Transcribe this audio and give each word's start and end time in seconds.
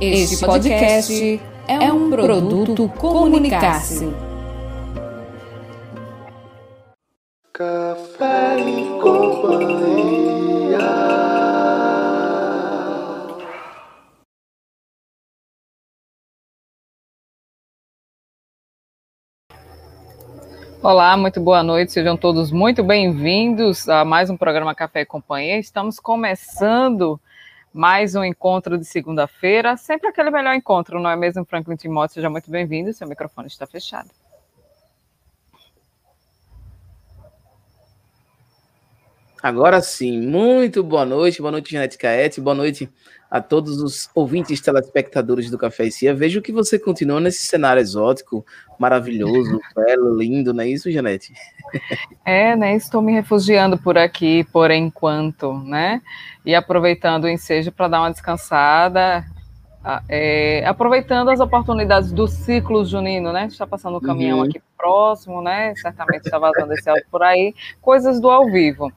Este 0.00 0.44
podcast 0.44 1.40
é 1.68 1.92
um 1.92 2.10
produto 2.10 2.88
Comunicar-se. 2.98 4.12
Café 7.52 8.58
e 8.58 9.00
companhia. 9.00 10.78
Olá, 20.82 21.16
muito 21.16 21.40
boa 21.40 21.62
noite, 21.62 21.92
sejam 21.92 22.16
todos 22.16 22.50
muito 22.50 22.82
bem-vindos 22.82 23.88
a 23.88 24.04
mais 24.04 24.28
um 24.28 24.36
programa 24.36 24.74
Café 24.74 25.02
e 25.02 25.06
Companhia. 25.06 25.58
Estamos 25.58 26.00
começando 26.00 27.20
mais 27.74 28.14
um 28.14 28.22
encontro 28.22 28.78
de 28.78 28.84
segunda-feira, 28.84 29.76
sempre 29.76 30.08
aquele 30.08 30.30
melhor 30.30 30.54
encontro, 30.54 31.00
não 31.00 31.10
é 31.10 31.16
mesmo, 31.16 31.44
Franklin 31.44 31.74
Timóteo? 31.74 32.14
Seja 32.14 32.30
muito 32.30 32.48
bem-vindo, 32.48 32.92
seu 32.92 33.08
microfone 33.08 33.48
está 33.48 33.66
fechado. 33.66 34.08
Agora 39.44 39.82
sim, 39.82 40.26
muito 40.26 40.82
boa 40.82 41.04
noite, 41.04 41.42
boa 41.42 41.52
noite, 41.52 41.70
Janete 41.70 41.98
Caete, 41.98 42.40
boa 42.40 42.54
noite 42.54 42.88
a 43.30 43.42
todos 43.42 43.78
os 43.78 44.08
ouvintes 44.14 44.58
telespectadores 44.58 45.50
do 45.50 45.58
Café 45.58 45.84
e 45.84 45.92
Cia. 45.92 46.14
Vejo 46.14 46.40
que 46.40 46.50
você 46.50 46.78
continua 46.78 47.20
nesse 47.20 47.46
cenário 47.46 47.78
exótico, 47.78 48.42
maravilhoso, 48.78 49.60
belo, 49.76 50.16
lindo, 50.16 50.54
não 50.54 50.64
é 50.64 50.68
isso, 50.68 50.90
Janete? 50.90 51.34
É, 52.24 52.56
né? 52.56 52.74
Estou 52.74 53.02
me 53.02 53.12
refugiando 53.12 53.76
por 53.76 53.98
aqui 53.98 54.44
por 54.44 54.70
enquanto, 54.70 55.52
né? 55.58 56.00
E 56.42 56.54
aproveitando 56.54 57.24
o 57.24 57.28
ensejo 57.28 57.70
para 57.70 57.88
dar 57.88 58.00
uma 58.00 58.12
descansada, 58.12 59.26
é, 60.08 60.64
aproveitando 60.66 61.28
as 61.28 61.40
oportunidades 61.40 62.12
do 62.12 62.26
ciclo 62.26 62.82
junino, 62.82 63.30
né? 63.30 63.44
Está 63.48 63.66
passando 63.66 63.98
um 63.98 64.00
caminhão 64.00 64.38
uhum. 64.38 64.44
aqui 64.44 64.62
próximo, 64.74 65.42
né? 65.42 65.74
Certamente 65.76 66.24
está 66.24 66.38
vazando 66.38 66.72
esse 66.72 66.88
áudio 66.88 67.04
por 67.10 67.22
aí, 67.22 67.54
coisas 67.82 68.18
do 68.18 68.30
ao 68.30 68.46
vivo. 68.50 68.90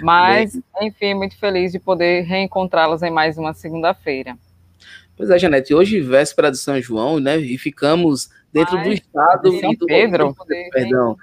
Mas, 0.00 0.58
enfim, 0.80 1.14
muito 1.14 1.36
feliz 1.38 1.72
de 1.72 1.78
poder 1.78 2.22
reencontrá-las 2.22 3.02
em 3.02 3.10
mais 3.10 3.38
uma 3.38 3.52
segunda-feira. 3.52 4.36
Pois 5.16 5.30
é, 5.30 5.38
Janete, 5.38 5.74
hoje 5.74 6.00
véspera 6.00 6.50
de 6.50 6.58
São 6.58 6.80
João, 6.80 7.20
né? 7.20 7.36
E 7.38 7.58
ficamos 7.58 8.30
dentro 8.52 8.76
Ai, 8.76 8.84
do 8.84 8.92
estado 8.92 9.50
de 9.50 9.60
São 9.60 9.76
Pedro. 9.76 10.34
Perdão, 10.72 11.16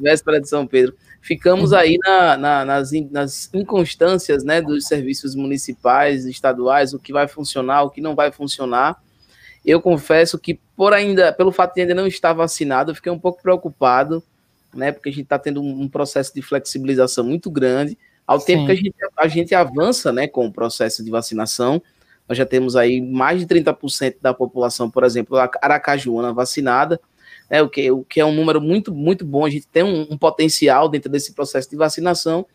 véspera 0.00 0.40
de 0.40 0.48
São 0.48 0.66
Pedro. 0.66 0.94
Ficamos 1.20 1.72
aí 1.72 1.96
na, 2.04 2.36
na, 2.36 2.64
nas, 2.64 2.90
nas 3.10 3.50
inconstâncias 3.52 4.44
né, 4.44 4.60
dos 4.60 4.86
serviços 4.86 5.34
municipais, 5.34 6.24
estaduais, 6.26 6.94
o 6.94 6.98
que 6.98 7.12
vai 7.12 7.28
funcionar, 7.28 7.82
o 7.82 7.90
que 7.90 8.00
não 8.00 8.14
vai 8.14 8.30
funcionar. 8.30 9.02
Eu 9.64 9.80
confesso 9.80 10.38
que, 10.38 10.58
por 10.76 10.94
ainda, 10.94 11.32
pelo 11.32 11.52
fato 11.52 11.74
de 11.74 11.82
ainda 11.82 11.94
não 11.94 12.06
estar 12.06 12.32
vacinado, 12.32 12.90
eu 12.90 12.94
fiquei 12.94 13.12
um 13.12 13.18
pouco 13.18 13.42
preocupado 13.42 14.22
né? 14.74 14.92
Porque 14.92 15.08
a 15.08 15.12
gente 15.12 15.24
está 15.24 15.38
tendo 15.38 15.62
um, 15.62 15.88
processo 15.88 16.34
de 16.34 16.42
flexibilização 16.42 17.24
muito 17.24 17.50
grande. 17.50 17.98
Ao 18.26 18.38
Sim. 18.38 18.46
tempo 18.46 18.66
que 18.66 18.72
a 18.72 18.74
gente, 18.74 18.94
a 19.16 19.28
gente 19.28 19.54
avança 19.54 20.12
né, 20.12 20.28
com 20.28 20.46
o 20.46 20.52
processo 20.52 21.04
de 21.04 21.10
vacinação, 21.10 21.82
nós 22.28 22.38
já 22.38 22.46
temos 22.46 22.76
aí 22.76 23.00
mais 23.00 23.40
de 23.40 23.46
30% 23.46 24.16
da 24.20 24.32
população, 24.32 24.88
por 24.88 25.02
exemplo, 25.02 25.36
aracajuana 25.60 26.32
vacinada, 26.32 27.00
né, 27.50 27.60
o, 27.60 27.68
que, 27.68 27.90
o 27.90 28.04
que 28.04 28.20
é 28.20 28.24
um 28.24 28.32
número 28.32 28.60
muito, 28.60 28.94
muito 28.94 29.24
bom. 29.24 29.44
A 29.44 29.50
gente 29.50 29.66
tem 29.66 29.82
um, 29.82 30.06
um 30.10 30.16
potencial 30.16 30.88
dentro 30.88 31.10
desse 31.10 31.32
processo 31.32 31.68
de 31.68 31.76
vacinação. 31.76 32.46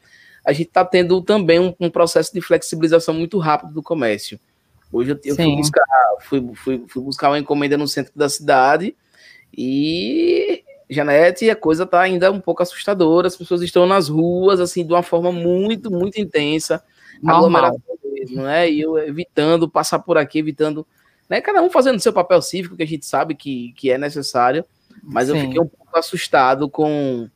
A 0.46 0.54
gente 0.54 0.68
está 0.68 0.86
tendo 0.86 1.22
também 1.22 1.60
um, 1.60 1.76
um, 1.80 1.90
processo 1.90 2.34
de 2.34 2.40
flexibilização 2.40 3.14
muito 3.14 3.38
rápido 3.38 3.74
do 3.74 3.84
comércio. 3.84 4.40
Hoje 4.94 5.12
eu, 5.12 5.20
eu 5.26 5.36
fui, 5.36 5.56
buscar, 5.58 5.84
fui, 6.22 6.52
fui, 6.56 6.84
fui 6.88 7.04
buscar 7.04 7.30
uma 7.30 7.40
encomenda 7.40 7.78
no 7.78 7.88
centro 7.88 8.14
da 8.16 8.30
cidade 8.30 8.96
e 9.58 10.64
Janete, 10.90 11.50
a 11.50 11.56
coisa 11.56 11.86
tá 11.86 12.02
ainda 12.02 12.32
um 12.32 12.40
pouco 12.40 12.62
assustadora, 12.62 13.28
as 13.28 13.36
pessoas 13.36 13.62
estão 13.62 13.86
nas 13.86 14.08
ruas, 14.08 14.60
assim, 14.60 14.86
de 14.86 14.94
uma 14.94 15.04
forma 15.04 15.32
muito, 15.32 15.90
muito 15.90 16.20
intensa, 16.20 16.84
aglomeração 17.26 17.82
mesmo, 18.04 18.44
né, 18.44 18.70
e 18.70 18.82
eu 18.82 18.98
evitando 18.98 19.70
passar 19.70 20.00
por 20.00 20.18
aqui, 20.18 20.40
evitando, 20.40 20.86
né, 21.30 21.42
cada 21.42 21.62
um 21.62 21.70
fazendo 21.70 21.98
o 21.98 22.00
seu 22.00 22.14
papel 22.14 22.42
cívico, 22.42 22.76
que 22.76 22.84
a 22.84 22.88
gente 22.88 23.06
sabe 23.06 23.36
que, 23.36 23.74
que 23.74 23.92
é 23.92 23.98
necessário, 23.98 24.64
mas 25.04 25.28
Sim. 25.28 25.36
eu 25.36 25.42
fiquei 25.42 25.60
um 25.60 25.68
pouco 25.68 25.98
assustado 25.98 26.70
com, 26.70 27.30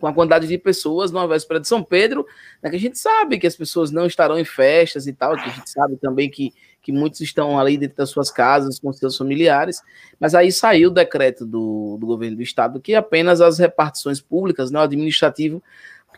com 0.00 0.06
a 0.06 0.12
quantidade 0.12 0.46
de 0.46 0.58
pessoas 0.58 1.10
numa 1.10 1.28
véspera 1.28 1.60
de 1.60 1.68
São 1.68 1.82
Pedro, 1.82 2.26
né, 2.62 2.70
que 2.70 2.76
a 2.76 2.80
gente 2.80 2.98
sabe 2.98 3.38
que 3.38 3.46
as 3.46 3.56
pessoas 3.56 3.90
não 3.90 4.06
estarão 4.06 4.38
em 4.38 4.44
festas 4.44 5.06
e 5.06 5.12
tal, 5.12 5.36
que 5.36 5.48
a 5.48 5.52
gente 5.52 5.70
sabe 5.70 5.96
também 5.96 6.30
que 6.30 6.52
que 6.82 6.90
muitos 6.90 7.20
estão 7.20 7.58
ali 7.58 7.78
dentro 7.78 7.96
das 7.96 8.10
suas 8.10 8.30
casas 8.30 8.78
com 8.80 8.92
seus 8.92 9.16
familiares, 9.16 9.80
mas 10.18 10.34
aí 10.34 10.50
saiu 10.50 10.90
o 10.90 10.92
decreto 10.92 11.46
do, 11.46 11.96
do 11.98 12.06
governo 12.06 12.36
do 12.36 12.42
estado 12.42 12.80
que 12.80 12.94
apenas 12.94 13.40
as 13.40 13.58
repartições 13.58 14.20
públicas, 14.20 14.70
né, 14.70 14.80
o 14.80 14.82
administrativo, 14.82 15.62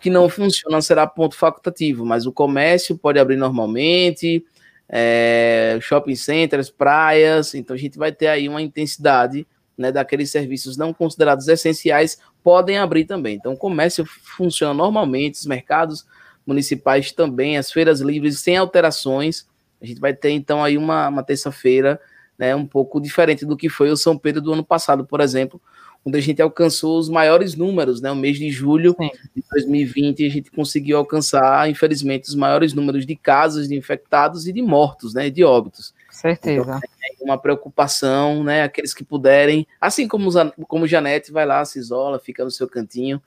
que 0.01 0.11
não 0.11 0.29
funciona 0.29 0.81
será 0.83 1.07
ponto 1.07 1.37
facultativo, 1.37 2.05
mas 2.05 2.27
o 2.27 2.33
comércio 2.33 2.97
pode 2.97 3.19
abrir 3.19 3.37
normalmente, 3.37 4.45
é, 4.89 5.79
shopping 5.81 6.17
centers, 6.17 6.71
praias, 6.71 7.55
então 7.55 7.75
a 7.75 7.79
gente 7.79 7.97
vai 7.97 8.11
ter 8.11 8.27
aí 8.27 8.49
uma 8.49 8.61
intensidade 8.61 9.47
né, 9.77 9.91
daqueles 9.93 10.31
serviços 10.31 10.77
não 10.77 10.93
considerados 10.93 11.49
essenciais 11.49 12.19
podem 12.43 12.79
abrir 12.79 13.05
também. 13.05 13.37
Então 13.37 13.53
o 13.53 13.57
comércio 13.57 14.05
funciona 14.05 14.75
normalmente, 14.75 15.35
os 15.35 15.47
mercados 15.47 16.07
municipais 16.47 17.11
também, 17.13 17.57
as 17.57 17.73
feiras 17.73 18.01
livres 18.01 18.41
sem 18.41 18.57
alterações, 18.57 19.47
a 19.85 19.87
gente 19.87 20.01
vai 20.01 20.15
ter 20.15 20.31
então 20.31 20.65
aí 20.65 20.77
uma, 20.77 21.09
uma 21.09 21.23
terça-feira 21.23 22.01
né, 22.39 22.55
um 22.55 22.67
pouco 22.67 23.01
diferente 23.01 23.47
do 23.47 23.57
que 23.57 23.69
foi 23.69 23.91
o 23.91 23.97
São 23.97 24.19
Pedro 24.19 24.41
do 24.41 24.53
ano 24.53 24.65
passado, 24.65 25.05
por 25.05 25.21
exemplo, 25.21 25.61
onde 26.05 26.19
a 26.19 26.21
gente 26.21 26.43
alcançou 26.43 26.99
os 26.99 27.09
maiores 27.09 27.55
números, 27.55 28.01
né? 28.01 28.11
O 28.11 28.17
mês 28.17 28.37
de 28.37 28.51
julho 28.51 28.95
Sim. 29.01 29.11
de 29.35 29.43
2020 29.51 30.27
a 30.27 30.29
gente 30.29 30.51
conseguiu 30.51 30.99
alcançar, 30.99 31.69
infelizmente, 31.71 32.29
os 32.29 32.35
maiores 32.35 32.75
números 32.75 33.07
de 33.07 33.17
casos 33.17 33.69
de 33.69 33.75
infectados 33.75 34.47
e 34.47 34.53
de 34.53 34.61
mortos, 34.61 35.15
né? 35.15 35.31
De 35.31 35.43
óbitos. 35.45 35.95
Certeza. 36.11 36.61
Então, 36.61 36.81
é 37.21 37.25
uma 37.25 37.39
preocupação, 37.39 38.45
né? 38.45 38.63
Aqueles 38.63 38.93
que 38.93 39.03
puderem, 39.03 39.67
assim 39.81 40.07
como, 40.07 40.31
como 40.67 40.87
Janete, 40.87 41.33
vai 41.33 41.47
lá, 41.47 41.65
se 41.65 41.79
isola, 41.79 42.19
fica 42.19 42.45
no 42.45 42.51
seu 42.51 42.69
cantinho, 42.69 43.23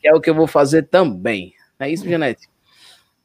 que 0.00 0.06
é 0.06 0.14
o 0.14 0.20
que 0.20 0.28
eu 0.28 0.34
vou 0.34 0.46
fazer 0.46 0.82
também. 0.88 1.54
É 1.78 1.88
isso, 1.88 2.08
Janete? 2.08 2.51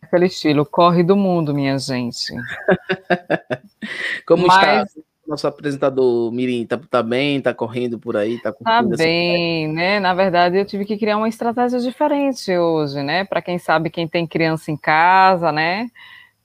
Aquele 0.07 0.27
estilo, 0.27 0.65
corre 0.65 1.03
do 1.03 1.17
mundo, 1.17 1.53
minha 1.53 1.77
gente. 1.77 2.33
Como 4.25 4.47
Mas... 4.47 4.87
está? 4.87 5.01
Nosso 5.27 5.45
apresentador 5.45 6.31
Mirim 6.31 6.65
tá, 6.65 6.79
tá 6.89 7.03
bem, 7.03 7.41
tá 7.41 7.53
correndo 7.53 7.99
por 7.99 8.15
aí, 8.15 8.41
tá 8.41 8.53
Tá 8.53 8.81
bem, 8.81 9.67
né? 9.67 9.99
Na 9.99 10.13
verdade, 10.13 10.57
eu 10.57 10.63
tive 10.63 10.85
que 10.85 10.97
criar 10.97 11.17
uma 11.17 11.27
estratégia 11.27 11.81
diferente 11.81 12.57
hoje, 12.57 13.03
né? 13.03 13.25
Para 13.25 13.41
quem 13.41 13.59
sabe, 13.59 13.89
quem 13.89 14.07
tem 14.07 14.25
criança 14.25 14.71
em 14.71 14.77
casa, 14.77 15.51
né? 15.51 15.89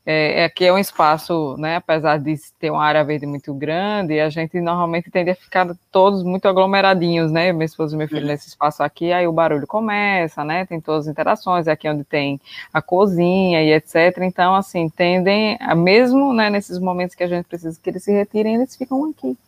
É, 0.04 0.46
aqui 0.46 0.64
é 0.64 0.72
um 0.72 0.78
espaço, 0.78 1.56
né, 1.56 1.76
apesar 1.76 2.18
de 2.18 2.34
ter 2.58 2.70
uma 2.70 2.84
área 2.84 3.04
verde 3.04 3.24
muito 3.24 3.54
grande, 3.54 4.18
a 4.18 4.28
gente 4.28 4.60
normalmente 4.60 5.08
tende 5.12 5.30
a 5.30 5.34
ficar 5.36 5.76
todos 5.92 6.24
muito 6.24 6.48
aglomeradinhos, 6.48 7.30
né, 7.30 7.52
minha 7.52 7.64
esposa 7.66 7.94
e 7.94 7.98
meu 7.98 8.08
filho 8.08 8.26
nesse 8.26 8.48
espaço 8.48 8.82
aqui, 8.82 9.12
aí 9.12 9.28
o 9.28 9.32
barulho 9.32 9.64
começa, 9.64 10.42
né, 10.42 10.66
tem 10.66 10.80
todas 10.80 11.06
as 11.06 11.12
interações, 11.12 11.68
é 11.68 11.70
aqui 11.70 11.88
onde 11.88 12.02
tem 12.02 12.40
a 12.74 12.82
cozinha 12.82 13.62
e 13.62 13.72
etc, 13.72 14.18
então, 14.22 14.56
assim, 14.56 14.88
tendem, 14.88 15.56
a, 15.60 15.72
mesmo, 15.72 16.32
né, 16.32 16.50
nesses 16.50 16.80
momentos 16.80 17.14
que 17.14 17.22
a 17.22 17.28
gente 17.28 17.44
precisa 17.46 17.78
que 17.80 17.88
eles 17.88 18.02
se 18.02 18.10
retirem, 18.10 18.56
eles 18.56 18.74
ficam 18.74 19.08
aqui. 19.08 19.38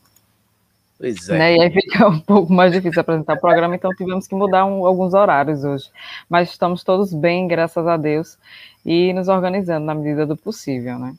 Pois 0.97 1.28
é. 1.28 1.36
Né, 1.36 1.56
e 1.56 1.62
aí 1.62 1.71
fica 1.72 2.06
um 2.09 2.21
pouco 2.21 2.53
mais 2.53 2.71
difícil 2.71 3.00
apresentar 3.00 3.34
o 3.34 3.41
programa, 3.41 3.75
então 3.75 3.91
tivemos 3.97 4.28
que 4.28 4.36
mudar 4.36 4.65
um, 4.65 4.86
alguns 4.86 5.15
horários 5.15 5.65
hoje, 5.65 5.91
mas 6.31 6.50
estamos 6.50 6.84
todos 6.84 7.12
bem, 7.12 7.48
graças 7.48 7.84
a 7.88 7.97
Deus, 7.97 8.38
e 8.84 9.12
nos 9.12 9.28
organizando 9.28 9.87
na 9.87 9.95
medida 9.95 10.27
do 10.27 10.37
possível, 10.37 10.99
né? 10.99 11.15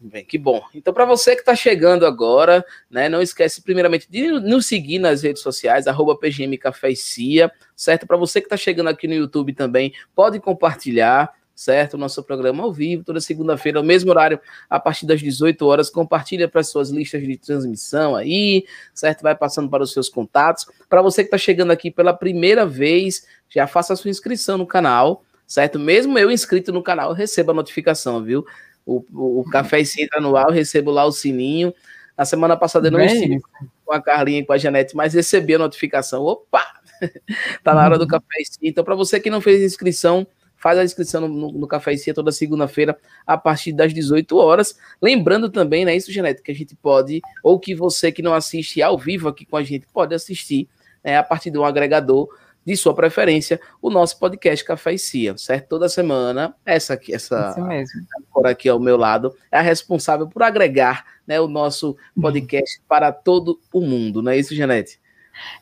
Bem, 0.00 0.24
que 0.24 0.38
bom. 0.38 0.62
Então, 0.72 0.94
para 0.94 1.04
você 1.04 1.34
que 1.34 1.40
está 1.40 1.56
chegando 1.56 2.06
agora, 2.06 2.64
né, 2.88 3.08
não 3.08 3.20
esquece 3.20 3.60
primeiramente 3.60 4.08
de 4.08 4.30
nos 4.30 4.66
seguir 4.66 5.00
nas 5.00 5.22
redes 5.22 5.42
sociais, 5.42 5.88
arroba 5.88 6.16
PGM 6.16 6.56
Café 6.56 6.94
Cia, 6.94 7.50
certo? 7.74 8.06
Para 8.06 8.16
você 8.16 8.40
que 8.40 8.46
está 8.46 8.56
chegando 8.56 8.88
aqui 8.88 9.08
no 9.08 9.14
YouTube 9.14 9.52
também, 9.54 9.92
pode 10.14 10.38
compartilhar, 10.38 11.34
certo? 11.52 11.94
O 11.94 11.98
nosso 11.98 12.22
programa 12.22 12.62
ao 12.62 12.72
vivo, 12.72 13.02
toda 13.02 13.20
segunda-feira, 13.20 13.78
ao 13.80 13.84
mesmo 13.84 14.12
horário, 14.12 14.40
a 14.70 14.78
partir 14.78 15.04
das 15.04 15.20
18 15.20 15.66
horas. 15.66 15.90
Compartilha 15.90 16.48
para 16.48 16.60
as 16.60 16.68
suas 16.68 16.90
listas 16.90 17.20
de 17.20 17.36
transmissão 17.36 18.14
aí, 18.14 18.64
certo? 18.94 19.22
Vai 19.22 19.34
passando 19.34 19.68
para 19.68 19.82
os 19.82 19.92
seus 19.92 20.08
contatos. 20.08 20.66
Para 20.88 21.02
você 21.02 21.24
que 21.24 21.26
está 21.26 21.38
chegando 21.38 21.72
aqui 21.72 21.90
pela 21.90 22.12
primeira 22.12 22.64
vez, 22.64 23.26
já 23.48 23.66
faça 23.66 23.94
a 23.94 23.96
sua 23.96 24.12
inscrição 24.12 24.56
no 24.56 24.66
canal, 24.66 25.24
certo? 25.48 25.78
Mesmo 25.78 26.16
eu 26.18 26.30
inscrito 26.30 26.70
no 26.70 26.82
canal, 26.82 27.14
receba 27.14 27.52
a 27.52 27.54
notificação, 27.54 28.22
viu? 28.22 28.46
O, 28.84 29.04
o, 29.12 29.40
o 29.40 29.44
Café 29.50 29.80
e 29.80 30.02
entra 30.02 30.20
no 30.20 30.36
ar, 30.36 30.46
eu 30.48 30.52
recebo 30.52 30.90
lá 30.90 31.04
o 31.04 31.10
sininho. 31.10 31.74
Na 32.16 32.24
semana 32.24 32.56
passada 32.56 32.88
eu 32.88 32.92
não 32.92 32.98
Bem. 32.98 33.06
estive 33.06 33.40
com 33.84 33.92
a 33.92 34.00
Carlinha 34.00 34.40
e 34.40 34.44
com 34.44 34.52
a 34.52 34.58
Janete, 34.58 34.94
mas 34.94 35.14
recebi 35.14 35.54
a 35.54 35.58
notificação. 35.58 36.22
Opa! 36.22 36.62
tá 37.64 37.74
na 37.74 37.84
hora 37.84 37.96
do 37.96 38.02
uhum. 38.02 38.08
Café 38.08 38.26
e 38.60 38.68
Então, 38.68 38.84
para 38.84 38.94
você 38.94 39.18
que 39.18 39.30
não 39.30 39.40
fez 39.40 39.62
inscrição, 39.62 40.26
faz 40.56 40.78
a 40.78 40.84
inscrição 40.84 41.22
no, 41.22 41.28
no, 41.28 41.52
no 41.52 41.66
Café 41.66 41.92
e 41.92 41.98
Cia 41.98 42.12
toda 42.12 42.32
segunda-feira, 42.32 42.98
a 43.26 43.38
partir 43.38 43.72
das 43.72 43.94
18 43.94 44.36
horas. 44.36 44.76
Lembrando 45.00 45.48
também, 45.48 45.84
né, 45.84 45.96
isso, 45.96 46.12
Genética, 46.12 46.44
que 46.44 46.52
a 46.52 46.54
gente 46.54 46.74
pode, 46.74 47.22
ou 47.42 47.58
que 47.58 47.74
você 47.74 48.12
que 48.12 48.20
não 48.20 48.34
assiste 48.34 48.82
ao 48.82 48.98
vivo 48.98 49.28
aqui 49.28 49.46
com 49.46 49.56
a 49.56 49.62
gente, 49.62 49.86
pode 49.92 50.14
assistir 50.14 50.68
né, 51.04 51.16
a 51.16 51.22
partir 51.22 51.50
de 51.50 51.58
um 51.58 51.64
agregador 51.64 52.28
de 52.68 52.76
sua 52.76 52.94
preferência, 52.94 53.58
o 53.80 53.88
nosso 53.88 54.18
podcast 54.18 54.62
Café 54.62 54.92
e 54.92 54.98
Cia, 54.98 55.38
certo? 55.38 55.68
Toda 55.68 55.88
semana, 55.88 56.54
essa 56.66 56.92
aqui, 56.92 57.14
essa 57.14 57.56
por 58.30 58.46
aqui 58.46 58.68
ao 58.68 58.78
meu 58.78 58.98
lado, 58.98 59.34
é 59.50 59.56
a 59.56 59.62
responsável 59.62 60.28
por 60.28 60.42
agregar 60.42 61.02
né, 61.26 61.40
o 61.40 61.48
nosso 61.48 61.96
podcast 62.20 62.78
uhum. 62.78 62.84
para 62.86 63.10
todo 63.10 63.58
o 63.72 63.80
mundo, 63.80 64.20
não 64.20 64.32
é 64.32 64.36
isso, 64.36 64.54
Janete? 64.54 65.00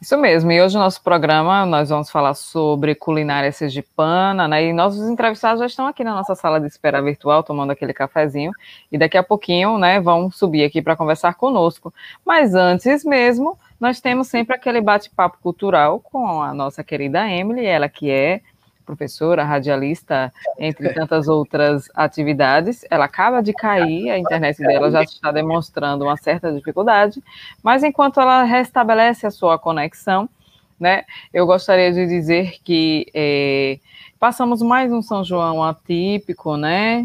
Isso 0.02 0.18
mesmo, 0.18 0.50
e 0.50 0.60
hoje 0.60 0.74
no 0.74 0.82
nosso 0.82 1.00
programa 1.00 1.64
nós 1.64 1.90
vamos 1.90 2.10
falar 2.10 2.34
sobre 2.34 2.96
culinária 2.96 3.52
sergipana, 3.52 4.48
né? 4.48 4.64
E 4.64 4.72
nossos 4.72 5.08
entrevistados 5.08 5.60
já 5.60 5.66
estão 5.66 5.86
aqui 5.86 6.02
na 6.02 6.12
nossa 6.12 6.34
sala 6.34 6.58
de 6.58 6.66
espera 6.66 7.00
virtual, 7.00 7.44
tomando 7.44 7.70
aquele 7.70 7.92
cafezinho, 7.92 8.50
e 8.90 8.98
daqui 8.98 9.16
a 9.16 9.22
pouquinho, 9.22 9.78
né, 9.78 10.00
vão 10.00 10.28
subir 10.28 10.64
aqui 10.64 10.82
para 10.82 10.96
conversar 10.96 11.34
conosco. 11.34 11.94
Mas 12.24 12.52
antes 12.52 13.04
mesmo, 13.04 13.56
nós 13.80 14.00
temos 14.00 14.28
sempre 14.28 14.54
aquele 14.54 14.80
bate-papo 14.80 15.38
cultural 15.42 16.00
com 16.00 16.42
a 16.42 16.54
nossa 16.54 16.82
querida 16.82 17.28
Emily, 17.30 17.64
ela 17.64 17.88
que 17.88 18.10
é 18.10 18.40
professora, 18.86 19.42
radialista, 19.42 20.32
entre 20.58 20.94
tantas 20.94 21.26
outras 21.26 21.90
atividades. 21.92 22.84
Ela 22.88 23.06
acaba 23.06 23.42
de 23.42 23.52
cair, 23.52 24.10
a 24.10 24.18
internet 24.18 24.58
dela 24.58 24.90
já 24.90 25.02
está 25.02 25.32
demonstrando 25.32 26.04
uma 26.04 26.16
certa 26.16 26.52
dificuldade, 26.52 27.22
mas 27.62 27.82
enquanto 27.82 28.20
ela 28.20 28.44
restabelece 28.44 29.26
a 29.26 29.30
sua 29.30 29.58
conexão, 29.58 30.28
né, 30.78 31.04
eu 31.34 31.46
gostaria 31.46 31.92
de 31.92 32.06
dizer 32.06 32.58
que 32.62 33.06
é, 33.12 33.78
passamos 34.20 34.62
mais 34.62 34.92
um 34.92 35.02
São 35.02 35.24
João 35.24 35.64
atípico, 35.64 36.56
né? 36.56 37.02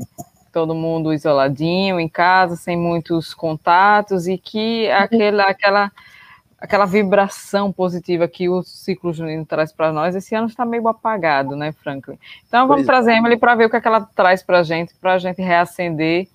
Todo 0.51 0.75
mundo 0.75 1.13
isoladinho 1.13 1.97
em 1.97 2.09
casa, 2.09 2.57
sem 2.57 2.77
muitos 2.77 3.33
contatos, 3.33 4.27
e 4.27 4.37
que 4.37 4.91
aquela, 4.91 5.43
aquela 5.43 5.91
aquela 6.61 6.85
vibração 6.85 7.71
positiva 7.73 8.27
que 8.27 8.47
o 8.47 8.61
ciclo 8.61 9.11
junino 9.11 9.43
traz 9.43 9.73
para 9.73 9.91
nós, 9.91 10.15
esse 10.15 10.35
ano 10.35 10.45
está 10.45 10.63
meio 10.63 10.87
apagado, 10.87 11.55
né, 11.55 11.71
Franklin? 11.71 12.19
Então 12.47 12.67
vamos 12.67 12.85
pois 12.85 12.87
é. 12.87 12.91
trazer 12.91 13.11
a 13.11 13.17
Emily 13.17 13.35
para 13.35 13.55
ver 13.55 13.65
o 13.65 13.69
que, 13.69 13.77
é 13.77 13.81
que 13.81 13.87
ela 13.87 14.01
traz 14.01 14.43
para 14.43 14.59
a 14.59 14.63
gente, 14.63 14.93
para 14.93 15.13
a 15.13 15.17
gente 15.17 15.41
reacender 15.41 16.27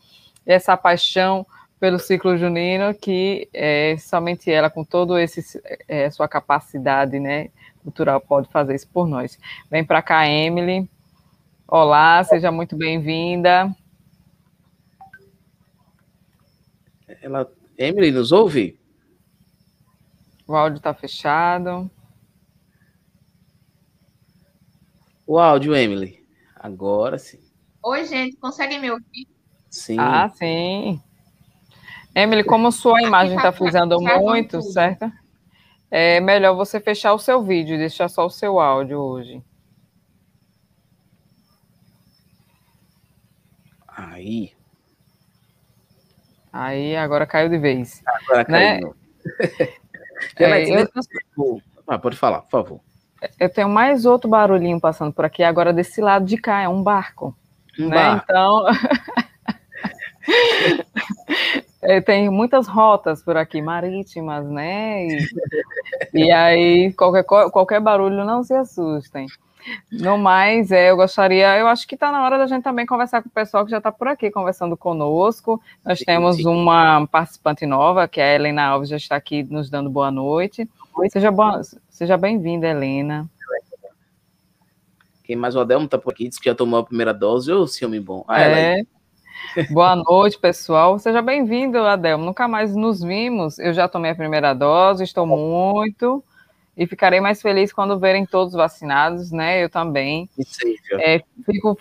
essa 0.45 0.77
paixão 0.77 1.47
pelo 1.79 2.01
ciclo 2.01 2.37
junino, 2.37 2.93
que 2.93 3.49
é, 3.55 3.97
somente 3.99 4.51
ela, 4.51 4.69
com 4.69 4.83
toda 4.83 5.23
esse 5.23 5.63
é, 5.87 6.11
sua 6.11 6.27
capacidade 6.27 7.21
né, 7.21 7.51
cultural, 7.85 8.21
pode 8.21 8.49
fazer 8.49 8.75
isso 8.75 8.89
por 8.89 9.07
nós. 9.07 9.39
Vem 9.71 9.85
para 9.85 10.03
cá, 10.03 10.29
Emily. 10.29 10.91
Olá, 11.69 12.25
seja 12.25 12.51
muito 12.51 12.75
bem-vinda. 12.75 13.71
Ela, 17.23 17.49
Emily, 17.79 18.11
nos 18.11 18.33
ouve? 18.33 18.77
O 20.47 20.55
áudio 20.55 20.79
está 20.79 20.95
fechado. 20.95 21.91
O 25.27 25.39
áudio, 25.39 25.75
Emily. 25.75 26.25
Agora 26.55 27.19
sim. 27.19 27.41
Oi, 27.83 28.05
gente, 28.05 28.37
conseguem 28.37 28.81
me 28.81 28.91
ouvir? 28.91 29.27
Sim. 29.69 29.97
Ah, 29.99 30.29
sim. 30.29 31.03
Emily, 32.15 32.45
como 32.45 32.71
sua 32.71 33.03
imagem 33.03 33.37
está 33.37 33.53
frisando 33.53 34.01
muito, 34.01 34.61
tudo. 34.61 34.73
certo? 34.73 35.13
É 35.91 36.21
melhor 36.21 36.55
você 36.55 36.81
fechar 36.81 37.13
o 37.13 37.19
seu 37.19 37.43
vídeo 37.43 37.75
e 37.75 37.79
deixar 37.79 38.09
só 38.09 38.27
o 38.27 38.31
seu 38.31 38.59
áudio 38.59 38.99
hoje. 38.99 39.43
Aí. 43.89 44.53
Aí, 46.53 46.97
agora 46.97 47.27
caiu 47.27 47.49
de 47.49 47.59
vez. 47.59 48.03
Agora 48.07 48.45
caiu. 48.45 48.95
É, 50.39 50.83
eu... 50.83 50.89
ah, 51.87 51.99
pode 51.99 52.17
falar, 52.17 52.43
por 52.43 52.51
favor. 52.51 52.81
Eu 53.39 53.49
tenho 53.49 53.69
mais 53.69 54.05
outro 54.05 54.29
barulhinho 54.29 54.81
passando 54.81 55.13
por 55.13 55.25
aqui, 55.25 55.43
agora 55.43 55.73
desse 55.73 56.01
lado 56.01 56.25
de 56.25 56.37
cá, 56.37 56.63
é 56.63 56.69
um 56.69 56.83
barco. 56.83 57.35
Um 57.79 57.89
né? 57.89 57.97
barco. 57.97 58.25
Então. 58.29 58.67
é, 61.83 62.01
tem 62.03 62.29
muitas 62.31 62.67
rotas 62.67 63.23
por 63.23 63.37
aqui, 63.37 63.63
marítimas, 63.63 64.47
né? 64.49 65.07
E, 65.07 65.29
e 66.15 66.31
aí, 66.31 66.93
qualquer, 66.93 67.25
qualquer 67.25 67.81
barulho, 67.81 68.25
não 68.25 68.43
se 68.43 68.55
assustem. 68.55 69.27
No 69.91 70.17
mais, 70.17 70.71
é, 70.71 70.91
eu 70.91 70.97
gostaria, 70.97 71.57
eu 71.59 71.67
acho 71.67 71.87
que 71.87 71.95
está 71.95 72.13
na 72.13 72.25
hora 72.25 72.39
da 72.39 72.47
gente 72.47 72.63
também 72.63 72.87
conversar 72.87 73.23
com 73.23 73.29
o 73.29 73.33
pessoal 73.33 73.65
que 73.65 73.71
já 73.71 73.79
está 73.79 73.91
por 73.91 74.09
aqui 74.09 74.31
conversando 74.31 74.77
conosco. 74.77 75.61
Nós 75.85 75.99
sim, 75.99 76.05
temos 76.05 76.37
sim. 76.37 76.47
uma 76.47 77.07
participante 77.07 77.67
nova, 77.67 78.07
que 78.07 78.21
é 78.21 78.33
a 78.33 78.35
Helena 78.35 78.65
Alves, 78.65 78.89
já 78.89 78.97
está 78.97 79.17
aqui 79.17 79.43
nos 79.43 79.69
dando 79.69 79.91
boa 79.91 80.11
noite. 80.11 80.69
Oi. 80.97 81.11
Seja, 81.11 81.31
boa, 81.31 81.61
seja 81.89 82.17
bem-vinda, 82.17 82.69
Helena. 82.69 83.29
Quem 85.25 85.35
mais 85.35 85.57
o 85.57 85.61
Adelmo 85.61 85.87
está 85.87 85.99
por 85.99 86.13
aqui, 86.13 86.29
disse 86.29 86.41
que 86.41 86.49
já 86.49 86.55
tomou 86.55 86.79
a 86.79 86.85
primeira 86.85 87.13
dose, 87.13 87.53
ô 87.53 87.67
ciúme 87.67 87.99
bom. 87.99 88.25
Ah, 88.29 88.41
é. 88.41 88.83
Boa 89.71 89.97
noite, 89.97 90.39
pessoal. 90.39 90.99
Seja 90.99 91.21
bem-vindo, 91.21 91.79
Adelmo. 91.79 92.25
Nunca 92.25 92.47
mais 92.47 92.75
nos 92.75 93.03
vimos. 93.03 93.59
Eu 93.59 93.73
já 93.73 93.89
tomei 93.89 94.13
a 94.13 94.15
primeira 94.15 94.55
dose, 94.55 95.03
estou 95.03 95.27
muito 95.27 96.25
e 96.77 96.87
ficarei 96.87 97.21
mais 97.21 97.41
feliz 97.41 97.73
quando 97.73 97.99
verem 97.99 98.27
todos 98.27 98.53
vacinados, 98.53 99.33
né? 99.33 99.65
Eu 99.65 99.71
também. 99.71 100.29
É, 101.01 101.23
fico 101.47 101.77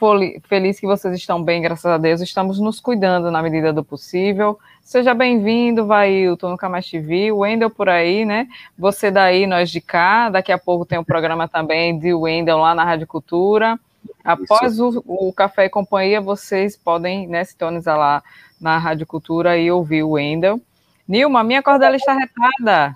feliz 0.47 0.79
que 0.79 0.87
vocês 0.87 1.13
estão 1.15 1.43
bem, 1.43 1.61
graças 1.61 1.85
a 1.85 1.97
Deus. 1.97 2.21
Estamos 2.21 2.59
nos 2.59 2.79
cuidando 2.79 3.29
na 3.29 3.43
medida 3.43 3.73
do 3.73 3.83
possível. 3.83 4.57
Seja 4.81 5.13
bem-vindo, 5.13 5.85
Vailton, 5.85 6.51
nunca 6.51 6.69
mais 6.69 6.85
te 6.85 6.97
vi. 6.97 7.29
O 7.29 7.39
Wendel 7.39 7.69
por 7.69 7.89
aí, 7.89 8.23
né? 8.23 8.47
Você 8.77 9.11
daí, 9.11 9.45
nós 9.45 9.69
de 9.69 9.81
cá. 9.81 10.29
Daqui 10.29 10.51
a 10.51 10.57
pouco 10.57 10.85
tem 10.85 10.97
um 10.97 11.03
programa 11.03 11.45
também 11.45 11.99
de 11.99 12.13
Wendel 12.13 12.59
lá 12.59 12.73
na 12.73 12.85
Rádio 12.85 13.07
Cultura. 13.07 13.77
Após 14.23 14.79
o, 14.79 15.03
o, 15.05 15.33
Café 15.33 15.65
e 15.65 15.69
Companhia, 15.69 16.21
vocês 16.21 16.77
podem 16.77 17.27
né, 17.27 17.43
sintonizar 17.43 17.97
lá 17.97 18.23
na 18.61 18.77
Rádio 18.77 19.05
Cultura 19.05 19.57
e 19.57 19.69
ouvir 19.69 20.03
o 20.03 20.11
Wendel. 20.11 20.61
Nilma, 21.07 21.43
minha 21.43 21.61
cordela 21.61 21.95
está 21.95 22.13
retada. 22.13 22.95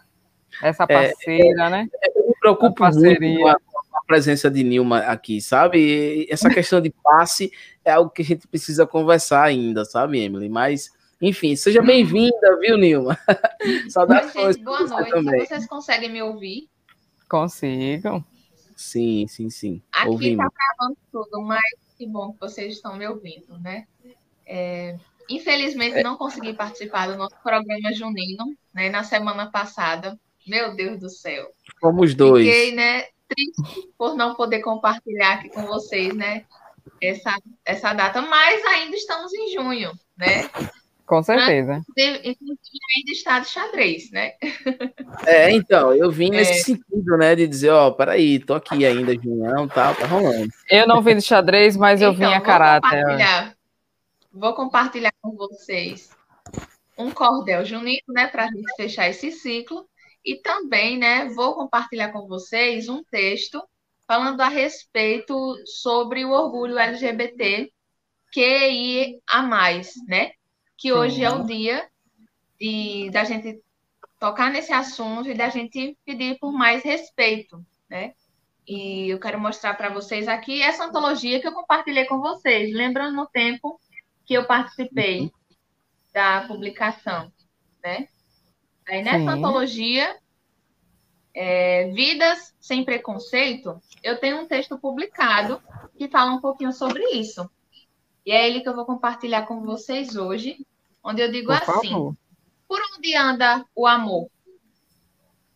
Essa 0.62 0.84
é, 0.84 0.88
parceira, 0.88 1.66
é, 1.66 1.70
né? 1.70 1.90
Eu 2.16 2.28
me 2.28 2.34
preocupo 2.40 2.84
muito 2.86 3.20
com 3.42 3.48
a, 3.48 3.58
presença 4.06 4.50
de 4.50 4.64
Nilma 4.64 5.00
aqui, 5.00 5.40
sabe? 5.40 5.80
E 5.80 6.28
essa 6.30 6.50
questão 6.54 6.82
de 6.82 6.90
passe 6.90 7.52
é 7.86 7.92
algo 7.92 8.10
que 8.10 8.22
a 8.22 8.26
gente 8.26 8.48
precisa 8.48 8.86
conversar 8.86 9.44
ainda, 9.44 9.86
sabe, 9.86 10.20
Emily? 10.20 10.50
Mas, 10.50 10.92
enfim, 11.22 11.56
seja 11.56 11.82
bem-vinda, 11.82 12.58
viu, 12.60 12.78
Nilma? 12.78 13.18
Saudações. 13.90 14.58
Boa 14.58 14.82
noite. 14.82 15.12
Também. 15.12 15.46
Vocês 15.46 15.68
conseguem 15.68 16.12
me 16.12 16.22
ouvir? 16.22 16.68
Consigo. 17.30 18.24
Sim, 18.76 19.28
sim, 19.28 19.50
sim. 19.50 19.82
Aqui 19.92 20.10
Ouvimos. 20.10 20.46
tá 20.46 20.52
travando 20.52 20.98
tudo, 21.12 21.42
mas 21.42 21.62
que 21.98 22.08
bom 22.08 22.32
que 22.32 22.40
vocês 22.40 22.74
estão 22.74 22.96
me 22.96 23.06
ouvindo, 23.06 23.60
né? 23.60 23.86
É, 24.48 24.98
infelizmente, 25.30 25.98
é. 25.98 26.04
não 26.04 26.18
consegui 26.18 26.54
participar 26.54 27.08
do 27.08 27.18
nosso 27.18 27.36
programa 27.44 27.94
junino, 27.94 28.58
né, 28.74 28.90
na 28.90 29.04
semana 29.04 29.52
passada, 29.52 30.18
meu 30.50 30.76
Deus 30.76 31.00
do 31.00 31.10
céu. 31.10 31.48
Fomos 31.80 32.16
dois. 32.16 32.46
Fiquei, 32.46 32.74
né, 32.74 33.06
triste 33.28 33.90
por 33.98 34.16
não 34.16 34.36
poder 34.36 34.62
compartilhar 34.62 35.36
aqui 35.36 35.50
com 35.50 35.66
vocês, 35.68 36.14
né, 36.14 36.46
essa, 37.02 37.36
essa 37.64 37.94
data, 37.94 38.22
mas 38.22 38.66
ainda 38.66 38.96
estamos 38.96 39.32
em 39.34 39.54
junho, 39.54 39.92
né? 40.18 40.50
Com 41.06 41.24
certeza. 41.24 41.82
Inclusive, 41.98 42.80
ainda 42.98 43.12
está 43.12 43.40
de 43.40 43.48
xadrez, 43.48 44.12
né? 44.12 44.34
É, 45.26 45.52
então, 45.52 45.92
eu 45.94 46.12
vim 46.12 46.30
nesse 46.30 46.52
é. 46.52 46.64
sentido, 46.64 47.18
né, 47.18 47.36
de 47.36 47.48
dizer, 47.48 47.72
ó, 47.72 47.90
peraí, 47.90 48.40
tô 48.40 48.54
aqui 48.54 48.86
ainda, 48.86 49.16
Junhão, 49.16 49.68
tá, 49.68 49.94
tá 49.94 50.06
rolando. 50.06 50.48
Eu 50.70 50.88
não 50.88 51.02
vim 51.02 51.16
de 51.16 51.24
xadrez, 51.24 51.76
mas 51.76 52.00
então, 52.00 52.12
eu 52.12 52.18
vim 52.18 52.26
a 52.26 52.40
caráter. 52.40 53.02
Compartilhar, 53.02 53.56
vou 54.32 54.54
compartilhar 54.54 55.14
com 55.20 55.36
vocês 55.36 56.10
um 56.96 57.10
cordel 57.10 57.66
junino, 57.66 58.04
né, 58.10 58.28
para 58.28 58.44
a 58.44 58.48
gente 58.48 58.76
fechar 58.76 59.10
esse 59.10 59.32
ciclo. 59.32 59.89
E 60.24 60.42
também, 60.42 60.98
né, 60.98 61.30
vou 61.30 61.56
compartilhar 61.56 62.12
com 62.12 62.28
vocês 62.28 62.90
um 62.90 63.04
texto 63.04 63.64
falando 64.08 64.42
a 64.42 64.48
respeito 64.48 65.56
sobre 65.66 66.26
o 66.26 66.32
orgulho 66.32 66.78
LGBT 66.78 67.72
que 68.32 69.20
a 69.28 69.42
mais, 69.42 69.94
né? 70.08 70.32
Que 70.78 70.92
hoje 70.92 71.18
Sim. 71.18 71.24
é 71.24 71.30
o 71.30 71.44
dia 71.44 71.90
de, 72.60 73.10
da 73.12 73.24
gente 73.24 73.62
tocar 74.20 74.52
nesse 74.52 74.74
assunto 74.74 75.30
e 75.30 75.34
da 75.34 75.50
gente 75.50 75.98
pedir 76.06 76.38
por 76.40 76.52
mais 76.52 76.84
respeito, 76.84 77.64
né? 77.90 78.14
E 78.68 79.10
eu 79.10 79.20
quero 79.20 79.40
mostrar 79.40 79.74
para 79.76 79.90
vocês 79.90 80.28
aqui 80.28 80.62
essa 80.62 80.86
antologia 80.86 81.40
que 81.40 81.48
eu 81.48 81.54
compartilhei 81.54 82.06
com 82.06 82.20
vocês, 82.20 82.74
lembrando 82.74 83.16
no 83.16 83.26
tempo 83.28 83.80
que 84.26 84.34
eu 84.34 84.46
participei 84.46 85.22
uhum. 85.22 85.32
da 86.14 86.42
publicação, 86.48 87.32
né? 87.84 88.08
Aí 88.90 89.04
nessa 89.04 89.20
Sim. 89.20 89.30
antologia, 89.30 90.18
é, 91.32 91.92
Vidas 91.92 92.56
Sem 92.60 92.84
Preconceito, 92.84 93.80
eu 94.02 94.20
tenho 94.20 94.42
um 94.42 94.48
texto 94.48 94.80
publicado 94.80 95.62
que 95.96 96.10
fala 96.10 96.32
um 96.32 96.42
pouquinho 96.42 96.74
sobre 96.74 97.04
isso. 97.12 97.48
E 98.26 98.32
é 98.32 98.48
ele 98.48 98.62
que 98.62 98.68
eu 98.68 98.76
vou 98.76 98.86
compartilhar 98.86 99.46
com 99.46 99.62
vocês 99.62 100.16
hoje, 100.16 100.66
onde 101.04 101.22
eu 101.22 101.32
digo 101.32 101.48
Por 101.48 101.56
assim: 101.56 101.92
favor. 101.92 102.16
por 102.68 102.82
onde 102.96 103.16
anda 103.16 103.64
o 103.76 103.86
amor? 103.86 104.28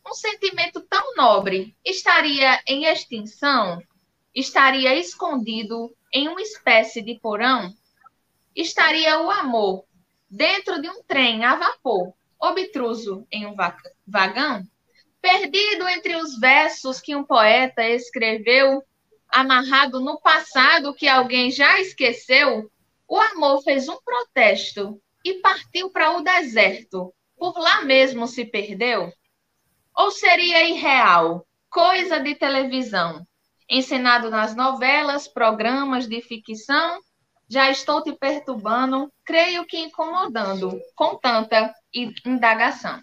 Um 0.08 0.14
sentimento 0.14 0.82
tão 0.82 1.16
nobre 1.16 1.76
estaria 1.84 2.62
em 2.68 2.86
extinção? 2.86 3.82
Estaria 4.36 4.96
escondido 4.96 5.92
em 6.14 6.28
uma 6.28 6.42
espécie 6.42 7.02
de 7.02 7.20
porão? 7.20 7.74
Estaria 8.56 9.20
o 9.22 9.32
amor 9.32 9.86
dentro 10.30 10.80
de 10.80 10.88
um 10.88 11.02
trem 11.04 11.44
a 11.44 11.56
vapor, 11.56 12.14
obtruso 12.44 13.26
em 13.32 13.46
um 13.46 13.56
va- 13.56 13.78
vagão? 14.06 14.64
Perdido 15.22 15.88
entre 15.88 16.18
os 16.18 16.38
versos 16.38 17.00
que 17.00 17.16
um 17.16 17.24
poeta 17.24 17.88
escreveu, 17.88 18.84
amarrado 19.30 20.02
no 20.02 20.20
passado 20.20 20.94
que 20.94 21.08
alguém 21.08 21.50
já 21.50 21.80
esqueceu, 21.80 22.70
o 23.08 23.18
amor 23.18 23.64
fez 23.64 23.88
um 23.88 23.98
protesto 24.04 25.02
e 25.24 25.36
partiu 25.36 25.90
para 25.90 26.18
o 26.18 26.22
deserto. 26.22 27.14
Por 27.38 27.58
lá 27.58 27.84
mesmo 27.84 28.28
se 28.28 28.44
perdeu? 28.44 29.12
Ou 29.96 30.12
seria 30.12 30.68
irreal, 30.68 31.46
coisa 31.70 32.20
de 32.20 32.36
televisão, 32.36 33.26
encenado 33.70 34.30
nas 34.30 34.56
novelas, 34.56 35.28
programas 35.28 36.08
de 36.08 36.22
ficção? 36.22 37.00
Já 37.48 37.70
estou 37.70 38.02
te 38.02 38.12
perturbando, 38.14 39.12
creio 39.24 39.66
que 39.66 39.78
incomodando, 39.78 40.80
com 40.96 41.16
tanta 41.18 41.74
indagação. 41.94 43.02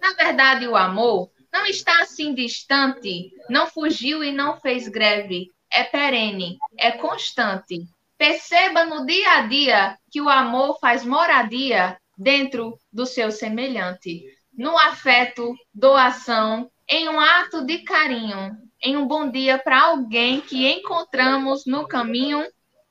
Na 0.00 0.12
verdade, 0.14 0.66
o 0.68 0.76
amor 0.76 1.30
não 1.52 1.66
está 1.66 2.02
assim 2.02 2.34
distante, 2.34 3.32
não 3.48 3.66
fugiu 3.66 4.22
e 4.22 4.32
não 4.32 4.60
fez 4.60 4.88
greve. 4.88 5.52
É 5.70 5.84
perene, 5.84 6.58
é 6.78 6.92
constante. 6.92 7.86
Perceba 8.16 8.84
no 8.84 9.04
dia 9.04 9.32
a 9.32 9.42
dia 9.42 9.98
que 10.10 10.20
o 10.20 10.28
amor 10.28 10.78
faz 10.80 11.04
moradia 11.04 11.98
dentro 12.16 12.78
do 12.92 13.06
seu 13.06 13.30
semelhante. 13.30 14.24
No 14.52 14.76
afeto, 14.76 15.54
doação, 15.72 16.70
em 16.88 17.08
um 17.08 17.20
ato 17.20 17.64
de 17.64 17.78
carinho, 17.78 18.56
em 18.82 18.96
um 18.96 19.06
bom 19.06 19.30
dia 19.30 19.58
para 19.58 19.82
alguém 19.82 20.40
que 20.40 20.66
encontramos 20.66 21.66
no 21.66 21.86
caminho, 21.86 22.44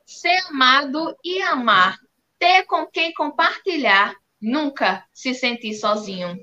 ser 0.05 0.37
amado 0.49 1.15
e 1.23 1.41
amar, 1.41 1.97
ter 2.39 2.63
com 2.63 2.85
quem 2.85 3.13
compartilhar, 3.13 4.15
nunca 4.41 5.05
se 5.13 5.33
sentir 5.33 5.73
sozinho 5.73 6.37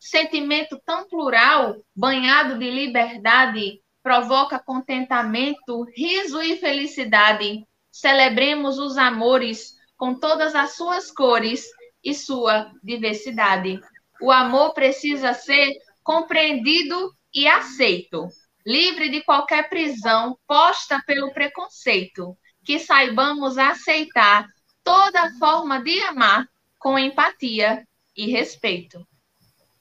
sentimento 0.00 0.80
tão 0.84 1.06
plural, 1.06 1.76
banhado 1.94 2.58
de 2.58 2.70
liberdade, 2.70 3.82
provoca 4.02 4.58
contentamento, 4.58 5.84
riso 5.94 6.40
e 6.40 6.56
felicidade. 6.56 7.66
Celebremos 7.92 8.78
os 8.78 8.96
amores 8.96 9.74
com 9.98 10.14
todas 10.14 10.54
as 10.54 10.74
suas 10.74 11.10
cores 11.10 11.66
e 12.02 12.14
sua 12.14 12.72
diversidade. 12.82 13.78
O 14.22 14.32
amor 14.32 14.72
precisa 14.72 15.34
ser 15.34 15.70
compreendido 16.02 17.12
e 17.34 17.46
aceito, 17.46 18.26
livre 18.66 19.10
de 19.10 19.22
qualquer 19.22 19.68
prisão 19.68 20.36
posta 20.46 21.02
pelo 21.06 21.32
preconceito. 21.32 22.36
Que 22.64 22.78
saibamos 22.78 23.58
aceitar 23.58 24.46
toda 24.82 25.30
forma 25.38 25.82
de 25.82 26.00
amar 26.04 26.46
com 26.80 26.98
empatia 26.98 27.86
e 28.16 28.28
respeito. 28.32 29.06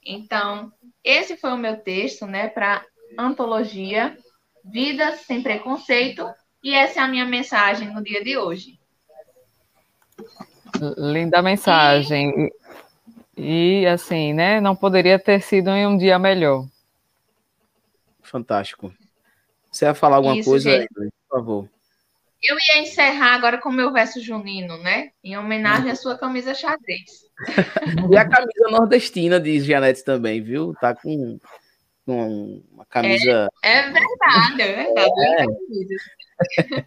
Então, 0.06 0.72
esse 1.03 1.36
foi 1.36 1.51
o 1.51 1.58
meu 1.58 1.77
texto, 1.77 2.27
né, 2.27 2.48
para 2.48 2.86
antologia 3.18 4.15
Vida 4.63 5.15
sem 5.15 5.41
preconceito, 5.41 6.29
e 6.63 6.75
essa 6.75 7.00
é 7.00 7.03
a 7.03 7.08
minha 7.08 7.25
mensagem 7.25 7.91
no 7.91 8.03
dia 8.03 8.24
de 8.24 8.38
hoje. 8.38 8.79
Linda 10.98 11.41
mensagem. 11.41 12.51
E, 13.36 13.82
e, 13.82 13.88
assim, 13.88 14.34
né? 14.34 14.60
Não 14.60 14.75
poderia 14.75 15.18
ter 15.18 15.41
sido 15.41 15.70
em 15.70 15.88
um 15.88 15.98
dia 15.98 16.20
melhor. 16.20 16.68
Fantástico. 18.22 18.94
Você 19.72 19.86
ia 19.86 19.96
falar 19.96 20.18
alguma 20.18 20.38
Isso, 20.38 20.50
coisa, 20.50 20.70
gente. 20.70 20.89
Por 20.94 21.38
favor. 21.38 21.70
Eu 22.41 22.55
ia 22.55 22.81
encerrar 22.81 23.36
agora 23.36 23.58
com 23.58 23.67
o 23.69 23.74
meu 23.74 23.91
verso 23.91 24.22
junino, 24.22 24.77
né? 24.77 25.12
Em 25.24 25.38
homenagem 25.38 25.91
à 25.91 25.96
sua 25.96 26.17
camisa 26.17 26.53
xadrez. 26.53 27.27
E 28.10 28.17
a 28.17 28.27
camisa 28.27 28.69
nordestina, 28.72 29.39
diz 29.39 29.65
Janete 29.65 30.03
também, 30.03 30.41
viu? 30.41 30.74
Tá 30.79 30.96
com, 30.96 31.38
com 32.05 32.63
uma 32.72 32.86
camisa. 32.86 33.50
É 33.62 33.81
verdade, 33.84 34.62
é 34.62 34.75
verdade. 34.75 35.12
camisa. 35.38 35.96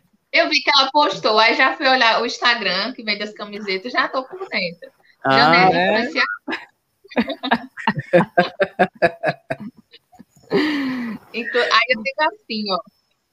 Eu 0.33 0.49
vi 0.49 0.63
que 0.63 0.71
ela 0.75 0.91
postou, 0.91 1.39
aí 1.39 1.55
já 1.55 1.77
fui 1.77 1.87
olhar 1.87 2.23
o 2.23 2.27
Instagram, 2.27 2.95
que 2.95 3.05
vende 3.05 3.23
as 3.23 3.35
camisetas, 3.35 3.93
já 3.93 4.09
tô 4.09 4.25
por 4.25 4.49
dentro. 4.49 4.91
Ah, 5.23 5.39
Janete 5.39 6.19
é? 6.19 6.23
Então, 11.35 11.63
aí 11.63 11.87
eu 11.89 12.03
digo 12.03 12.23
assim, 12.23 12.71
ó. 12.71 12.79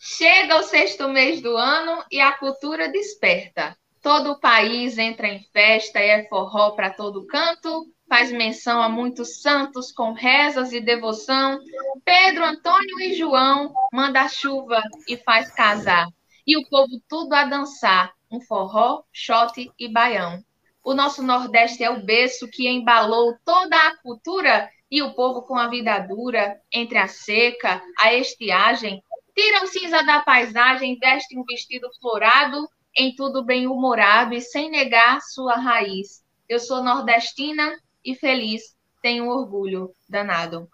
Chega 0.01 0.56
o 0.56 0.63
sexto 0.63 1.10
mês 1.10 1.41
do 1.41 1.58
ano 1.58 2.06
e 2.10 2.22
a 2.22 2.32
cultura 2.32 2.88
desperta. 2.88 3.77
Todo 4.01 4.32
o 4.32 4.39
país 4.39 4.98
entra 4.98 5.27
em 5.27 5.44
festa 5.51 6.00
e 6.00 6.08
é 6.08 6.25
forró 6.29 6.72
para 6.72 6.89
todo 6.89 7.27
canto. 7.27 7.86
Faz 8.08 8.32
menção 8.32 8.82
a 8.82 8.88
muitos 8.88 9.41
santos 9.41 9.91
com 9.91 10.13
rezas 10.13 10.72
e 10.72 10.79
devoção. 10.79 11.60
Pedro, 12.06 12.46
Antônio 12.46 12.98
e 13.01 13.13
João 13.13 13.74
manda 13.91 14.29
chuva 14.29 14.82
e 15.06 15.18
faz 15.18 15.51
casar. 15.51 16.08
E 16.48 16.58
o 16.58 16.65
povo 16.70 17.01
tudo 17.10 17.34
a 17.34 17.44
dançar. 17.44 18.13
Um 18.32 18.39
forró, 18.39 19.03
shot 19.12 19.70
e 19.77 19.89
baião. 19.89 20.41
O 20.82 20.94
nosso 20.94 21.22
Nordeste 21.22 21.84
é 21.84 21.89
o 21.89 22.06
berço 22.06 22.48
que 22.48 22.70
embalou 22.70 23.38
toda 23.44 23.75
a 23.75 23.98
cultura 23.98 24.70
e 24.89 25.01
o 25.01 25.13
povo 25.13 25.44
com 25.44 25.56
a 25.56 25.68
vida 25.68 26.00
dura, 26.00 26.60
entre 26.72 26.98
a 26.98 27.08
seca, 27.08 27.82
a 28.00 28.13
estiagem, 28.13 29.03
tira 29.39 29.63
o 29.63 29.67
cinza 29.67 30.03
da 30.03 30.19
paisagem, 30.19 31.00
veste 31.00 31.39
um 31.39 31.46
vestido 31.46 31.88
florado, 32.01 32.67
em 32.93 33.15
tudo 33.15 33.41
bem-humorado 33.41 34.34
e 34.34 34.41
sem 34.41 34.69
negar 34.69 35.22
sua 35.22 35.55
raiz. 35.55 36.22
Eu 36.50 36.60
sou 36.60 36.84
nordestina 36.84 37.74
e 38.03 38.15
feliz, 38.15 38.62
tenho 39.01 39.29
orgulho 39.29 39.91
danado. 40.10 40.67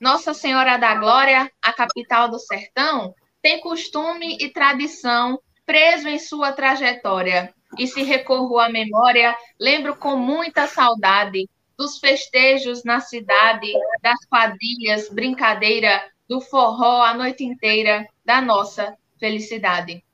Nossa 0.00 0.34
Senhora 0.34 0.76
da 0.76 0.96
Glória, 0.96 1.48
a 1.62 1.72
capital 1.72 2.28
do 2.28 2.40
sertão, 2.40 3.14
tem 3.40 3.60
costume 3.60 4.36
e 4.40 4.52
tradição 4.52 5.38
preso 5.64 6.08
em 6.08 6.18
sua 6.18 6.50
trajetória. 6.50 7.54
E 7.78 7.86
se 7.86 8.02
recorro 8.02 8.58
à 8.58 8.68
memória, 8.68 9.36
lembro 9.60 9.94
com 9.94 10.16
muita 10.16 10.66
saudade 10.66 11.48
dos 11.78 11.98
festejos 12.00 12.82
na 12.82 12.98
cidade, 12.98 13.72
das 14.02 14.18
quadrilhas, 14.26 15.08
brincadeira, 15.08 16.02
do 16.28 16.40
forró 16.40 17.02
a 17.02 17.14
noite 17.14 17.44
inteira, 17.44 18.06
da 18.24 18.40
nossa 18.40 18.96
felicidade. 19.18 20.04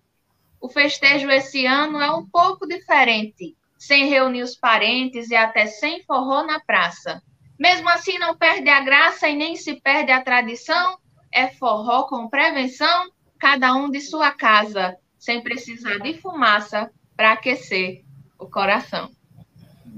O 0.60 0.68
festejo 0.68 1.28
esse 1.28 1.66
ano 1.66 2.00
é 2.00 2.10
um 2.10 2.24
pouco 2.26 2.66
diferente, 2.66 3.56
sem 3.76 4.06
reunir 4.08 4.42
os 4.42 4.56
parentes 4.56 5.30
e 5.30 5.36
até 5.36 5.66
sem 5.66 6.02
forró 6.04 6.44
na 6.44 6.60
praça. 6.60 7.22
Mesmo 7.58 7.88
assim, 7.88 8.18
não 8.18 8.36
perde 8.36 8.68
a 8.70 8.80
graça 8.80 9.28
e 9.28 9.36
nem 9.36 9.56
se 9.56 9.80
perde 9.80 10.10
a 10.10 10.22
tradição. 10.22 10.98
É 11.32 11.48
forró 11.48 12.04
com 12.04 12.28
prevenção, 12.28 13.10
cada 13.38 13.74
um 13.74 13.90
de 13.90 14.00
sua 14.00 14.30
casa, 14.30 14.96
sem 15.18 15.42
precisar 15.42 15.98
de 15.98 16.14
fumaça 16.14 16.90
para 17.16 17.32
aquecer 17.32 18.04
o 18.38 18.46
coração. 18.46 19.10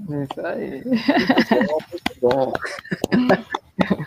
Isso 0.09 0.45
aí. 0.45 0.83
Bom. 2.21 2.53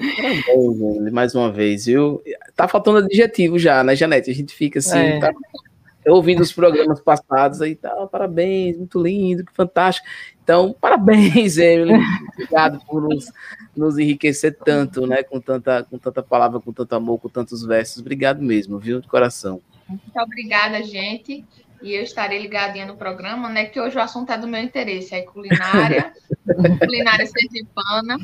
Parabéns, 0.00 1.12
mais 1.12 1.34
uma 1.34 1.52
vez, 1.52 1.86
viu? 1.86 2.22
Tá 2.56 2.66
faltando 2.66 2.98
adjetivo 2.98 3.58
já, 3.58 3.84
né, 3.84 3.94
Janete? 3.94 4.30
A 4.30 4.34
gente 4.34 4.54
fica 4.54 4.78
assim, 4.78 4.98
É. 4.98 5.20
tá 5.20 5.30
ouvindo 6.06 6.40
os 6.40 6.52
programas 6.52 7.00
passados 7.00 7.60
aí, 7.60 7.74
tá, 7.74 7.90
parabéns, 8.06 8.76
muito 8.76 9.00
lindo, 9.00 9.44
que 9.44 9.52
fantástico. 9.52 10.06
Então, 10.42 10.74
parabéns, 10.80 11.58
Evelyn. 11.58 12.00
Obrigado 12.32 12.80
por 12.86 13.02
nos, 13.02 13.26
nos 13.76 13.98
enriquecer 13.98 14.56
tanto, 14.64 15.06
né? 15.06 15.22
Com 15.22 15.40
tanta, 15.40 15.84
com 15.84 15.98
tanta 15.98 16.22
palavra, 16.22 16.58
com 16.60 16.72
tanto 16.72 16.94
amor, 16.94 17.18
com 17.18 17.28
tantos 17.28 17.64
versos. 17.64 17.98
Obrigado 17.98 18.42
mesmo, 18.42 18.78
viu? 18.78 19.00
De 19.00 19.08
coração. 19.08 19.60
Muito 19.88 20.02
obrigada, 20.18 20.82
gente. 20.82 21.44
E 21.82 21.94
eu 21.94 22.02
estarei 22.02 22.38
ligadinha 22.40 22.86
no 22.86 22.96
programa, 22.96 23.48
né? 23.48 23.64
Que 23.64 23.80
hoje 23.80 23.96
o 23.96 24.00
assunto 24.00 24.30
é 24.30 24.38
do 24.38 24.46
meu 24.46 24.60
interesse, 24.60 25.14
é 25.14 25.22
culinária, 25.22 26.12
culinária 26.78 27.26
sergipana. 27.26 28.18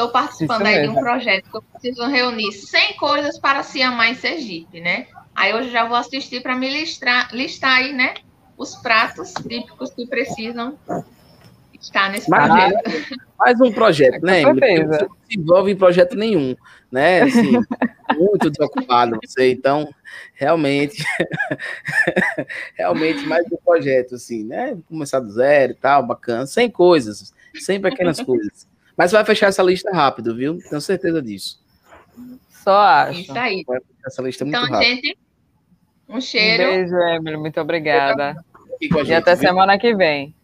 Estou 0.00 0.12
participando 0.12 0.64
aí 0.64 0.82
de 0.82 0.88
um 0.88 0.94
projeto 0.94 1.50
que 1.50 1.56
eu 1.58 1.62
preciso 1.62 2.06
reunir 2.06 2.52
100 2.52 2.96
coisas 2.96 3.38
para 3.38 3.62
se 3.62 3.82
amar 3.82 4.10
em 4.10 4.14
Sergipe, 4.14 4.80
né? 4.80 5.06
Aí 5.34 5.54
hoje 5.54 5.70
já 5.70 5.86
vou 5.86 5.96
assistir 5.96 6.42
para 6.42 6.56
me 6.56 6.70
listar, 6.70 7.28
listar 7.34 7.76
aí, 7.76 7.92
né? 7.92 8.14
Os 8.56 8.76
pratos 8.76 9.34
típicos 9.34 9.90
que 9.90 10.06
precisam 10.06 10.78
estar 11.78 12.10
nesse 12.10 12.30
Mas- 12.30 12.48
projeto. 12.48 13.20
Mais 13.38 13.60
um 13.60 13.72
projeto, 13.72 14.22
né. 14.22 14.42
Você 14.42 14.84
não 14.84 14.98
se 15.28 15.38
envolve 15.38 15.70
em 15.72 15.76
projeto 15.76 16.16
nenhum, 16.16 16.56
né? 16.90 17.22
Assim, 17.22 17.52
muito 18.16 18.50
desocupado 18.50 19.18
você, 19.22 19.52
então, 19.52 19.86
realmente, 20.32 21.04
realmente 22.74 23.26
mais 23.26 23.44
um 23.52 23.56
projeto, 23.62 24.14
assim, 24.14 24.44
né? 24.44 24.78
Começar 24.88 25.20
do 25.20 25.30
zero 25.30 25.72
e 25.72 25.76
tal, 25.76 26.06
bacana, 26.06 26.46
sem 26.46 26.70
coisas, 26.70 27.34
sem 27.54 27.78
pequenas 27.78 28.18
coisas. 28.18 28.66
Mas 29.00 29.12
vai 29.12 29.24
fechar 29.24 29.46
essa 29.46 29.62
lista 29.62 29.90
rápido, 29.90 30.36
viu? 30.36 30.58
Tenho 30.68 30.78
certeza 30.78 31.22
disso. 31.22 31.58
Só 32.50 32.76
acho. 32.78 33.20
Isso 33.22 33.32
aí. 33.38 33.64
Vai 33.66 33.80
fechar 33.80 34.06
essa 34.06 34.20
lista 34.20 34.44
muito 34.44 34.58
Então, 34.58 34.70
rápido. 34.70 34.88
gente, 34.90 35.18
um 36.06 36.16
Um 36.18 36.20
cheiro. 36.20 36.64
beijo, 36.64 36.94
Emily. 36.94 37.36
Muito 37.38 37.58
obrigada. 37.58 38.32
A 38.32 38.60
E 38.78 38.88
gente, 38.88 39.14
até 39.14 39.34
viu? 39.34 39.48
semana 39.48 39.78
que 39.78 39.94
vem. 39.94 40.34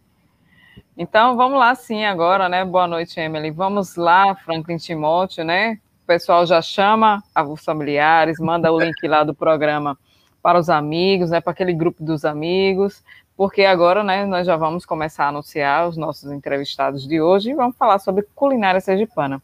Então, 0.97 1.37
vamos 1.37 1.59
lá 1.59 1.75
sim 1.75 2.03
agora, 2.03 2.49
né? 2.49 2.65
Boa 2.65 2.87
noite, 2.87 3.19
Emily. 3.19 3.51
Vamos 3.51 3.95
lá, 3.95 4.33
Franklin 4.33 4.77
Timóteo, 4.77 5.45
né? 5.45 5.77
O 6.03 6.07
pessoal 6.07 6.43
já 6.47 6.59
chama 6.59 7.23
os 7.47 7.63
familiares, 7.63 8.39
manda 8.39 8.71
o 8.73 8.79
link 8.79 9.07
lá 9.07 9.23
do 9.23 9.35
programa 9.35 9.95
para 10.41 10.57
os 10.57 10.67
amigos, 10.67 11.29
né? 11.29 11.39
Para 11.39 11.51
aquele 11.51 11.73
grupo 11.73 12.03
dos 12.03 12.25
amigos, 12.25 13.03
porque 13.37 13.61
agora, 13.63 14.03
né, 14.03 14.25
nós 14.25 14.47
já 14.47 14.57
vamos 14.57 14.83
começar 14.83 15.25
a 15.25 15.29
anunciar 15.29 15.87
os 15.87 15.95
nossos 15.95 16.31
entrevistados 16.31 17.07
de 17.07 17.21
hoje 17.21 17.51
e 17.51 17.53
vamos 17.53 17.77
falar 17.77 17.99
sobre 17.99 18.25
culinária 18.33 18.81
sergipana. 18.81 19.39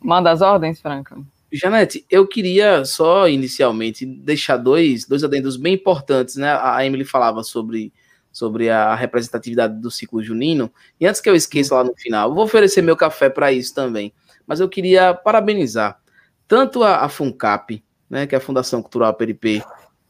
Manda 0.00 0.30
as 0.30 0.40
ordens, 0.40 0.80
Franklin. 0.80 1.26
Janete, 1.52 2.04
eu 2.10 2.26
queria 2.26 2.82
só 2.86 3.28
inicialmente 3.28 4.06
deixar 4.06 4.56
dois, 4.56 5.06
dois 5.06 5.22
adendos 5.22 5.58
bem 5.58 5.74
importantes, 5.74 6.36
né? 6.36 6.58
A 6.60 6.84
Emily 6.84 7.04
falava 7.04 7.44
sobre, 7.44 7.92
sobre 8.32 8.70
a 8.70 8.94
representatividade 8.94 9.78
do 9.78 9.90
ciclo 9.90 10.22
junino, 10.22 10.72
e 10.98 11.06
antes 11.06 11.20
que 11.20 11.28
eu 11.28 11.36
esqueça 11.36 11.74
lá 11.74 11.84
no 11.84 11.94
final, 11.94 12.34
vou 12.34 12.44
oferecer 12.44 12.80
meu 12.80 12.96
café 12.96 13.28
para 13.28 13.52
isso 13.52 13.74
também, 13.74 14.14
mas 14.46 14.60
eu 14.60 14.68
queria 14.68 15.12
parabenizar 15.12 16.00
tanto 16.48 16.82
a, 16.82 17.04
a 17.04 17.08
FUNCAP, 17.08 17.84
né, 18.08 18.26
que 18.26 18.34
é 18.34 18.38
a 18.38 18.40
Fundação 18.40 18.80
Cultural 18.80 19.12
Peripê, 19.12 19.62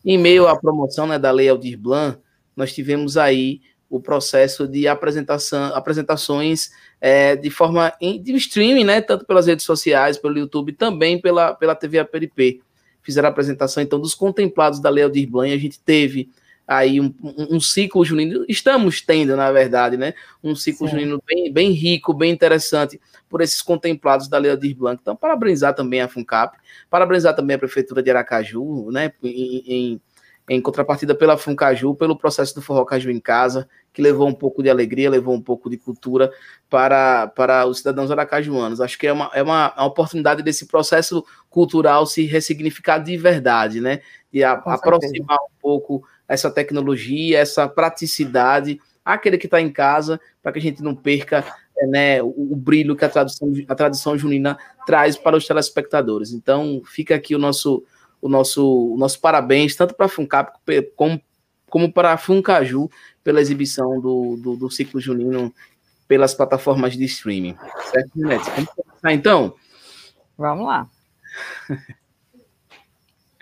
em 0.04 0.16
meio 0.16 0.46
à 0.46 0.56
promoção 0.56 1.08
né, 1.08 1.18
da 1.18 1.32
Lei 1.32 1.48
Aldir 1.48 1.76
Blanc, 1.76 2.18
nós 2.56 2.72
tivemos 2.72 3.16
aí 3.16 3.60
o 3.88 4.00
processo 4.00 4.66
de 4.66 4.88
apresentação, 4.88 5.74
apresentações 5.74 6.70
é, 7.00 7.36
de 7.36 7.50
forma 7.50 7.92
em, 8.00 8.20
de 8.20 8.34
streaming, 8.34 8.84
né, 8.84 9.00
tanto 9.00 9.24
pelas 9.24 9.46
redes 9.46 9.64
sociais, 9.64 10.18
pelo 10.18 10.38
YouTube, 10.38 10.72
também 10.72 11.20
pela, 11.20 11.54
pela 11.54 11.74
TV 11.74 11.98
APRP. 11.98 12.62
Fizeram 13.02 13.28
a 13.28 13.30
apresentação, 13.30 13.82
então, 13.82 14.00
dos 14.00 14.14
contemplados 14.14 14.80
da 14.80 14.90
Lei 14.90 15.04
Aldir 15.04 15.30
Blanc, 15.30 15.52
a 15.52 15.58
gente 15.58 15.78
teve 15.78 16.28
aí 16.66 17.00
um, 17.00 17.14
um, 17.22 17.56
um 17.56 17.60
ciclo 17.60 18.04
junino, 18.04 18.44
estamos 18.48 19.00
tendo, 19.00 19.36
na 19.36 19.52
verdade, 19.52 19.96
né, 19.96 20.14
um 20.42 20.56
ciclo 20.56 20.88
Sim. 20.88 20.94
junino 20.94 21.22
bem, 21.24 21.52
bem 21.52 21.70
rico, 21.70 22.12
bem 22.12 22.32
interessante, 22.32 23.00
por 23.28 23.40
esses 23.40 23.62
contemplados 23.62 24.26
da 24.26 24.38
Lei 24.38 24.50
Aldir 24.50 24.74
Blanc. 24.76 24.98
Então, 25.00 25.14
parabenizar 25.14 25.74
também 25.74 26.00
a 26.00 26.08
FUNCAP, 26.08 26.56
parabenizar 26.90 27.36
também 27.36 27.54
a 27.54 27.58
Prefeitura 27.58 28.02
de 28.02 28.10
Aracaju, 28.10 28.90
né, 28.90 29.12
em, 29.22 29.62
em, 29.66 30.00
em 30.48 30.60
contrapartida 30.60 31.14
pela 31.14 31.36
FUNCAJU, 31.36 31.94
pelo 31.96 32.16
processo 32.16 32.54
do 32.54 32.62
Forró 32.62 32.84
Caju 32.84 33.10
em 33.10 33.18
Casa, 33.18 33.68
que 33.92 34.00
levou 34.00 34.28
um 34.28 34.34
pouco 34.34 34.62
de 34.62 34.70
alegria, 34.70 35.10
levou 35.10 35.34
um 35.34 35.40
pouco 35.40 35.68
de 35.68 35.76
cultura 35.76 36.30
para, 36.70 37.26
para 37.28 37.66
os 37.66 37.78
cidadãos 37.78 38.10
aracajuanos. 38.10 38.80
Acho 38.80 38.98
que 38.98 39.06
é 39.06 39.12
uma, 39.12 39.30
é 39.34 39.42
uma, 39.42 39.74
uma 39.74 39.86
oportunidade 39.86 40.42
desse 40.42 40.66
processo 40.66 41.24
cultural 41.50 42.06
se 42.06 42.24
ressignificar 42.26 42.98
de 42.98 43.16
verdade, 43.16 43.80
né? 43.80 44.00
De 44.32 44.44
a, 44.44 44.52
aproximar 44.52 45.38
um 45.38 45.60
pouco 45.60 46.04
essa 46.28 46.50
tecnologia, 46.50 47.38
essa 47.38 47.68
praticidade 47.68 48.80
àquele 49.04 49.38
que 49.38 49.46
está 49.46 49.60
em 49.60 49.72
casa, 49.72 50.20
para 50.42 50.52
que 50.52 50.58
a 50.58 50.62
gente 50.62 50.82
não 50.82 50.94
perca 50.94 51.44
é, 51.78 51.86
né, 51.86 52.22
o, 52.22 52.52
o 52.52 52.56
brilho 52.56 52.96
que 52.96 53.04
a 53.04 53.08
tradição, 53.08 53.52
a 53.68 53.74
tradição 53.74 54.16
junina 54.16 54.58
traz 54.86 55.16
para 55.16 55.36
os 55.36 55.46
telespectadores. 55.46 56.32
Então, 56.32 56.82
fica 56.84 57.14
aqui 57.14 57.34
o 57.34 57.38
nosso, 57.38 57.84
o 58.20 58.28
nosso, 58.28 58.94
o 58.94 58.96
nosso 58.96 59.20
parabéns, 59.20 59.74
tanto 59.74 59.94
para 59.94 60.06
a 60.06 60.08
FUNCAP 60.08 60.58
como, 60.94 61.20
como 61.68 61.92
para 61.92 62.12
a 62.12 62.18
FUNCAJU, 62.18 62.90
pela 63.22 63.40
exibição 63.40 64.00
do, 64.00 64.36
do, 64.36 64.56
do 64.56 64.70
ciclo 64.70 65.00
junino 65.00 65.52
pelas 66.06 66.34
plataformas 66.34 66.96
de 66.96 67.04
streaming. 67.04 67.56
Certo, 67.90 68.10
Janete? 68.16 68.50
Vamos 68.50 68.70
começar 68.70 69.12
então? 69.12 69.54
Vamos 70.38 70.66
lá. 70.66 70.88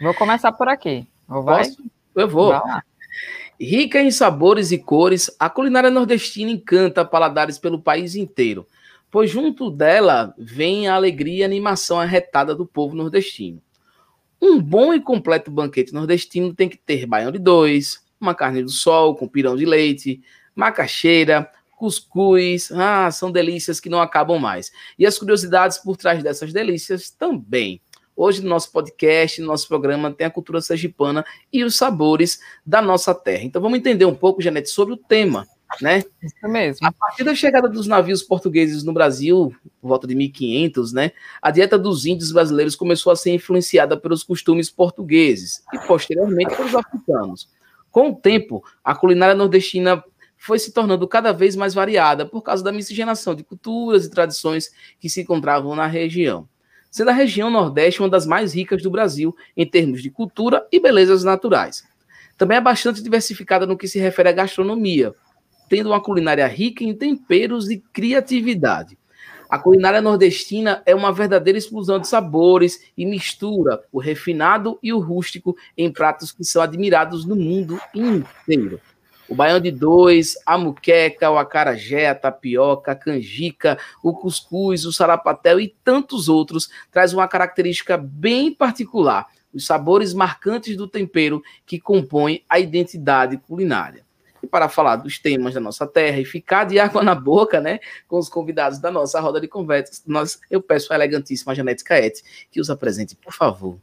Vou 0.01 0.15
começar 0.15 0.53
por 0.53 0.69
aqui. 0.69 1.07
Posso? 1.29 1.83
Eu 2.15 2.29
vou. 2.29 2.55
Rica 3.61 4.01
em 4.01 4.11
sabores 4.11 4.73
e 4.73 4.79
cores, 4.79 5.31
a 5.39 5.49
culinária 5.49 5.91
nordestina 5.91 6.51
encanta 6.51 7.05
paladares 7.05 7.59
pelo 7.59 7.81
país 7.81 8.17
inteiro, 8.17 8.67
pois 9.11 9.31
junto 9.31 9.71
dela 9.71 10.35
vem 10.37 10.89
a 10.89 10.95
alegria 10.95 11.39
e 11.39 11.45
animação 11.45 12.01
arretada 12.01 12.55
do 12.55 12.67
povo 12.67 12.97
nordestino. 12.97 13.63
Um 14.41 14.61
bom 14.61 14.93
e 14.93 15.01
completo 15.01 15.51
banquete 15.51 15.93
nordestino 15.93 16.55
tem 16.55 16.69
que 16.69 16.77
ter 16.77 17.07
baião 17.07 17.33
de 17.33 17.39
dois, 17.39 18.05
uma 18.21 18.35
carne 18.35 18.63
do 18.63 18.71
sol 18.71 19.15
com 19.15 19.29
pirão 19.29 19.57
de 19.57 19.65
leite, 19.65 20.23
macaxeira, 20.55 21.51
cuscuz, 21.77 22.71
ah, 22.73 23.11
são 23.11 23.31
delícias 23.31 23.81
que 23.81 23.89
não 23.89 24.01
acabam 24.01 24.39
mais. 24.39 24.71
E 24.99 25.07
as 25.07 25.19
curiosidades 25.19 25.79
por 25.79 25.97
trás 25.97 26.23
dessas 26.23 26.53
delícias 26.53 27.11
também. 27.11 27.81
Hoje 28.17 28.43
no 28.43 28.49
nosso 28.49 28.71
podcast, 28.71 29.41
no 29.41 29.49
nosso 29.49 29.67
programa, 29.67 30.13
tem 30.13 30.27
a 30.27 30.31
cultura 30.31 30.61
sergipana 30.61 31.25
e 31.53 31.65
os 31.65 31.75
sabores 31.75 32.41
da 32.65 32.81
nossa 32.81 33.13
terra. 33.13 33.43
Então 33.43 33.61
vamos 33.61 33.79
entender 33.79 34.05
um 34.05 34.15
pouco, 34.15 34.41
Janete, 34.41 34.71
sobre 34.71 34.95
o 34.95 34.97
tema, 34.97 35.47
né? 35.81 36.03
Isso 36.23 36.49
mesmo. 36.49 36.87
A 36.87 36.93
partir 36.93 37.25
da 37.25 37.35
chegada 37.35 37.69
dos 37.69 37.87
navios 37.87 38.23
portugueses 38.23 38.83
no 38.83 38.93
Brasil, 38.93 39.55
por 39.81 39.89
volta 39.89 40.07
de 40.07 40.15
1500, 40.15 40.93
né, 40.93 41.13
a 41.41 41.51
dieta 41.51 41.79
dos 41.79 42.07
índios 42.07 42.33
brasileiros 42.33 42.77
começou 42.77 43.13
a 43.13 43.17
ser 43.17 43.35
influenciada 43.35 43.97
pelos 43.97 44.23
costumes 44.23 44.71
portugueses 44.71 45.63
e 45.73 45.79
posteriormente 45.87 46.57
pelos 46.57 46.75
africanos. 46.75 47.49
Com 47.91 48.11
o 48.11 48.15
tempo, 48.15 48.65
a 48.83 48.95
culinária 48.95 49.35
nordestina 49.35 50.03
foi 50.37 50.59
se 50.59 50.73
tornando 50.73 51.09
cada 51.09 51.33
vez 51.33 51.57
mais 51.57 51.73
variada 51.73 52.27
por 52.27 52.43
causa 52.43 52.63
da 52.63 52.73
miscigenação 52.73 53.35
de 53.35 53.43
culturas 53.43 54.05
e 54.05 54.11
tradições 54.11 54.71
que 55.01 55.09
se 55.09 55.23
encontravam 55.23 55.75
na 55.75 55.87
região. 55.87 56.49
Sendo 56.91 57.11
a 57.11 57.15
região 57.15 57.51
Nordeste 57.51 58.01
uma 58.01 58.09
das 58.09 58.27
mais 58.27 58.55
ricas 58.55 58.83
do 58.83 58.91
Brasil 58.91 59.35
em 59.57 59.67
termos 59.67 60.03
de 60.03 60.11
cultura 60.11 60.67
e 60.71 60.79
belezas 60.79 61.25
naturais. 61.25 61.83
Também 62.37 62.59
é 62.59 62.61
bastante 62.61 63.03
diversificada 63.03 63.67
no 63.67 63.77
que 63.77 63.89
se 63.89 63.99
refere 63.99 64.29
à 64.29 64.33
gastronomia, 64.33 65.15
tendo 65.69 65.91
uma 65.91 66.01
culinária 66.01 66.47
rica 66.47 66.85
em 66.85 66.95
temperos 66.95 67.71
e 67.71 67.79
criatividade. 67.93 68.99
A 69.49 69.59
culinária 69.59 70.01
nordestina 70.01 70.83
é 70.85 70.95
uma 70.95 71.13
verdadeira 71.13 71.59
explosão 71.59 71.99
de 71.99 72.09
sabores 72.09 72.81
e 72.97 73.07
mistura 73.07 73.85
o 73.93 74.01
refinado 74.01 74.79
e 74.83 74.93
o 74.93 74.99
rústico 74.99 75.57
em 75.77 75.93
pratos 75.93 76.33
que 76.33 76.45
são 76.45 76.63
admirados 76.63 77.25
no 77.25 77.37
mundo 77.37 77.79
inteiro. 77.95 78.81
O 79.29 79.35
baião 79.35 79.61
de 79.61 79.71
dois, 79.71 80.35
a 80.45 80.59
muqueca, 80.59 81.31
o 81.31 81.39
acarajé, 81.39 82.09
a 82.09 82.15
tapioca, 82.15 82.93
a 82.93 82.97
canjica, 82.97 83.79
o 84.03 84.13
cuscuz, 84.13 84.85
o 84.85 84.93
sarapatel 84.93 85.61
e 85.61 85.75
tantos 85.83 86.29
outros 86.29 86.69
traz 86.91 87.13
uma 87.15 87.29
característica 87.29 87.97
bem 87.97 88.53
particular, 88.53 89.27
os 89.53 89.65
sabores 89.65 90.13
marcantes 90.13 90.77
do 90.77 90.89
tempero 90.89 91.43
que 91.65 91.79
compõem 91.79 92.43
a 92.51 92.59
identidade 92.59 93.39
culinária. 93.39 94.05
E 94.45 94.47
para 94.47 94.69
falar 94.69 94.97
dos 94.97 95.19
temas 95.19 95.55
da 95.55 95.61
nossa 95.61 95.87
terra 95.87 96.19
e 96.19 96.25
ficar 96.25 96.65
de 96.65 96.79
água 96.79 97.03
na 97.03 97.15
boca, 97.15 97.61
né, 97.61 97.81
com 98.07 98.19
os 98.19 98.29
convidados 98.29 98.79
da 98.79 98.91
nossa 98.91 99.19
roda 99.19 99.41
de 99.41 99.49
conversa, 99.49 100.03
nós, 100.07 100.39
eu 100.51 100.61
peço 100.61 100.93
a 100.93 100.97
elegantíssima 100.97 101.55
Janete 101.55 101.83
Caete 101.83 102.23
que 102.51 102.61
os 102.61 102.69
apresente, 102.69 103.17
por 103.17 103.33
favor. 103.33 103.79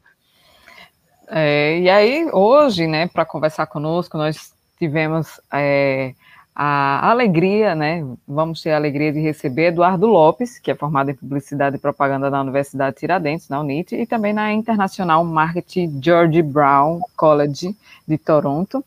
É, 1.27 1.79
e 1.79 1.89
aí, 1.89 2.29
hoje, 2.31 2.85
né, 2.85 3.07
para 3.07 3.25
conversar 3.25 3.65
conosco, 3.65 4.17
nós 4.17 4.53
tivemos 4.77 5.41
é, 5.51 6.13
a 6.53 7.09
alegria, 7.09 7.73
né, 7.73 8.05
vamos 8.27 8.61
ter 8.61 8.71
a 8.71 8.75
alegria 8.75 9.11
de 9.11 9.19
receber 9.19 9.67
Eduardo 9.67 10.05
Lopes, 10.05 10.59
que 10.59 10.69
é 10.69 10.75
formado 10.75 11.09
em 11.09 11.15
Publicidade 11.15 11.77
e 11.77 11.79
Propaganda 11.79 12.29
na 12.29 12.41
Universidade 12.41 12.97
Tiradentes, 12.97 13.49
na 13.49 13.59
UNIT, 13.61 13.95
e 13.95 14.05
também 14.05 14.33
na 14.33 14.53
International 14.53 15.23
Marketing 15.23 15.99
George 16.03 16.41
Brown 16.43 16.99
College 17.15 17.75
de 18.07 18.17
Toronto. 18.17 18.85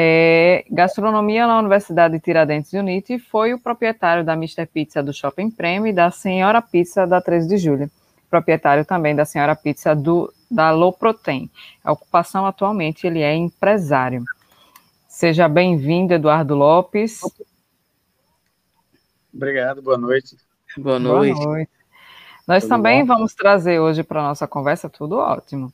É, 0.00 0.64
gastronomia 0.70 1.44
na 1.44 1.58
Universidade 1.58 2.20
Tiradentes 2.20 2.72
e 2.72 2.78
UNIT, 2.78 3.18
foi 3.18 3.52
o 3.52 3.58
proprietário 3.58 4.24
da 4.24 4.34
Mr. 4.34 4.64
Pizza 4.64 5.02
do 5.02 5.12
Shopping 5.12 5.50
Prêmio 5.50 5.88
e 5.88 5.92
da 5.92 6.08
Senhora 6.08 6.62
Pizza 6.62 7.04
da 7.04 7.20
13 7.20 7.48
de 7.48 7.56
julho. 7.58 7.90
Proprietário 8.30 8.84
também 8.84 9.16
da 9.16 9.24
Senhora 9.24 9.56
Pizza 9.56 9.96
do, 9.96 10.32
da 10.48 10.70
Loprotein. 10.70 11.50
A 11.82 11.90
ocupação 11.90 12.46
atualmente 12.46 13.08
ele 13.08 13.22
é 13.22 13.34
empresário. 13.34 14.22
Seja 15.08 15.48
bem-vindo, 15.48 16.14
Eduardo 16.14 16.54
Lopes. 16.54 17.20
Obrigado, 19.34 19.82
boa 19.82 19.98
noite. 19.98 20.36
Boa 20.76 21.00
noite. 21.00 21.34
Boa 21.34 21.44
noite. 21.56 21.72
Nós 22.46 22.62
Tudo 22.62 22.70
também 22.70 23.04
bom? 23.04 23.14
vamos 23.14 23.34
trazer 23.34 23.80
hoje 23.80 24.04
para 24.04 24.20
a 24.20 24.28
nossa 24.28 24.46
conversa, 24.46 24.88
tudo 24.88 25.16
ótimo. 25.16 25.72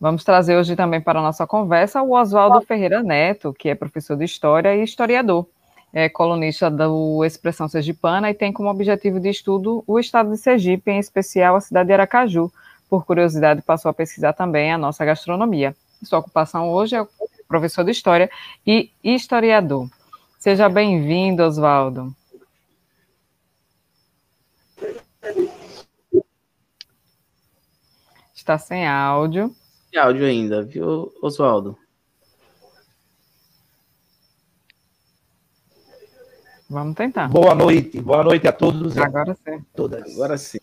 Vamos 0.00 0.22
trazer 0.22 0.56
hoje 0.56 0.76
também 0.76 1.00
para 1.00 1.18
a 1.18 1.22
nossa 1.22 1.44
conversa 1.44 2.00
o 2.02 2.12
Oswaldo 2.12 2.64
Ferreira 2.64 3.02
Neto, 3.02 3.52
que 3.52 3.68
é 3.68 3.74
professor 3.74 4.16
de 4.16 4.24
História 4.24 4.76
e 4.76 4.84
historiador. 4.84 5.48
É 5.92 6.08
colunista 6.08 6.70
do 6.70 7.24
Expressão 7.24 7.66
Sergipana 7.66 8.30
e 8.30 8.34
tem 8.34 8.52
como 8.52 8.68
objetivo 8.68 9.18
de 9.18 9.28
estudo 9.28 9.82
o 9.86 9.98
estado 9.98 10.30
de 10.30 10.36
Sergipe, 10.36 10.90
em 10.90 11.00
especial 11.00 11.56
a 11.56 11.60
cidade 11.60 11.88
de 11.88 11.94
Aracaju, 11.94 12.52
por 12.88 13.04
curiosidade, 13.04 13.60
passou 13.60 13.90
a 13.90 13.94
pesquisar 13.94 14.32
também 14.32 14.72
a 14.72 14.78
nossa 14.78 15.04
gastronomia. 15.04 15.76
Sua 16.04 16.20
ocupação 16.20 16.70
hoje 16.70 16.96
é 16.96 17.06
professor 17.48 17.84
de 17.84 17.90
História 17.90 18.30
e 18.64 18.90
historiador. 19.02 19.88
Seja 20.38 20.68
bem-vindo, 20.68 21.42
Oswaldo. 21.42 22.14
Está 28.34 28.56
sem 28.56 28.86
áudio. 28.86 29.54
Sem 29.90 30.00
áudio 30.00 30.26
ainda, 30.26 30.62
viu, 30.62 31.12
Oswaldo? 31.22 31.78
Vamos 36.68 36.94
tentar. 36.94 37.28
Boa 37.28 37.54
noite, 37.54 37.98
boa 37.98 38.22
noite 38.22 38.46
a 38.46 38.52
todos. 38.52 38.98
Agora 38.98 39.34
sim. 39.34 39.64
Todas. 39.74 40.14
Agora 40.14 40.36
sim. 40.36 40.58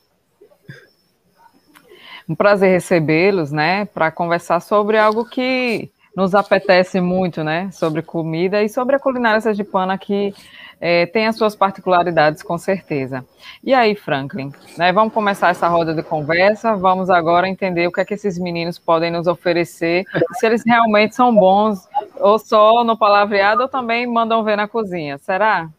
Um 2.30 2.36
prazer 2.36 2.72
recebê-los, 2.72 3.52
né, 3.52 3.86
para 3.86 4.12
conversar 4.12 4.60
sobre 4.60 4.98
algo 4.98 5.26
que 5.26 5.92
nos 6.16 6.36
apetece 6.36 7.02
muito, 7.02 7.44
né, 7.44 7.72
sobre 7.72 8.02
comida 8.04 8.64
e 8.64 8.70
sobre 8.70 8.96
a 8.96 9.00
culinária 9.00 9.42
sergipana 9.42 9.98
que 9.98 10.34
é, 10.80 11.06
tem 11.06 11.28
as 11.28 11.36
suas 11.36 11.56
particularidades, 11.56 12.44
com 12.44 12.58
certeza. 12.58 13.26
E 13.64 13.74
aí, 13.74 13.96
Franklin, 13.96 14.52
né, 14.78 14.92
vamos 14.92 15.14
começar 15.14 15.50
essa 15.50 15.68
roda 15.68 15.94
de 15.94 16.04
conversa, 16.04 16.76
vamos 16.76 17.10
agora 17.10 17.48
entender 17.48 17.88
o 17.88 17.92
que 17.92 18.02
é 18.02 18.06
que 18.06 18.14
esses 18.14 18.38
meninos 18.38 18.78
podem 18.78 19.12
nos 19.12 19.28
oferecer, 19.28 20.06
se 20.34 20.46
eles 20.46 20.64
realmente 20.66 21.16
são 21.16 21.34
bons, 21.34 21.88
ou 22.16 22.38
só 22.38 22.84
no 22.84 22.98
palavreado, 22.98 23.64
ou 23.64 23.68
também 23.68 24.06
mandam 24.06 24.44
ver 24.44 24.56
na 24.56 24.68
cozinha, 24.68 25.18
será? 25.18 25.70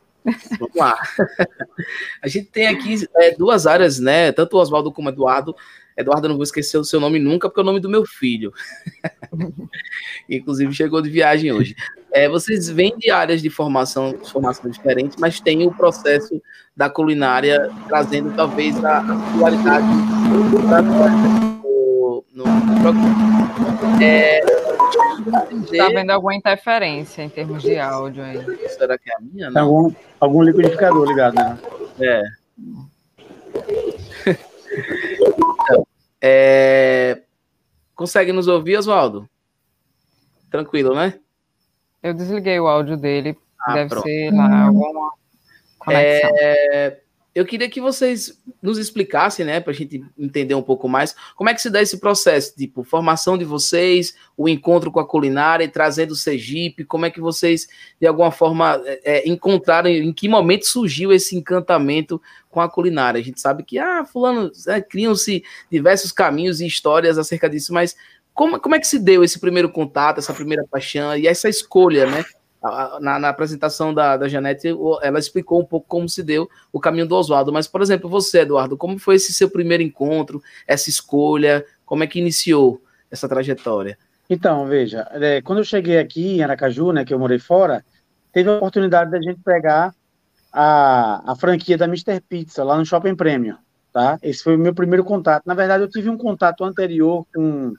Vamos 0.59 0.75
lá. 0.75 0.99
A 2.23 2.29
gente 2.29 2.47
tem 2.47 2.67
aqui 2.67 3.09
é, 3.17 3.33
duas 3.37 3.67
áreas, 3.67 4.01
né? 4.01 4.33
Tanto 4.33 4.57
o 4.57 4.61
Oswaldo 4.61 4.91
como 4.91 5.09
o 5.09 5.13
Eduardo. 5.13 5.55
Eduardo, 5.97 6.27
eu 6.27 6.31
não 6.31 6.37
vou 6.37 6.45
esquecer 6.45 6.79
o 6.79 6.85
seu 6.85 7.01
nome 7.01 7.19
nunca, 7.19 7.49
porque 7.49 7.61
é 7.61 7.63
o 7.63 7.67
nome 7.67 7.81
do 7.81 7.89
meu 7.89 8.05
filho. 8.05 8.53
Inclusive, 10.29 10.75
chegou 10.75 11.01
de 11.01 11.09
viagem 11.09 11.53
hoje. 11.53 11.75
É, 12.13 12.29
vocês 12.29 12.69
vêm 12.69 12.97
de 12.99 13.11
áreas 13.11 13.43
de 13.43 13.51
formação, 13.51 14.19
formação 14.25 14.71
diferentes, 14.71 15.17
mas 15.19 15.41
tem 15.41 15.67
o 15.67 15.75
processo 15.75 16.41
da 16.77 16.89
culinária 16.89 17.71
trazendo 17.89 18.35
talvez 18.35 18.83
a, 18.85 18.99
a 18.99 19.39
qualidade 19.39 19.87
no, 19.87 20.45
no, 22.33 22.45
no 22.45 22.81
programa. 22.81 24.03
É, 24.03 24.41
Está 25.73 25.89
vendo 25.89 26.11
alguma 26.11 26.35
interferência 26.35 27.23
em 27.23 27.29
termos 27.29 27.63
de 27.63 27.79
áudio 27.79 28.23
aí? 28.23 28.39
Será 28.69 28.97
que 28.97 29.11
é 29.11 29.15
a 29.15 29.21
minha? 29.21 29.61
Algum, 29.61 29.93
algum 30.21 30.43
liquidificador 30.43 31.07
ligado, 31.07 31.35
né? 31.35 31.59
É. 32.01 32.23
é... 36.21 37.23
Consegue 37.95 38.33
nos 38.33 38.47
ouvir, 38.47 38.77
Oswaldo? 38.77 39.29
Tranquilo, 40.51 40.95
né? 40.95 41.19
Eu 42.03 42.15
desliguei 42.15 42.61
o 42.61 42.69
áudio 42.69 42.97
dele. 42.97 43.37
Ah, 43.61 43.75
Deve 43.75 43.89
pronto. 43.91 44.05
ser 44.05 44.31
lá 44.33 44.67
alguma 44.67 45.13
conexão. 45.79 46.31
É, 46.41 47.01
eu 47.37 47.45
queria 47.45 47.69
que 47.69 47.83
vocês 47.83 48.43
nos 48.63 48.79
explicassem, 48.79 49.45
né, 49.45 49.61
para 49.61 49.71
a 49.71 49.75
gente 49.75 50.03
entender 50.19 50.55
um 50.55 50.63
pouco 50.63 50.89
mais, 50.89 51.15
como 51.35 51.51
é 51.51 51.55
que 51.55 51.61
se 51.61 51.69
dá 51.69 51.83
esse 51.83 51.99
processo, 51.99 52.57
tipo, 52.57 52.83
formação 52.83 53.37
de 53.37 53.45
vocês, 53.45 54.15
o 54.35 54.49
encontro 54.49 54.91
com 54.91 54.99
a 55.01 55.07
culinária 55.07 55.69
trazendo 55.69 56.13
o 56.13 56.17
Sergipe, 56.17 56.83
como 56.83 57.05
é 57.05 57.11
que 57.11 57.21
vocês, 57.21 57.69
de 58.01 58.07
alguma 58.07 58.31
forma, 58.31 58.81
é, 58.87 59.01
é, 59.19 59.29
encontraram, 59.29 59.91
em 59.91 60.15
que 60.15 60.31
momento 60.31 60.67
surgiu 60.67 61.13
esse 61.13 61.37
encantamento 61.37 62.23
com 62.49 62.59
a 62.59 62.71
culinária? 62.71 63.21
A 63.21 63.23
gente 63.23 63.39
sabe 63.39 63.65
que, 63.65 63.79
ah, 63.79 64.03
fulano, 64.07 64.51
é, 64.67 64.81
criam-se 64.81 65.45
diversos 65.71 66.13
caminhos 66.13 66.63
e 66.63 66.67
histórias 66.67 67.19
acerca 67.19 67.51
disso, 67.51 67.71
mas 67.71 67.95
como, 68.33 68.59
como 68.59 68.75
é 68.77 68.81
que 68.81 68.87
se 68.87 68.99
deu 68.99 69.23
esse 69.23 69.39
primeiro 69.39 69.69
contato, 69.69 70.21
essa 70.21 70.33
primeira 70.33 70.65
paixão 70.71 71.15
e 71.15 71.27
essa 71.27 71.51
escolha, 71.51 72.07
né, 72.07 72.25
na, 73.01 73.19
na, 73.19 73.29
apresentação 73.29 73.93
da, 73.93 74.17
da 74.17 74.29
Janete, 74.29 74.69
ela 75.03 75.19
explicou 75.19 75.61
um 75.61 75.65
pouco 75.65 75.87
como 75.89 76.09
se 76.09 76.23
deu 76.23 76.49
o 76.73 76.81
caminho 76.81 77.07
do 77.07 77.15
Oswaldo. 77.15 77.53
Mas, 77.53 77.67
por 77.67 77.83
exemplo, 77.83 78.09
você, 78.09 78.41
Eduardo, 78.41 78.77
como 78.77 78.99
foi 78.99 79.17
esse 79.17 79.33
seu 79.33 79.51
primeiro 79.51 79.83
encontro, 79.83 80.43
essa 80.67 80.89
escolha? 80.89 81.65
Como 81.85 82.05
é 82.05 82.07
que 82.07 82.19
iniciou 82.19 82.83
essa 83.11 83.29
trajetória? 83.29 83.99
Então, 84.29 84.67
veja, 84.67 85.09
é, 85.13 85.41
quando 85.41 85.59
eu 85.59 85.65
cheguei 85.65 85.99
aqui 85.99 86.37
em 86.37 86.43
Aracaju, 86.43 86.93
né, 86.93 87.05
que 87.05 87.15
eu 87.15 87.19
morei 87.19 87.39
fora, 87.39 87.85
teve 88.33 88.51
a 88.51 88.57
oportunidade 88.57 89.11
da 89.11 89.21
gente 89.21 89.41
pegar 89.41 89.95
a, 90.53 91.33
a 91.33 91.37
franquia 91.37 91.79
da 91.79 91.85
Mr. 91.85 92.21
Pizza 92.21 92.65
lá 92.65 92.77
no 92.77 92.85
Shopping 92.85 93.15
Premium, 93.15 93.57
tá? 93.93 94.19
Esse 94.23 94.43
foi 94.43 94.57
o 94.57 94.59
meu 94.59 94.75
primeiro 94.75 95.05
contato. 95.05 95.45
Na 95.47 95.55
verdade, 95.55 95.85
eu 95.85 95.91
tive 95.91 96.11
um 96.11 96.17
contato 96.17 96.65
anterior 96.65 97.25
com... 97.35 97.75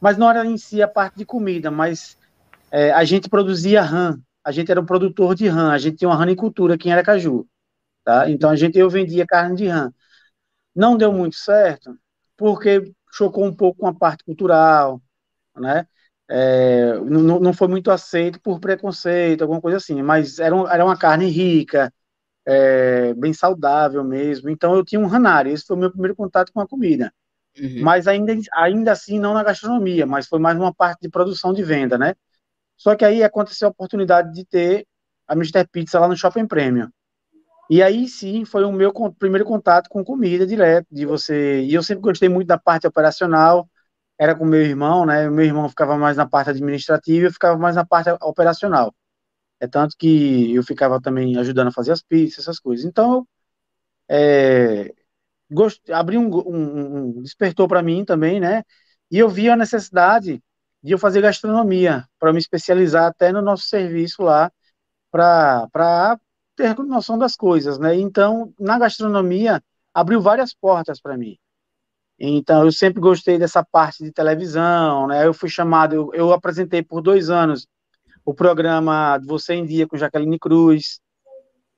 Mas 0.00 0.16
não 0.16 0.30
era 0.30 0.44
em 0.44 0.56
si 0.56 0.80
a 0.82 0.88
parte 0.88 1.18
de 1.18 1.24
comida, 1.24 1.70
mas 1.70 2.16
é, 2.70 2.90
a 2.92 3.04
gente 3.04 3.28
produzia 3.28 3.82
rã, 3.82 4.18
a 4.44 4.52
gente 4.52 4.70
era 4.70 4.80
um 4.80 4.86
produtor 4.86 5.34
de 5.34 5.48
rã, 5.48 5.72
a 5.72 5.78
gente 5.78 5.98
tinha 5.98 6.08
uma 6.08 6.16
ranicultura 6.16 6.74
aqui 6.74 6.88
em 6.88 6.92
Aracaju, 6.92 7.46
tá? 8.04 8.30
Então 8.30 8.50
a 8.50 8.56
gente 8.56 8.78
eu 8.78 8.88
vendia 8.88 9.26
carne 9.26 9.56
de 9.56 9.66
rã. 9.66 9.92
Não 10.74 10.96
deu 10.96 11.12
muito 11.12 11.36
certo, 11.36 11.98
porque 12.36 12.92
chocou 13.12 13.44
um 13.44 13.54
pouco 13.54 13.80
com 13.80 13.86
a 13.86 13.94
parte 13.94 14.24
cultural, 14.24 15.02
né? 15.56 15.86
É, 16.30 16.94
não, 17.00 17.40
não 17.40 17.52
foi 17.54 17.68
muito 17.68 17.90
aceito 17.90 18.40
por 18.40 18.60
preconceito, 18.60 19.42
alguma 19.42 19.60
coisa 19.60 19.78
assim, 19.78 20.02
mas 20.02 20.38
era, 20.38 20.54
um, 20.54 20.68
era 20.68 20.84
uma 20.84 20.96
carne 20.96 21.26
rica, 21.26 21.92
é, 22.46 23.14
bem 23.14 23.32
saudável 23.32 24.04
mesmo. 24.04 24.48
Então 24.50 24.74
eu 24.74 24.84
tinha 24.84 25.00
um 25.00 25.06
ranário, 25.06 25.52
esse 25.52 25.64
foi 25.66 25.76
o 25.76 25.80
meu 25.80 25.90
primeiro 25.90 26.16
contato 26.16 26.52
com 26.52 26.60
a 26.60 26.68
comida. 26.68 27.12
Uhum. 27.58 27.82
Mas 27.82 28.06
ainda, 28.06 28.34
ainda 28.52 28.92
assim, 28.92 29.18
não 29.18 29.34
na 29.34 29.42
gastronomia, 29.42 30.06
mas 30.06 30.26
foi 30.26 30.38
mais 30.38 30.56
uma 30.56 30.72
parte 30.72 31.00
de 31.02 31.08
produção 31.08 31.52
de 31.52 31.62
venda, 31.62 31.98
né? 31.98 32.14
Só 32.78 32.96
que 32.96 33.04
aí 33.04 33.22
aconteceu 33.24 33.68
a 33.68 33.70
oportunidade 33.72 34.32
de 34.32 34.46
ter 34.46 34.86
a 35.26 35.34
Mr. 35.34 35.66
Pizza 35.70 36.00
lá 36.00 36.08
no 36.08 36.16
Shopping 36.16 36.46
Premium. 36.46 36.88
E 37.70 37.82
aí 37.82 38.08
sim 38.08 38.44
foi 38.44 38.64
o 38.64 38.72
meu 38.72 38.92
primeiro 39.18 39.44
contato 39.44 39.88
com 39.90 40.04
comida 40.04 40.46
direto, 40.46 40.86
de 40.90 41.04
você. 41.04 41.62
E 41.62 41.74
eu 41.74 41.82
sempre 41.82 42.02
gostei 42.02 42.28
muito 42.28 42.48
da 42.48 42.58
parte 42.58 42.86
operacional, 42.86 43.68
era 44.18 44.34
com 44.34 44.44
meu 44.46 44.62
irmão, 44.62 45.04
né? 45.06 45.28
Meu 45.30 45.44
irmão 45.44 45.68
ficava 45.68 45.96
mais 45.98 46.16
na 46.16 46.26
parte 46.28 46.50
administrativa, 46.50 47.26
eu 47.26 47.32
ficava 47.32 47.58
mais 47.58 47.76
na 47.76 47.84
parte 47.86 48.10
operacional. 48.22 48.94
É 49.60 49.66
tanto 49.68 49.96
que 49.98 50.54
eu 50.54 50.62
ficava 50.64 51.00
também 51.00 51.36
ajudando 51.38 51.68
a 51.68 51.72
fazer 51.72 51.92
as 51.92 52.02
pizzas, 52.02 52.40
essas 52.40 52.60
coisas. 52.60 52.86
Então, 52.86 53.26
é, 54.08 54.94
gost... 55.50 55.82
abri 55.92 56.18
um, 56.18 56.28
um, 56.30 57.18
um 57.18 57.22
despertou 57.22 57.68
para 57.68 57.82
mim 57.82 58.04
também, 58.04 58.40
né? 58.40 58.64
E 59.10 59.18
eu 59.18 59.28
vi 59.28 59.50
a 59.50 59.56
necessidade 59.56 60.42
de 60.82 60.92
eu 60.92 60.98
fazer 60.98 61.20
gastronomia, 61.20 62.06
para 62.18 62.32
me 62.32 62.38
especializar 62.38 63.06
até 63.06 63.32
no 63.32 63.42
nosso 63.42 63.64
serviço 63.64 64.22
lá, 64.22 64.50
para 65.10 66.18
ter 66.56 66.76
noção 66.78 67.18
das 67.18 67.34
coisas, 67.34 67.78
né? 67.78 67.94
Então, 67.96 68.52
na 68.58 68.78
gastronomia, 68.78 69.62
abriu 69.92 70.20
várias 70.20 70.54
portas 70.54 71.00
para 71.00 71.16
mim. 71.16 71.38
Então, 72.18 72.64
eu 72.64 72.72
sempre 72.72 73.00
gostei 73.00 73.38
dessa 73.38 73.64
parte 73.64 74.02
de 74.02 74.12
televisão, 74.12 75.06
né? 75.06 75.24
Eu 75.26 75.32
fui 75.32 75.48
chamado, 75.48 75.94
eu, 75.94 76.10
eu 76.14 76.32
apresentei 76.32 76.82
por 76.82 77.00
dois 77.00 77.30
anos 77.30 77.66
o 78.24 78.34
programa 78.34 79.18
Você 79.24 79.54
em 79.54 79.64
Dia 79.64 79.86
com 79.86 79.96
Jaqueline 79.96 80.38
Cruz. 80.38 81.00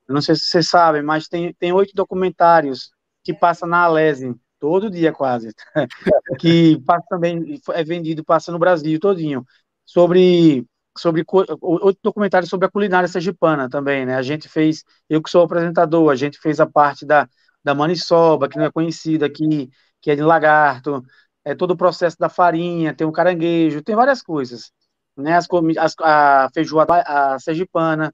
Não 0.09 0.21
sei 0.21 0.35
se 0.35 0.41
vocês 0.41 0.67
sabem, 0.67 1.01
mas 1.01 1.27
tem, 1.27 1.53
tem 1.53 1.71
oito 1.71 1.93
documentários 1.93 2.91
que 3.23 3.33
passa 3.33 3.65
na 3.65 3.83
Alese, 3.83 4.35
todo 4.61 4.91
dia 4.91 5.11
quase, 5.11 5.51
que 6.39 6.79
passa 6.85 7.03
também, 7.09 7.59
é 7.73 7.83
vendido, 7.83 8.23
passa 8.23 8.51
no 8.51 8.59
Brasil 8.59 8.99
todinho, 8.99 9.43
sobre, 9.83 10.63
sobre 10.95 11.25
outro 11.59 11.99
documentário 12.03 12.47
sobre 12.47 12.67
a 12.67 12.71
culinária 12.71 13.09
sergipana 13.09 13.67
também, 13.67 14.05
né, 14.05 14.15
a 14.15 14.21
gente 14.21 14.47
fez, 14.47 14.83
eu 15.09 15.21
que 15.21 15.31
sou 15.31 15.43
apresentador, 15.43 16.11
a 16.11 16.15
gente 16.15 16.37
fez 16.37 16.59
a 16.59 16.67
parte 16.67 17.05
da, 17.05 17.27
da 17.63 17.73
maniçoba, 17.73 18.47
que 18.47 18.57
não 18.57 18.65
é 18.65 18.71
conhecida 18.71 19.25
aqui, 19.25 19.67
que 19.99 20.11
é 20.11 20.15
de 20.15 20.21
lagarto, 20.21 21.03
é 21.43 21.55
todo 21.55 21.71
o 21.71 21.77
processo 21.77 22.17
da 22.19 22.29
farinha, 22.29 22.93
tem 22.93 23.07
o 23.07 23.11
caranguejo, 23.11 23.81
tem 23.81 23.95
várias 23.95 24.21
coisas, 24.21 24.71
né, 25.17 25.35
as, 25.35 25.47
as, 25.79 25.95
a 25.99 26.49
feijoada 26.53 27.01
a 27.01 27.39
sergipana, 27.39 28.13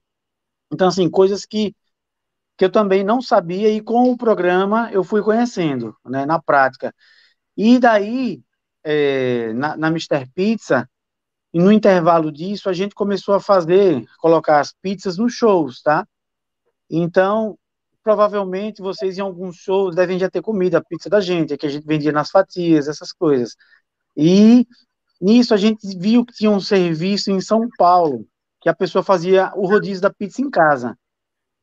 então, 0.72 0.88
assim, 0.88 1.10
coisas 1.10 1.46
que 1.46 1.76
que 2.58 2.66
eu 2.66 2.72
também 2.72 3.04
não 3.04 3.22
sabia 3.22 3.70
e 3.70 3.82
com 3.82 4.12
o 4.12 4.18
programa 4.18 4.90
eu 4.92 5.04
fui 5.04 5.22
conhecendo, 5.22 5.96
né, 6.06 6.26
na 6.26 6.42
prática. 6.42 6.94
E 7.56 7.80
daí, 7.80 8.42
é, 8.84 9.54
na, 9.54 9.78
na 9.78 9.88
Mr. 9.90 10.28
Pizza, 10.34 10.90
e 11.54 11.60
no 11.60 11.72
intervalo 11.72 12.32
disso, 12.32 12.70
a 12.70 12.74
gente 12.74 12.96
começou 12.96 13.36
a 13.36 13.40
fazer, 13.40 14.04
colocar 14.20 14.60
as 14.60 14.74
pizzas 14.74 15.18
nos 15.18 15.34
shows, 15.34 15.82
tá? 15.82 16.08
Então, 16.90 17.58
provavelmente 18.04 18.82
vocês 18.82 19.18
em 19.18 19.22
alguns 19.22 19.58
shows 19.58 19.96
devem 19.96 20.18
já 20.18 20.30
ter 20.30 20.42
comido 20.42 20.76
a 20.76 20.84
pizza 20.84 21.10
da 21.10 21.20
gente, 21.20 21.58
que 21.58 21.66
a 21.66 21.70
gente 21.70 21.86
vendia 21.86 22.12
nas 22.12 22.30
fatias, 22.30 22.88
essas 22.88 23.12
coisas. 23.12 23.56
E 24.16 24.66
nisso 25.22 25.54
a 25.54 25.58
gente 25.58 25.88
viu 25.98 26.26
que 26.26 26.34
tinha 26.34 26.50
um 26.50 26.60
serviço 26.60 27.32
em 27.32 27.42
São 27.42 27.68
Paulo, 27.78 28.26
que 28.62 28.70
a 28.70 28.76
pessoa 28.76 29.04
fazia 29.04 29.52
o 29.56 29.68
rodízio 29.68 30.02
da 30.02 30.10
pizza 30.10 30.42
em 30.42 30.50
casa. 30.50 30.98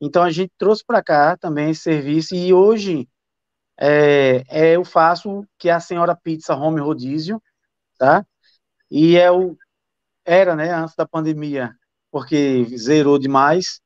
Então 0.00 0.22
a 0.22 0.30
gente 0.30 0.52
trouxe 0.58 0.84
para 0.84 1.02
cá 1.02 1.36
também 1.36 1.70
esse 1.70 1.82
serviço 1.82 2.34
e 2.34 2.52
hoje 2.52 3.08
é, 3.78 4.44
é, 4.48 4.76
eu 4.76 4.84
faço 4.84 5.46
que 5.58 5.68
é 5.68 5.72
a 5.72 5.80
Senhora 5.80 6.16
Pizza 6.16 6.54
Home 6.54 6.80
Rodízio, 6.80 7.42
tá? 7.98 8.24
E 8.90 9.16
é 9.16 9.30
o 9.30 9.56
era, 10.24 10.56
né, 10.56 10.72
antes 10.72 10.94
da 10.96 11.06
pandemia, 11.06 11.74
porque 12.10 12.64
zerou 12.78 13.18
demais, 13.18 13.80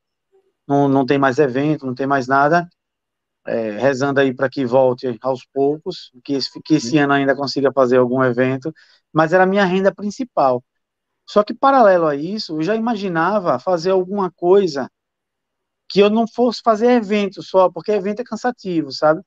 não, 0.66 0.88
não 0.88 1.06
tem 1.06 1.18
mais 1.18 1.38
evento, 1.38 1.86
não 1.86 1.94
tem 1.94 2.06
mais 2.06 2.28
nada. 2.28 2.68
É, 3.46 3.70
rezando 3.78 4.20
aí 4.20 4.34
para 4.34 4.50
que 4.50 4.66
volte 4.66 5.16
aos 5.22 5.46
poucos, 5.54 6.12
que 6.22 6.34
esse, 6.34 6.50
que 6.62 6.74
esse 6.74 6.98
ano 6.98 7.14
ainda 7.14 7.34
consiga 7.34 7.72
fazer 7.72 7.96
algum 7.96 8.22
evento, 8.22 8.72
mas 9.12 9.32
era 9.32 9.44
a 9.44 9.46
minha 9.46 9.64
renda 9.64 9.94
principal. 9.94 10.62
Só 11.26 11.42
que, 11.44 11.54
paralelo 11.54 12.06
a 12.06 12.14
isso, 12.16 12.56
eu 12.56 12.62
já 12.62 12.76
imaginava 12.76 13.58
fazer 13.58 13.90
alguma 13.90 14.30
coisa 14.30 14.90
que 15.88 16.00
eu 16.00 16.10
não 16.10 16.26
fosse 16.26 16.60
fazer 16.62 16.90
evento 16.92 17.42
só, 17.42 17.70
porque 17.70 17.92
evento 17.92 18.20
é 18.20 18.24
cansativo, 18.24 18.92
sabe? 18.92 19.22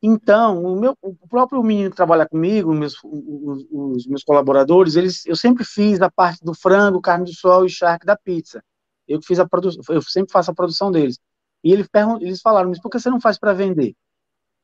Então, 0.00 0.62
o, 0.62 0.78
meu, 0.78 0.96
o 1.02 1.14
próprio 1.28 1.62
menino 1.62 1.90
que 1.90 1.96
trabalha 1.96 2.28
comigo, 2.28 2.72
meus, 2.72 2.96
os, 3.02 3.66
os, 3.70 4.06
meus 4.06 4.22
colaboradores, 4.22 4.94
eles, 4.94 5.26
eu 5.26 5.34
sempre 5.34 5.64
fiz 5.64 6.00
a 6.00 6.10
parte 6.10 6.44
do 6.44 6.54
frango, 6.54 7.00
carne 7.00 7.24
do 7.24 7.34
sol 7.34 7.66
e 7.66 7.70
charque 7.70 8.06
da 8.06 8.16
pizza. 8.16 8.62
Eu 9.08 9.20
fiz 9.20 9.40
a 9.40 9.48
produção, 9.48 9.82
eu 9.88 10.02
sempre 10.02 10.30
faço 10.30 10.52
a 10.52 10.54
produção 10.54 10.92
deles. 10.92 11.18
E 11.64 11.72
eles, 11.72 11.88
eles 12.20 12.40
falaram, 12.40 12.68
mas 12.68 12.80
por 12.80 12.90
que 12.90 13.00
você 13.00 13.10
não 13.10 13.20
faz 13.20 13.38
para 13.38 13.52
vender? 13.52 13.94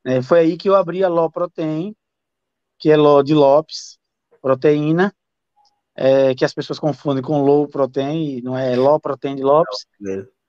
É, 0.05 0.23
foi 0.23 0.41
aí 0.41 0.57
que 0.57 0.69
eu 0.69 0.77
abri 0.77 1.03
a 1.03 1.09
Ló 1.09 1.29
Protein, 1.29 1.97
que 2.79 2.91
é 2.91 2.97
Ló 2.97 3.23
de 3.23 3.35
Lopes, 3.35 3.99
proteína, 4.41 5.13
é, 5.97 6.35
que 6.35 6.45
as 6.45 6.53
pessoas 6.53 6.79
confundem 6.79 7.23
com 7.23 7.43
low 7.43 7.67
protein, 7.69 8.41
não 8.43 8.57
é 8.57 8.77
Ló 8.77 8.99
Protein 8.99 9.37
de 9.37 9.43
Lopes. 9.43 9.87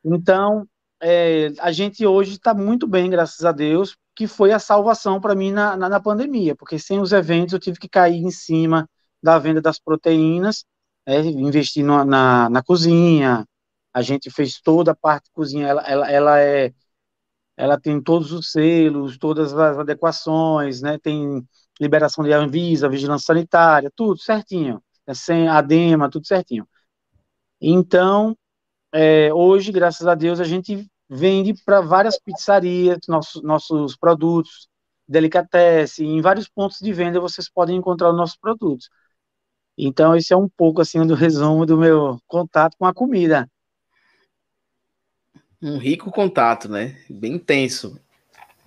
Então, 0.03 0.67
é, 1.07 1.53
a 1.59 1.71
gente 1.71 2.03
hoje 2.03 2.33
está 2.33 2.51
muito 2.51 2.87
bem, 2.87 3.11
graças 3.11 3.45
a 3.45 3.51
Deus, 3.51 3.95
que 4.15 4.25
foi 4.25 4.51
a 4.51 4.57
salvação 4.57 5.21
para 5.21 5.35
mim 5.35 5.51
na, 5.51 5.77
na, 5.77 5.87
na, 5.87 5.99
pandemia, 5.99 6.55
porque 6.55 6.79
sem 6.79 6.99
os 6.99 7.11
eventos 7.11 7.53
eu 7.53 7.59
tive 7.59 7.77
que 7.77 7.87
cair 7.87 8.17
em 8.17 8.31
cima 8.31 8.89
da 9.21 9.37
venda 9.37 9.61
das 9.61 9.77
proteínas, 9.77 10.65
é, 11.05 11.19
investir 11.21 11.85
no, 11.85 12.03
na, 12.03 12.49
na 12.49 12.63
cozinha, 12.63 13.45
a 13.93 14.01
gente 14.01 14.31
fez 14.31 14.59
toda 14.59 14.93
a 14.93 14.95
parte 14.95 15.25
de 15.25 15.31
cozinha, 15.31 15.67
ela, 15.67 15.83
ela, 15.83 16.11
ela 16.11 16.41
é 16.41 16.73
ela 17.55 17.79
tem 17.79 18.01
todos 18.01 18.31
os 18.33 18.51
selos, 18.51 19.17
todas 19.17 19.53
as 19.53 19.77
adequações, 19.77 20.81
né, 20.81 20.97
tem 20.97 21.47
liberação 21.79 22.23
de 22.23 22.33
Anvisa, 22.33 22.89
vigilância 22.89 23.27
sanitária, 23.27 23.91
tudo 23.95 24.17
certinho, 24.19 24.81
é 25.05 25.13
sem 25.13 25.47
adema, 25.47 26.09
tudo 26.09 26.25
certinho. 26.25 26.67
Então, 27.61 28.35
é, 28.91 29.33
hoje, 29.33 29.71
graças 29.71 30.07
a 30.07 30.15
Deus, 30.15 30.39
a 30.39 30.43
gente 30.43 30.89
vende 31.09 31.53
para 31.65 31.81
várias 31.81 32.19
pizzarias 32.19 32.99
nossos, 33.07 33.43
nossos 33.43 33.95
produtos, 33.95 34.67
delicatessen, 35.07 36.17
em 36.17 36.21
vários 36.21 36.47
pontos 36.47 36.79
de 36.79 36.91
venda 36.91 37.19
vocês 37.19 37.49
podem 37.49 37.77
encontrar 37.77 38.09
os 38.09 38.17
nossos 38.17 38.37
produtos. 38.37 38.89
Então, 39.77 40.15
esse 40.15 40.33
é 40.33 40.37
um 40.37 40.47
pouco 40.47 40.81
assim 40.81 41.05
do 41.05 41.15
resumo 41.15 41.65
do 41.65 41.77
meu 41.77 42.19
contato 42.27 42.75
com 42.77 42.85
a 42.85 42.93
comida. 42.93 43.49
Um 45.61 45.77
rico 45.77 46.11
contato, 46.11 46.69
né? 46.69 46.97
Bem 47.09 47.33
intenso. 47.33 47.99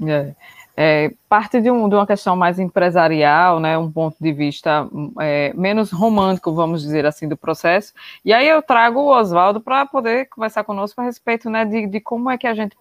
É 0.06 0.34
é, 0.80 1.12
parte 1.28 1.60
de, 1.60 1.72
um, 1.72 1.88
de, 1.88 1.96
uma 1.96 2.06
questão 2.06 2.36
mais 2.36 2.60
empresarial, 2.60 3.58
né, 3.58 3.76
um 3.76 3.90
ponto 3.90 4.16
de 4.20 4.32
vista 4.32 4.88
é, 5.20 5.52
menos 5.54 5.90
romântico, 5.90 6.54
vamos 6.54 6.82
dizer 6.82 7.04
assim, 7.04 7.26
do 7.26 7.36
processo. 7.36 7.92
E 8.24 8.32
aí 8.32 8.46
eu 8.46 8.62
trago 8.62 9.00
o 9.00 9.08
Oswaldo 9.08 9.60
para 9.60 9.84
poder 9.86 10.28
conversar 10.28 10.62
conosco 10.62 11.00
a 11.00 11.04
respeito 11.04 11.50
né, 11.50 11.64
de, 11.64 11.88
de, 11.88 12.00
como 12.00 12.30
é 12.30 12.38
que 12.38 12.46
a 12.46 12.54
gente, 12.54 12.76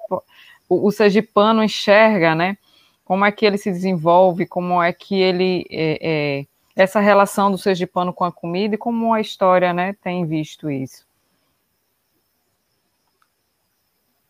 o, 0.69 0.87
o 0.87 0.91
sergipano 0.91 1.63
enxerga, 1.63 2.35
né, 2.35 2.59
como 3.03 3.25
é 3.25 3.31
que 3.31 3.43
ele 3.43 3.57
se 3.57 3.71
desenvolve, 3.71 4.45
como 4.45 4.79
é 4.79 4.93
que 4.93 5.19
ele, 5.19 5.65
é, 5.71 5.97
é 5.99 6.45
essa 6.75 6.99
relação 6.99 7.49
do 7.49 7.57
sergipano 7.57 8.13
com 8.13 8.23
a 8.23 8.31
comida 8.31 8.75
e 8.75 8.77
como 8.77 9.11
a 9.11 9.19
história 9.19 9.73
né, 9.73 9.95
tem 10.03 10.23
visto 10.23 10.69
isso. 10.69 11.03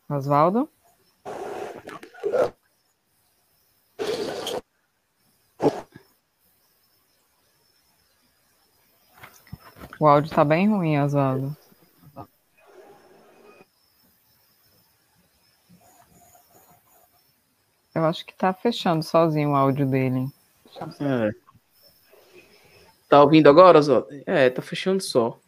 Oswaldo? 0.10 0.69
O 10.00 10.06
áudio 10.06 10.32
tá 10.32 10.46
bem 10.46 10.70
ruim, 10.70 11.00
Oswaldo. 11.00 11.56
Eu 17.96 18.06
acho 18.06 18.24
que 18.26 18.34
tá 18.34 18.54
fechando 18.54 19.02
sozinho 19.04 19.52
o 19.52 19.56
áudio 19.56 19.88
dele. 19.88 20.28
É. 21.02 21.32
Tá 23.10 23.24
ouvindo 23.24 23.50
agora, 23.50 23.80
Oswaldo? 23.80 24.08
É, 24.28 24.52
tá 24.52 24.62
fechando 24.62 25.02
só. 25.02 25.40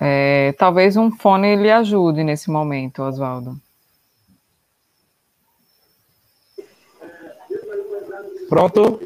É, 0.00 0.52
talvez 0.52 0.96
um 0.96 1.10
fone 1.10 1.56
lhe 1.56 1.70
ajude 1.70 2.22
nesse 2.22 2.48
momento, 2.48 3.02
Oswaldo. 3.02 3.60
Pronto? 8.48 9.00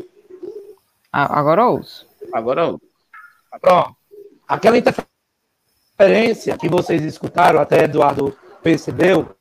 Agora 1.10 1.66
ouço. 1.66 2.06
Agora 2.32 2.66
ouço. 2.66 2.89
Pronto. 3.58 3.96
Aquela 4.46 4.78
interferência 4.78 6.56
que 6.58 6.68
vocês 6.68 7.02
escutaram, 7.02 7.60
até 7.60 7.84
Eduardo 7.84 8.36
percebeu, 8.62 9.34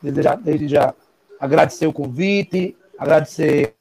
desde 0.00 0.22
já, 0.22 0.34
desde 0.34 0.68
já 0.68 0.94
agradecer 1.40 1.86
o 1.86 1.92
convite, 1.92 2.76
agradecer 2.98 3.74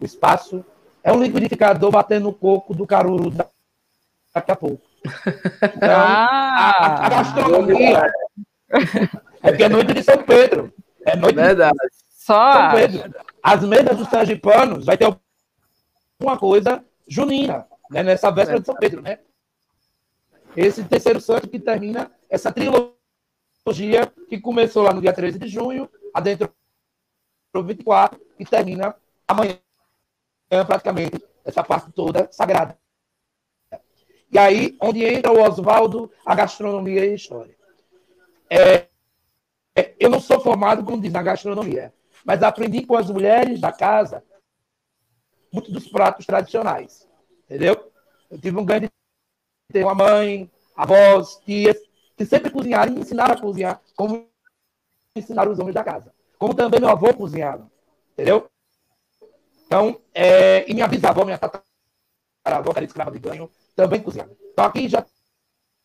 o 0.00 0.04
espaço. 0.04 0.64
É 1.02 1.12
um 1.12 1.22
liquidificador 1.22 1.90
batendo 1.90 2.24
no 2.24 2.32
coco 2.34 2.74
do 2.74 2.86
caruru 2.86 3.30
daqui 3.30 4.50
a 4.50 4.56
pouco. 4.56 4.82
Então, 5.04 5.90
ah, 5.90 6.70
a, 7.00 7.06
a, 7.06 7.08
gastronomia 7.08 8.12
é 9.42 9.50
porque 9.50 9.64
é 9.64 9.68
noite 9.68 9.94
de 9.94 10.02
São 10.02 10.22
Pedro. 10.22 10.72
É 11.06 11.16
noite 11.16 11.36
Verdade. 11.36 11.72
de 11.72 12.24
São 12.24 12.70
Pedro. 12.74 13.14
As 13.42 13.64
mesas 13.64 13.96
dos 13.96 14.08
sergipanos 14.08 14.84
vai 14.84 14.98
ter 14.98 15.06
alguma 15.06 16.38
coisa 16.38 16.84
junina 17.08 17.66
né, 17.90 18.02
nessa 18.02 18.30
véspera 18.30 18.60
de 18.60 18.66
São 18.66 18.76
Pedro, 18.76 19.02
né? 19.02 19.18
Esse 20.56 20.84
terceiro 20.84 21.20
santo 21.20 21.48
que 21.48 21.58
termina 21.58 22.10
essa 22.28 22.52
trilogia 22.52 22.94
que 24.28 24.40
começou 24.40 24.82
lá 24.82 24.92
no 24.92 25.00
dia 25.00 25.12
13 25.12 25.38
de 25.38 25.48
junho, 25.48 25.90
adentro 26.14 26.52
24 27.54 28.20
e 28.38 28.44
termina 28.44 28.94
amanhã, 29.26 29.58
praticamente, 30.66 31.22
essa 31.44 31.62
parte 31.62 31.90
toda 31.92 32.28
sagrada. 32.30 32.78
E 34.32 34.38
aí, 34.38 34.76
onde 34.80 35.04
entra 35.04 35.32
o 35.32 35.42
Oswaldo, 35.42 36.10
a 36.24 36.34
gastronomia 36.34 37.04
e 37.04 37.10
a 37.10 37.14
história. 37.14 37.56
É, 38.48 38.86
é, 39.74 39.94
eu 39.98 40.08
não 40.08 40.20
sou 40.20 40.40
formado, 40.40 40.84
como 40.84 41.02
diz, 41.02 41.12
na 41.12 41.22
gastronomia, 41.22 41.92
mas 42.24 42.42
aprendi 42.42 42.86
com 42.86 42.96
as 42.96 43.10
mulheres 43.10 43.60
da 43.60 43.72
casa 43.72 44.24
muitos 45.52 45.72
dos 45.72 45.88
pratos 45.88 46.26
tradicionais. 46.26 47.09
Entendeu? 47.50 47.92
Eu 48.30 48.40
tive 48.40 48.56
um 48.56 48.64
grande 48.64 48.88
ter 49.72 49.84
uma 49.84 49.94
mãe, 49.94 50.48
avós, 50.76 51.40
tias, 51.44 51.76
que 52.16 52.24
sempre 52.24 52.48
cozinharam 52.48 52.94
e 52.94 53.00
ensinaram 53.00 53.34
a 53.34 53.40
cozinhar, 53.40 53.82
como 53.96 54.28
ensinaram 55.16 55.50
os 55.50 55.58
homens 55.58 55.74
da 55.74 55.82
casa. 55.82 56.14
Como 56.38 56.54
também 56.54 56.78
meu 56.78 56.88
avô 56.88 57.12
cozinhava. 57.12 57.68
Entendeu? 58.12 58.48
Então, 59.66 60.00
é, 60.14 60.70
e 60.70 60.74
minha 60.74 60.86
bisavó, 60.86 61.24
minha 61.24 61.38
tataravó, 61.38 62.72
que 62.72 62.78
era 62.78 62.84
escrava 62.84 63.10
de 63.10 63.18
ganho, 63.18 63.50
também 63.74 64.00
cozinhava. 64.00 64.30
Então, 64.52 64.64
aqui 64.64 64.88
já 64.88 65.04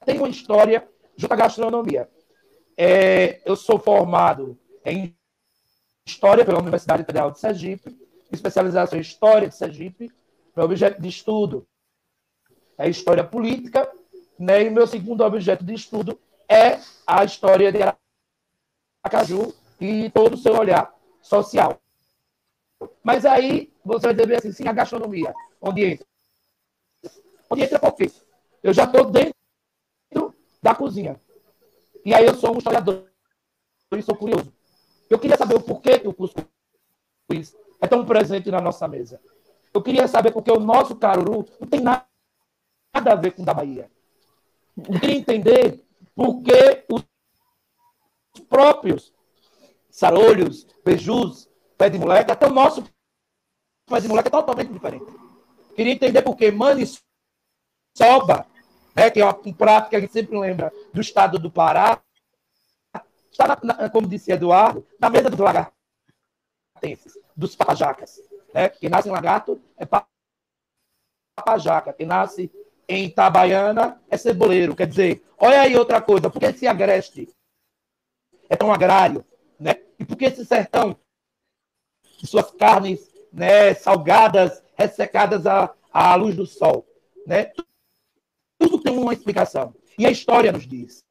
tem 0.06 0.20
uma 0.20 0.30
história 0.30 0.88
junto 1.18 1.34
à 1.34 1.36
gastronomia. 1.36 2.08
É, 2.78 3.42
eu 3.44 3.56
sou 3.56 3.80
formado 3.80 4.56
em 4.84 5.16
História 6.06 6.46
pela 6.46 6.60
Universidade 6.60 7.04
Federal 7.04 7.32
de 7.32 7.40
Sergipe, 7.40 7.98
especialização 8.32 9.00
em 9.00 9.02
História 9.02 9.48
de 9.48 9.56
Sergipe, 9.56 10.12
meu 10.56 10.66
objeto 10.66 11.02
de 11.02 11.10
estudo 11.10 11.68
é 12.78 12.90
história 12.90 13.24
política, 13.24 13.92
né? 14.40 14.64
e 14.64 14.70
meu 14.70 14.88
segundo 14.88 15.24
objeto 15.24 15.64
de 15.64 15.74
estudo 15.74 16.20
é 16.48 16.80
a 17.06 17.24
história 17.24 17.72
de 17.72 17.80
Aracaju 19.04 19.54
e 19.80 20.10
todo 20.12 20.34
o 20.34 20.38
seu 20.38 20.56
olhar 20.58 20.94
social. 21.22 21.80
Mas 23.04 23.26
aí 23.26 23.72
você 23.84 24.08
vai 24.08 24.16
dizer 24.16 24.38
assim, 24.38 24.52
sim, 24.52 24.68
a 24.68 24.74
gastronomia, 24.74 25.34
onde 25.62 25.84
entra? 25.84 26.06
Onde 27.50 27.64
entra 27.64 27.92
quê? 27.92 28.12
Eu 28.64 28.74
já 28.74 28.86
estou 28.86 29.06
dentro 29.06 29.36
da 30.62 30.74
cozinha. 30.74 31.20
E 32.04 32.14
aí 32.14 32.26
eu 32.26 32.36
sou 32.36 32.54
um 32.54 32.58
historiador 32.58 33.08
e 33.96 34.02
sou 34.02 34.16
curioso. 34.16 34.52
Eu 35.10 35.20
queria 35.20 35.38
saber 35.38 35.56
o 35.56 35.62
porquê 35.62 36.00
que 36.00 36.08
o 36.08 36.14
cuscuz 36.14 36.48
é 37.80 37.88
tão 37.88 38.06
presente 38.06 38.50
na 38.50 38.60
nossa 38.60 38.88
mesa. 38.88 39.22
Eu 39.76 39.84
queria 39.84 40.08
saber 40.08 40.32
porque 40.32 40.50
o 40.50 40.58
nosso 40.58 40.96
caruru 40.96 41.46
não 41.60 41.68
tem 41.68 41.82
nada 41.82 42.08
a 42.94 43.16
ver 43.16 43.32
com 43.32 43.42
o 43.42 43.46
da 43.46 43.54
Bahia. 43.54 43.92
Eu 44.78 44.98
queria 45.02 45.18
entender 45.18 45.86
por 46.16 46.42
que 46.42 46.86
os 46.90 47.04
próprios 48.48 49.14
sarolhos, 49.90 50.66
beijus, 50.84 51.50
pé 51.78 51.90
de 51.90 52.00
moleque, 52.00 52.32
até 52.32 52.48
o 52.48 52.54
nosso 52.54 52.86
pé 53.86 54.00
de 54.00 54.08
moleque 54.08 54.30
é 54.30 54.32
totalmente 54.32 54.72
diferente. 54.72 55.06
Queria 55.76 55.92
entender 55.92 56.22
por 56.22 56.38
que 56.38 56.50
maniçoba, 56.52 57.04
né, 58.96 59.12
que 59.12 59.20
é 59.20 59.26
um 59.28 59.54
prato 59.54 59.90
que 59.90 59.98
a 59.98 60.00
gente 60.00 60.14
sempre 60.14 60.40
lembra 60.40 60.72
do 60.94 61.02
estado 61.02 61.38
do 61.38 61.52
Pará, 61.52 62.02
está, 63.30 63.46
na, 63.46 63.60
na, 63.62 63.90
como 63.90 64.08
disse 64.08 64.32
Eduardo, 64.32 64.88
na 64.98 65.10
mesa 65.10 65.30
dos 65.30 65.40
lagartenses, 65.40 67.18
dos 67.36 67.58
papajacas. 67.58 68.22
Né? 68.56 68.70
Quem 68.70 68.90
nasce 68.90 69.10
em 69.10 69.12
lagarto 69.12 69.62
é 69.76 69.86
papajaca, 71.36 71.92
quem 71.92 72.06
nasce 72.06 72.50
em 72.88 73.08
Itabaiana 73.08 74.02
é 74.10 74.16
ceboleiro. 74.16 74.74
Quer 74.74 74.88
dizer, 74.88 75.26
olha 75.38 75.60
aí 75.60 75.76
outra 75.76 76.02
coisa, 76.02 76.30
por 76.30 76.40
que 76.40 76.46
esse 76.46 76.66
agreste 76.66 77.28
é 78.50 78.56
tão 78.56 78.72
agrário? 78.72 79.26
Né? 79.60 79.74
E 80.00 80.06
por 80.06 80.16
que 80.16 80.24
esse 80.24 80.46
sertão, 80.46 80.98
suas 82.24 82.50
carnes 82.52 83.14
né, 83.30 83.74
salgadas, 83.74 84.64
ressecadas 84.76 85.46
à, 85.46 85.76
à 85.92 86.16
luz 86.16 86.34
do 86.34 86.46
sol? 86.46 86.88
Né? 87.28 87.52
Tudo 88.58 88.82
tem 88.82 88.98
uma 88.98 89.12
explicação. 89.12 89.76
E 90.00 90.06
a 90.06 90.12
história 90.12 90.54
nos 90.54 90.66
diz. 90.66 91.04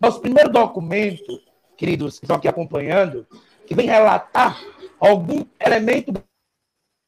Nosso 0.00 0.18
primeiro 0.22 0.50
documento, 0.50 1.42
queridos 1.76 2.18
que 2.18 2.24
estão 2.24 2.36
aqui 2.36 2.48
acompanhando, 2.48 3.26
que 3.66 3.74
vem 3.74 3.86
relatar 3.86 4.58
algum 5.06 5.44
elemento 5.60 6.12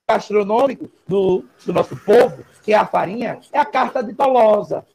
gastronômico 0.09 0.91
do, 1.07 1.45
do 1.65 1.73
nosso 1.73 1.97
povo, 1.97 2.45
que 2.63 2.73
é 2.73 2.77
a 2.77 2.87
farinha, 2.87 3.41
é 3.53 3.59
a 3.59 3.65
Carta 3.65 4.03
de 4.03 4.15
Tolosa, 4.15 4.87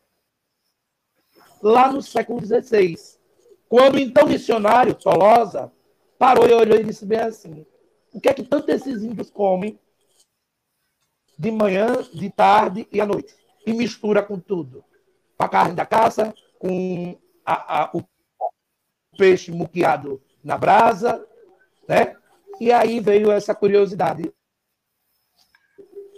lá 1.61 1.91
no 1.91 2.01
século 2.01 2.39
XVI. 2.45 2.95
Quando 3.67 3.99
então 3.99 4.27
missionário 4.27 4.95
Tolosa 4.95 5.71
parou 6.17 6.47
e 6.47 6.53
olhou 6.53 6.79
e 6.79 6.83
disse 6.83 7.05
bem 7.05 7.19
assim: 7.19 7.65
o 8.13 8.19
que 8.19 8.29
é 8.29 8.33
que 8.33 8.43
tanto 8.43 8.69
esses 8.69 9.03
índios 9.03 9.29
comem 9.29 9.79
de 11.37 11.51
manhã, 11.51 12.03
de 12.13 12.29
tarde 12.29 12.87
e 12.91 13.01
à 13.01 13.05
noite? 13.05 13.35
E 13.65 13.73
mistura 13.73 14.21
com 14.21 14.39
tudo. 14.39 14.83
Com 15.37 15.45
a 15.45 15.49
carne 15.49 15.73
da 15.73 15.85
caça, 15.85 16.33
com 16.59 17.17
a, 17.45 17.83
a, 17.83 17.91
o 17.93 18.03
peixe 19.17 19.51
muqueado 19.51 20.21
na 20.43 20.57
brasa, 20.57 21.25
né? 21.87 22.15
E 22.59 22.71
aí 22.71 22.99
veio 22.99 23.31
essa 23.31 23.55
curiosidade 23.55 24.31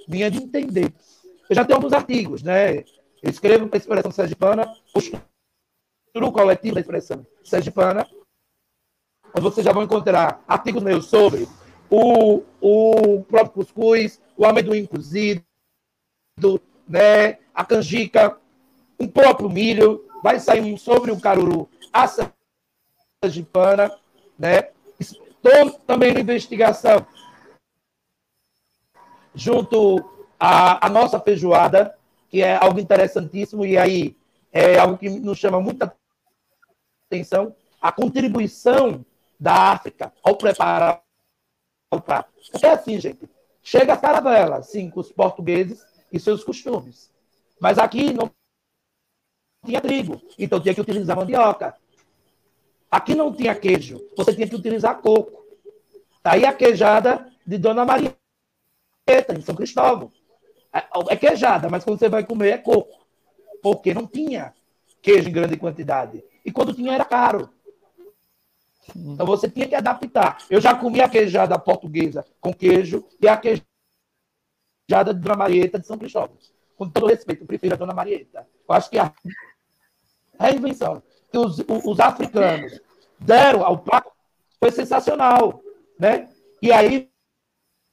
minha 0.08 0.30
de 0.30 0.40
entender. 0.40 0.94
Eu 1.50 1.56
já 1.56 1.66
tenho 1.66 1.78
alguns 1.78 1.94
artigos, 1.94 2.44
né? 2.44 2.80
Eu 3.22 3.30
escrevo 3.30 3.68
para 3.68 3.78
a 3.78 3.80
expressão 3.80 4.12
sergipana, 4.12 4.74
o 6.14 6.32
coletivo 6.32 6.76
da 6.76 6.82
expressão 6.82 7.26
sergipana, 7.44 8.08
onde 9.30 9.42
vocês 9.42 9.66
já 9.66 9.72
vão 9.72 9.84
encontrar 9.84 10.44
artigos 10.48 10.84
meus 10.84 11.06
sobre 11.06 11.48
o, 11.90 12.44
o 12.60 13.24
próprio 13.24 13.54
cuscuz, 13.54 14.22
o 14.36 14.46
amendoim 14.46 14.86
cozido, 14.86 15.44
né? 16.88 17.40
a 17.54 17.64
canjica, 17.64 18.38
um 19.00 19.08
próprio 19.08 19.50
milho, 19.50 20.06
vai 20.24 20.40
sair 20.40 20.62
um 20.62 20.78
sobre 20.78 21.12
o 21.12 21.20
caruru, 21.20 21.70
a 21.92 22.06
sergipana, 23.24 23.92
né? 24.38 24.70
Estou 25.44 25.72
também 25.80 26.14
na 26.14 26.22
investigação 26.22 27.06
junto 29.36 29.98
à, 30.40 30.86
à, 30.86 30.90
nossa 30.90 31.20
feijoada, 31.20 31.98
que 32.30 32.42
é 32.42 32.56
algo 32.56 32.80
interessantíssimo, 32.80 33.66
e 33.66 33.78
aí 33.78 34.16
é 34.52 34.78
algo 34.78 34.98
que 34.98 35.10
nos 35.10 35.38
chama 35.38 35.60
muita 35.60 35.94
atenção, 37.08 37.54
a 37.82 37.92
contribuição 37.92 39.06
da 39.38 39.72
África 39.72 40.14
ao 40.24 40.38
preparar 40.38 41.04
o 41.92 42.00
prato. 42.00 42.32
É 42.62 42.70
assim, 42.70 43.00
gente. 43.00 43.30
Chega 43.62 43.94
a 43.94 43.98
caravela, 43.98 44.62
sim, 44.64 44.90
com 44.90 45.00
os 45.00 45.12
portugueses 45.12 45.86
e 46.12 46.20
seus 46.20 46.44
costumes. 46.44 47.12
Mas 47.60 47.78
aqui 47.78 48.14
não 48.14 48.32
tinha 49.66 49.82
trigo, 49.82 50.22
então 50.38 50.60
tinha 50.60 50.74
que 50.74 50.82
utilizar 50.82 51.18
mandioca. 51.18 51.76
Aqui 52.94 53.16
não 53.16 53.34
tinha 53.34 53.56
queijo, 53.56 54.00
você 54.16 54.36
tinha 54.36 54.48
que 54.48 54.54
utilizar 54.54 55.02
coco. 55.02 55.44
Daí 56.24 56.46
a 56.46 56.54
queijada 56.54 57.28
de 57.44 57.58
Dona 57.58 57.84
Maria 57.84 58.16
em 59.08 59.42
São 59.42 59.56
Cristóvão. 59.56 60.12
É, 60.72 60.84
é 61.10 61.16
queijada, 61.16 61.70
mas 61.72 61.84
quando 61.84 61.98
você 61.98 62.08
vai 62.08 62.24
comer 62.24 62.50
é 62.50 62.58
coco. 62.60 63.04
Porque 63.64 63.96
não 63.96 64.06
tinha 64.06 64.54
queijo 65.02 65.28
em 65.28 65.32
grande 65.32 65.58
quantidade. 65.58 66.24
E 66.46 66.52
quando 66.52 66.72
tinha 66.72 66.94
era 66.94 67.04
caro. 67.04 67.50
Então 68.96 69.26
você 69.26 69.50
tinha 69.50 69.68
que 69.68 69.74
adaptar. 69.74 70.38
Eu 70.48 70.62
já 70.62 70.76
comi 70.76 71.02
a 71.02 71.10
queijada 71.10 71.58
portuguesa 71.58 72.24
com 72.40 72.54
queijo 72.54 73.04
e 73.20 73.28
a 73.28 73.36
queijada 73.36 73.66
de 75.16 75.20
Dona 75.20 75.36
Marieta 75.36 75.80
de 75.80 75.88
São 75.88 75.98
Cristóvão. 75.98 76.38
Com 76.78 76.88
todo 76.88 77.08
respeito, 77.08 77.42
eu 77.42 77.48
prefiro 77.48 77.74
a 77.74 77.78
Dona 77.78 77.94
Marieta. 77.96 78.48
Eu 78.70 78.76
acho 78.76 78.92
que 78.92 79.00
a 79.00 79.12
reinvenção 80.40 81.02
que 81.34 81.38
os, 81.40 81.58
os 81.84 82.00
africanos 82.00 82.80
deram 83.18 83.66
ao 83.66 83.80
prato 83.80 84.12
foi 84.60 84.72
sensacional. 84.72 85.60
Né? 86.00 86.30
E 86.62 86.72
aí 86.72 87.10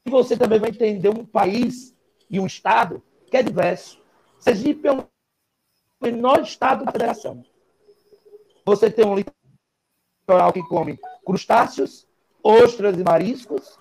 você 0.07 0.37
também 0.37 0.61
vai 0.61 0.69
entender 0.69 1.09
um 1.09 1.25
país 1.25 1.97
e 2.29 2.39
um 2.39 2.47
estado 2.47 3.03
que 3.31 3.37
é 3.39 3.43
diverso. 3.43 3.99
Sergipe 4.39 4.87
é 4.87 4.93
o 4.93 5.09
menor 6.03 6.43
estado 6.43 6.85
da 6.85 6.93
federação. 6.93 7.43
Você 8.67 8.91
tem 8.91 9.07
um 9.07 9.17
litoral 9.17 10.53
que 10.53 10.63
come 10.65 10.99
crustáceos, 11.25 12.07
ostras 12.43 12.99
e 12.99 13.03
mariscos. 13.03 13.79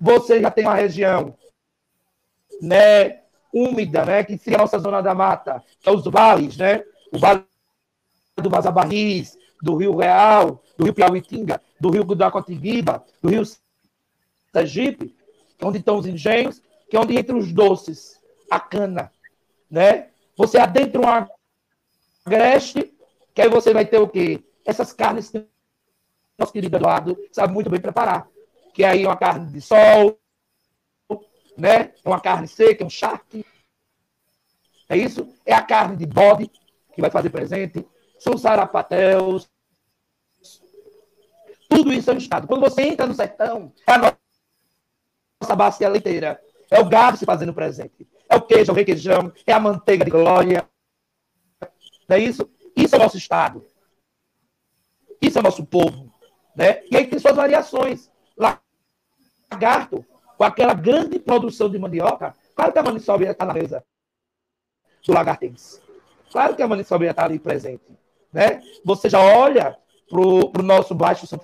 Você 0.00 0.40
já 0.40 0.50
tem 0.50 0.64
uma 0.64 0.74
região 0.74 1.36
né, 2.60 3.22
úmida, 3.52 4.04
né, 4.04 4.24
que 4.24 4.36
seria 4.36 4.58
a 4.58 4.62
nossa 4.62 4.78
zona 4.78 5.00
da 5.00 5.14
mata, 5.14 5.62
que 5.80 5.88
é 5.88 5.92
os 5.92 6.04
vales, 6.04 6.56
né? 6.56 6.82
O 7.12 7.18
vale 7.18 7.44
do 8.40 8.50
Vazabarris, 8.50 9.38
do 9.62 9.76
Rio 9.76 9.96
Real, 9.96 10.62
do 10.76 10.84
Rio 10.84 10.94
Piauitinga, 10.94 11.60
do 11.78 11.90
Rio 11.90 12.04
Gudacotinguiba, 12.04 13.04
do 13.22 13.28
Rio 13.28 13.42
Sergipe, 14.52 15.14
é 15.58 15.64
onde 15.64 15.78
estão 15.78 15.98
os 15.98 16.06
engenhos, 16.06 16.62
que 16.88 16.96
é 16.96 17.00
onde 17.00 17.16
entra 17.16 17.36
os 17.36 17.52
doces, 17.52 18.20
a 18.50 18.58
cana, 18.58 19.12
né? 19.70 20.08
Você 20.36 20.58
adentra 20.58 21.00
um 21.00 21.28
agreste, 22.24 22.92
que 23.34 23.42
aí 23.42 23.48
você 23.48 23.72
vai 23.72 23.84
ter 23.84 23.98
o 23.98 24.08
quê? 24.08 24.42
Essas 24.64 24.92
carnes 24.92 25.30
que 25.30 25.46
nosso 26.38 26.52
querido 26.52 26.74
Eduardo 26.74 27.18
sabe 27.30 27.52
muito 27.52 27.68
bem 27.68 27.80
preparar, 27.80 28.26
que 28.72 28.82
aí 28.82 29.04
é 29.04 29.06
uma 29.06 29.16
carne 29.16 29.52
de 29.52 29.60
sol, 29.60 30.18
né? 31.56 31.92
É 32.02 32.08
uma 32.08 32.20
carne 32.20 32.48
seca, 32.48 32.82
é 32.82 32.86
um 32.86 32.90
charque. 32.90 33.44
É 34.88 34.96
isso? 34.96 35.28
É 35.44 35.52
a 35.52 35.62
carne 35.62 35.96
de 35.96 36.06
bode, 36.06 36.50
que 36.94 37.00
vai 37.00 37.10
fazer 37.10 37.30
presente. 37.30 37.86
São 38.20 38.36
sarapatéus. 38.36 39.50
Tudo 41.68 41.92
isso 41.92 42.10
é 42.10 42.14
um 42.14 42.18
estado. 42.18 42.46
Quando 42.46 42.60
você 42.60 42.82
entra 42.82 43.06
no 43.06 43.14
sertão, 43.14 43.72
é 43.86 43.92
a 43.92 44.16
nossa 45.40 45.56
bacia 45.56 45.88
leiteira. 45.88 46.40
É 46.70 46.78
o 46.78 46.88
gado 46.88 47.16
se 47.16 47.24
fazendo 47.24 47.54
presente. 47.54 48.06
É 48.28 48.36
o 48.36 48.42
queijo, 48.42 48.70
é 48.70 48.72
o 48.72 48.76
requeijão, 48.76 49.32
é 49.46 49.52
a 49.52 49.58
manteiga 49.58 50.04
de 50.04 50.10
glória. 50.10 50.68
Não 52.08 52.16
é 52.16 52.20
isso? 52.20 52.48
Isso 52.76 52.94
é 52.94 52.98
o 52.98 53.02
nosso 53.02 53.16
Estado. 53.16 53.66
Isso 55.20 55.38
é 55.38 55.40
o 55.40 55.44
nosso 55.44 55.64
povo. 55.64 56.12
Né? 56.54 56.84
E 56.90 56.96
aí 56.96 57.06
tem 57.06 57.18
suas 57.18 57.34
variações. 57.34 58.10
Lagarto, 59.50 60.04
com 60.36 60.44
aquela 60.44 60.74
grande 60.74 61.18
produção 61.18 61.70
de 61.70 61.78
mandioca, 61.78 62.34
claro 62.54 62.72
que 62.72 62.78
a 62.78 62.82
maniçoba 62.82 63.24
ia 63.24 63.30
estar 63.30 63.46
na 63.46 63.54
mesa 63.54 63.84
do 65.06 65.12
lagartense. 65.14 65.80
Claro 66.30 66.54
que 66.54 66.62
a 66.62 66.68
maniçoba 66.68 67.04
ia 67.04 67.10
estar 67.10 67.24
ali 67.24 67.38
presente. 67.38 67.98
Né? 68.32 68.62
Você 68.84 69.08
já 69.08 69.20
olha 69.20 69.76
para 70.08 70.20
o 70.20 70.62
nosso 70.62 70.94
Baixo 70.94 71.26
São 71.26 71.40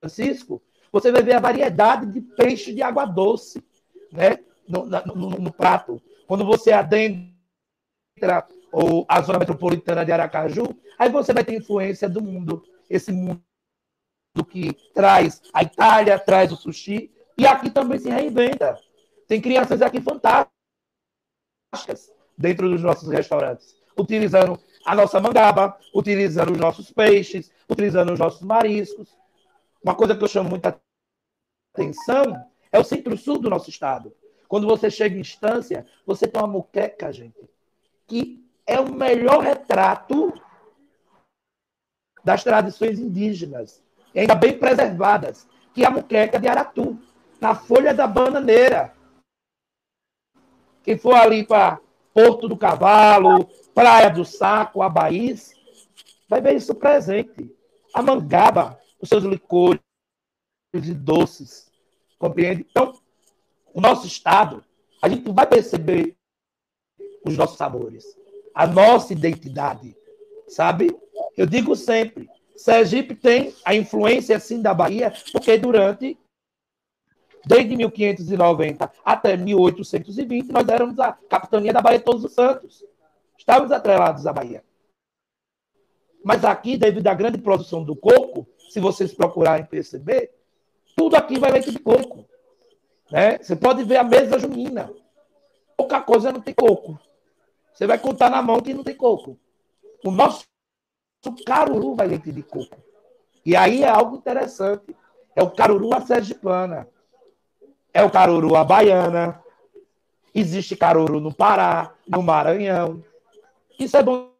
Francisco, 0.00 0.62
você 0.90 1.10
vai 1.10 1.22
ver 1.22 1.34
a 1.34 1.40
variedade 1.40 2.06
de 2.06 2.20
peixe 2.20 2.74
de 2.74 2.82
água 2.82 3.04
doce 3.04 3.64
né? 4.12 4.38
no, 4.68 4.84
no, 4.86 5.30
no 5.38 5.52
prato. 5.52 6.00
Quando 6.26 6.44
você 6.44 6.72
adentra 6.72 8.46
ou 8.70 9.04
a 9.08 9.20
zona 9.20 9.38
metropolitana 9.38 10.04
de 10.04 10.12
Aracaju, 10.12 10.74
aí 10.98 11.08
você 11.10 11.32
vai 11.32 11.44
ter 11.44 11.54
influência 11.56 12.08
do 12.08 12.22
mundo. 12.22 12.64
Esse 12.88 13.12
mundo 13.12 13.42
que 14.48 14.72
traz 14.94 15.42
a 15.52 15.62
Itália, 15.62 16.18
traz 16.18 16.52
o 16.52 16.56
sushi, 16.56 17.12
e 17.36 17.46
aqui 17.46 17.70
também 17.70 17.98
se 17.98 18.08
reinventa. 18.08 18.78
Tem 19.28 19.40
crianças 19.40 19.82
aqui 19.82 20.00
fantásticas 20.00 20.50
dentro 22.36 22.68
dos 22.68 22.82
nossos 22.82 23.08
restaurantes, 23.08 23.74
utilizando 23.96 24.58
a 24.84 24.94
nossa 24.94 25.20
mangaba, 25.20 25.78
utilizando 25.94 26.52
os 26.52 26.58
nossos 26.58 26.90
peixes, 26.90 27.50
utilizando 27.68 28.12
os 28.12 28.18
nossos 28.18 28.42
mariscos. 28.42 29.16
Uma 29.82 29.94
coisa 29.94 30.16
que 30.16 30.22
eu 30.22 30.28
chamo 30.28 30.50
muita 30.50 30.80
atenção 31.74 32.44
é 32.70 32.78
o 32.78 32.84
centro-sul 32.84 33.38
do 33.38 33.50
nosso 33.50 33.70
estado. 33.70 34.14
Quando 34.48 34.66
você 34.66 34.90
chega 34.90 35.16
em 35.16 35.20
instância, 35.20 35.86
você 36.06 36.26
tem 36.26 36.40
uma 36.40 36.48
muqueca, 36.48 37.12
gente, 37.12 37.48
que 38.06 38.44
é 38.66 38.78
o 38.78 38.92
melhor 38.92 39.42
retrato 39.42 40.32
das 42.22 42.44
tradições 42.44 42.98
indígenas. 42.98 43.82
ainda 44.14 44.34
bem 44.34 44.58
preservadas, 44.58 45.48
que 45.72 45.82
é 45.82 45.86
a 45.86 45.90
muqueca 45.90 46.38
de 46.38 46.46
Aratu, 46.46 46.98
na 47.40 47.54
folha 47.54 47.94
da 47.94 48.06
bananeira. 48.06 48.94
Quem 50.82 50.98
for 50.98 51.14
ali 51.14 51.44
para 51.44 51.80
Porto 52.14 52.48
do 52.48 52.56
Cavalo, 52.56 53.48
Praia 53.74 54.10
do 54.10 54.24
Saco, 54.24 54.82
Abaís, 54.82 55.52
vai 56.28 56.40
ver 56.40 56.54
isso 56.56 56.74
presente. 56.74 57.50
A 57.94 58.02
mangaba, 58.02 58.78
os 59.00 59.08
seus 59.08 59.24
licores 59.24 59.80
e 60.72 60.94
doces, 60.94 61.70
compreende? 62.18 62.66
Então, 62.70 62.94
o 63.74 63.80
nosso 63.80 64.06
estado, 64.06 64.64
a 65.00 65.08
gente 65.08 65.30
vai 65.30 65.46
perceber 65.46 66.16
os 67.24 67.36
nossos 67.36 67.56
sabores, 67.56 68.04
a 68.54 68.66
nossa 68.66 69.12
identidade, 69.12 69.96
sabe? 70.48 70.94
Eu 71.36 71.46
digo 71.46 71.74
sempre, 71.76 72.28
Sergipe 72.56 73.14
tem 73.14 73.54
a 73.64 73.74
influência, 73.74 74.36
assim, 74.36 74.60
da 74.60 74.72
Bahia, 74.72 75.12
porque 75.32 75.56
durante, 75.58 76.18
desde 77.44 77.76
1590 77.76 78.92
até 79.04 79.36
1820, 79.36 80.52
nós 80.52 80.68
éramos 80.68 80.98
a 80.98 81.12
capitania 81.12 81.72
da 81.72 81.80
Bahia 81.80 82.00
Todos 82.00 82.24
os 82.24 82.32
Santos. 82.32 82.84
Estávamos 83.36 83.72
atrelados 83.72 84.26
à 84.26 84.32
Bahia. 84.32 84.64
Mas 86.24 86.44
aqui, 86.44 86.76
devido 86.76 87.08
à 87.08 87.14
grande 87.14 87.38
produção 87.38 87.82
do 87.82 87.96
coco, 87.96 88.46
se 88.70 88.78
vocês 88.78 89.12
procurarem 89.12 89.66
perceber, 89.66 90.32
tudo 90.96 91.16
aqui 91.16 91.38
vai 91.38 91.50
leite 91.50 91.70
de 91.70 91.78
coco. 91.78 92.24
Né? 93.10 93.38
Você 93.38 93.56
pode 93.56 93.82
ver 93.84 93.96
a 93.96 94.04
mesa 94.04 94.38
junina. 94.38 94.90
Pouca 95.76 96.00
coisa 96.00 96.32
não 96.32 96.40
tem 96.40 96.54
coco. 96.54 96.98
Você 97.72 97.86
vai 97.86 97.98
contar 97.98 98.30
na 98.30 98.40
mão 98.40 98.60
que 98.60 98.72
não 98.72 98.84
tem 98.84 98.94
coco. 98.94 99.38
O 100.04 100.10
nosso 100.10 100.44
caruru 101.44 101.94
vai 101.94 102.06
leite 102.06 102.30
de 102.30 102.42
coco. 102.42 102.76
E 103.44 103.56
aí 103.56 103.82
é 103.82 103.88
algo 103.88 104.16
interessante. 104.16 104.96
É 105.34 105.42
o 105.42 105.50
caruru 105.50 105.92
a 105.94 106.00
sergipana. 106.00 106.88
É 107.92 108.02
o 108.02 108.10
caruru 108.10 108.56
a 108.56 108.64
baiana. 108.64 109.40
Existe 110.34 110.76
caruru 110.76 111.20
no 111.20 111.34
Pará, 111.34 111.92
no 112.08 112.22
Maranhão. 112.22 113.04
Isso 113.78 113.96
é 113.96 114.02
bom 114.02 114.30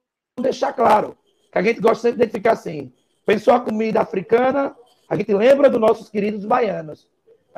deixar 0.40 0.72
claro. 0.72 1.16
Que 1.50 1.58
a 1.58 1.62
gente 1.62 1.80
gosta 1.80 2.02
sempre 2.02 2.18
de 2.18 2.22
identificar 2.24 2.52
assim. 2.52 2.92
Pensou 3.26 3.54
a 3.54 3.60
comida 3.60 4.00
africana, 4.00 4.74
a 5.08 5.16
gente 5.16 5.32
lembra 5.34 5.68
dos 5.68 5.80
nossos 5.80 6.08
queridos 6.08 6.44
baianos. 6.44 7.08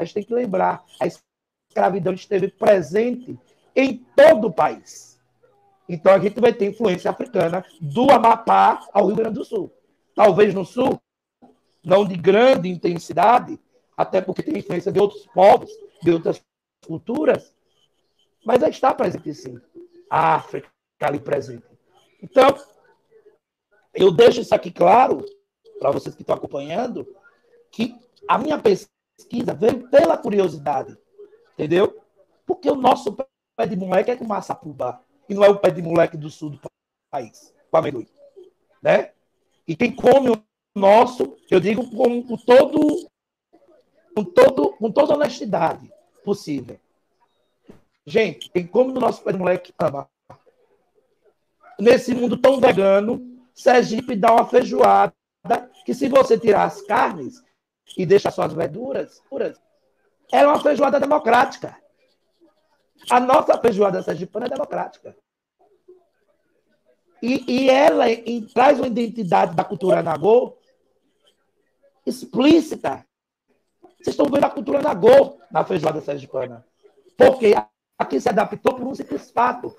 Gente 0.01 0.15
tem 0.15 0.23
que 0.25 0.35
lembrar, 0.35 0.83
a 1.01 1.07
escravidão 1.07 2.13
esteve 2.13 2.49
presente 2.49 3.39
em 3.75 4.05
todo 4.17 4.49
o 4.49 4.53
país. 4.53 5.21
Então 5.89 6.13
a 6.13 6.19
gente 6.19 6.41
vai 6.41 6.53
ter 6.53 6.67
influência 6.67 7.11
africana 7.11 7.65
do 7.81 8.11
Amapá 8.11 8.87
ao 8.93 9.07
Rio 9.07 9.17
Grande 9.17 9.35
do 9.35 9.45
Sul. 9.45 9.73
Talvez 10.15 10.55
no 10.55 10.65
Sul, 10.65 11.01
não 11.85 12.05
de 12.05 12.17
grande 12.17 12.69
intensidade, 12.69 13.59
até 13.97 14.21
porque 14.21 14.43
tem 14.43 14.59
influência 14.59 14.93
de 14.93 15.01
outros 15.01 15.27
povos, 15.27 15.71
de 16.03 16.11
outras 16.11 16.43
culturas, 16.87 17.55
mas 18.45 18.63
aí 18.63 18.71
está 18.71 18.93
presente 18.93 19.35
sim. 19.35 19.61
A 20.11 20.35
África 20.35 20.71
ali 21.01 21.19
presente. 21.19 21.67
Então, 22.23 22.57
eu 23.93 24.11
deixo 24.11 24.41
isso 24.41 24.55
aqui 24.55 24.71
claro 24.71 25.25
para 25.79 25.91
vocês 25.91 26.15
que 26.15 26.23
estão 26.23 26.37
acompanhando, 26.37 27.07
que 27.71 27.95
a 28.29 28.39
minha 28.39 28.59
pesquisa 28.59 29.55
veio 29.55 29.89
pela 29.91 30.17
curiosidade, 30.17 30.97
entendeu? 31.53 32.03
Porque 32.47 32.71
o 32.71 32.77
nosso 32.77 33.15
pé 33.57 33.67
de 33.67 33.77
moleque 33.77 34.11
é 34.11 34.17
com 34.17 34.25
maçapubá 34.25 35.01
e 35.29 35.35
não 35.35 35.45
é 35.45 35.49
o 35.49 35.59
pé 35.59 35.71
de 35.71 35.83
moleque 35.83 36.17
do 36.17 36.31
sul 36.31 36.51
do 36.51 36.61
país, 37.11 37.55
com 37.71 37.77
amendoim. 37.77 38.07
Né? 38.83 39.13
E 39.67 39.77
quem 39.77 39.95
come 39.95 40.31
o 40.31 40.45
nosso, 40.75 41.37
eu 41.51 41.61
digo 41.61 41.89
com, 41.91 42.23
com 42.23 42.37
todo, 42.37 43.11
com, 44.15 44.25
todo, 44.25 44.71
com 44.73 44.91
toda 44.91 45.15
honestidade 45.15 45.93
possível. 46.25 46.79
Gente, 48.07 48.51
quem 48.51 48.67
come 48.67 48.93
o 48.93 49.01
nosso 49.01 49.23
moleque 49.37 49.73
ama. 49.79 50.09
Nesse 51.79 52.15
mundo 52.15 52.37
tão 52.37 52.61
vegano, 52.61 53.41
Sergipe 53.55 54.15
dá 54.15 54.33
uma 54.33 54.47
feijoada 54.47 55.15
que 55.85 55.95
se 55.95 56.09
você 56.09 56.39
tirar 56.39 56.65
as 56.65 56.81
carnes 56.83 57.43
e 57.97 58.07
deixar 58.07 58.31
só 58.31 58.43
as 58.43 58.53
verduras, 58.53 59.23
é 60.33 60.47
uma 60.47 60.61
feijoada 60.61 60.99
democrática. 60.99 61.77
A 63.11 63.21
nossa 63.21 63.59
feijoada 63.59 64.03
sergipana 64.03 64.47
é 64.47 64.49
democrática. 64.49 65.17
E, 67.23 67.45
e 67.51 67.71
ela 67.71 68.05
traz 68.53 68.79
uma 68.79 68.87
identidade 68.87 69.55
da 69.55 69.65
cultura 69.65 70.03
Nagô 70.03 70.57
explícita. 72.07 73.05
Vocês 74.05 74.13
estão 74.13 74.27
vendo 74.27 74.45
a 74.45 74.51
cultura 74.51 74.83
Nagô 74.83 75.39
na 75.51 75.65
feijoada 75.65 75.99
sergipana. 76.03 76.63
Porque 77.17 77.55
aqui 77.99 78.21
se 78.21 78.29
adaptou 78.29 78.75
por 78.75 78.87
um 78.87 78.95
simples 78.95 79.31
fato. 79.31 79.75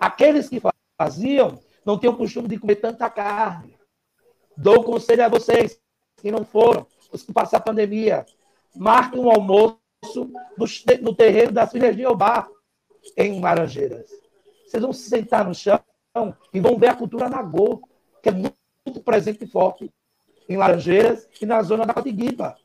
Aqueles 0.00 0.48
que 0.48 0.60
faziam 0.98 1.56
não 1.86 1.96
tinham 1.96 2.14
o 2.14 2.16
costume 2.16 2.48
de 2.48 2.58
comer 2.58 2.76
tanta 2.76 3.08
carne. 3.08 3.78
Dou 4.56 4.82
conselho 4.82 5.24
a 5.24 5.28
vocês 5.28 5.80
que 6.16 6.32
não 6.32 6.44
foram, 6.44 6.84
os 7.12 7.22
que 7.22 7.32
passaram 7.32 7.62
a 7.62 7.64
pandemia. 7.66 8.26
Marquem 8.74 9.20
um 9.20 9.30
almoço 9.30 9.78
no, 11.00 11.14
terreiro 11.14 11.52
das 11.52 11.70
filhas 11.70 11.94
de 11.94 12.02
Jeová 12.02 12.48
em 13.16 13.40
Laranjeiras. 13.40 14.10
Vocês 14.66 14.82
vão 14.82 14.92
se 14.92 15.08
sentar 15.08 15.46
no 15.46 15.54
chão 15.54 15.80
e 16.52 16.58
vão 16.58 16.76
ver 16.76 16.88
a 16.88 16.96
cultura 16.96 17.28
nagô, 17.28 17.88
que 18.20 18.30
é 18.30 18.32
muito 18.32 19.00
presente 19.04 19.44
e 19.44 19.46
forte 19.46 19.88
em 20.48 20.56
Laranjeiras 20.56 21.28
e 21.40 21.46
na 21.46 21.62
zona 21.62 21.86
da 21.86 21.94
Patiguiba. 21.94 22.56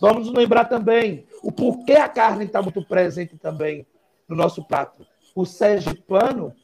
Vamos 0.00 0.32
lembrar 0.32 0.64
também 0.66 1.26
o 1.42 1.52
porquê 1.52 1.92
a 1.92 2.08
carne 2.08 2.44
está 2.44 2.60
muito 2.60 2.84
presente 2.84 3.36
também 3.36 3.86
no 4.28 4.36
nosso 4.36 4.64
prato. 4.64 5.06
O 5.34 5.44
sergipano, 5.44 6.54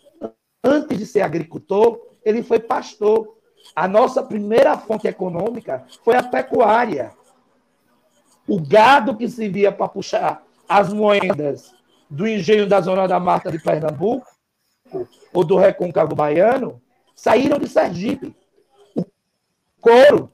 antes 0.63 0.99
de 0.99 1.07
ser 1.07 1.23
agricultor, 1.23 2.01
ele 2.25 2.43
foi 2.43 2.59
pastor. 2.59 3.37
A 3.75 3.87
nossa 3.87 4.23
primeira 4.23 4.77
fonte 4.79 5.07
econômica 5.07 5.85
foi 6.03 6.17
a 6.17 6.23
pecuária. 6.23 7.13
O 8.49 8.61
gado 8.61 9.17
que 9.17 9.29
se 9.29 9.49
via 9.49 9.71
para 9.71 9.89
puxar 9.89 10.43
as 10.69 10.93
moedas 10.93 11.73
do 12.09 12.27
engenho 12.27 12.67
da 12.67 12.81
Zona 12.81 13.07
da 13.07 13.21
Mata 13.21 13.51
de 13.51 13.59
Pernambuco, 13.59 14.27
ou 15.33 15.45
do 15.45 15.57
Recôncavo 15.57 16.17
Baiano, 16.17 16.83
saíram 17.15 17.59
de 17.59 17.69
Sergipe. 17.69 18.35
O 18.97 19.05
couro, 19.81 20.33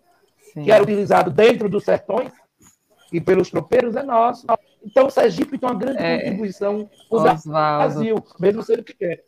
Sim. 0.54 0.64
que 0.64 0.72
era 0.72 0.82
utilizado 0.82 1.30
dentro 1.30 1.68
dos 1.68 1.84
sertões 1.84 2.32
e 3.12 3.20
pelos 3.20 3.50
tropeiros, 3.50 3.96
é 3.96 4.02
nosso. 4.02 4.46
Então, 4.84 5.08
Sergipe 5.10 5.58
tem 5.58 5.68
uma 5.68 5.78
grande 5.78 5.98
é, 5.98 6.18
contribuição 6.18 6.88
para 7.08 7.18
o 7.18 7.22
Brasil, 7.22 8.24
mesmo 8.38 8.62
sendo 8.62 8.82
pequeno. 8.82 9.20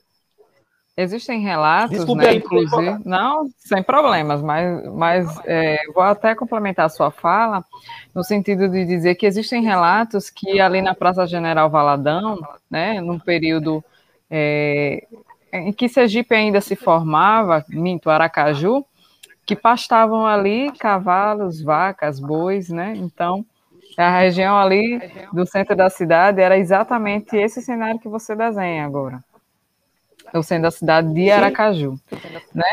Existem 0.97 1.41
relatos, 1.41 1.97
Desculpe 1.97 2.25
né, 2.25 2.31
aí, 2.31 2.39
inclusive. 2.39 2.99
Não, 3.05 3.49
sem 3.57 3.85
problemas, 3.85 4.43
mas, 4.43 4.85
mas 4.93 5.41
é, 5.47 5.79
vou 5.95 6.03
até 6.03 6.35
complementar 6.35 6.87
a 6.87 6.89
sua 6.89 7.13
fala, 7.13 7.65
no 8.13 8.25
sentido 8.25 8.69
de 8.69 8.85
dizer 8.85 9.15
que 9.15 9.25
existem 9.25 9.63
relatos 9.63 10.29
que 10.29 10.61
ali 10.61 10.83
na 10.83 10.97
Praça 10.97 11.25
General 11.25 11.71
Valadão, 11.71 12.37
né, 12.69 13.01
num 13.01 13.17
período 13.17 13.83
é, 14.29 15.07
em 15.53 15.73
que 15.73 15.89
Sergipe 15.89 16.35
ainda 16.35 16.61
se 16.61 16.75
formava, 16.75 17.65
Minto, 17.69 18.11
Aracaju, 18.11 18.85
que 19.47 19.57
pastavam 19.57 20.27
ali 20.27 20.73
cavalos, 20.73 21.63
vacas, 21.63 22.21
bois, 22.21 22.69
né? 22.69 22.93
Então, 22.97 23.47
a 24.03 24.21
região 24.21 24.57
ali 24.57 25.01
do 25.33 25.47
centro 25.47 25.75
da 25.75 25.91
cidade 25.91 26.41
era 26.41 26.57
exatamente 26.57 27.37
esse 27.37 27.61
cenário 27.61 28.01
que 28.01 28.09
você 28.09 28.35
desenha 28.35 28.85
agora 28.85 29.23
o 30.35 30.43
centro 30.43 30.65
da 30.65 30.71
cidade 30.71 31.13
de 31.13 31.31
Aracaju. 31.31 31.99
Né? 32.55 32.65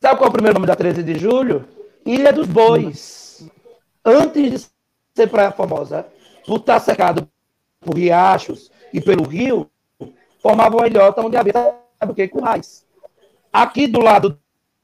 Sabe 0.00 0.18
qual 0.18 0.26
é 0.26 0.28
o 0.28 0.32
primeiro 0.32 0.54
nome 0.54 0.66
da 0.66 0.76
13 0.76 1.02
de 1.02 1.18
julho? 1.18 1.66
Ilha 2.04 2.32
dos 2.32 2.46
Bois. 2.46 3.48
Antes 4.04 4.50
de 4.50 4.68
ser 5.16 5.28
Praia 5.28 5.50
Famosa, 5.50 6.06
por 6.46 6.58
estar 6.58 6.78
cercado 6.80 7.26
por 7.80 7.96
riachos 7.96 8.70
e 8.92 9.00
pelo 9.00 9.26
rio, 9.26 9.70
formava 10.42 10.76
uma 10.76 10.86
ilhota 10.86 11.22
onde 11.22 11.36
havia, 11.36 11.52
sabe 11.98 12.12
o 12.12 12.14
que? 12.14 12.28
Currais. 12.28 12.84
Aqui 13.52 13.86
do 13.86 14.00
lado 14.00 14.38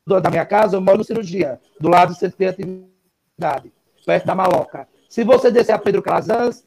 da 0.07 0.31
minha 0.31 0.47
casa, 0.47 0.77
eu 0.77 0.81
moro 0.81 0.99
no 0.99 1.05
cirurgia, 1.05 1.61
do 1.79 1.89
lado 1.89 2.15
do 2.15 2.19
centro 2.19 2.39
de 2.39 2.47
atividade, 2.47 3.73
perto 4.05 4.27
da 4.27 4.35
Maloca. 4.35 4.89
Se 5.09 5.25
você 5.25 5.51
descer 5.51 5.73
a 5.73 5.79
Pedro 5.79 6.03
Calazans, 6.03 6.65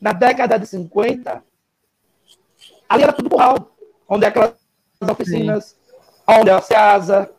na 0.00 0.12
década 0.12 0.58
de 0.58 0.66
50, 0.66 1.42
ali 2.88 3.02
era 3.02 3.12
tudo 3.12 3.30
curral 3.30 3.76
onde 4.08 4.24
é 4.24 4.28
aquelas 4.28 4.54
oficinas, 5.02 5.64
Sim. 5.66 6.40
onde 6.40 6.50
é 6.50 6.52
a 6.52 6.60
Seasa. 6.60 7.30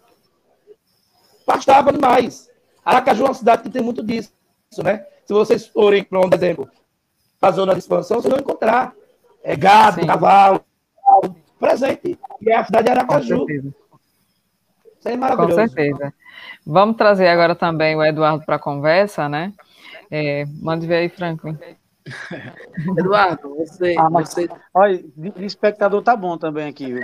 Pastava 1.46 1.92
demais. 1.92 2.50
Aracaju 2.86 3.24
é 3.24 3.28
uma 3.28 3.34
cidade 3.34 3.64
que 3.64 3.70
tem 3.70 3.82
muito 3.82 4.04
disso, 4.04 4.32
né? 4.84 5.06
Se 5.26 5.34
vocês 5.34 5.68
forem, 5.68 6.04
para 6.04 6.20
um 6.20 6.30
exemplo, 6.34 6.70
para 7.40 7.50
a 7.50 7.52
zona 7.52 7.74
de 7.74 7.80
expansão, 7.80 8.22
vocês 8.22 8.32
vão 8.32 8.42
encontrar 8.42 8.94
é, 9.44 9.56
gado, 9.56 10.02
Sim. 10.02 10.08
cavalo, 10.08 10.64
presente. 11.60 12.20
E 12.42 12.50
é 12.50 12.56
a 12.56 12.66
cidade 12.66 12.86
de 12.86 12.92
Aracaju. 12.92 13.46
Isso 15.00 15.08
é 15.10 15.14
Com 15.14 15.18
maravilhoso. 15.20 15.56
certeza. 15.56 16.14
Vamos 16.66 16.98
trazer 16.98 17.28
agora 17.28 17.56
também 17.56 17.96
o 17.96 18.04
Eduardo 18.04 18.44
para 18.46 18.56
a 18.58 18.60
conversa, 18.60 19.28
né? 19.30 19.54
É, 20.12 20.46
mande 20.62 20.86
ver 20.88 20.96
aí, 20.98 21.10
Franklin. 21.10 21.58
Eduardo, 22.98 23.56
você, 23.56 23.96
Ah, 23.98 24.10
mas- 24.10 24.30
você 24.30 24.50
Olha, 24.74 24.98
de, 25.16 25.30
de 25.32 25.46
espectador 25.46 26.02
tá 26.02 26.16
bom 26.16 26.38
também 26.38 26.68
aqui, 26.68 26.90
eu 26.92 27.02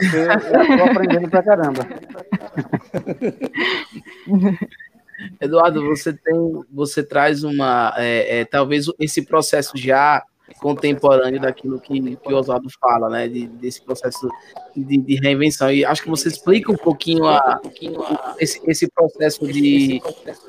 tô 0.77 0.83
aprendendo 0.83 1.29
pra 1.29 1.43
caramba. 1.43 1.85
Eduardo, 5.39 5.85
você 5.85 6.13
tem, 6.13 6.35
você 6.71 7.03
traz 7.03 7.43
uma, 7.43 7.93
é, 7.97 8.39
é, 8.41 8.45
talvez 8.45 8.85
esse 8.99 9.25
processo 9.25 9.77
já 9.77 10.23
contemporâneo 10.59 11.39
daquilo 11.41 11.79
que, 11.79 12.15
que 12.17 12.33
o 12.33 12.37
Oswaldo 12.37 12.67
fala, 12.79 13.09
né, 13.09 13.27
de- 13.27 13.47
desse 13.47 13.81
processo 13.81 14.29
de, 14.75 14.97
de 14.97 15.15
reinvenção. 15.15 15.71
E 15.71 15.83
acho 15.83 16.03
que 16.03 16.09
você 16.09 16.27
explica 16.27 16.71
um 16.71 16.77
pouquinho 16.77 17.25
a, 17.27 17.61
esse, 18.39 18.61
esse 18.69 18.89
processo 18.91 19.45
de, 19.47 20.01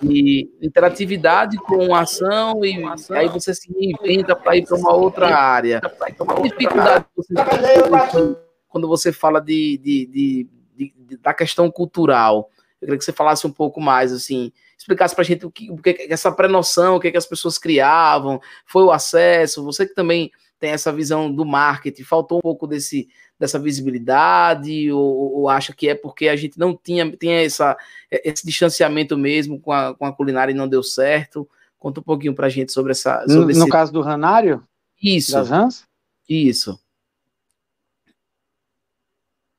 de 0.03 0.51
interatividade 0.63 1.57
com 1.59 1.95
a 1.95 2.01
ação 2.01 2.65
e 2.65 2.83
aí 3.11 3.29
você 3.29 3.55
se 3.55 3.73
reinventa 3.73 4.37
para 4.37 4.57
ir 4.57 4.67
para 4.67 4.77
uma 4.77 4.95
outra 4.95 5.35
área. 5.37 5.81
A 5.85 6.41
dificuldade 6.43 7.05
que 7.15 7.23
você 7.23 8.37
quando 8.69 8.89
você 8.89 9.13
fala 9.13 9.41
de, 9.41 9.79
de, 9.79 10.07
de- 10.07 10.49
de- 10.77 11.17
da 11.19 11.33
questão 11.33 11.71
cultural? 11.71 12.51
Eu 12.81 12.87
queria 12.87 12.99
que 12.99 13.05
você 13.05 13.13
falasse 13.13 13.47
um 13.47 13.51
pouco 13.53 13.81
mais, 13.81 14.13
assim, 14.13 14.53
explicasse 14.87 15.15
para 15.15 15.23
a 15.23 15.25
gente 15.25 15.45
o 15.45 15.51
que, 15.51 15.71
o 15.71 15.77
que 15.77 16.07
essa 16.09 16.31
pré-noção, 16.31 16.97
o 16.97 17.01
que, 17.01 17.11
que 17.11 17.17
as 17.17 17.27
pessoas 17.27 17.59
criavam, 17.59 18.41
foi 18.65 18.85
o 18.85 18.93
acesso, 18.93 19.65
você 19.65 19.85
que 19.85 19.95
também 19.95 20.31
tem 20.59 20.71
essa 20.71 20.93
visão 20.93 21.31
do 21.31 21.45
marketing, 21.45 22.05
faltou 22.05 22.39
um 22.39 22.41
pouco 22.41 22.67
desse, 22.67 23.09
dessa 23.39 23.59
visibilidade, 23.59 24.91
ou, 24.91 25.41
ou 25.41 25.49
acha 25.49 25.75
que 25.75 25.89
é 25.89 25.95
porque 25.95 26.29
a 26.29 26.37
gente 26.37 26.59
não 26.59 26.75
tinha, 26.75 27.11
tinha 27.11 27.45
essa, 27.45 27.77
esse 28.11 28.47
distanciamento 28.47 29.19
mesmo 29.19 29.61
com 29.61 29.73
a, 29.73 29.95
com 29.95 30.07
a 30.07 30.13
culinária 30.13 30.53
e 30.53 30.57
não 30.57 30.69
deu 30.69 30.83
certo? 30.83 31.49
Conta 31.79 32.01
um 32.01 32.05
pouquinho 32.05 32.35
para 32.35 32.47
a 32.47 32.51
gente 32.51 32.73
sobre 32.73 32.93
essa. 32.93 33.23
No, 33.27 33.35
Sobre 33.35 33.55
no 33.55 33.63
esse... 33.63 33.71
caso 33.71 33.93
do 33.93 34.01
Ranário, 34.01 34.67
Isso, 35.03 35.33
das 35.33 35.51
rãs, 35.51 35.85
isso. 36.29 36.81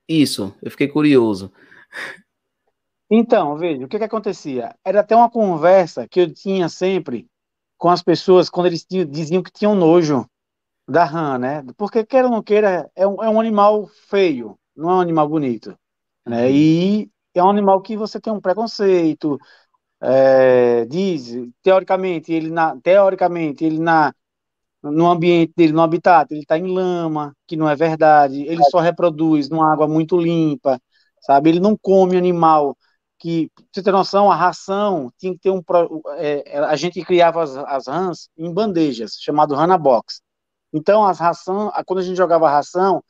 Isso, 0.08 0.56
eu 0.64 0.72
fiquei 0.72 0.88
curioso. 0.88 1.52
Então, 3.10 3.56
veja, 3.58 3.86
o 3.86 3.88
que 3.88 3.98
que 3.98 4.04
acontecia? 4.04 4.76
Era 4.84 5.00
até 5.02 5.16
uma 5.16 5.30
conversa 5.30 6.08
que 6.08 6.20
eu 6.20 6.34
tinha 6.34 6.68
sempre 6.70 7.28
com 7.78 7.90
as 7.90 8.04
pessoas 8.04 8.50
quando 8.50 8.68
eles 8.68 8.84
tinham- 8.86 9.06
diziam 9.06 9.42
que 9.44 9.52
tinham 9.52 9.76
nojo 9.76 10.26
da 10.88 11.06
rã, 11.06 11.38
né? 11.40 11.64
Porque, 11.78 12.06
queira 12.06 12.28
ou 12.28 12.34
não 12.34 12.44
queira, 12.44 12.90
é 12.96 13.08
um, 13.08 13.24
é 13.24 13.30
um 13.30 13.40
animal 13.42 13.88
feio, 14.10 14.58
não 14.76 14.92
é 14.92 14.96
um 14.96 15.02
animal 15.02 15.30
bonito, 15.30 15.78
né? 16.28 16.52
E 16.52 17.10
é 17.36 17.44
um 17.44 17.50
animal 17.50 17.82
que 17.82 17.98
você 17.98 18.20
tem 18.22 18.34
um 18.34 18.42
preconceito, 18.42 19.40
é, 20.02 20.86
diz, 20.86 21.34
teoricamente, 21.64 22.32
ele 22.34 22.50
na, 22.50 22.76
teoricamente, 22.82 23.66
ele 23.66 23.80
na, 23.80 24.14
no 24.84 25.08
ambiente 25.10 25.54
dele, 25.56 25.74
no 25.74 25.82
habitat, 25.82 26.32
ele 26.32 26.42
está 26.42 26.58
em 26.58 26.68
lama, 26.74 27.34
que 27.48 27.56
não 27.58 27.70
é 27.70 27.76
verdade, 27.76 28.44
ele 28.44 28.64
só 28.66 28.80
reproduz 28.80 29.50
numa 29.50 29.72
água 29.74 29.88
muito 29.88 30.18
limpa, 30.18 30.80
sabe? 31.22 31.50
Ele 31.50 31.60
não 31.60 31.78
come 31.78 32.18
animal 32.18 32.78
que, 33.20 33.50
pra 33.56 33.66
você 33.74 33.84
ter 33.84 33.92
noção, 33.92 34.32
a 34.32 34.36
ração 34.36 35.12
tinha 35.18 35.34
que 35.34 35.40
ter 35.40 35.50
um. 35.52 35.62
pro- 35.64 36.02
é, 36.18 36.58
a 36.60 36.76
gente 36.76 37.04
criava 37.04 37.44
as, 37.44 37.56
as 37.58 37.88
rãs 37.88 38.30
em 38.38 38.54
bandejas, 38.54 39.14
chamado 39.20 39.56
Rana 39.56 39.78
Box. 39.78 40.22
Então, 40.74 41.06
as 41.06 41.20
ração, 41.20 41.72
quando 41.86 42.00
a 42.00 42.04
gente 42.04 42.18
jogava 42.18 42.48
a 42.48 42.52
ração, 42.52 43.04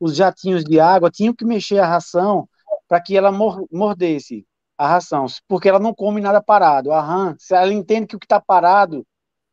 os 0.00 0.16
jatinhos 0.16 0.64
de 0.64 0.80
água 0.80 1.10
tinham 1.10 1.34
que 1.34 1.44
mexer 1.44 1.78
a 1.78 1.86
ração 1.86 2.48
para 2.88 3.00
que 3.00 3.16
ela 3.16 3.32
mor- 3.32 3.66
mordesse 3.72 4.46
a 4.76 4.86
ração, 4.88 5.26
porque 5.48 5.68
ela 5.68 5.78
não 5.78 5.94
come 5.94 6.20
nada 6.20 6.42
parado. 6.42 6.92
A 6.92 7.00
rã, 7.00 7.34
se 7.38 7.54
ela 7.54 7.72
entende 7.72 8.06
que 8.08 8.16
o 8.16 8.18
que 8.18 8.26
está 8.26 8.40
parado 8.40 9.06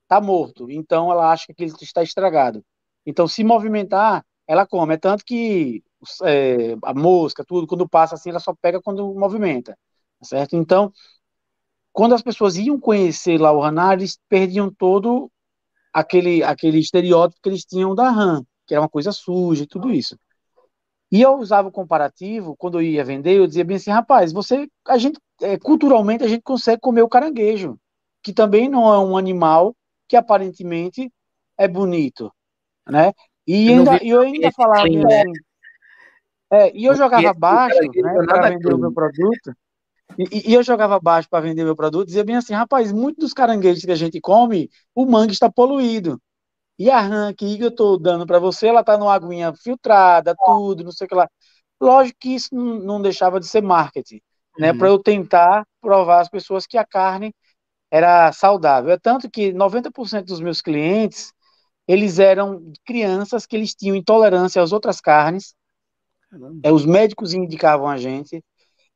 está 0.04 0.20
morto, 0.22 0.70
então 0.70 1.12
ela 1.12 1.32
acha 1.32 1.46
que 1.48 1.52
aquilo 1.54 1.76
está 1.82 2.04
estragado. 2.04 2.64
Então, 3.06 3.28
se 3.28 3.44
movimentar, 3.44 4.26
ela 4.48 4.66
come. 4.68 4.96
É 4.96 4.98
tanto 4.98 5.24
que 5.26 5.84
é, 6.24 6.74
a 6.84 6.94
mosca, 6.94 7.44
tudo, 7.46 7.68
quando 7.68 7.88
passa 7.90 8.16
assim, 8.16 8.30
ela 8.30 8.40
só 8.40 8.54
pega 8.62 8.82
quando 8.82 9.14
movimenta, 9.16 9.78
certo? 10.24 10.56
Então, 10.56 10.92
quando 11.92 12.16
as 12.16 12.22
pessoas 12.22 12.58
iam 12.58 12.80
conhecer 12.80 13.40
lá 13.40 13.52
o 13.52 13.64
Hanar, 13.64 13.94
eles 13.94 14.20
perdiam 14.30 14.74
todo 14.74 15.32
aquele, 15.94 16.44
aquele 16.44 16.80
estereótipo 16.80 17.42
que 17.42 17.50
eles 17.50 17.66
tinham 17.66 17.94
da 17.94 18.10
rã, 18.10 18.44
que 18.66 18.74
era 18.74 18.82
uma 18.82 18.90
coisa 18.90 19.12
suja 19.12 19.64
e 19.64 19.68
tudo 19.68 19.92
isso. 19.92 20.18
E 21.12 21.22
eu 21.22 21.38
usava 21.38 21.68
o 21.68 21.72
comparativo, 21.72 22.56
quando 22.56 22.80
eu 22.80 22.82
ia 22.82 23.04
vender, 23.04 23.38
eu 23.38 23.46
dizia 23.46 23.66
bem 23.66 23.76
assim, 23.76 23.92
rapaz, 23.92 24.32
você, 24.32 24.70
a 24.88 24.98
gente, 24.98 25.20
é, 25.42 25.58
culturalmente, 25.58 26.24
a 26.24 26.28
gente 26.28 26.42
consegue 26.42 26.80
comer 26.80 27.02
o 27.02 27.10
caranguejo, 27.10 27.78
que 28.24 28.32
também 28.32 28.70
não 28.70 28.94
é 28.94 28.98
um 28.98 29.18
animal 29.18 29.76
que 30.08 30.16
aparentemente 30.16 31.12
é 31.58 31.68
bonito, 31.68 32.32
né? 32.88 33.12
E 33.46 33.70
Eu 33.70 33.80
ainda, 33.80 33.98
eu 34.04 34.22
ainda 34.22 34.52
falava 34.54 34.84
assim, 34.84 35.02
é, 36.54 36.72
e 36.76 36.86
eu 36.86 36.96
jogava 36.96 37.34
baixo, 37.34 37.78
né, 37.82 38.18
é 38.18 38.26
para 38.26 38.50
vender 38.50 38.74
o 38.74 38.78
meu 38.78 38.94
produto, 38.94 39.54
e, 40.18 40.52
e- 40.52 40.54
eu 40.54 40.64
jogava 40.64 41.00
baixo 41.00 41.28
para 41.30 41.42
vender 41.42 41.64
meu 41.64 41.76
produto, 41.76 42.08
dizia 42.08 42.24
bem 42.24 42.36
assim, 42.36 42.54
rapaz, 42.54 42.92
muitos 42.92 43.26
dos 43.26 43.34
caranguejos 43.34 43.84
que 43.86 43.92
a 43.92 43.96
gente 43.96 44.20
come, 44.22 44.70
o 44.96 45.06
mangue 45.06 45.34
está 45.34 45.52
poluído. 45.52 46.22
E 46.80 46.90
a 46.90 47.00
rã 47.02 47.34
que 47.34 47.60
eu 47.62 47.70
estou 47.70 48.00
dando 48.00 48.26
para 48.26 48.40
você, 48.40 48.68
ela 48.68 48.82
está 48.82 48.98
numa 48.98 49.14
aguinha 49.14 49.54
filtrada, 49.56 50.36
tudo, 50.46 50.84
não 50.84 50.92
sei 50.92 51.06
o 51.06 51.10
que 51.10 51.16
lá. 51.16 51.30
Lógico 51.82 52.18
que 52.22 52.36
isso 52.36 52.56
não, 52.56 53.02
deixava 53.02 53.40
de 53.40 53.48
ser 53.48 53.62
marketing, 53.62 54.22
né? 54.60 54.72
Uhum. 54.72 54.78
Para 54.80 54.88
eu 54.90 55.00
tentar 55.00 55.66
provar 55.82 56.22
às 56.22 56.30
pessoas 56.30 56.68
que 56.68 56.78
a 56.78 56.86
carne 56.86 57.34
era 57.92 58.32
saudável. 58.34 58.92
É 58.92 59.00
tanto 59.00 59.30
que 59.30 59.54
90% 59.54 60.28
dos 60.28 60.42
meus 60.42 60.62
clientes, 60.62 61.34
eles 61.88 62.20
eram 62.20 62.72
crianças 62.86 63.46
que 63.46 63.56
eles 63.56 63.76
tinham 63.76 63.96
intolerância 63.96 64.62
às 64.62 64.72
outras 64.74 65.02
carnes, 65.02 65.56
é, 66.64 66.72
os 66.72 66.86
médicos 66.86 67.34
indicavam 67.34 67.88
a 67.88 67.98
gente, 67.98 68.44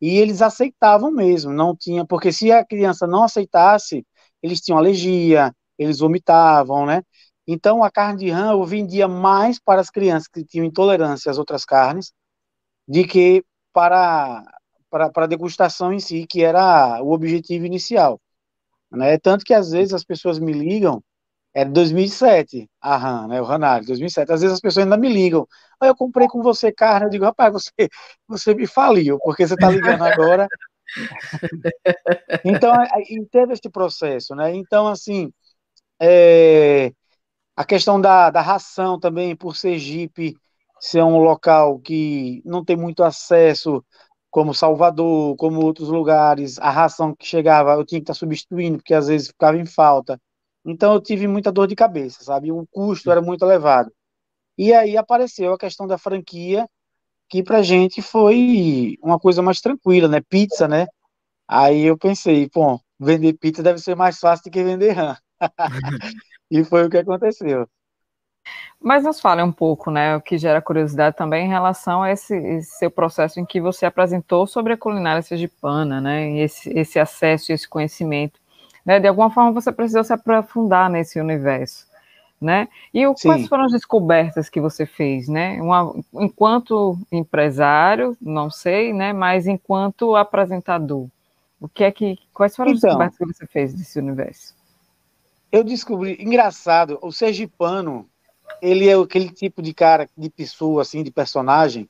e 0.01 0.17
eles 0.17 0.41
aceitavam 0.41 1.11
mesmo, 1.11 1.51
não 1.53 1.75
tinha, 1.75 2.05
porque 2.05 2.31
se 2.31 2.51
a 2.51 2.65
criança 2.65 3.07
não 3.07 3.23
aceitasse, 3.23 4.05
eles 4.41 4.61
tinham 4.61 4.77
alergia, 4.77 5.53
eles 5.77 5.99
vomitavam, 5.99 6.85
né? 6.85 7.01
Então 7.47 7.83
a 7.83 7.91
carne 7.91 8.19
de 8.25 8.29
rã 8.29 8.51
eu 8.51 8.63
vendia 8.65 9.07
mais 9.07 9.59
para 9.59 9.81
as 9.81 9.89
crianças 9.89 10.27
que 10.27 10.43
tinham 10.43 10.65
intolerância 10.65 11.31
às 11.31 11.37
outras 11.37 11.65
carnes, 11.65 12.11
de 12.87 13.05
que 13.05 13.43
para, 13.73 14.43
para, 14.89 15.11
para 15.11 15.25
a 15.25 15.27
degustação 15.27 15.93
em 15.93 15.99
si, 15.99 16.25
que 16.27 16.43
era 16.43 17.01
o 17.03 17.11
objetivo 17.13 17.65
inicial. 17.65 18.19
Né? 18.91 19.17
Tanto 19.19 19.45
que 19.45 19.53
às 19.53 19.71
vezes 19.71 19.93
as 19.93 20.03
pessoas 20.03 20.39
me 20.39 20.53
ligam, 20.53 21.03
é 21.55 21.65
2007, 21.65 22.69
a 22.81 22.97
RAM, 22.97 23.29
né, 23.29 23.41
o 23.41 23.45
Ranari, 23.45 23.85
2007, 23.87 24.31
às 24.33 24.41
vezes 24.41 24.55
as 24.55 24.61
pessoas 24.61 24.85
ainda 24.85 24.97
me 24.97 25.09
ligam, 25.09 25.47
"Ah, 25.81 25.87
eu 25.87 25.95
comprei 25.95 26.27
com 26.27 26.43
você 26.43 26.71
carne, 26.71 27.07
eu 27.07 27.11
digo, 27.11 27.25
rapaz, 27.25 27.53
você, 27.53 27.89
você 28.27 28.53
me 28.55 28.67
faliu, 28.67 29.19
porque 29.23 29.47
você 29.47 29.55
está 29.55 29.69
ligando 29.71 30.03
agora. 30.03 30.47
Então, 32.43 32.71
aí 32.73 33.25
teve 33.31 33.53
esse 33.53 33.69
processo, 33.69 34.35
né? 34.35 34.53
Então, 34.55 34.87
assim, 34.87 35.31
é, 36.01 36.91
a 37.55 37.65
questão 37.65 37.99
da, 38.01 38.29
da 38.31 38.41
ração 38.41 38.99
também, 38.99 39.35
por 39.35 39.55
Sergipe 39.55 40.35
ser 40.79 41.03
um 41.03 41.19
local 41.19 41.79
que 41.79 42.41
não 42.45 42.63
tem 42.65 42.77
muito 42.77 43.03
acesso, 43.03 43.83
como 44.31 44.53
Salvador, 44.53 45.35
como 45.37 45.61
outros 45.63 45.89
lugares, 45.89 46.59
a 46.59 46.69
ração 46.71 47.15
que 47.15 47.25
chegava 47.25 47.73
eu 47.73 47.85
tinha 47.85 47.99
que 48.01 48.03
estar 48.05 48.13
substituindo, 48.15 48.77
porque 48.79 48.93
às 48.93 49.07
vezes 49.07 49.29
ficava 49.29 49.57
em 49.57 49.65
falta. 49.65 50.19
Então 50.65 50.93
eu 50.93 51.01
tive 51.01 51.27
muita 51.27 51.51
dor 51.51 51.67
de 51.67 51.75
cabeça, 51.75 52.23
sabe? 52.23 52.51
O 52.51 52.65
custo 52.71 53.11
era 53.11 53.21
muito 53.21 53.45
elevado. 53.45 53.91
E 54.57 54.73
aí 54.73 54.97
apareceu 54.97 55.53
a 55.53 55.57
questão 55.57 55.87
da 55.87 55.97
franquia, 55.97 56.67
que 57.29 57.43
pra 57.43 57.61
gente 57.61 58.01
foi 58.01 58.97
uma 59.01 59.19
coisa 59.19 59.41
mais 59.41 59.61
tranquila, 59.61 60.07
né? 60.07 60.21
Pizza, 60.21 60.67
né? 60.67 60.87
Aí 61.47 61.83
eu 61.83 61.97
pensei, 61.97 62.49
pô, 62.49 62.79
vender 62.99 63.33
pizza 63.33 63.61
deve 63.63 63.79
ser 63.79 63.95
mais 63.95 64.19
fácil 64.19 64.45
do 64.45 64.51
que 64.51 64.63
vender 64.63 64.91
rã. 64.91 65.15
e 66.49 66.63
foi 66.63 66.85
o 66.85 66.89
que 66.89 66.97
aconteceu. 66.97 67.67
Mas 68.79 69.03
nos 69.03 69.19
fale 69.19 69.41
um 69.41 69.51
pouco, 69.51 69.89
né, 69.89 70.15
o 70.15 70.21
que 70.21 70.37
gera 70.37 70.61
curiosidade 70.61 71.15
também 71.15 71.45
em 71.45 71.49
relação 71.49 72.03
a 72.03 72.11
esse, 72.11 72.35
esse 72.35 72.77
seu 72.77 72.91
processo 72.91 73.39
em 73.39 73.45
que 73.45 73.59
você 73.59 73.85
apresentou 73.85 74.45
sobre 74.45 74.73
a 74.73 74.77
culinária 74.77 75.21
sergipana, 75.21 75.99
né, 75.99 76.29
e 76.29 76.39
esse, 76.41 76.69
esse 76.69 76.99
acesso 76.99 77.51
e 77.51 77.55
esse 77.55 77.67
conhecimento. 77.67 78.39
Né, 78.85 78.99
de 78.99 79.07
alguma 79.07 79.31
forma 79.31 79.51
você 79.51 79.71
precisou 79.71 80.03
se 80.03 80.13
aprofundar 80.13 80.89
nesse 80.91 81.19
universo, 81.19 81.87
né? 82.39 82.67
E 82.93 83.07
o, 83.07 83.15
quais 83.15 83.47
foram 83.47 83.63
as 83.65 83.71
descobertas 83.71 84.47
que 84.47 84.61
você 84.61 84.85
fez, 84.85 85.27
né? 85.27 85.59
Uma, 85.59 85.91
enquanto 86.13 86.95
empresário, 87.11 88.15
não 88.21 88.51
sei, 88.51 88.93
né, 88.93 89.11
mas 89.11 89.47
enquanto 89.47 90.15
apresentador, 90.15 91.07
o 91.59 91.67
que 91.67 91.83
é 91.83 91.91
que, 91.91 92.19
quais 92.31 92.55
foram 92.55 92.71
as 92.71 92.77
Então. 92.77 92.89
descobertas 92.89 93.17
que 93.17 93.25
você 93.25 93.47
fez 93.47 93.73
desse 93.73 93.97
universo? 93.97 94.53
Eu 95.51 95.63
descobri, 95.63 96.21
engraçado, 96.21 96.99
o 97.01 97.11
sergipano, 97.11 98.07
ele 98.61 98.87
é 98.87 98.93
aquele 98.93 99.29
tipo 99.29 99.61
de 99.61 99.73
cara, 99.73 100.07
de 100.15 100.29
pessoa, 100.29 100.83
assim, 100.83 101.01
de 101.01 101.09
personagem, 101.09 101.89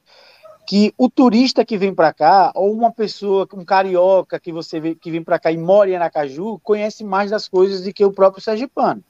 que 0.66 0.94
o 0.98 1.10
turista 1.10 1.64
que 1.64 1.78
vem 1.78 1.94
para 1.94 2.12
cá, 2.14 2.52
ou 2.56 2.74
uma 2.74 2.92
pessoa, 2.92 3.48
um 3.54 3.64
carioca 3.64 4.40
que 4.40 4.52
você 4.52 4.80
vê, 4.80 4.96
que 4.96 5.12
vem 5.12 5.24
para 5.24 5.40
cá 5.40 5.52
e 5.52 5.58
mora 5.58 5.90
em 5.90 5.96
Aracaju, 5.96 6.60
conhece 6.64 7.04
mais 7.04 7.32
das 7.32 7.48
coisas 7.48 7.84
do 7.84 7.94
que 7.94 8.04
o 8.04 8.12
próprio 8.12 8.44
sergipano. 8.44 9.04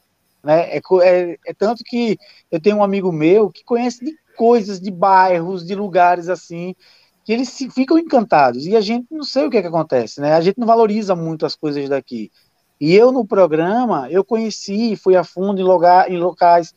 Né? 0.44 0.78
É, 0.78 0.82
é, 1.02 1.40
é, 1.48 1.54
tanto 1.54 1.84
que 1.84 2.18
eu 2.52 2.60
tenho 2.60 2.78
um 2.78 2.84
amigo 2.84 3.12
meu 3.12 3.50
que 3.50 3.64
conhece 3.64 4.04
de 4.04 4.16
coisas, 4.38 4.80
de 4.80 4.92
bairros, 4.92 5.66
de 5.66 5.74
lugares 5.74 6.30
assim, 6.30 6.76
que 7.24 7.34
eles 7.34 7.50
se, 7.50 7.70
ficam 7.70 7.98
encantados. 7.98 8.68
E 8.68 8.76
a 8.76 8.82
gente 8.82 9.08
não 9.10 9.24
sei 9.24 9.46
o 9.46 9.50
que, 9.50 9.58
é 9.58 9.62
que 9.62 9.68
acontece, 9.68 10.22
né? 10.22 10.34
A 10.34 10.42
gente 10.42 10.60
não 10.60 10.68
valoriza 10.68 11.16
muito 11.16 11.46
as 11.46 11.56
coisas 11.56 11.90
daqui. 11.90 12.32
E 12.80 12.94
eu, 12.94 13.12
no 13.12 13.26
programa, 13.26 14.08
eu 14.12 14.24
conheci, 14.24 14.96
fui 14.96 15.16
a 15.16 15.24
fundo 15.24 15.60
em, 15.60 15.64
lugar, 15.64 16.12
em 16.12 16.18
locais. 16.18 16.74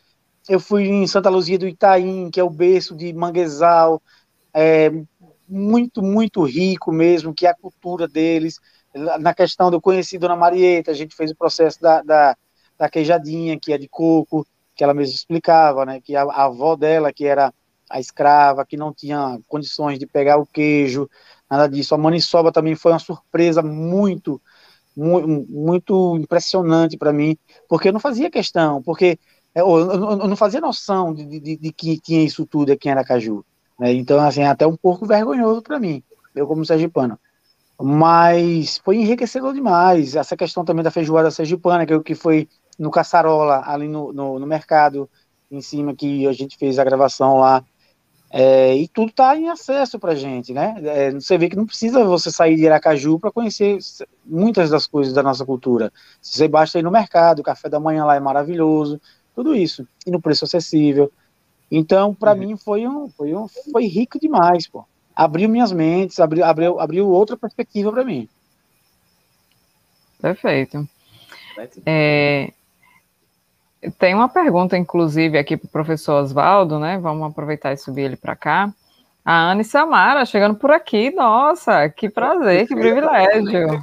Eu 0.48 0.60
fui 0.60 0.84
em 0.84 1.06
Santa 1.06 1.28
Luzia 1.28 1.58
do 1.58 1.68
Itaim, 1.68 2.30
que 2.30 2.40
é 2.40 2.44
o 2.44 2.48
berço 2.48 2.96
de 2.96 3.12
manguezal, 3.12 4.00
é, 4.58 4.90
muito, 5.48 6.02
muito 6.02 6.42
rico 6.42 6.90
mesmo, 6.90 7.32
que 7.32 7.46
é 7.46 7.50
a 7.50 7.54
cultura 7.54 8.08
deles. 8.08 8.58
Na 9.20 9.32
questão 9.32 9.70
do 9.70 9.80
conheci 9.80 10.18
Dona 10.18 10.34
Marieta, 10.34 10.90
a 10.90 10.94
gente 10.94 11.14
fez 11.14 11.30
o 11.30 11.36
processo 11.36 11.80
da, 11.80 12.02
da, 12.02 12.36
da 12.76 12.90
queijadinha, 12.90 13.58
que 13.58 13.72
é 13.72 13.78
de 13.78 13.88
coco, 13.88 14.44
que 14.74 14.82
ela 14.82 14.92
mesma 14.92 15.14
explicava, 15.14 15.86
né, 15.86 16.00
que 16.00 16.16
a, 16.16 16.22
a 16.22 16.44
avó 16.46 16.74
dela, 16.74 17.12
que 17.12 17.24
era 17.24 17.54
a 17.88 18.00
escrava, 18.00 18.66
que 18.66 18.76
não 18.76 18.92
tinha 18.92 19.38
condições 19.46 19.98
de 19.98 20.06
pegar 20.06 20.38
o 20.38 20.46
queijo, 20.46 21.08
nada 21.48 21.68
disso. 21.68 21.94
A 21.94 21.98
maniçoba 21.98 22.50
também 22.50 22.74
foi 22.74 22.90
uma 22.92 22.98
surpresa 22.98 23.62
muito, 23.62 24.42
muito, 24.96 25.28
muito 25.48 26.16
impressionante 26.16 26.98
para 26.98 27.12
mim, 27.12 27.38
porque 27.68 27.88
eu 27.88 27.92
não 27.92 28.00
fazia 28.00 28.28
questão, 28.28 28.82
porque 28.82 29.18
eu, 29.54 29.78
eu, 29.78 30.10
eu 30.10 30.28
não 30.28 30.36
fazia 30.36 30.60
noção 30.60 31.14
de, 31.14 31.24
de, 31.24 31.56
de, 31.56 31.72
que 31.72 32.00
tinha 32.00 32.24
isso 32.24 32.44
tudo 32.44 32.72
aqui 32.72 32.88
em 32.88 32.92
Aracaju. 32.92 33.44
Né? 33.78 33.92
Então, 33.92 34.18
assim, 34.20 34.42
é 34.42 34.48
até 34.48 34.66
um 34.66 34.76
pouco 34.76 35.06
vergonhoso 35.06 35.62
para 35.62 35.78
mim, 35.78 36.02
eu 36.34 36.46
como 36.46 36.64
sergipano. 36.64 37.18
Mas 37.80 38.78
foi 38.78 38.96
enriquecedor 38.96 39.54
demais. 39.54 40.16
Essa 40.16 40.36
questão 40.36 40.64
também 40.64 40.82
da 40.82 40.90
feijoada 40.90 41.30
sergipana, 41.30 41.86
que, 41.86 41.98
que 42.00 42.14
foi 42.14 42.48
no 42.78 42.90
Caçarola, 42.90 43.62
ali 43.66 43.88
no, 43.88 44.12
no, 44.12 44.38
no 44.38 44.46
mercado, 44.46 45.08
em 45.50 45.60
cima, 45.60 45.94
que 45.94 46.26
a 46.26 46.32
gente 46.32 46.56
fez 46.56 46.78
a 46.78 46.84
gravação 46.84 47.38
lá. 47.38 47.64
É, 48.30 48.76
e 48.76 48.88
tudo 48.88 49.10
está 49.10 49.36
em 49.36 49.48
acesso 49.48 49.98
para 49.98 50.14
gente, 50.14 50.52
né? 50.52 50.74
É, 50.84 51.10
você 51.12 51.38
vê 51.38 51.48
que 51.48 51.56
não 51.56 51.64
precisa 51.64 52.04
você 52.04 52.30
sair 52.30 52.56
de 52.56 52.66
Aracaju 52.66 53.18
para 53.18 53.32
conhecer 53.32 53.78
muitas 54.24 54.68
das 54.70 54.86
coisas 54.86 55.14
da 55.14 55.22
nossa 55.22 55.46
cultura. 55.46 55.90
Você 56.20 56.46
basta 56.46 56.78
ir 56.78 56.82
no 56.82 56.90
mercado, 56.90 57.40
o 57.40 57.42
café 57.42 57.68
da 57.70 57.80
manhã 57.80 58.04
lá 58.04 58.16
é 58.16 58.20
maravilhoso, 58.20 59.00
tudo 59.34 59.54
isso. 59.54 59.86
E 60.06 60.10
no 60.10 60.20
preço 60.20 60.44
acessível. 60.44 61.10
Então, 61.70 62.14
para 62.14 62.32
uhum. 62.32 62.38
mim, 62.38 62.56
foi 62.56 62.86
um, 62.86 63.08
foi 63.08 63.34
um, 63.34 63.46
foi 63.70 63.86
rico 63.86 64.18
demais, 64.18 64.66
pô. 64.66 64.84
Abriu 65.14 65.48
minhas 65.48 65.72
mentes, 65.72 66.20
abriu, 66.20 66.44
abriu, 66.44 66.80
abriu 66.80 67.08
outra 67.08 67.36
perspectiva 67.36 67.90
para 67.92 68.04
mim. 68.04 68.28
Perfeito. 70.20 70.88
É, 71.84 72.52
tem 73.98 74.14
uma 74.14 74.28
pergunta, 74.28 74.76
inclusive, 74.76 75.38
aqui 75.38 75.56
para 75.56 75.66
o 75.66 75.70
professor 75.70 76.22
Oswaldo, 76.22 76.78
né? 76.78 76.98
Vamos 76.98 77.28
aproveitar 77.28 77.72
e 77.72 77.76
subir 77.76 78.02
ele 78.02 78.16
para 78.16 78.34
cá. 78.34 78.72
A 79.24 79.50
Anne 79.50 79.64
Samara 79.64 80.24
chegando 80.24 80.54
por 80.54 80.70
aqui. 80.70 81.10
Nossa, 81.10 81.88
que 81.88 82.08
prazer, 82.08 82.66
que 82.66 82.74
privilégio. 82.74 83.82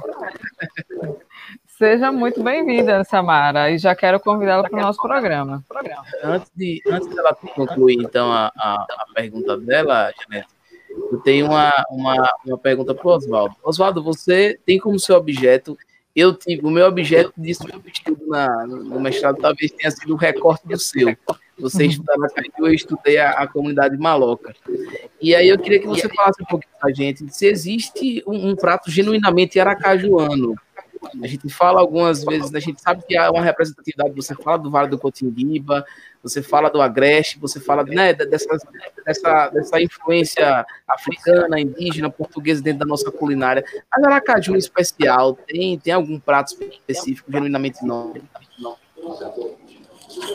Seja 1.78 2.10
muito 2.10 2.42
bem-vinda, 2.42 3.04
Samara, 3.04 3.70
e 3.70 3.76
já 3.76 3.94
quero 3.94 4.18
convidá-la 4.18 4.62
para 4.66 4.78
o 4.78 4.82
nosso 4.82 4.98
programa. 4.98 5.62
Antes, 6.24 6.50
de, 6.56 6.82
antes 6.86 7.06
dela 7.14 7.36
concluir, 7.54 7.98
então, 8.00 8.32
a, 8.32 8.50
a, 8.56 8.86
a 8.88 9.06
pergunta 9.14 9.58
dela, 9.58 10.10
Janete, 10.18 10.48
eu 11.12 11.18
tenho 11.18 11.46
uma, 11.46 11.70
uma, 11.90 12.30
uma 12.46 12.56
pergunta 12.56 12.94
para 12.94 13.06
o 13.06 13.10
Oswaldo. 13.10 13.54
Oswaldo, 13.62 14.02
você 14.02 14.58
tem 14.64 14.78
como 14.78 14.98
seu 14.98 15.16
objeto, 15.16 15.76
eu 16.14 16.32
tive, 16.32 16.66
o 16.66 16.70
meu 16.70 16.86
objeto 16.86 17.34
de 17.36 17.50
estudo 17.50 17.82
na, 18.26 18.66
no 18.66 18.98
mestrado 18.98 19.36
talvez 19.38 19.70
tenha 19.70 19.90
sido 19.90 20.14
o 20.14 20.16
recorte 20.16 20.66
do 20.66 20.78
seu. 20.78 21.14
Você 21.58 21.84
estudava 21.86 22.20
na 22.20 22.28
eu 22.58 22.72
estudei 22.72 23.18
a, 23.18 23.32
a, 23.32 23.46
comunidade 23.46 23.98
maloca. 23.98 24.54
E 25.20 25.34
aí 25.34 25.46
eu 25.46 25.58
queria 25.58 25.80
que 25.80 25.86
você 25.86 26.08
falasse 26.08 26.42
um 26.42 26.46
pouquinho 26.46 26.72
para 26.80 26.88
a 26.88 26.94
gente 26.94 27.28
se 27.34 27.46
existe 27.46 28.24
um, 28.26 28.48
um 28.48 28.56
prato 28.56 28.90
genuinamente 28.90 29.60
aracajuano, 29.60 30.56
a 31.22 31.26
gente 31.26 31.48
fala 31.48 31.80
algumas 31.80 32.24
vezes, 32.24 32.54
a 32.54 32.60
gente 32.60 32.80
sabe 32.80 33.02
que 33.06 33.16
há 33.16 33.30
uma 33.30 33.42
representatividade, 33.42 34.14
você 34.14 34.34
fala 34.34 34.58
do 34.58 34.70
Vale 34.70 34.88
do 34.88 34.98
Cotinguiba, 34.98 35.84
você 36.22 36.42
fala 36.42 36.68
do 36.68 36.80
Agreste, 36.80 37.38
você 37.38 37.60
fala 37.60 37.84
né, 37.84 38.12
dessa, 38.12 38.56
dessa, 39.04 39.48
dessa 39.50 39.80
influência 39.80 40.66
africana, 40.86 41.60
indígena, 41.60 42.10
portuguesa 42.10 42.62
dentro 42.62 42.80
da 42.80 42.86
nossa 42.86 43.10
culinária. 43.10 43.64
Mas 43.94 44.04
Aracaju 44.04 44.54
em 44.54 44.58
especial, 44.58 45.34
tem, 45.46 45.78
tem 45.78 45.92
algum 45.92 46.18
prato 46.18 46.56
específico, 46.62 47.30
genuinamente 47.30 47.84
não? 47.84 48.12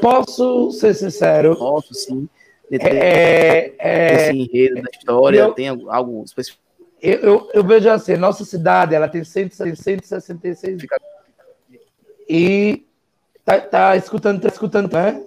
Posso 0.01 0.71
ser 0.71 0.93
sincero? 0.93 1.55
Posso, 1.55 1.93
sim. 1.93 2.29
É, 2.71 3.73
é, 3.77 4.13
esse 4.13 4.37
enredo 4.37 4.81
da 4.81 4.89
história, 4.93 5.39
eu, 5.39 5.51
tem 5.51 5.67
algo 5.67 6.23
específico? 6.23 6.61
Eu, 7.01 7.19
eu, 7.19 7.49
eu, 7.55 7.63
vejo 7.63 7.89
assim, 7.89 8.15
nossa 8.15 8.45
cidade 8.45 8.93
ela 8.93 9.09
tem 9.09 9.23
166 9.23 10.01
e 12.29 12.85
tá, 13.43 13.59
tá 13.59 13.95
escutando, 13.97 14.39
tá 14.39 14.47
escutando, 14.47 14.93
né? 14.93 15.23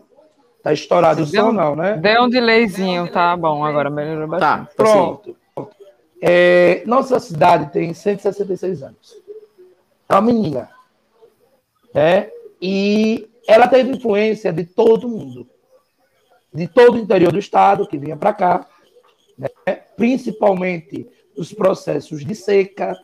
Tá 0.62 0.72
estourado 0.72 1.22
o 1.22 1.26
som, 1.26 1.52
não, 1.52 1.74
né? 1.74 1.96
Deu 1.96 2.22
um 2.22 2.28
delayzinho, 2.28 3.10
tá 3.10 3.36
bom, 3.36 3.64
agora 3.64 3.90
melhorou 3.90 4.28
tá, 4.38 4.56
bastante. 4.58 4.68
Tá, 4.68 4.74
pronto. 4.76 5.36
É, 6.22 6.82
nossa 6.86 7.20
cidade 7.20 7.70
tem 7.72 7.92
166 7.92 8.82
anos. 8.82 9.14
É 10.08 10.14
uma 10.14 10.22
menina. 10.22 10.70
Né? 11.92 12.30
E 12.62 13.28
ela 13.46 13.68
teve 13.68 13.90
influência 13.90 14.52
de 14.52 14.64
todo 14.64 15.08
mundo. 15.08 15.46
De 16.52 16.66
todo 16.66 16.94
o 16.94 16.98
interior 16.98 17.32
do 17.32 17.38
estado 17.38 17.86
que 17.86 17.98
vinha 17.98 18.16
para 18.16 18.32
cá. 18.32 18.66
Né? 19.36 19.48
Principalmente 19.96 21.06
os 21.36 21.52
processos 21.52 22.24
de 22.24 22.34
seca. 22.34 22.96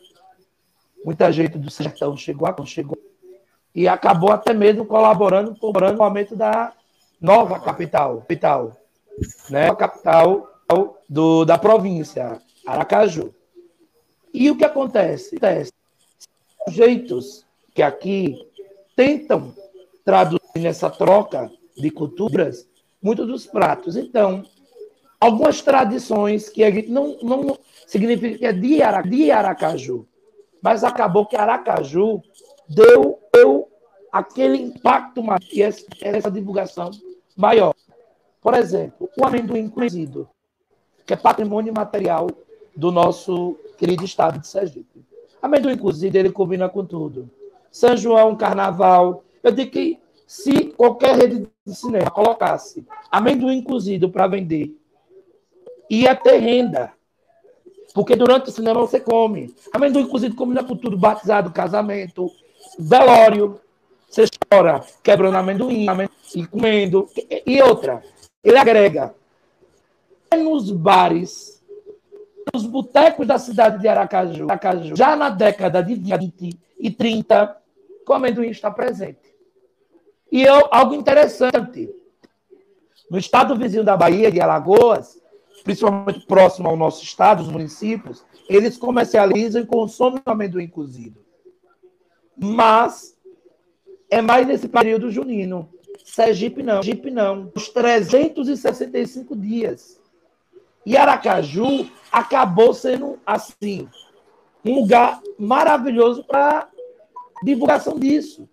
Muita 1.03 1.31
gente 1.31 1.57
do 1.57 1.69
sertão 1.69 2.15
chegou, 2.15 2.47
chegou 2.65 2.97
e 3.73 3.87
acabou 3.87 4.31
até 4.31 4.53
mesmo 4.53 4.85
colaborando, 4.85 5.55
colaborando 5.55 5.97
no 5.97 6.03
aumento 6.03 6.35
da 6.35 6.73
nova 7.19 7.59
capital, 7.59 8.17
capital, 8.19 8.77
né? 9.49 9.69
A 9.69 9.75
capital 9.75 10.51
do, 11.09 11.45
da 11.45 11.57
província, 11.57 12.41
Aracaju. 12.65 13.33
E 14.33 14.49
o 14.49 14.57
que 14.57 14.63
acontece? 14.63 15.35
acontece 15.35 15.71
jeitos 16.67 17.45
que 17.73 17.81
aqui 17.81 18.37
tentam 18.95 19.53
traduzir 20.05 20.41
nessa 20.57 20.89
troca 20.89 21.51
de 21.75 21.89
culturas 21.89 22.67
muitos 23.01 23.27
dos 23.27 23.45
pratos. 23.45 23.95
Então, 23.95 24.43
algumas 25.19 25.61
tradições 25.61 26.49
que 26.49 26.63
a 26.63 26.71
gente 26.71 26.89
não, 26.89 27.17
não 27.21 27.57
significa 27.91 28.37
que 28.37 28.45
é 28.45 28.53
de, 28.53 28.81
Ara, 28.81 29.01
de 29.01 29.31
Aracaju. 29.31 30.07
Mas 30.61 30.81
acabou 30.81 31.25
que 31.25 31.35
Aracaju 31.35 32.21
deu, 32.69 33.19
deu 33.33 33.67
aquele 34.09 34.61
impacto 34.61 35.21
maior, 35.21 35.41
essa, 35.53 35.85
essa 36.01 36.31
divulgação 36.31 36.89
maior. 37.35 37.75
Por 38.39 38.53
exemplo, 38.53 39.09
o 39.19 39.25
amendoim 39.25 39.67
cozido, 39.67 40.29
que 41.05 41.13
é 41.13 41.17
patrimônio 41.17 41.73
material 41.73 42.27
do 42.73 42.93
nosso 42.93 43.57
querido 43.77 44.05
estado 44.05 44.39
de 44.39 44.47
Sergipe. 44.47 45.05
Amendoim 45.41 45.77
cozido, 45.77 46.15
ele 46.15 46.31
combina 46.31 46.69
com 46.69 46.85
tudo. 46.85 47.29
São 47.69 47.97
João, 47.97 48.37
Carnaval. 48.37 49.21
Eu 49.43 49.51
digo 49.51 49.69
que 49.69 49.99
se 50.25 50.67
qualquer 50.77 51.17
rede 51.17 51.45
de 51.65 51.75
cinema 51.75 52.09
colocasse 52.09 52.87
amendoim 53.11 53.61
cozido 53.61 54.09
para 54.09 54.27
vender, 54.27 54.73
ia 55.89 56.15
ter 56.15 56.37
renda. 56.37 56.93
Porque 57.93 58.15
durante 58.15 58.49
o 58.49 58.51
cinema 58.51 58.79
você 58.79 58.99
come. 58.99 59.53
Amendoim 59.73 60.07
cozido 60.07 60.35
combina 60.35 60.63
com 60.63 60.75
tudo, 60.75 60.97
batizado, 60.97 61.51
casamento, 61.51 62.31
velório. 62.79 63.59
Você 64.09 64.25
chora 64.49 64.83
quebrando 65.03 65.37
amendoim 65.37 65.87
e 66.35 66.45
comendo. 66.45 67.09
E 67.45 67.61
outra, 67.61 68.03
ele 68.43 68.57
agrega. 68.57 69.13
Nos 70.33 70.71
bares, 70.71 71.61
nos 72.53 72.65
botecos 72.65 73.27
da 73.27 73.37
cidade 73.37 73.81
de 73.81 73.87
Aracaju, 73.87 74.45
Aracaju, 74.45 74.95
já 74.95 75.15
na 75.15 75.29
década 75.29 75.83
de 75.83 75.95
20 75.95 76.57
e 76.79 76.89
30, 76.89 77.57
o 78.07 78.13
amendoim 78.13 78.49
está 78.49 78.71
presente. 78.71 79.31
E 80.31 80.41
eu, 80.43 80.67
algo 80.71 80.95
interessante, 80.95 81.89
no 83.09 83.17
estado 83.17 83.55
vizinho 83.57 83.83
da 83.83 83.97
Bahia, 83.97 84.31
de 84.31 84.39
Alagoas, 84.39 85.20
principalmente 85.63 86.25
próximo 86.25 86.67
ao 86.67 86.77
nosso 86.77 87.03
estado, 87.03 87.43
os 87.43 87.49
municípios, 87.49 88.23
eles 88.49 88.77
comercializam 88.77 89.61
e 89.61 89.65
consomem 89.65 90.21
o 90.25 90.29
amendoim 90.29 90.67
cozido. 90.67 91.23
Mas 92.37 93.15
é 94.09 94.21
mais 94.21 94.47
nesse 94.47 94.67
período 94.67 95.11
junino. 95.11 95.69
Sergipe 96.03 96.63
não. 96.63 96.81
Sergipe 96.81 97.11
não. 97.11 97.51
Os 97.55 97.69
365 97.69 99.35
dias. 99.35 99.99
E 100.85 100.97
Aracaju 100.97 101.87
acabou 102.11 102.73
sendo, 102.73 103.19
assim, 103.25 103.87
um 104.65 104.75
lugar 104.75 105.21
maravilhoso 105.37 106.23
para 106.23 106.67
divulgação 107.43 107.99
disso. 107.99 108.49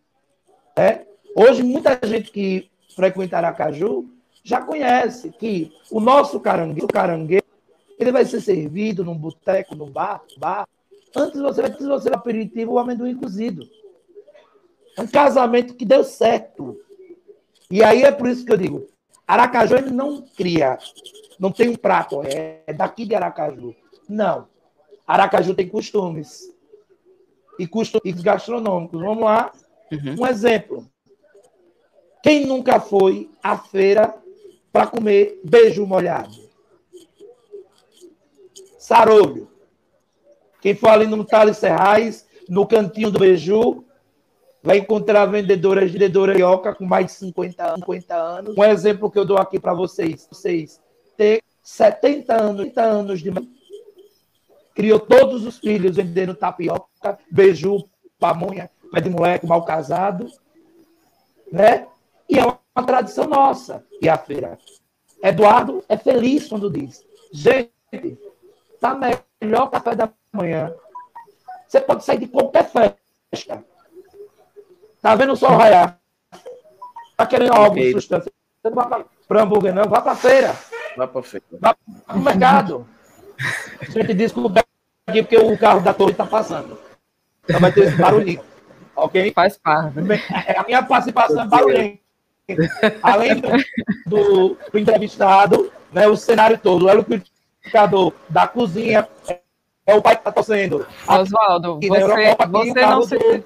Né? 0.76 1.06
Hoje, 1.34 1.62
muita 1.62 1.98
gente 2.04 2.30
que 2.30 2.70
frequenta 2.94 3.38
Aracaju 3.38 4.09
já 4.43 4.61
conhece 4.61 5.30
que 5.30 5.72
o 5.91 6.01
nosso 6.01 6.41
caranguejo, 6.41 6.86
o 6.86 6.93
caranguejo 6.93 7.43
ele 7.99 8.12
vai 8.12 8.24
ser 8.24 8.41
servido 8.41 9.05
num 9.05 9.16
boteco, 9.16 9.74
num 9.74 9.91
bar, 9.91 10.22
bar. 10.36 10.66
Antes 11.16 11.41
você 11.41 11.62
vai 11.62 11.74
ter 11.74 11.86
você 11.86 12.09
aperitivo 12.11 12.72
o 12.72 12.78
amendoim 12.78 13.16
cozido. 13.16 13.68
É 14.97 15.03
um 15.03 15.07
casamento 15.07 15.74
que 15.74 15.84
deu 15.84 16.05
certo. 16.05 16.80
E 17.70 17.82
aí 17.82 18.03
é 18.03 18.12
por 18.12 18.28
isso 18.28 18.45
que 18.45 18.53
eu 18.53 18.57
digo, 18.57 18.86
Aracaju 19.26 19.76
ele 19.76 19.91
não 19.91 20.22
cria, 20.22 20.78
não 21.39 21.53
tem 21.53 21.68
um 21.68 21.76
prato, 21.76 22.22
é 22.24 22.72
daqui 22.72 23.05
de 23.05 23.14
Aracaju. 23.14 23.74
Não. 24.09 24.49
Aracaju 25.07 25.55
tem 25.55 25.68
costumes. 25.68 26.55
E 27.59 27.66
costumes 27.66 28.22
gastronômicos. 28.22 29.01
Vamos 29.01 29.24
lá. 29.24 29.53
Uhum. 29.93 30.16
Um 30.20 30.26
exemplo. 30.26 30.86
Quem 32.22 32.47
nunca 32.47 32.80
foi 32.80 33.30
à 33.43 33.57
feira 33.59 34.14
para 34.79 34.87
comer 34.87 35.41
beijo 35.43 35.85
molhado? 35.85 36.39
Sarolho. 38.79 39.51
Quem 40.61 40.72
for 40.72 40.91
ali 40.91 41.05
no 41.05 41.24
Thales 41.24 41.57
Serrais, 41.57 42.24
no 42.49 42.64
cantinho 42.64 43.11
do 43.11 43.18
Beiju, 43.18 43.85
vai 44.62 44.79
encontrar 44.79 45.26
vendedora 45.26 46.39
ioca 46.39 46.72
com 46.72 46.85
mais 46.85 47.07
de 47.07 47.12
50, 47.14 47.74
50 47.74 48.14
anos. 48.14 48.57
Um 48.57 48.62
exemplo 48.62 49.11
que 49.11 49.18
eu 49.18 49.24
dou 49.24 49.37
aqui 49.37 49.59
para 49.59 49.74
vocês. 49.74 50.29
Vocês 50.31 50.81
ter 51.16 51.43
70 51.61 52.41
anos, 52.41 52.62
30 52.62 52.81
anos 52.81 53.20
de 53.20 53.33
criou 54.76 55.01
todos 55.01 55.45
os 55.45 55.59
filhos 55.59 55.97
vendendo 55.97 56.37
tapioca, 56.37 57.18
beiju, 57.29 57.85
pamonha, 58.16 58.70
pé 58.93 59.01
de 59.01 59.11
moleque, 59.11 59.45
mal 59.45 59.64
casado, 59.64 60.31
né? 61.51 61.89
E 62.31 62.39
é 62.39 62.45
uma 62.45 62.61
tradição 62.83 63.26
nossa. 63.26 63.85
E 64.01 64.09
a 64.09 64.16
feira. 64.16 64.59
Eduardo 65.22 65.85
é 65.89 65.97
feliz 65.97 66.49
quando 66.49 66.70
diz: 66.70 67.05
gente, 67.33 67.72
tá 68.81 68.99
melhor 69.41 69.70
café 69.70 69.95
da 69.95 70.11
manhã. 70.33 70.72
Você 71.66 71.81
pode 71.81 72.05
sair 72.05 72.18
de 72.18 72.29
qualquer 72.29 72.70
festa. 72.70 73.64
Tá 75.03 75.14
vendo 75.14 75.33
o 75.33 75.37
sol 75.37 75.51
raiar? 75.51 75.99
Tá 77.16 77.26
querendo 77.26 77.53
algo 77.53 77.76
de 77.76 77.91
substância. 77.91 78.33
Você 78.62 78.70
não 78.70 78.76
vai 78.76 79.05
para 79.26 79.43
hambúrguer, 79.43 79.74
não. 79.74 79.85
Vá 79.85 80.01
para 80.01 80.16
feira. 80.16 80.55
Vá 80.97 81.07
para 81.07 81.22
feira. 81.22 81.47
Vá 81.61 81.76
para 82.07 82.16
o 82.16 82.20
mercado. 82.20 82.89
A 83.81 83.85
gente 83.85 84.14
descobre 84.14 84.62
aqui 85.07 85.22
porque 85.22 85.37
o 85.37 85.59
carro 85.59 85.81
da 85.81 85.93
torre 85.95 86.12
está 86.12 86.26
passando. 86.26 86.79
Então 87.45 87.61
vai 87.61 87.72
ter 87.72 87.85
esse 87.85 87.97
barulhinho. 87.97 88.43
Ok? 88.97 89.33
Faz 89.33 89.57
parte. 89.59 89.99
É, 90.47 90.59
a 90.59 90.64
minha 90.64 90.83
participação 90.83 91.43
é 91.43 91.47
barulhenta. 91.47 92.07
Além 93.03 93.40
do, 93.40 93.49
do, 94.07 94.59
do, 94.72 94.78
entrevistado, 94.78 95.70
né, 95.92 96.09
o 96.09 96.16
cenário 96.16 96.59
todo. 96.59 96.86
O 96.86 96.94
liquidificador 96.94 98.12
da 98.28 98.49
cozinha 98.49 99.09
é 99.86 99.94
o 99.94 100.01
pai 100.03 100.16
que 100.16 100.20
está 100.20 100.32
torcendo. 100.32 100.86
Oswaldo, 101.07 101.78
você, 101.80 102.03
Europa, 102.03 102.46
você 102.46 102.80
não 102.80 103.03
se... 103.03 103.44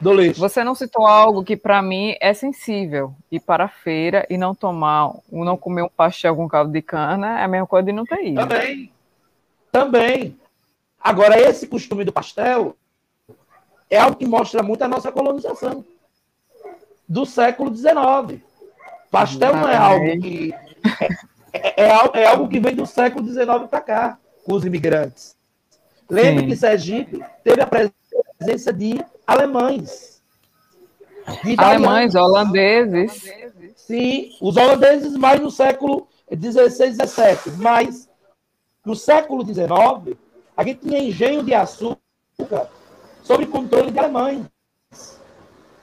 Do. 0.00 0.32
Você 0.34 0.62
não 0.62 0.76
citou 0.76 1.04
algo 1.04 1.42
que 1.42 1.56
para 1.56 1.82
mim 1.82 2.14
é 2.20 2.32
sensível. 2.32 3.12
Ir 3.32 3.40
para 3.40 3.64
a 3.64 3.68
feira 3.68 4.24
e 4.30 4.38
não 4.38 4.54
tomar, 4.54 5.12
não 5.30 5.56
comer 5.56 5.82
um 5.82 5.88
pastel 5.88 6.36
com 6.36 6.48
caldo 6.48 6.70
de 6.70 6.80
cana 6.80 7.40
é 7.40 7.42
a 7.42 7.48
mesma 7.48 7.66
coisa 7.66 7.86
de 7.86 7.92
não 7.92 8.04
ter 8.04 8.24
ido. 8.24 8.40
Também. 8.40 8.92
Também. 9.72 10.38
Agora, 11.00 11.40
esse 11.40 11.66
costume 11.66 12.04
do 12.04 12.12
pastel 12.12 12.76
é 13.90 13.98
algo 13.98 14.16
que 14.16 14.24
mostra 14.24 14.62
muito 14.62 14.82
a 14.82 14.88
nossa 14.88 15.10
colonização 15.10 15.84
do 17.08 17.24
século 17.24 17.74
XIX. 17.74 18.42
Pastel 19.10 19.56
não 19.56 19.68
é 19.68 19.76
algo 19.76 20.20
que. 20.20 20.54
É, 21.52 21.84
é, 21.84 21.88
é 22.14 22.26
algo 22.26 22.46
que 22.48 22.60
vem 22.60 22.74
do 22.74 22.84
século 22.84 23.26
XIX 23.26 23.46
para 23.70 23.80
cá, 23.80 24.18
com 24.44 24.54
os 24.54 24.64
imigrantes. 24.64 25.34
Lembre 26.10 26.46
que 26.46 26.56
Sergipe 26.56 27.24
teve 27.42 27.60
a 27.62 27.66
presença 27.66 28.72
de 28.72 29.02
alemães. 29.26 30.22
De 31.42 31.54
alemães, 31.58 32.14
holandeses. 32.14 33.30
Sim, 33.76 34.30
os 34.40 34.56
holandeses 34.56 35.16
mais 35.16 35.40
no 35.40 35.50
século 35.50 36.06
XVI, 36.30 36.70
XVII. 36.70 37.56
Mas 37.56 38.08
no 38.84 38.94
século 38.94 39.44
XIX, 39.44 40.16
a 40.56 40.64
gente 40.64 40.80
tinha 40.80 40.98
engenho 40.98 41.42
de 41.42 41.54
açúcar 41.54 41.98
sob 43.22 43.46
controle 43.46 43.90
de 43.90 43.98
alemães. 43.98 44.46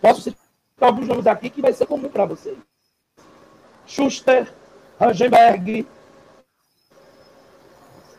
Posso 0.02 0.22
citar 0.22 0.45
alguns 0.80 1.08
nomes 1.08 1.28
aqui 1.28 1.50
que 1.50 1.62
vai 1.62 1.72
ser 1.72 1.86
comum 1.86 2.10
para 2.10 2.26
vocês. 2.26 2.58
Schuster, 3.86 4.54
Rangenberg. 5.00 5.88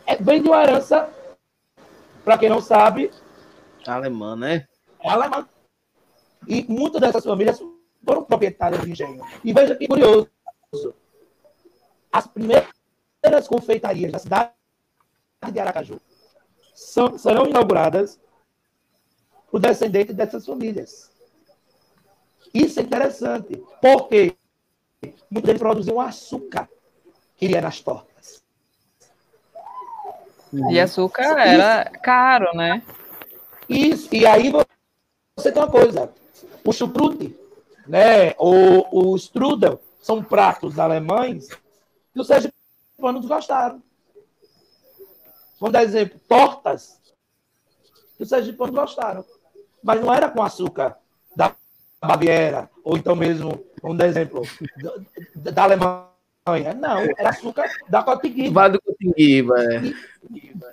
É, 0.07 0.17
vem 0.17 0.41
de 0.41 0.49
uma 0.49 0.63
herança, 0.63 1.11
para 2.25 2.39
quem 2.39 2.49
não 2.49 2.61
sabe. 2.61 3.11
Alemã, 3.87 4.37
né? 4.37 4.67
É 5.01 5.11
alemã. 5.11 5.49
E 6.47 6.65
muitas 6.69 7.01
dessas 7.01 7.25
famílias 7.25 7.61
foram 8.05 8.25
proprietárias 8.25 8.83
de 8.83 8.91
engenho. 8.91 9.25
E 9.45 9.53
veja 9.53 9.75
que 9.75 9.89
curioso. 9.89 10.31
As 12.13 12.27
primeiras 12.27 13.49
confeitarias 13.49 14.13
da 14.13 14.19
cidade 14.19 14.53
de 15.53 15.59
Aracaju 15.59 16.01
são, 16.75 17.19
serão 17.19 17.47
inauguradas 17.47 18.21
por 19.51 19.61
descendentes 19.61 20.15
dessas 20.15 20.47
famílias. 20.47 21.11
Isso 22.57 22.81
é 22.81 22.83
interessante, 22.83 23.63
porque 23.83 24.35
muitos 25.31 25.47
deles 25.47 25.61
produziam 25.61 26.01
açúcar 26.01 26.67
que 27.37 27.47
ia 27.47 27.61
nas 27.61 27.81
tortas. 27.81 28.43
E 30.71 30.81
açúcar 30.81 31.23
Isso. 31.23 31.39
era 31.39 31.85
caro, 32.01 32.57
né? 32.57 32.83
Isso, 33.69 34.09
e 34.15 34.27
aí 34.27 34.51
você 35.37 35.53
tem 35.53 35.61
uma 35.61 35.71
coisa, 35.71 36.11
o 36.65 36.73
chucrute, 36.73 37.39
né, 37.87 38.31
o, 38.39 39.11
o 39.13 39.17
strudel, 39.17 39.79
são 40.01 40.25
pratos 40.25 40.79
alemães 40.79 41.49
que 42.15 42.21
os 42.21 42.27
sergipanos 42.27 43.27
gostaram. 43.27 43.83
Vamos 45.61 45.73
dar 45.75 45.83
exemplo, 45.83 46.19
tortas, 46.27 46.99
que 48.17 48.23
os 48.23 48.29
sergipanos 48.31 48.75
gostaram. 48.75 49.25
Mas 49.83 50.01
não 50.01 50.13
era 50.13 50.31
com 50.31 50.43
açúcar 50.43 50.97
Baviera, 52.01 52.71
ou 52.85 52.97
então 52.97 53.17
mesmo, 53.17 53.65
dar 53.97 54.07
exemplo, 54.07 54.43
da, 55.35 55.51
da 55.51 55.63
Alemanha. 55.65 56.75
Não, 56.75 57.01
era 57.01 57.31
açúcar 57.31 57.69
da 57.89 58.03
Cotiguiba. 58.03 58.69
do 58.69 58.81
Cotiguiba, 58.81 59.55
é. 59.59 59.83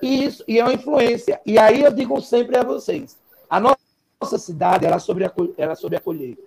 E, 0.01 0.26
isso, 0.26 0.43
e 0.47 0.59
é 0.59 0.63
uma 0.63 0.74
influência. 0.74 1.41
E 1.45 1.57
aí 1.57 1.82
eu 1.82 1.91
digo 1.91 2.21
sempre 2.21 2.57
a 2.57 2.63
vocês, 2.63 3.17
a 3.49 3.59
nossa 3.59 4.38
cidade 4.38 4.86
era 4.86 4.99
sobre, 4.99 5.30
era 5.57 5.76
sobre 5.76 5.97
acolher 5.97 6.38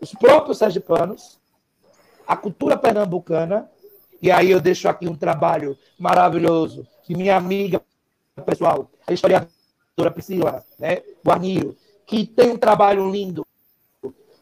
os 0.00 0.12
próprios 0.12 0.58
sergipanos, 0.58 1.38
a 2.26 2.36
cultura 2.36 2.76
pernambucana, 2.76 3.70
e 4.20 4.30
aí 4.30 4.50
eu 4.50 4.60
deixo 4.60 4.88
aqui 4.88 5.08
um 5.08 5.16
trabalho 5.16 5.76
maravilhoso 5.98 6.86
que 7.02 7.14
minha 7.14 7.36
amiga 7.36 7.80
pessoal, 8.44 8.90
a 9.06 9.12
historiadora 9.12 10.10
Priscila 10.12 10.64
né, 10.78 11.02
Guarniro, 11.24 11.76
que 12.06 12.26
tem 12.26 12.50
um 12.50 12.58
trabalho 12.58 13.10
lindo 13.10 13.45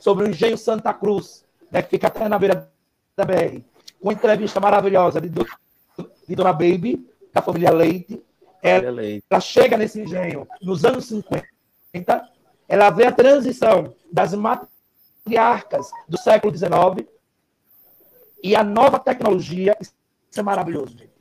sobre 0.05 0.27
o 0.27 0.29
engenho 0.29 0.59
Santa 0.59 0.93
Cruz, 0.93 1.47
né, 1.71 1.81
que 1.81 1.89
fica 1.89 2.09
até 2.09 2.29
na 2.29 2.39
beira 2.39 2.71
da 3.17 3.25
BR, 3.25 3.63
uma 4.03 4.13
entrevista 4.13 4.61
maravilhosa 4.61 5.19
de, 5.19 5.31
de 5.31 6.37
Dona 6.37 6.53
Baby, 6.53 7.11
da 7.33 7.41
família 7.41 7.71
Leite. 7.71 8.23
Ela, 8.63 9.01
ela 9.03 9.41
chega 9.41 9.79
nesse 9.79 10.03
engenho 10.03 10.47
nos 10.61 10.85
anos 10.85 11.07
50, 11.07 12.29
ela 12.69 12.91
vê 12.91 13.07
a 13.07 13.13
transição 13.13 13.95
das 14.13 14.35
matriarcas 14.35 15.91
do 16.07 16.19
século 16.19 16.55
XIX 16.55 17.09
e 18.43 18.55
a 18.55 18.63
nova 18.63 18.99
tecnologia. 18.99 19.75
Isso 19.81 19.95
é 20.37 20.43
maravilhoso, 20.43 20.99
gente. 20.99 21.15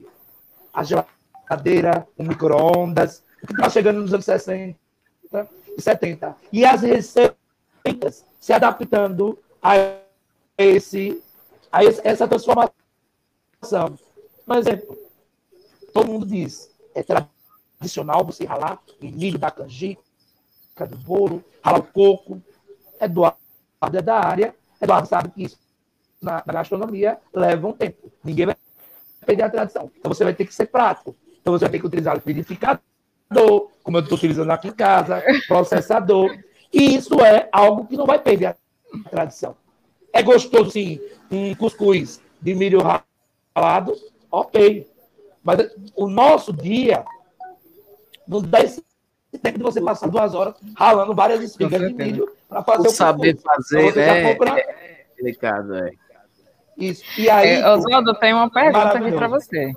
A 0.73 0.83
geladeira, 0.83 2.05
o 2.17 2.23
micro-ondas, 2.23 3.23
o 3.41 3.47
que 3.47 3.53
está 3.53 3.69
chegando 3.69 4.01
nos 4.01 4.13
anos 4.13 4.25
60 4.25 4.77
e 5.77 5.81
70. 5.81 6.35
E 6.51 6.65
as 6.65 6.81
receitas 6.81 7.42
se 8.39 8.53
adaptando 8.53 9.37
a, 9.61 9.73
esse, 10.57 11.21
a 11.71 11.83
essa 11.83 12.27
transformação. 12.27 12.73
Por 14.45 14.57
exemplo, 14.57 14.97
todo 15.93 16.11
mundo 16.11 16.25
diz, 16.25 16.71
é 16.95 17.03
tradicional 17.03 18.23
você 18.23 18.45
ralar 18.45 18.81
milho 19.01 19.37
da 19.37 19.51
canjica, 19.51 20.01
do 20.89 20.97
bolo, 20.97 21.43
ralar 21.63 21.79
o 21.79 21.83
coco. 21.83 22.41
Eduardo 22.99 23.37
é 23.81 24.01
da 24.01 24.19
área, 24.19 24.55
Eduardo 24.81 25.07
sabe 25.07 25.29
que 25.29 25.43
isso 25.43 25.57
na, 26.21 26.41
na 26.45 26.53
gastronomia 26.53 27.17
leva 27.33 27.67
um 27.67 27.73
tempo. 27.73 28.11
Ninguém 28.23 28.45
vai 28.45 28.55
perder 29.25 29.43
a 29.43 29.49
tradição. 29.49 29.91
Então 29.97 30.13
você 30.13 30.23
vai 30.23 30.33
ter 30.33 30.45
que 30.45 30.53
ser 30.53 30.67
prático. 30.67 31.15
Então 31.41 31.51
você 31.53 31.65
vai 31.65 31.71
ter 31.71 31.79
que 31.79 31.85
utilizar 31.85 32.15
liquidificador, 32.15 32.81
como 33.83 33.97
eu 33.97 34.01
estou 34.01 34.17
utilizando 34.17 34.51
aqui 34.51 34.69
em 34.69 34.73
casa, 34.73 35.21
processador. 35.47 36.33
E 36.73 36.95
isso 36.95 37.13
é 37.23 37.47
algo 37.51 37.85
que 37.85 37.95
não 37.95 38.05
vai 38.05 38.19
perder 38.19 38.47
a 38.47 38.55
tradição. 39.09 39.55
É 40.11 40.21
gostoso, 40.23 40.71
sim, 40.71 40.99
um 41.31 41.53
cuscuz 41.55 42.19
de 42.41 42.53
milho 42.55 42.79
ralado, 43.55 43.95
ok. 44.31 44.87
Mas 45.43 45.69
o 45.95 46.07
nosso 46.07 46.51
dia 46.53 47.03
não 48.27 48.41
dá 48.41 48.61
esse 48.61 48.83
tempo 49.41 49.57
de 49.57 49.63
você 49.63 49.81
passar 49.81 50.07
duas 50.07 50.33
horas 50.33 50.55
ralando 50.75 51.13
várias 51.13 51.41
espigas 51.41 51.81
de 51.81 51.93
milho 51.93 52.31
para 52.47 52.63
fazer 52.63 52.87
o 52.87 52.91
o 52.91 52.93
saber 52.93 53.35
cuscuz. 53.35 53.55
fazer, 53.55 53.87
Então 53.89 54.03
né? 54.03 54.33
compra 54.33 54.59
É 54.59 55.05
delicado, 55.17 55.75
é. 55.75 55.91
isso. 56.77 57.03
E 57.19 57.29
aí, 57.29 57.49
É, 57.61 57.69
Oswaldo, 57.69 58.13
tem 58.19 58.33
uma 58.33 58.49
pergunta 58.49 58.97
aqui 58.97 59.11
para 59.11 59.27
você. 59.27 59.73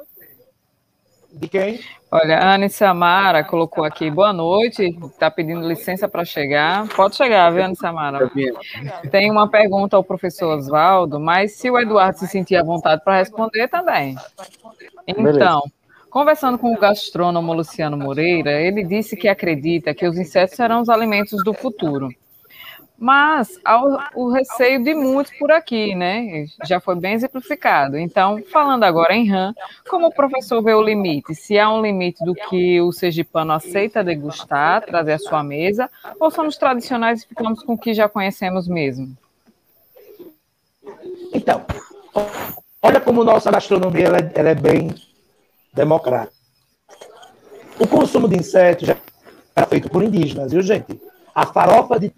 De 1.37 1.49
quem? 1.49 1.81
Olha, 2.11 2.39
a 2.39 2.55
Anne 2.55 2.69
Samara 2.69 3.45
colocou 3.45 3.85
aqui, 3.85 4.11
boa 4.11 4.33
noite, 4.33 4.97
está 5.07 5.31
pedindo 5.31 5.67
licença 5.67 6.09
para 6.09 6.25
chegar. 6.25 6.89
Pode 6.89 7.17
chegar, 7.17 7.51
viu, 7.51 7.65
Anne 7.65 7.77
Samara? 7.77 8.31
Tem 9.11 9.31
uma 9.31 9.49
pergunta 9.49 9.97
ao 9.97 10.05
professor 10.05 10.57
Oswaldo, 10.57 11.21
mas 11.21 11.53
se 11.53 11.71
o 11.71 11.79
Eduardo 11.79 12.19
se 12.19 12.27
sentir 12.27 12.57
à 12.57 12.63
vontade 12.63 13.03
para 13.05 13.19
responder, 13.19 13.69
também. 13.69 14.17
Então, 15.07 15.63
conversando 16.09 16.59
com 16.59 16.73
o 16.73 16.79
gastrônomo 16.79 17.53
Luciano 17.53 17.97
Moreira, 17.97 18.53
ele 18.53 18.83
disse 18.83 19.17
que 19.17 19.29
acredita 19.29 19.95
que 19.95 20.07
os 20.07 20.17
insetos 20.17 20.57
serão 20.57 20.81
os 20.81 20.89
alimentos 20.89 21.43
do 21.45 21.53
futuro. 21.53 22.09
Mas 22.99 23.61
há 23.63 24.11
o, 24.15 24.31
receio 24.31 24.83
de 24.83 24.95
muitos 24.95 25.33
por 25.39 25.53
aqui, 25.53 25.95
né? 25.95 26.47
Já 26.65 26.81
foi 26.81 26.95
bem 26.95 27.13
exemplificado. 27.13 27.99
Então, 27.99 28.43
falando 28.51 28.85
agora 28.85 29.15
em 29.15 29.29
RAM, 29.29 29.55
como 29.89 30.07
o 30.07 30.15
professor 30.15 30.63
vê 30.63 30.73
o 30.73 30.81
limite? 30.81 31.35
Se 31.35 31.59
há 31.59 31.71
um 31.71 31.83
limite 31.83 32.25
do 32.25 32.35
que 32.35 32.81
o 32.81 32.93
sergipano 32.93 33.53
aceita 33.53 34.03
degustar, 34.03 34.85
trazer 34.87 35.13
à 35.13 35.19
sua 35.19 35.43
mesa, 35.43 35.91
ou 36.19 36.31
somos 36.31 36.57
tradicionais 36.57 37.23
e 37.23 37.29
ficamos 37.29 37.63
com 37.63 37.75
o 37.75 37.79
que 37.79 37.93
já 37.93 38.09
conhecemos 38.09 38.67
mesmo? 38.67 39.15
Então, 41.35 41.67
olha 42.81 43.01
como 43.01 43.23
nossa 43.23 43.51
gastronomia 43.51 44.07
ela, 44.07 44.19
é- 44.19 44.33
ela 44.35 44.49
é 44.49 44.55
bem 44.55 44.95
democrática. 45.75 46.35
O 47.79 47.87
consumo 47.87 48.27
de 48.27 48.37
insetos 48.37 48.89
já 48.89 48.97
era 49.55 49.67
feito 49.67 49.91
por 49.91 50.03
indígenas, 50.03 50.51
viu, 50.51 50.63
gente? 50.63 50.99
A 51.35 51.45
farofa 51.45 52.01
de 52.01 52.11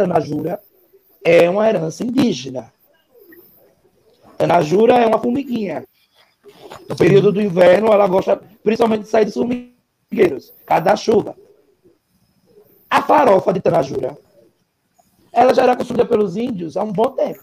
Tanajura 0.00 0.58
é 1.22 1.50
uma 1.50 1.68
herança 1.68 2.02
indígena. 2.02 2.72
Tanajura 4.38 4.94
é 4.94 5.06
uma 5.06 5.18
formiguinha. 5.18 5.86
No 6.88 6.96
período 6.96 7.30
do 7.30 7.42
inverno, 7.42 7.92
ela 7.92 8.06
gosta 8.08 8.40
principalmente 8.62 9.02
de 9.02 9.08
sair 9.08 9.26
dos 9.26 9.34
formigueiros, 9.34 10.50
por 10.52 10.64
causa 10.64 10.84
da 10.84 10.96
chuva. 10.96 11.36
A 12.88 13.02
farofa 13.02 13.52
de 13.52 13.60
Tanajura, 13.60 14.16
ela 15.30 15.52
já 15.52 15.64
era 15.64 15.76
consumida 15.76 16.06
pelos 16.06 16.34
índios 16.34 16.78
há 16.78 16.82
um 16.82 16.92
bom 16.92 17.10
tempo. 17.10 17.42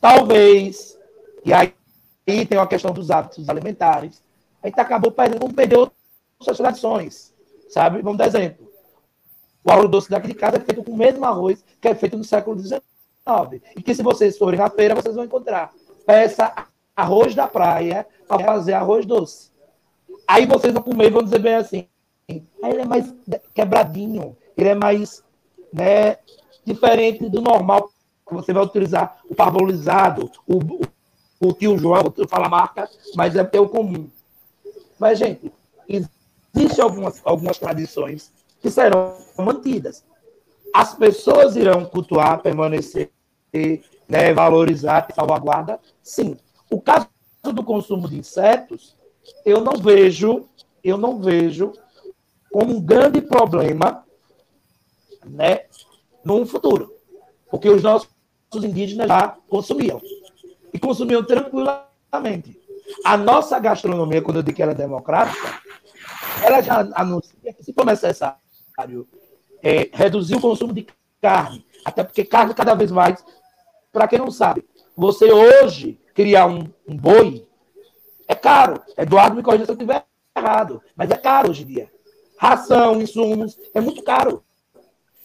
Talvez, 0.00 0.98
e 1.44 1.52
aí 1.52 1.72
tem 2.26 2.58
uma 2.58 2.66
questão 2.66 2.92
dos 2.92 3.12
hábitos 3.12 3.48
alimentares, 3.48 4.20
a 4.60 4.66
gente 4.66 4.80
acabou 4.80 5.12
perdendo, 5.12 5.38
vamos 5.38 5.54
perder 5.54 5.78
outras 5.78 6.56
tradições, 6.56 7.32
sabe? 7.68 8.02
Vamos 8.02 8.18
dar 8.18 8.26
exemplo. 8.26 8.67
O 9.68 9.70
arroz 9.70 9.90
doce 9.90 10.08
daqui 10.08 10.28
de 10.28 10.34
casa 10.34 10.56
é 10.56 10.60
feito 10.60 10.82
com 10.82 10.92
o 10.92 10.96
mesmo 10.96 11.22
arroz 11.26 11.62
que 11.78 11.88
é 11.88 11.94
feito 11.94 12.16
no 12.16 12.24
século 12.24 12.58
XIX. 12.58 12.80
E 13.76 13.82
que 13.82 13.94
se 13.94 14.02
vocês 14.02 14.38
forem 14.38 14.58
na 14.58 14.70
feira, 14.70 14.94
vocês 14.94 15.14
vão 15.14 15.26
encontrar. 15.26 15.74
Peça 16.06 16.50
arroz 16.96 17.34
da 17.34 17.46
praia 17.46 18.06
para 18.26 18.42
fazer 18.42 18.72
arroz 18.72 19.04
doce. 19.04 19.50
Aí 20.26 20.46
vocês 20.46 20.72
vão 20.72 20.82
comer 20.82 21.08
e 21.08 21.10
vão 21.10 21.22
dizer 21.22 21.38
bem 21.40 21.54
assim. 21.54 21.86
Aí 22.30 22.40
ele 22.62 22.80
é 22.80 22.84
mais 22.86 23.14
quebradinho, 23.54 24.34
ele 24.56 24.70
é 24.70 24.74
mais 24.74 25.22
né, 25.70 26.16
diferente 26.64 27.28
do 27.28 27.42
normal. 27.42 27.90
Você 28.30 28.54
vai 28.54 28.64
utilizar 28.64 29.18
o 29.28 29.34
parbolizado, 29.34 30.30
o, 30.46 30.56
o, 30.56 30.80
o 31.40 31.52
tio 31.52 31.76
João, 31.76 32.04
vou 32.16 32.26
falar 32.26 32.46
a 32.46 32.50
marca, 32.50 32.88
mas 33.14 33.36
é 33.36 33.60
o 33.60 33.68
comum. 33.68 34.08
Mas, 34.98 35.18
gente, 35.18 35.52
existem 35.86 36.82
algumas, 36.82 37.20
algumas 37.22 37.58
tradições 37.58 38.32
que 38.60 38.70
serão 38.70 39.16
mantidas. 39.36 40.04
As 40.74 40.94
pessoas 40.94 41.56
irão 41.56 41.84
cultuar, 41.84 42.40
permanecer, 42.40 43.10
né, 44.08 44.32
valorizar, 44.32 45.08
salvaguarda, 45.14 45.80
sim. 46.02 46.36
O 46.70 46.80
caso 46.80 47.08
do 47.44 47.64
consumo 47.64 48.08
de 48.08 48.18
insetos, 48.18 48.96
eu 49.44 49.60
não 49.60 49.74
vejo, 49.76 50.48
eu 50.82 50.96
não 50.96 51.18
vejo 51.20 51.72
como 52.52 52.76
um 52.76 52.80
grande 52.80 53.20
problema, 53.20 54.04
né, 55.24 55.64
no 56.24 56.44
futuro, 56.46 56.94
porque 57.50 57.68
os 57.68 57.82
nossos 57.82 58.08
indígenas 58.54 59.08
já 59.08 59.36
consumiam 59.48 60.00
e 60.72 60.78
consumiam 60.78 61.24
tranquilamente. 61.24 62.58
A 63.04 63.16
nossa 63.16 63.58
gastronomia, 63.58 64.22
quando 64.22 64.38
eu 64.38 64.42
digo 64.42 64.56
que 64.56 64.62
ela 64.62 64.72
é 64.72 64.74
democrática, 64.74 65.60
ela 66.42 66.62
já 66.62 66.88
anuncia 66.94 67.52
que 67.52 67.62
se 67.62 67.72
for 67.72 67.84
necessário 67.84 68.38
é, 69.62 69.90
reduzir 69.92 70.36
o 70.36 70.40
consumo 70.40 70.72
de 70.72 70.86
carne, 71.20 71.64
até 71.84 72.04
porque 72.04 72.24
carne 72.24 72.54
cada 72.54 72.74
vez 72.74 72.90
mais, 72.90 73.24
para 73.92 74.06
quem 74.06 74.18
não 74.18 74.30
sabe, 74.30 74.64
você 74.96 75.32
hoje 75.32 76.00
criar 76.14 76.46
um, 76.46 76.68
um 76.86 76.96
boi 76.96 77.46
é 78.26 78.34
caro. 78.34 78.82
Eduardo 78.96 79.36
me 79.36 79.42
corrija 79.42 79.64
se 79.64 79.70
eu 79.70 79.74
estiver 79.74 80.04
errado, 80.36 80.82
mas 80.94 81.10
é 81.10 81.16
caro 81.16 81.50
hoje 81.50 81.62
em 81.62 81.66
dia. 81.66 81.90
Ração, 82.36 83.00
insumos, 83.00 83.58
é 83.74 83.80
muito 83.80 84.02
caro. 84.02 84.44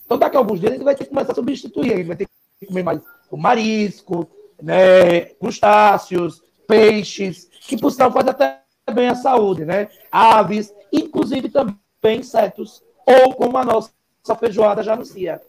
Então, 0.06 0.18
daqui 0.18 0.36
a 0.36 0.40
alguns 0.40 0.60
dias, 0.60 0.72
a 0.72 0.76
gente 0.76 0.86
vai 0.86 0.96
ter 0.96 1.04
que 1.04 1.10
começar 1.10 1.32
a 1.32 1.36
substituir. 1.36 1.94
A 1.94 1.98
gente 1.98 2.08
vai 2.08 2.16
ter 2.16 2.28
que 2.60 2.66
comer 2.66 2.84
mais 2.84 3.02
o 3.30 3.38
marisco, 3.38 4.30
né, 4.62 5.22
crustáceos, 5.36 6.44
peixes, 6.68 7.50
que 7.62 7.78
por 7.78 7.92
sinal 7.92 8.12
faz 8.12 8.28
até 8.28 8.62
bem 8.94 9.10
à 9.10 9.16
saúde, 9.16 9.66
né? 9.66 9.90
Aves, 10.12 10.74
inclusive 10.92 11.50
também 11.50 12.20
insetos, 12.20 12.84
ou 13.06 13.34
como 13.36 13.58
a 13.58 13.66
nossa 13.66 13.92
feijoada 14.40 14.84
já 14.84 14.94
anuncia. 14.94 15.42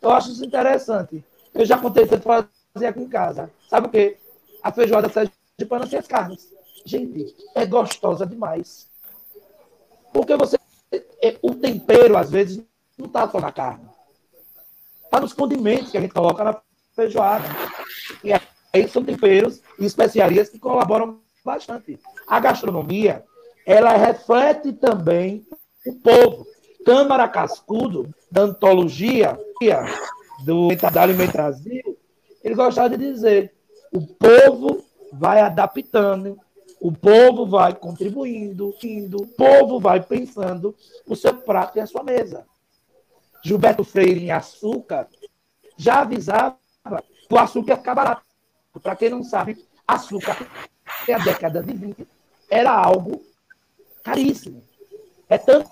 Eu 0.00 0.10
acho 0.10 0.32
isso 0.32 0.44
interessante. 0.44 1.24
Eu 1.54 1.64
já 1.64 1.78
contei 1.78 2.04
de 2.06 2.16
fazer 2.18 2.86
aqui 2.86 3.00
em 3.00 3.08
casa. 3.08 3.50
Sabe 3.68 3.86
o 3.86 3.90
quê? 3.90 4.16
A 4.62 4.72
feijoada 4.72 5.08
sergipana 5.08 5.86
sem 5.86 5.98
as 5.98 6.06
carnes. 6.06 6.48
Gente, 6.84 7.34
é 7.54 7.64
gostosa 7.64 8.26
demais. 8.26 8.90
Porque 10.12 10.36
você. 10.36 10.58
é, 11.22 11.38
O 11.42 11.54
tempero, 11.54 12.16
às 12.16 12.30
vezes, 12.30 12.62
não 12.98 13.06
está 13.06 13.28
só 13.28 13.40
na 13.40 13.52
carne. 13.52 13.88
Está 15.04 15.20
nos 15.20 15.32
condimentos 15.32 15.90
que 15.90 15.98
a 15.98 16.00
gente 16.00 16.14
coloca 16.14 16.42
na 16.42 16.60
feijoada. 16.94 17.44
E 18.24 18.32
aí 18.32 18.88
são 18.88 19.04
temperos 19.04 19.60
e 19.78 19.84
especiarias 19.84 20.48
que 20.48 20.58
colaboram 20.58 21.20
bastante. 21.44 21.98
A 22.26 22.40
gastronomia, 22.40 23.24
ela 23.66 23.92
reflete 23.96 24.72
também 24.72 25.46
o 25.86 25.94
povo. 25.94 26.46
Câmara 26.84 27.28
Cascudo, 27.28 28.12
da 28.30 28.42
antologia 28.42 29.38
do 30.44 30.68
da 30.92 31.02
Alimento 31.02 31.32
Brasil, 31.32 31.98
ele 32.42 32.54
gostava 32.54 32.90
de 32.90 33.12
dizer: 33.12 33.54
o 33.92 34.06
povo 34.06 34.84
vai 35.12 35.40
adaptando, 35.40 36.38
o 36.80 36.90
povo 36.90 37.46
vai 37.46 37.74
contribuindo, 37.74 38.74
indo, 38.82 39.22
o 39.22 39.26
povo 39.26 39.78
vai 39.78 40.02
pensando 40.02 40.74
o 41.06 41.14
seu 41.14 41.34
prato 41.34 41.78
e 41.78 41.80
a 41.80 41.86
sua 41.86 42.02
mesa. 42.02 42.46
Gilberto 43.44 43.84
Freire, 43.84 44.24
em 44.24 44.30
açúcar, 44.30 45.08
já 45.76 46.00
avisava 46.00 46.56
que 47.28 47.34
o 47.34 47.38
açúcar 47.38 47.76
barato. 47.94 48.22
Para 48.82 48.96
quem 48.96 49.10
não 49.10 49.22
sabe, 49.22 49.62
açúcar, 49.86 50.36
até 51.02 51.14
a 51.14 51.18
década 51.18 51.62
de 51.62 51.72
20, 51.74 52.08
era 52.48 52.72
algo 52.72 53.22
caríssimo. 54.02 54.62
É 55.28 55.36
tanto 55.36 55.70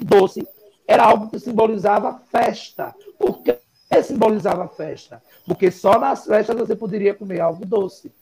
doce 0.00 0.46
era 0.86 1.04
algo 1.04 1.28
que 1.28 1.38
simbolizava 1.38 2.20
festa. 2.30 2.94
Por 3.18 3.42
que 3.42 3.58
simbolizava 4.02 4.68
festa? 4.68 5.22
Porque 5.44 5.70
só 5.70 5.98
nas 5.98 6.24
festas 6.24 6.56
você 6.56 6.76
poderia 6.76 7.14
comer 7.14 7.40
algo 7.40 7.64
doce. 7.64 8.12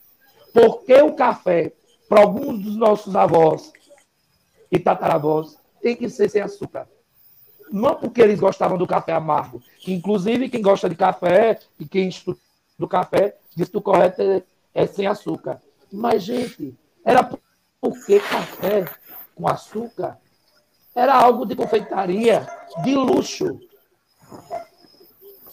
Porque 0.53 0.93
o 1.01 1.13
café, 1.13 1.73
para 2.07 2.21
alguns 2.21 2.63
dos 2.63 2.75
nossos 2.75 3.15
avós 3.15 3.71
e 4.71 4.79
tataravós, 4.79 5.57
tem 5.81 5.95
que 5.95 6.09
ser 6.09 6.29
sem 6.29 6.41
açúcar. 6.41 6.87
Não 7.71 7.95
porque 7.95 8.21
eles 8.21 8.39
gostavam 8.39 8.77
do 8.77 8.87
café 8.87 9.13
amargo. 9.13 9.61
Inclusive, 9.87 10.49
quem 10.49 10.61
gosta 10.61 10.89
de 10.89 10.95
café 10.95 11.59
e 11.79 11.85
quem 11.85 12.07
estuda 12.07 12.39
do 12.77 12.87
café 12.87 13.37
diz 13.55 13.69
que 13.69 13.77
o 13.77 13.81
correto 13.81 14.21
é, 14.21 14.43
é 14.73 14.87
sem 14.87 15.07
açúcar. 15.07 15.61
Mas, 15.91 16.23
gente, 16.23 16.75
era 17.03 17.23
porque 17.79 18.19
café 18.19 18.85
com 19.35 19.47
açúcar 19.47 20.17
era 20.95 21.13
algo 21.13 21.45
de 21.45 21.55
confeitaria, 21.55 22.47
de 22.83 22.95
luxo. 22.95 23.59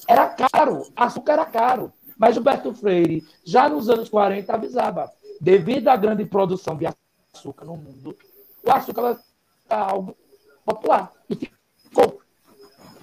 Era 0.08 0.28
caro, 0.28 0.86
açúcar 0.94 1.32
era 1.32 1.46
caro. 1.46 1.92
Mas 2.16 2.34
Gilberto 2.34 2.72
Freire, 2.72 3.26
já 3.44 3.68
nos 3.68 3.90
anos 3.90 4.08
40, 4.08 4.52
avisava: 4.52 5.12
devido 5.40 5.88
à 5.88 5.96
grande 5.96 6.24
produção 6.24 6.76
de 6.76 6.86
açúcar 7.34 7.64
no 7.64 7.76
mundo, 7.76 8.16
o 8.64 8.70
açúcar 8.70 9.20
é 9.68 9.74
algo 9.74 10.16
popular. 10.64 11.12
E 11.28 11.34
ficou. 11.34 12.20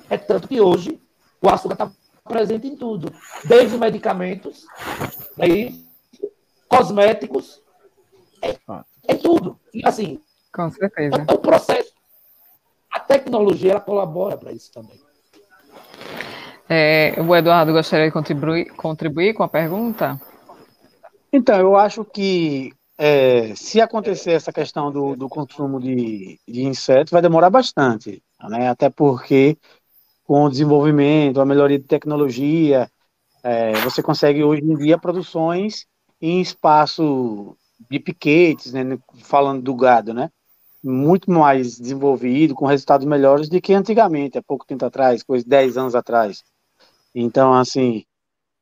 É 0.09 0.17
tanto 0.17 0.47
que 0.47 0.61
hoje 0.61 1.01
o 1.41 1.49
açúcar 1.49 1.73
está 1.73 1.91
presente 2.23 2.67
em 2.67 2.75
tudo, 2.75 3.11
desde 3.45 3.77
medicamentos, 3.77 4.65
aí, 5.37 5.83
cosméticos, 6.67 7.61
é, 8.41 8.57
é 9.07 9.15
tudo. 9.15 9.59
E 9.73 9.81
assim, 9.85 10.21
Com 10.53 10.69
certeza. 10.69 11.25
é 11.27 11.33
o 11.33 11.39
processo. 11.39 11.98
Tecnologia 13.09 13.71
ela 13.71 13.81
colabora 13.81 14.37
para 14.37 14.51
isso 14.51 14.71
também. 14.71 15.01
É, 16.69 17.19
o 17.19 17.35
Eduardo 17.35 17.73
gostaria 17.73 18.05
de 18.05 18.11
contribuir, 18.11 18.71
contribuir 18.75 19.33
com 19.33 19.41
a 19.41 19.47
pergunta? 19.47 20.21
Então, 21.33 21.59
eu 21.59 21.75
acho 21.75 22.05
que 22.05 22.71
é, 22.99 23.55
se 23.55 23.81
acontecer 23.81 24.33
essa 24.33 24.53
questão 24.53 24.91
do, 24.91 25.15
do 25.15 25.27
consumo 25.27 25.79
de, 25.79 26.39
de 26.47 26.61
insetos, 26.61 27.11
vai 27.11 27.23
demorar 27.23 27.49
bastante, 27.49 28.21
né? 28.47 28.69
Até 28.69 28.91
porque 28.91 29.57
com 30.23 30.43
o 30.43 30.49
desenvolvimento, 30.49 31.41
a 31.41 31.45
melhoria 31.45 31.79
de 31.79 31.85
tecnologia, 31.85 32.91
é, 33.41 33.71
você 33.81 34.03
consegue 34.03 34.43
hoje 34.43 34.61
em 34.61 34.77
dia 34.77 34.99
produções 34.99 35.87
em 36.21 36.39
espaço 36.39 37.57
de 37.89 37.99
piquetes, 37.99 38.71
né? 38.71 38.99
Falando 39.23 39.63
do 39.63 39.73
gado, 39.73 40.13
né? 40.13 40.29
Muito 40.81 41.29
mais 41.29 41.77
desenvolvido, 41.77 42.55
com 42.55 42.65
resultados 42.65 43.05
melhores 43.05 43.49
do 43.49 43.59
que 43.59 43.73
antigamente, 43.73 44.37
há 44.37 44.43
pouco 44.43 44.65
tempo 44.65 44.85
atrás, 44.85 45.21
coisa 45.23 45.43
de 45.43 45.49
10 45.49 45.77
anos 45.77 45.93
atrás. 45.93 46.41
Então, 47.15 47.53
assim, 47.53 48.03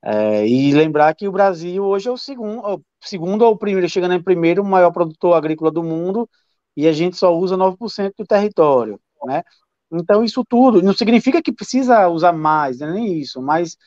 é, 0.04 0.48
e 0.48 0.74
lembrar 0.74 1.16
que 1.16 1.28
o 1.28 1.32
Brasil 1.32 1.84
hoje 1.86 2.10
é 2.10 2.12
o 2.12 2.18
segundo, 2.18 2.62
o 2.76 2.84
segundo 3.02 3.44
ou 3.44 3.58
primeiro, 3.58 3.90
chegando 3.90 4.14
em 4.16 4.24
primeiro, 4.24 4.64
maior 4.66 4.92
produtor 4.92 5.36
agrícola 5.36 5.72
do 5.72 5.84
mundo, 5.84 6.30
e 6.78 6.88
a 6.88 6.94
gente 6.94 7.18
só 7.18 7.36
usa 7.38 7.58
9% 7.58 8.16
do 8.20 8.26
território, 8.28 9.00
né? 9.26 9.44
Então, 9.92 10.24
isso 10.24 10.44
tudo 10.48 10.82
não 10.84 10.94
significa 10.94 11.42
que 11.42 11.54
precisa 11.54 12.08
usar 12.10 12.34
mais, 12.34 12.80
né, 12.80 12.92
nem 12.92 13.20
isso, 13.20 13.42
mas 13.42 13.78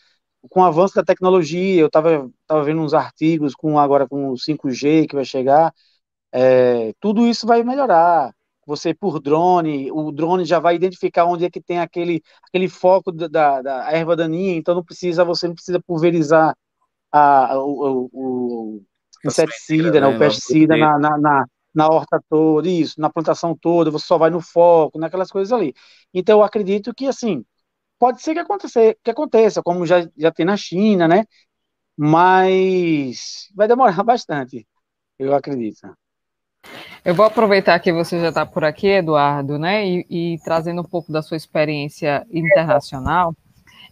com 0.51 0.61
o 0.61 0.65
avanço 0.65 0.95
da 0.95 1.03
tecnologia, 1.05 1.81
eu 1.81 1.87
estava 1.87 2.31
tava 2.47 2.65
vendo 2.65 2.81
uns 2.83 2.95
artigos 2.95 3.55
com 3.55 3.79
agora 3.79 4.09
com 4.09 4.31
o 4.31 4.39
5G 4.39 5.07
que 5.07 5.15
vai 5.15 5.25
chegar, 5.25 5.73
é, 6.33 6.93
tudo 7.01 7.27
isso 7.27 7.47
vai 7.47 7.63
melhorar. 7.63 8.35
Você 8.67 8.95
por 8.95 9.21
drone, 9.21 9.91
o 9.91 10.13
drone 10.13 10.45
já 10.45 10.61
vai 10.61 10.77
identificar 10.77 11.25
onde 11.25 11.45
é 11.45 11.51
que 11.51 11.61
tem 11.61 11.81
aquele, 11.81 12.23
aquele 12.47 12.69
foco 12.69 13.11
da, 13.11 13.61
da, 13.61 13.91
erva 13.91 14.15
daninha, 14.15 14.55
então 14.55 14.75
não 14.75 14.85
precisa, 14.85 15.25
você 15.25 15.49
não 15.49 15.55
precisa 15.55 15.81
pulverizar 15.81 16.55
a, 17.11 17.59
o, 17.59 18.09
o, 18.13 18.77
o 18.77 18.83
inseticida, 19.25 20.01
né, 20.01 20.07
o 20.07 20.19
pesticida 20.19 20.77
na, 20.77 20.99
na, 20.99 21.19
na, 21.19 21.47
na 21.75 21.89
horta 21.89 22.23
toda, 22.29 22.69
isso, 22.69 23.01
na 23.01 23.11
plantação 23.11 23.57
toda, 23.57 23.91
você 23.91 24.07
só 24.07 24.19
vai 24.19 24.31
no 24.31 24.41
foco, 24.41 24.99
naquelas 24.99 25.31
coisas 25.31 25.53
ali. 25.53 25.75
Então 26.15 26.39
eu 26.39 26.45
acredito 26.45 26.95
que 26.95 27.07
assim, 27.07 27.45
pode 27.99 28.23
ser 28.23 28.35
que 28.35 28.41
aconteça, 28.41 28.95
que 29.03 29.11
aconteça, 29.11 29.63
como 29.63 29.87
já, 29.87 30.09
já 30.17 30.31
tem 30.31 30.47
na 30.47 30.57
China, 30.57 31.09
né? 31.09 31.25
Mas 31.97 33.49
vai 33.55 33.69
demorar 33.69 34.03
bastante, 34.05 34.67
eu 35.19 35.35
acredito. 35.35 35.95
Eu 37.03 37.15
vou 37.15 37.25
aproveitar 37.25 37.79
que 37.79 37.93
você 37.93 38.21
já 38.21 38.29
está 38.29 38.45
por 38.45 38.63
aqui, 38.63 38.87
Eduardo, 38.87 39.59
né? 39.59 39.87
E, 39.87 40.07
e, 40.11 40.39
trazendo 40.45 40.83
um 40.83 40.85
pouco 40.85 41.11
da 41.11 41.23
sua 41.23 41.37
experiência 41.37 42.27
internacional 42.31 43.35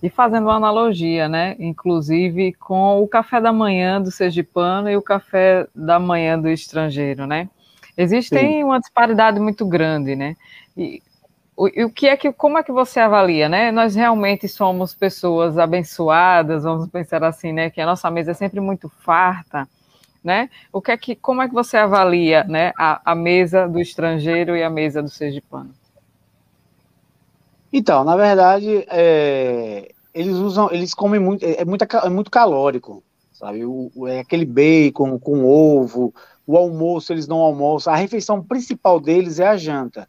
e 0.03 0.11
fazendo 0.11 0.45
uma 0.45 0.57
analogia, 0.57 1.27
né? 1.27 1.57
Inclusive 1.59 2.53
com 2.55 3.03
o 3.03 3.09
café 3.09 3.41
da 3.41 3.53
manhã 3.53 4.01
do 4.01 4.11
sergipano 4.11 4.91
e 4.91 4.97
o 4.97 5.03
café 5.03 5.67
da 5.75 5.99
manhã 5.99 6.39
do 6.39 6.51
estrangeiro, 6.51 7.27
né? 7.27 7.49
Existem 7.97 8.59
Sim. 8.59 8.65
uma 8.65 8.79
disparidade 8.79 9.41
muito 9.41 9.67
grande, 9.67 10.15
né? 10.15 10.37
E 10.77 11.03
o, 11.57 11.67
o 11.87 11.91
que 11.91 12.07
é 12.09 12.17
que, 12.17 12.31
como 12.31 12.59
é 12.59 12.63
que 12.63 12.71
você 12.71 13.01
avalia, 13.01 13.49
né? 13.49 13.73
Nós 13.73 13.95
realmente 13.95 14.47
somos 14.47 14.95
pessoas 14.95 15.57
abençoadas, 15.57 16.63
vamos 16.63 16.89
pensar 16.91 17.25
assim, 17.25 17.53
né? 17.53 17.71
Que 17.71 17.81
a 17.81 17.87
nossa 17.87 18.11
mesa 18.11 18.33
é 18.33 18.35
sempre 18.35 18.61
muito 18.61 18.91
farta 19.01 19.67
né? 20.29 20.51
O 20.71 20.83
que 20.83 20.91
é 20.91 20.97
que, 20.99 21.17
como 21.17 21.41
é 21.41 21.49
que 21.49 21.55
você 21.55 21.79
avalia, 21.79 22.45
né, 22.45 22.75
a, 22.77 23.01
a 23.13 23.15
mesa 23.15 23.67
do 23.67 23.81
estrangeiro 23.81 24.55
e 24.55 24.63
a 24.63 24.69
mesa 24.69 25.03
do 25.03 25.09
sergipano? 25.09 25.71
Então, 27.73 28.05
na 28.05 28.15
verdade, 28.15 28.85
é, 28.89 29.91
eles 30.13 30.37
usam, 30.37 30.71
eles 30.71 30.93
comem 30.93 31.19
muito, 31.19 31.43
é, 31.43 31.65
muito, 31.65 31.83
é 31.83 32.11
muito 32.11 32.31
calórico, 32.31 33.03
sabe? 33.33 33.65
O, 33.65 33.91
é 34.07 34.21
aquele 34.21 34.45
bacon 34.45 35.19
com 35.19 35.47
ovo, 35.47 36.13
o 36.47 36.59
almoço 36.59 37.11
eles 37.11 37.27
não 37.27 37.39
almoçam, 37.39 37.91
a 37.91 37.97
refeição 37.97 38.45
principal 38.45 39.01
deles 39.01 39.41
é 39.41 39.49
a 39.49 39.57
janta. 39.57 40.07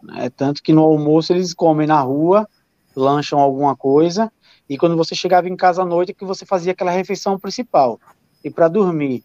Né? 0.00 0.30
Tanto 0.30 0.62
que 0.62 0.72
no 0.72 0.82
almoço 0.82 1.32
eles 1.32 1.52
comem 1.52 1.88
na 1.88 2.00
rua, 2.00 2.48
lancham 2.94 3.40
alguma 3.40 3.74
coisa, 3.74 4.30
e 4.68 4.78
quando 4.78 4.96
você 4.96 5.16
chegava 5.16 5.48
em 5.48 5.56
casa 5.56 5.82
à 5.82 5.84
noite, 5.84 6.12
é 6.12 6.14
que 6.14 6.24
você 6.24 6.46
fazia 6.46 6.70
aquela 6.70 6.92
refeição 6.92 7.36
principal. 7.36 7.98
E 8.44 8.48
para 8.48 8.68
dormir? 8.68 9.24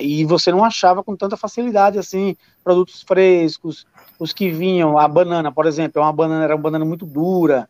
E 0.00 0.24
você 0.24 0.52
não 0.52 0.64
achava 0.64 1.02
com 1.02 1.16
tanta 1.16 1.36
facilidade 1.36 1.98
assim 1.98 2.36
produtos 2.62 3.02
frescos, 3.02 3.86
os 4.18 4.32
que 4.32 4.50
vinham, 4.50 4.96
a 4.96 5.08
banana, 5.08 5.50
por 5.50 5.66
exemplo, 5.66 6.00
é 6.00 6.04
uma 6.04 6.12
banana 6.12 6.44
era 6.44 6.54
uma 6.54 6.62
banana 6.62 6.84
muito 6.84 7.04
dura, 7.04 7.68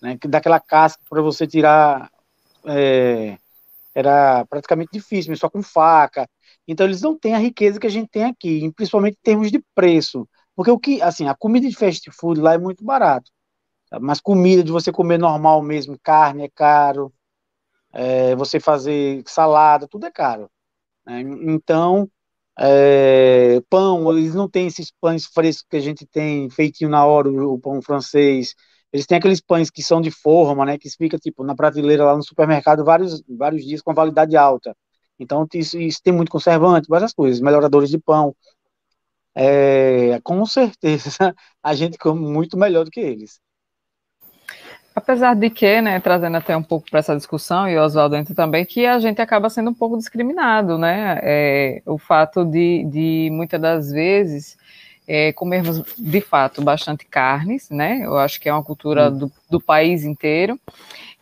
né, 0.00 0.16
que 0.16 0.26
daquela 0.26 0.58
casca 0.58 1.02
para 1.08 1.20
você 1.20 1.46
tirar 1.46 2.10
é, 2.64 3.38
era 3.94 4.44
praticamente 4.46 4.90
difícil, 4.92 5.36
só 5.36 5.50
com 5.50 5.62
faca. 5.62 6.28
Então 6.66 6.86
eles 6.86 7.02
não 7.02 7.18
têm 7.18 7.34
a 7.34 7.38
riqueza 7.38 7.78
que 7.78 7.86
a 7.86 7.90
gente 7.90 8.08
tem 8.08 8.24
aqui, 8.24 8.70
principalmente 8.74 9.18
em 9.20 9.22
termos 9.22 9.50
de 9.50 9.62
preço, 9.74 10.26
porque 10.56 10.70
o 10.70 10.78
que, 10.78 11.02
assim, 11.02 11.28
a 11.28 11.34
comida 11.34 11.68
de 11.68 11.76
fast 11.76 12.10
food 12.12 12.40
lá 12.40 12.54
é 12.54 12.58
muito 12.58 12.84
barato, 12.84 13.30
mas 14.00 14.20
comida 14.20 14.62
de 14.62 14.72
você 14.72 14.92
comer 14.92 15.18
normal 15.18 15.62
mesmo, 15.62 15.98
carne 16.02 16.44
é 16.44 16.48
caro, 16.48 17.12
é, 17.92 18.34
você 18.36 18.60
fazer 18.60 19.22
salada, 19.26 19.88
tudo 19.88 20.06
é 20.06 20.10
caro. 20.10 20.50
Né? 21.06 21.20
Então, 21.22 22.10
é, 22.58 23.60
pão, 23.70 24.10
eles 24.16 24.34
não 24.34 24.48
têm 24.48 24.66
esses 24.66 24.92
pães 25.00 25.26
frescos 25.26 25.66
que 25.68 25.76
a 25.76 25.80
gente 25.80 26.06
tem, 26.06 26.50
feitinho 26.50 26.90
na 26.90 27.04
hora, 27.06 27.30
o, 27.30 27.58
pão 27.58 27.80
francês. 27.82 28.54
Eles 28.92 29.06
têm 29.06 29.18
aqueles 29.18 29.40
pães 29.40 29.70
que 29.70 29.82
são 29.82 30.00
de 30.00 30.10
forma, 30.10 30.64
né, 30.66 30.78
que 30.78 30.90
fica 30.90 31.18
tipo 31.18 31.44
na 31.44 31.54
prateleira 31.54 32.04
lá 32.04 32.16
no 32.16 32.22
supermercado 32.24 32.84
vários, 32.84 33.22
vários 33.28 33.64
dias 33.64 33.82
com 33.82 33.94
validade 33.94 34.36
alta. 34.36 34.76
Então, 35.18 35.46
isso, 35.54 35.78
isso 35.78 36.00
tem 36.02 36.12
muito 36.12 36.30
conservante, 36.32 36.88
várias 36.88 37.12
coisas, 37.14 37.40
melhoradores 37.40 37.90
de 37.90 37.98
pão. 37.98 38.34
É, 39.34 40.20
com 40.22 40.44
certeza, 40.46 41.10
a 41.62 41.74
gente 41.74 41.98
come 41.98 42.20
muito 42.20 42.56
melhor 42.58 42.84
do 42.84 42.90
que 42.90 43.00
eles. 43.00 43.40
Apesar 44.94 45.34
de 45.34 45.48
que, 45.50 45.80
né, 45.80 46.00
trazendo 46.00 46.36
até 46.36 46.56
um 46.56 46.62
pouco 46.62 46.90
para 46.90 46.98
essa 46.98 47.16
discussão, 47.16 47.68
e 47.68 47.78
o 47.78 47.82
Oswaldo 47.82 48.16
entra 48.16 48.34
também, 48.34 48.64
que 48.64 48.84
a 48.86 48.98
gente 48.98 49.22
acaba 49.22 49.48
sendo 49.48 49.70
um 49.70 49.74
pouco 49.74 49.96
discriminado, 49.96 50.76
né? 50.76 51.20
É, 51.22 51.82
o 51.86 51.96
fato 51.96 52.44
de, 52.44 52.84
de 52.84 53.28
muitas 53.30 53.60
das 53.60 53.92
vezes 53.92 54.58
é, 55.06 55.32
comermos 55.32 55.82
de 55.96 56.20
fato 56.20 56.60
bastante 56.60 57.04
carnes, 57.04 57.70
né? 57.70 58.00
Eu 58.02 58.18
acho 58.18 58.40
que 58.40 58.48
é 58.48 58.52
uma 58.52 58.64
cultura 58.64 59.10
do, 59.10 59.30
do 59.48 59.60
país 59.60 60.04
inteiro, 60.04 60.58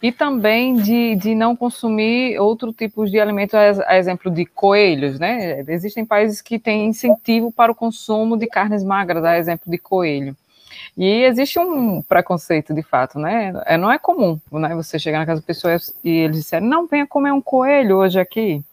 e 0.03 0.13
também 0.13 0.77
de, 0.77 1.17
de 1.17 1.35
não 1.35 1.57
consumir 1.57 2.39
outro 2.39 2.73
tipo 2.73 3.05
de 3.05 3.21
alimentos, 3.21 3.55
a 3.55 3.99
exemplo 3.99 4.31
de 4.31 4.47
coelhos, 4.47 5.19
né? 5.19 5.65
Existem 5.69 6.07
países 6.07 6.41
que 6.41 6.59
têm 6.59 6.87
incentivo 6.87 7.53
para 7.53 7.73
o 7.73 7.75
consumo 7.75 8.37
de 8.37 8.47
carnes 8.47 8.83
magras, 8.83 9.25
a 9.25 9.37
exemplo 9.37 9.71
de 9.71 9.79
coelho. 9.79 10.37
E 10.99 11.23
existe 11.23 11.61
um 11.61 12.03
preconceito, 12.03 12.75
de 12.75 12.83
fato, 12.83 13.21
né? 13.21 13.53
É, 13.67 13.77
não 13.77 13.91
é 13.91 14.01
comum, 14.01 14.41
né? 14.51 14.75
Você 14.75 14.99
chegar 14.99 15.21
na 15.21 15.27
casa 15.27 15.41
das 15.41 15.47
pessoas 15.47 15.95
e 16.03 16.11
eles 16.11 16.39
disserem, 16.39 16.69
não, 16.69 16.89
venha 16.89 17.07
comer 17.07 17.31
um 17.31 17.41
coelho 17.41 17.99
hoje 17.99 18.19
aqui, 18.19 18.65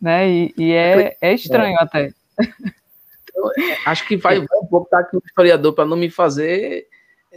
né? 0.00 0.30
E, 0.30 0.54
e 0.56 0.72
é, 0.72 1.16
é 1.20 1.34
estranho 1.34 1.76
é. 1.76 1.82
até. 1.82 2.14
Então, 3.34 3.50
é, 3.58 3.78
acho 3.86 4.06
que 4.06 4.16
vai 4.16 4.38
um 4.38 4.66
pouco 4.70 4.84
estar 4.84 5.00
aqui 5.00 5.16
o 5.16 5.22
historiador 5.26 5.72
para 5.72 5.84
não 5.84 5.96
me 5.96 6.08
fazer 6.08 6.86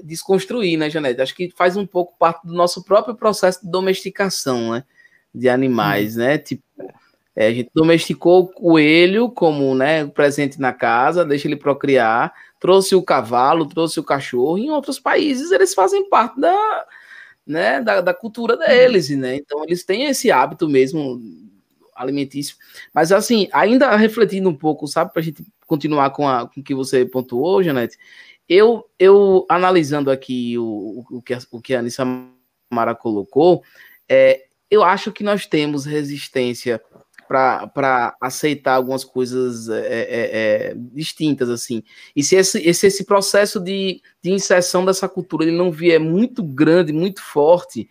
desconstruir, 0.03 0.77
né, 0.77 0.89
Janete? 0.91 1.21
Acho 1.21 1.33
que 1.33 1.49
faz 1.49 1.75
um 1.75 1.87
pouco 1.87 2.13
parte 2.19 2.45
do 2.45 2.53
nosso 2.53 2.83
próprio 2.83 3.15
processo 3.15 3.65
de 3.65 3.71
domesticação, 3.71 4.73
né? 4.73 4.83
De 5.33 5.49
animais, 5.49 6.17
hum. 6.17 6.19
né? 6.19 6.37
Tipo, 6.37 6.63
é, 7.35 7.47
a 7.47 7.51
gente 7.51 7.71
domesticou 7.73 8.43
o 8.43 8.47
coelho 8.47 9.27
como 9.29 9.73
né, 9.73 10.05
presente 10.05 10.59
na 10.59 10.71
casa, 10.71 11.25
deixa 11.25 11.47
ele 11.47 11.57
procriar, 11.57 12.31
trouxe 12.65 12.95
o 12.95 13.03
cavalo, 13.03 13.67
trouxe 13.67 13.99
o 13.99 14.03
cachorro. 14.03 14.57
Em 14.57 14.71
outros 14.71 14.99
países, 14.99 15.51
eles 15.51 15.75
fazem 15.75 16.09
parte 16.09 16.39
da, 16.39 16.85
né, 17.45 17.79
da, 17.79 18.01
da 18.01 18.11
cultura 18.11 18.57
deles, 18.57 19.07
né? 19.11 19.35
Então, 19.35 19.63
eles 19.63 19.83
têm 19.83 20.05
esse 20.05 20.31
hábito 20.31 20.67
mesmo 20.67 21.21
alimentício. 21.95 22.55
Mas, 22.91 23.11
assim, 23.11 23.47
ainda 23.53 23.95
refletindo 23.95 24.49
um 24.49 24.55
pouco, 24.55 24.87
sabe, 24.87 25.13
para 25.13 25.21
a 25.21 25.23
gente 25.23 25.45
continuar 25.67 26.09
com, 26.09 26.27
a, 26.27 26.49
com 26.49 26.59
o 26.59 26.63
que 26.63 26.73
você 26.73 27.05
pontuou, 27.05 27.61
Janete, 27.61 27.99
eu, 28.49 28.89
eu 28.97 29.45
analisando 29.47 30.09
aqui 30.09 30.57
o, 30.57 31.05
o, 31.11 31.21
que, 31.21 31.35
a, 31.35 31.39
o 31.51 31.61
que 31.61 31.75
a 31.75 31.79
Anissa 31.79 32.03
Mara 32.73 32.95
colocou, 32.95 33.61
é, 34.09 34.43
eu 34.71 34.83
acho 34.83 35.11
que 35.11 35.23
nós 35.23 35.45
temos 35.45 35.85
resistência 35.85 36.81
para 37.27 38.15
aceitar 38.21 38.75
algumas 38.75 39.03
coisas 39.03 39.69
é, 39.69 39.79
é, 39.79 40.69
é, 40.69 40.73
distintas 40.75 41.49
assim. 41.49 41.83
E 42.15 42.23
se 42.23 42.35
esse, 42.35 42.59
esse, 42.59 42.87
esse 42.87 43.05
processo 43.05 43.59
de, 43.59 44.01
de 44.21 44.31
inserção 44.31 44.85
dessa 44.85 45.09
cultura 45.09 45.43
ele 45.43 45.57
não 45.57 45.71
vier 45.71 45.99
muito 45.99 46.43
grande, 46.43 46.93
muito 46.93 47.21
forte, 47.21 47.89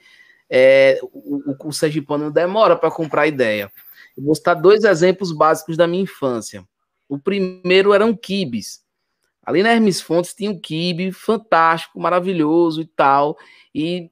é, 0.48 0.98
o, 1.02 1.56
o, 1.68 1.72
sergipano 1.72 2.30
demora 2.30 2.76
para 2.76 2.90
comprar 2.90 3.26
ideia. 3.26 3.70
Eu 4.16 4.22
vou 4.22 4.34
citar 4.34 4.54
dois 4.54 4.84
exemplos 4.84 5.32
básicos 5.32 5.76
da 5.76 5.86
minha 5.86 6.02
infância. 6.02 6.64
O 7.08 7.18
primeiro 7.18 7.92
eram 7.92 8.14
quibes. 8.14 8.82
Ali 9.44 9.62
na 9.62 9.72
Hermes 9.72 10.00
Fontes 10.00 10.32
tinha 10.32 10.50
um 10.50 10.58
kibe 10.58 11.12
fantástico, 11.12 12.00
maravilhoso 12.00 12.80
e 12.80 12.86
tal. 12.86 13.36
E 13.74 14.10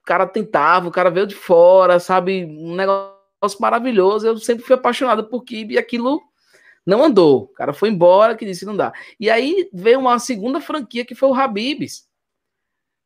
o 0.00 0.04
cara 0.04 0.26
tentava, 0.26 0.88
o 0.88 0.90
cara 0.90 1.10
veio 1.10 1.26
de 1.26 1.34
fora, 1.34 2.00
sabe? 2.00 2.44
Um 2.44 2.74
negócio 2.74 3.21
maravilhoso. 3.60 4.26
Eu 4.26 4.38
sempre 4.38 4.64
fui 4.64 4.74
apaixonado 4.74 5.24
por 5.28 5.44
kibe 5.44 5.74
e 5.74 5.78
aquilo 5.78 6.22
não 6.84 7.04
andou. 7.04 7.44
O 7.44 7.48
cara 7.48 7.72
foi 7.72 7.88
embora, 7.88 8.36
que 8.36 8.44
disse 8.44 8.64
não 8.64 8.76
dá. 8.76 8.92
E 9.18 9.30
aí 9.30 9.68
veio 9.72 10.00
uma 10.00 10.18
segunda 10.18 10.60
franquia 10.60 11.04
que 11.04 11.14
foi 11.14 11.28
o 11.28 11.34
Habibs. 11.34 12.08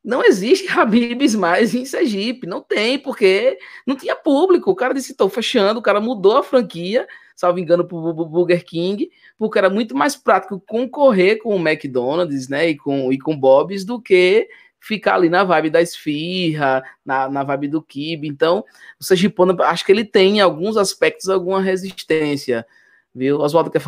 Não 0.04 0.24
existe 0.24 0.68
Habibs 0.72 1.34
mais 1.34 1.74
em 1.74 1.84
Sergipe, 1.84 2.46
não 2.46 2.62
tem, 2.62 2.98
porque 2.98 3.58
não 3.86 3.96
tinha 3.96 4.14
público. 4.14 4.70
O 4.70 4.76
cara 4.76 4.94
disse: 4.94 5.12
estou 5.12 5.28
fechando, 5.28 5.80
o 5.80 5.82
cara 5.82 6.00
mudou 6.00 6.36
a 6.36 6.42
franquia, 6.42 7.06
salvo 7.34 7.58
engano, 7.58 7.86
para 7.86 7.96
o 7.96 8.24
Burger 8.26 8.64
King, 8.64 9.10
porque 9.38 9.58
era 9.58 9.68
muito 9.68 9.96
mais 9.96 10.16
prático 10.16 10.62
concorrer 10.66 11.38
com 11.42 11.54
o 11.54 11.68
McDonald's 11.68 12.48
né, 12.48 12.70
e 12.70 12.76
com, 12.76 13.12
e 13.12 13.18
com 13.18 13.38
Bob's 13.38 13.84
do 13.84 14.00
que 14.00 14.48
ficar 14.86 15.16
ali 15.16 15.28
na 15.28 15.42
vibe 15.42 15.70
da 15.70 15.82
esfirra, 15.82 16.82
na, 17.04 17.28
na 17.28 17.42
vibe 17.42 17.68
do 17.68 17.82
kibe. 17.82 18.28
Então, 18.28 18.64
o 19.00 19.04
Sergipano, 19.04 19.60
acho 19.64 19.84
que 19.84 19.90
ele 19.90 20.04
tem 20.04 20.38
em 20.38 20.40
alguns 20.40 20.76
aspectos 20.76 21.28
alguma 21.28 21.60
resistência, 21.60 22.64
viu? 23.12 23.40
Oswaldo 23.40 23.70
quer 23.70 23.82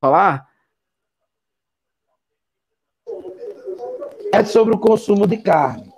falar? 0.00 0.48
É 4.32 4.44
sobre 4.44 4.74
o 4.74 4.78
consumo 4.78 5.24
de 5.26 5.36
carne. 5.36 5.92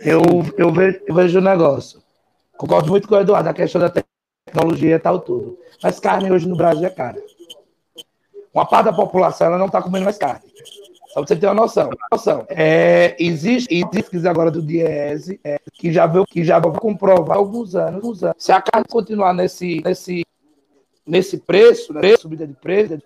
Eu, 0.00 0.20
eu, 0.58 0.72
vejo, 0.72 1.00
eu 1.06 1.14
vejo 1.14 1.38
o 1.38 1.42
negócio. 1.42 2.02
Concordo 2.56 2.90
muito 2.90 3.06
com 3.06 3.14
o 3.14 3.20
Eduardo, 3.20 3.48
a 3.48 3.54
questão 3.54 3.80
da 3.80 3.90
tecnologia 3.90 4.96
e 4.96 4.98
tal, 4.98 5.20
tudo. 5.20 5.56
Mas 5.80 6.00
carne 6.00 6.32
hoje 6.32 6.48
no 6.48 6.56
Brasil 6.56 6.84
é 6.84 6.90
cara. 6.90 7.22
Uma 8.52 8.66
parte 8.66 8.86
da 8.86 8.92
população 8.92 9.46
ela 9.46 9.58
não 9.58 9.66
está 9.66 9.80
comendo 9.80 10.04
mais 10.04 10.18
carne. 10.18 10.50
Só 11.16 11.22
para 11.22 11.28
você 11.28 11.36
ter 11.36 11.46
uma 11.46 11.54
noção. 11.54 11.88
noção. 12.12 12.46
É, 12.50 13.16
existe, 13.18 13.74
agora 14.26 14.50
do 14.50 14.60
Diese, 14.60 15.40
é, 15.42 15.58
que 15.72 15.90
já 15.90 16.06
veio, 16.06 16.26
que 16.26 16.44
já 16.44 16.60
comprovar 16.78 17.38
alguns 17.38 17.74
anos, 17.74 17.94
alguns 17.94 18.22
anos. 18.22 18.36
Se 18.38 18.52
a 18.52 18.60
carne 18.60 18.86
continuar 18.86 19.32
nesse, 19.32 19.80
nesse, 19.82 20.26
nesse 21.06 21.38
preço, 21.38 21.94
né, 21.94 22.18
subida 22.18 22.46
de 22.46 22.52
preço, 22.52 22.98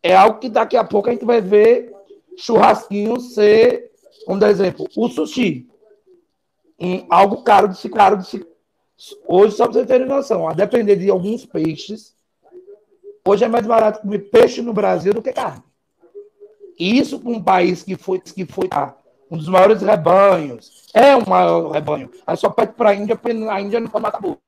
é 0.00 0.14
algo 0.14 0.38
que 0.38 0.48
daqui 0.48 0.76
a 0.76 0.84
pouco 0.84 1.08
a 1.08 1.12
gente 1.12 1.24
vai 1.24 1.40
ver 1.40 1.92
churrasquinho 2.36 3.18
ser, 3.18 3.90
dar 4.38 4.48
exemplo, 4.48 4.86
o 4.96 5.08
sushi. 5.08 5.68
Um, 6.78 7.04
algo 7.10 7.42
caro 7.42 7.66
de 7.66 7.78
se 7.78 7.88
caro 7.88 8.16
de 8.16 8.28
se. 8.28 8.46
Hoje, 9.26 9.56
só 9.56 9.64
para 9.64 9.72
você 9.72 9.86
ter 9.86 10.06
noção, 10.06 10.48
a 10.48 10.52
depender 10.52 10.94
de 10.94 11.10
alguns 11.10 11.44
peixes, 11.44 12.14
hoje 13.26 13.42
é 13.42 13.48
mais 13.48 13.66
barato 13.66 14.02
comer 14.02 14.30
peixe 14.30 14.62
no 14.62 14.72
Brasil 14.72 15.12
do 15.12 15.20
que 15.20 15.32
carne. 15.32 15.64
Isso 16.78 17.18
para 17.18 17.30
um 17.30 17.42
país 17.42 17.82
que 17.82 17.96
foi, 17.96 18.20
que 18.20 18.44
foi 18.44 18.68
ah, 18.70 18.94
um 19.30 19.36
dos 19.36 19.48
maiores 19.48 19.82
rebanhos, 19.82 20.88
é 20.94 21.16
um 21.16 21.24
maior 21.26 21.70
rebanho. 21.70 22.10
Aí 22.26 22.36
só 22.36 22.50
pede 22.50 22.72
para 22.72 22.90
a 22.90 22.94
Índia, 22.94 23.16
porque 23.16 23.36
a 23.48 23.60
Índia 23.60 23.80
não 23.80 23.88
pode 23.88 24.02
matar 24.02 24.20
burro. 24.20 24.38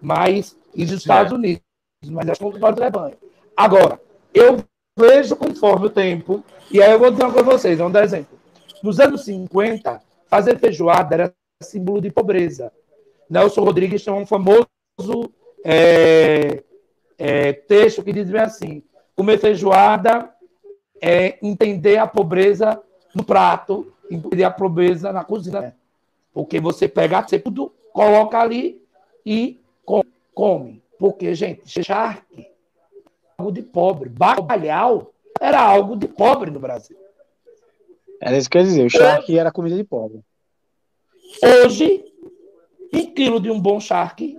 Mas, 0.00 0.56
e 0.74 0.84
os 0.84 0.90
Estados 0.90 1.32
é. 1.32 1.34
Unidos, 1.34 1.62
mas 2.10 2.28
é 2.28 2.44
um 2.44 2.50
dos 2.50 2.60
maiores 2.60 2.80
rebanhos. 2.80 3.18
Agora, 3.56 4.00
eu 4.34 4.58
vejo 4.98 5.36
conforme 5.36 5.86
o 5.86 5.90
tempo, 5.90 6.44
e 6.70 6.82
aí 6.82 6.92
eu 6.92 6.98
vou 6.98 7.10
dizer 7.10 7.24
uma 7.24 7.32
coisa 7.32 7.48
para 7.48 7.58
vocês, 7.58 7.78
vamos 7.78 7.92
dar 7.92 8.04
exemplo. 8.04 8.38
Nos 8.82 9.00
anos 9.00 9.24
50, 9.24 10.00
fazer 10.28 10.58
feijoada 10.58 11.14
era 11.14 11.34
símbolo 11.62 12.00
de 12.00 12.10
pobreza. 12.10 12.72
Nelson 13.28 13.62
Rodrigues 13.62 14.04
tem 14.04 14.12
um 14.12 14.26
famoso 14.26 14.66
é, 15.64 16.62
é, 17.18 17.52
texto 17.52 18.02
que 18.02 18.12
diz 18.12 18.30
bem 18.30 18.40
assim: 18.40 18.82
comer 19.16 19.38
feijoada 19.38 20.30
é 21.00 21.38
entender 21.42 21.96
a 21.98 22.06
pobreza 22.06 22.80
no 23.14 23.24
prato, 23.24 23.92
entender 24.10 24.44
a 24.44 24.50
pobreza 24.50 25.12
na 25.12 25.24
cozinha. 25.24 25.74
Porque 26.32 26.60
você 26.60 26.88
pega 26.88 27.22
tudo, 27.22 27.72
coloca 27.92 28.38
ali 28.38 28.82
e 29.24 29.60
come. 30.34 30.82
Porque, 30.98 31.34
gente, 31.34 31.84
charque 31.84 32.48
algo 33.36 33.52
de 33.52 33.62
pobre. 33.62 34.08
Bacalhau 34.08 35.12
era 35.40 35.60
algo 35.60 35.96
de 35.96 36.08
pobre 36.08 36.50
no 36.50 36.58
Brasil. 36.58 36.96
Era 38.20 38.36
isso 38.36 38.50
que 38.50 38.58
eu 38.58 38.62
ia 38.62 38.66
dizer, 38.66 38.86
o 38.86 38.90
charque 38.90 39.38
era 39.38 39.52
comida 39.52 39.76
de 39.76 39.84
pobre. 39.84 40.20
Hoje, 41.64 42.04
um 42.92 43.06
quilo 43.12 43.40
de 43.40 43.50
um 43.50 43.60
bom 43.60 43.78
charque 43.78 44.36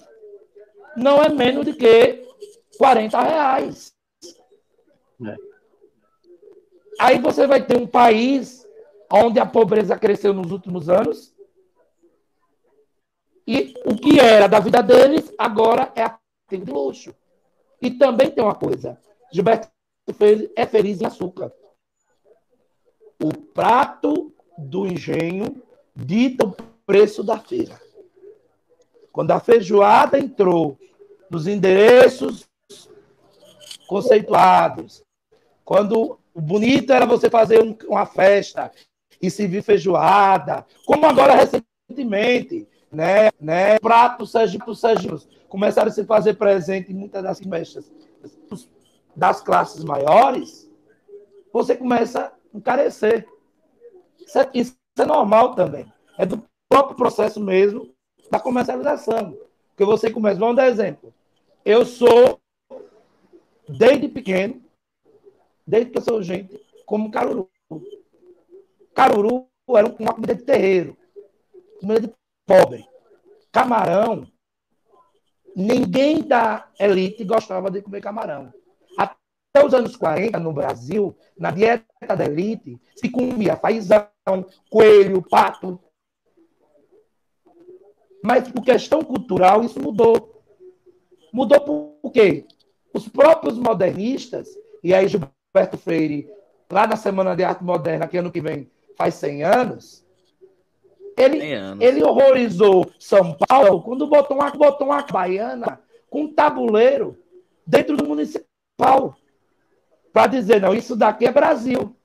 não 0.97 1.23
é 1.23 1.29
menos 1.29 1.65
do 1.65 1.73
que 1.73 2.25
40 2.77 3.21
reais. 3.21 3.93
É. 5.25 5.48
Aí 6.99 7.17
você 7.17 7.47
vai 7.47 7.65
ter 7.65 7.77
um 7.77 7.87
país 7.87 8.67
onde 9.11 9.39
a 9.39 9.45
pobreza 9.45 9.97
cresceu 9.97 10.33
nos 10.33 10.51
últimos 10.51 10.89
anos 10.89 11.33
e 13.47 13.73
o 13.85 13.95
que 13.95 14.19
era 14.19 14.47
da 14.47 14.59
vida 14.59 14.83
deles 14.83 15.33
agora 15.37 15.91
é 15.95 16.03
a 16.03 16.19
de 16.51 16.57
luxo. 16.57 17.15
E 17.81 17.89
também 17.89 18.29
tem 18.29 18.43
uma 18.43 18.53
coisa: 18.53 18.99
Gilberto 19.31 19.69
é 20.55 20.65
feliz 20.65 20.99
em 20.99 21.05
açúcar. 21.05 21.53
O 23.21 23.33
prato 23.33 24.33
do 24.57 24.85
engenho 24.85 25.63
dita 25.95 26.45
o 26.45 26.55
preço 26.85 27.23
da 27.23 27.39
feira. 27.39 27.79
Quando 29.11 29.31
a 29.31 29.39
feijoada 29.39 30.19
entrou 30.19 30.77
nos 31.29 31.47
endereços 31.47 32.47
conceituados, 33.87 35.03
quando 35.63 36.19
o 36.39 36.41
bonito 36.41 36.93
era 36.93 37.05
você 37.05 37.29
fazer 37.29 37.61
um, 37.61 37.75
uma 37.89 38.05
festa 38.05 38.71
e 39.21 39.29
servir 39.29 39.61
feijoada, 39.61 40.65
como 40.85 41.05
agora 41.05 41.35
recentemente, 41.35 42.65
né, 42.89 43.29
né, 43.39 43.77
prato 43.77 44.25
Sergipe, 44.25 44.73
Sergipe 44.73 45.17
começaram 45.49 45.89
a 45.89 45.91
se 45.91 46.05
fazer 46.05 46.35
presente 46.35 46.93
em 46.93 46.95
muitas 46.95 47.21
das 47.21 47.39
festas 47.39 47.91
das 49.13 49.41
classes 49.41 49.83
maiores, 49.83 50.71
você 51.51 51.75
começa 51.75 52.27
a 52.27 52.57
encarecer. 52.57 53.27
Isso 54.25 54.39
é, 54.39 54.49
isso 54.53 54.77
é 54.97 55.05
normal 55.05 55.55
também. 55.55 55.91
É 56.17 56.25
do 56.25 56.41
próprio 56.69 56.95
processo 56.95 57.41
mesmo 57.41 57.93
da 58.31 58.39
comercialização. 58.39 59.37
Porque 59.71 59.83
você 59.83 60.09
começa, 60.09 60.39
vamos 60.39 60.55
dar 60.55 60.69
exemplo. 60.69 61.13
Eu 61.65 61.85
sou, 61.85 62.39
desde 63.67 64.07
pequeno, 64.07 64.61
desde 65.69 65.91
que 65.91 65.97
eu 65.97 66.01
sou 66.01 66.21
gente, 66.21 66.59
como 66.85 67.11
caruru. 67.11 67.49
Caruru 68.93 69.47
era 69.69 69.87
uma 69.87 70.13
comida 70.13 70.35
de 70.35 70.43
terreiro, 70.43 70.97
comida 71.79 72.01
de 72.01 72.13
pobre. 72.45 72.85
Camarão 73.51 74.27
Ninguém 75.55 76.21
da 76.21 76.69
elite 76.79 77.23
gostava 77.23 77.69
de 77.69 77.81
comer 77.81 78.01
camarão. 78.01 78.53
Até 78.97 79.65
os 79.65 79.73
anos 79.73 79.95
40, 79.95 80.39
no 80.39 80.53
Brasil, 80.53 81.15
na 81.37 81.51
dieta 81.51 82.15
da 82.15 82.25
elite, 82.25 82.79
se 82.95 83.09
comia 83.09 83.57
paisão, 83.57 84.07
coelho, 84.69 85.21
pato. 85.21 85.77
Mas 88.23 88.49
por 88.49 88.63
questão 88.63 89.03
cultural, 89.03 89.63
isso 89.63 89.81
mudou. 89.81 90.41
Mudou 91.33 91.59
por 91.59 92.11
quê? 92.11 92.45
Os 92.93 93.07
próprios 93.07 93.57
modernistas, 93.57 94.47
e 94.83 94.93
aí 94.93 95.07
Freire, 95.65 96.29
lá 96.71 96.87
na 96.87 96.95
Semana 96.95 97.35
de 97.35 97.43
Arte 97.43 97.63
Moderna, 97.63 98.07
que 98.07 98.17
ano 98.17 98.31
que 98.31 98.41
vem 98.41 98.69
faz 98.95 99.15
100 99.15 99.43
anos, 99.43 100.05
ele, 101.17 101.39
ele 101.81 102.03
horrorizou 102.03 102.89
São 102.97 103.35
Paulo 103.47 103.81
quando 103.81 104.07
botou 104.07 104.37
uma, 104.37 104.49
botou 104.51 104.87
uma 104.87 105.01
baiana 105.01 105.81
com 106.09 106.23
um 106.23 106.33
tabuleiro 106.33 107.17
dentro 107.65 107.97
do 107.97 108.07
municipal. 108.07 109.17
Para 110.13 110.27
dizer, 110.27 110.61
não, 110.61 110.73
isso 110.73 110.95
daqui 110.95 111.25
é 111.25 111.31
Brasil. 111.31 111.95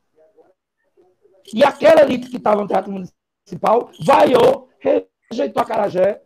E 1.52 1.62
aquela 1.62 2.02
elite 2.02 2.28
que 2.28 2.36
estava 2.36 2.60
no 2.60 2.68
teatro 2.68 2.90
municipal 2.90 3.90
vaiou, 4.04 4.68
rejeitou 4.78 5.62
a 5.62 5.66
Carajé. 5.66 6.20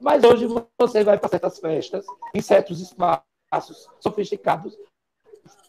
Mas 0.00 0.22
hoje 0.24 0.46
você 0.78 1.04
vai 1.04 1.18
para 1.18 1.28
certas 1.28 1.58
festas, 1.58 2.04
em 2.34 2.40
certos 2.40 2.80
espaços 2.80 3.88
sofisticados. 4.00 4.76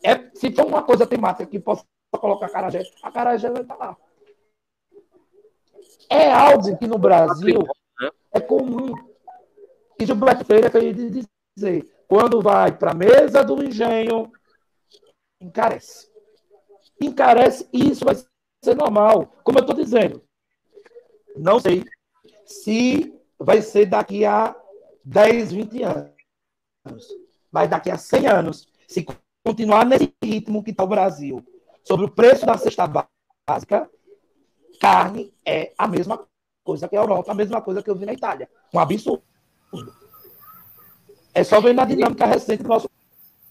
É, 0.04 0.30
se 0.36 0.52
for 0.52 0.66
uma 0.66 0.84
coisa 0.84 1.08
temática 1.08 1.46
que 1.46 1.60
possa 1.60 1.86
colocar 2.12 2.48
a 2.48 2.50
Carajé, 2.50 2.84
a 3.02 3.12
Carajé 3.12 3.50
vai 3.50 3.62
estar 3.62 3.76
lá. 3.76 3.98
É 6.10 6.32
algo 6.32 6.78
que 6.78 6.88
no 6.88 6.98
Brasil 6.98 7.64
é 8.32 8.40
comum. 8.40 8.94
E 10.00 10.06
Gilberto 10.06 10.46
Freire 10.46 10.70
feliz 10.70 10.96
de 10.96 11.28
dizer, 11.56 12.06
quando 12.08 12.42
vai 12.42 12.72
para 12.72 12.92
a 12.92 12.96
mesa 12.96 13.44
do 13.44 13.64
engenho, 13.64 14.32
encarece. 15.40 16.12
Encarece 17.02 17.68
e 17.72 17.90
isso 17.90 18.06
vai 18.06 18.16
ser 18.16 18.76
normal. 18.76 19.34
Como 19.44 19.60
eu 19.60 19.62
estou 19.62 19.76
dizendo, 19.76 20.24
não 21.36 21.60
sei 21.60 21.84
se 22.46 23.14
vai 23.40 23.62
ser 23.62 23.86
daqui 23.86 24.26
a 24.26 24.56
10, 25.04 25.52
20 25.52 25.84
anos. 25.84 26.14
Mas 27.52 27.70
daqui 27.70 27.92
a 27.92 27.98
100 27.98 28.28
anos, 28.28 28.68
continuar 29.44 29.86
nesse 29.86 30.14
ritmo 30.24 30.64
que 30.64 30.72
está 30.72 30.84
o 30.84 30.88
Brasil, 30.88 31.44
sobre 31.84 32.06
o 32.06 32.10
preço 32.10 32.46
da 32.46 32.58
cesta 32.58 32.88
básica, 32.88 33.90
carne 34.80 35.34
é 35.46 35.74
a 35.78 35.88
mesma 35.88 36.20
coisa 36.64 36.88
que 36.88 36.96
a 36.96 37.02
Europa, 37.02 37.32
a 37.32 37.36
mesma 37.36 37.62
coisa 37.62 37.84
que 37.84 37.90
eu 37.90 37.96
vi 37.96 38.06
na 38.06 38.14
Itália. 38.14 38.50
Um 38.74 38.80
absurdo. 38.80 39.22
É 41.34 41.44
só 41.44 41.60
ver 41.60 41.74
na 41.74 41.84
dinâmica 41.84 42.26
recente 42.26 42.64
do 42.64 42.70
nosso 42.70 42.90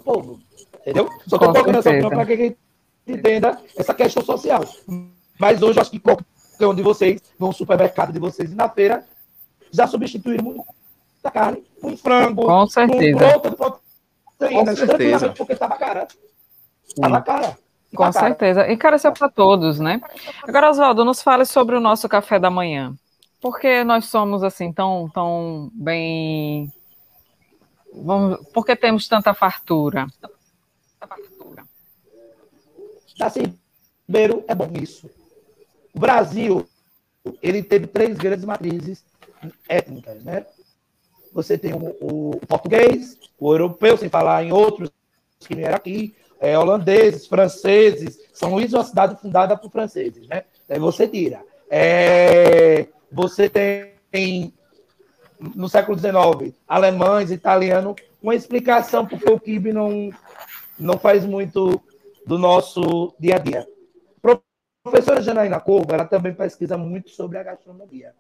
povo. 0.03 0.41
Entendeu? 0.81 1.09
Só 1.27 1.37
estou 1.37 1.39
colocando 1.39 1.79
essa 1.79 1.91
opinião 1.91 2.11
para 2.11 2.27
que 2.27 2.33
a 2.33 2.37
gente 2.37 2.59
entenda 3.07 3.61
essa 3.77 3.93
questão 3.93 4.25
social. 4.25 4.65
Mas 5.39 5.63
hoje, 5.63 5.79
acho 5.79 5.91
que 5.91 6.01
qualquer 6.01 6.25
um 6.63 6.75
de 6.75 6.83
vocês, 6.83 7.21
no 7.39 7.53
supermercado 7.53 8.13
de 8.13 8.19
vocês 8.19 8.51
e 8.51 8.55
na 8.55 8.69
feira, 8.69 9.05
já 9.71 9.87
substituíram 9.87 10.45
muita 10.45 11.31
carne 11.31 11.65
por 11.81 11.97
frango, 11.97 12.47
Com 12.47 12.67
certeza. 12.67 13.35
outra 13.35 13.51
Com 14.49 14.77
certeza. 14.77 15.29
porque 15.31 15.53
estava 15.53 15.77
cara. 15.77 16.09
Estava 16.87 17.21
cara. 17.23 17.59
Com 17.95 18.11
cara. 18.11 18.13
certeza. 18.13 18.73
Encareceu 18.73 19.13
para 19.13 19.29
todos, 19.29 19.79
né? 19.79 20.01
Agora, 20.47 20.71
Oswaldo, 20.71 21.05
nos 21.05 21.23
fale 21.23 21.45
sobre 21.45 21.77
o 21.77 21.81
nosso 21.81 22.09
café 22.09 22.39
da 22.39 22.51
manhã. 22.51 22.95
Por 23.41 23.59
que 23.59 23.83
nós 23.85 24.07
somos 24.07 24.43
assim 24.43 24.73
tão, 24.73 25.11
tão 25.13 25.71
bem. 25.75 26.73
Vamos... 27.93 28.47
Por 28.53 28.65
que 28.65 28.77
temos 28.77 29.09
tanta 29.09 29.35
fartura? 29.35 30.07
Assim, 33.21 33.59
primeiro, 34.07 34.45
é 34.49 34.55
bom 34.55 34.71
isso. 34.81 35.11
O 35.93 36.01
Brasil, 36.01 36.67
ele 37.43 37.63
teve 37.63 37.87
três 37.87 38.17
grandes 38.17 38.45
matrizes 38.45 39.05
étnicas, 39.69 40.23
né? 40.25 40.47
Você 41.33 41.57
tem 41.57 41.73
o, 41.73 41.97
o 42.01 42.41
português, 42.47 43.19
o 43.39 43.53
europeu, 43.53 43.97
sem 43.97 44.09
falar 44.09 44.45
em 44.45 44.53
outros 44.53 44.91
que 45.41 45.55
vieram 45.55 45.77
aqui, 45.77 46.15
é, 46.41 46.59
holandeses, 46.59 47.27
franceses. 47.27 48.19
São 48.33 48.55
Luís 48.55 48.73
é 48.73 48.77
uma 48.77 48.85
cidade 48.85 49.21
fundada 49.21 49.57
por 49.57 49.71
franceses, 49.71 50.27
né? 50.29 50.45
Aí 50.69 50.79
você 50.79 51.07
tira. 51.09 51.41
É, 51.71 52.87
você 53.11 53.49
tem, 53.49 54.53
no 55.55 55.69
século 55.69 55.99
XIX, 55.99 56.55
alemães, 56.67 57.31
italianos, 57.31 57.97
uma 58.23 58.35
explicação 58.35 59.07
porque 59.07 59.31
o 59.31 59.41
kibe 59.41 59.73
não, 59.73 60.11
não 60.79 60.99
faz 60.99 61.25
muito 61.25 61.81
do 62.27 62.39
nosso 62.39 63.15
dia 63.19 63.37
a 63.37 63.39
dia. 63.39 63.67
Professora 64.83 65.23
Janaína 65.23 65.61
Corvo, 65.61 65.95
ela 65.95 66.05
também 66.05 66.35
pesquisa 66.35 66.77
muito 66.77 67.11
sobre 67.11 67.39
a 67.39 67.43
gastronomia. 67.43 68.13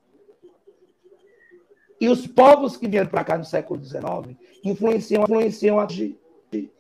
E 2.03 2.09
os 2.09 2.27
povos 2.27 2.77
que 2.77 2.89
vieram 2.89 3.09
para 3.09 3.23
cá 3.23 3.39
no 3.39 3.45
século 3.45 3.81
XIX 3.81 4.37
influenciam, 4.65 5.23
influenciam 5.23 5.79
a, 5.79 5.87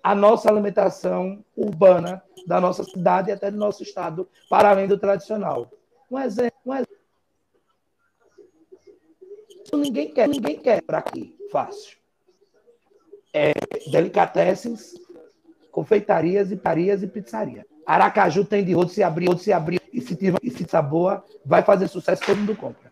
a 0.03 0.16
nossa 0.16 0.51
alimentação 0.51 1.44
urbana 1.57 2.20
da 2.44 2.61
nossa 2.61 2.82
cidade 2.82 3.31
e 3.31 3.32
até 3.32 3.49
do 3.49 3.57
nosso 3.57 3.85
estado, 3.85 4.28
para 4.51 4.70
além 4.70 4.89
do 4.89 4.99
tradicional. 4.99 5.70
Um 6.11 6.19
exemplo, 6.19 6.59
um 6.66 6.74
exemplo. 6.74 6.97
Ninguém 9.74 10.12
quer, 10.12 10.28
ninguém 10.28 10.59
quer 10.59 10.82
para 10.82 10.99
aqui, 10.99 11.39
fácil. 11.53 11.99
É, 13.32 13.53
delicatessens, 13.93 14.94
confeitarias 15.70 16.51
e 16.51 16.57
parias 16.57 17.01
e 17.05 17.07
pizzaria. 17.07 17.65
Aracaju 17.86 18.44
tem 18.44 18.65
de 18.65 18.74
outro 18.74 18.93
se 18.93 19.05
abrir, 19.05 19.28
outro 19.28 19.44
se 19.44 19.53
abrir, 19.53 19.81
e 19.93 20.01
se 20.01 20.16
tiver 20.16 20.40
e 20.43 20.51
se 20.51 20.66
boa, 20.82 21.24
vai 21.47 21.62
fazer 21.62 21.86
sucesso, 21.86 22.27
todo 22.27 22.39
mundo 22.39 22.57
compra. 22.57 22.90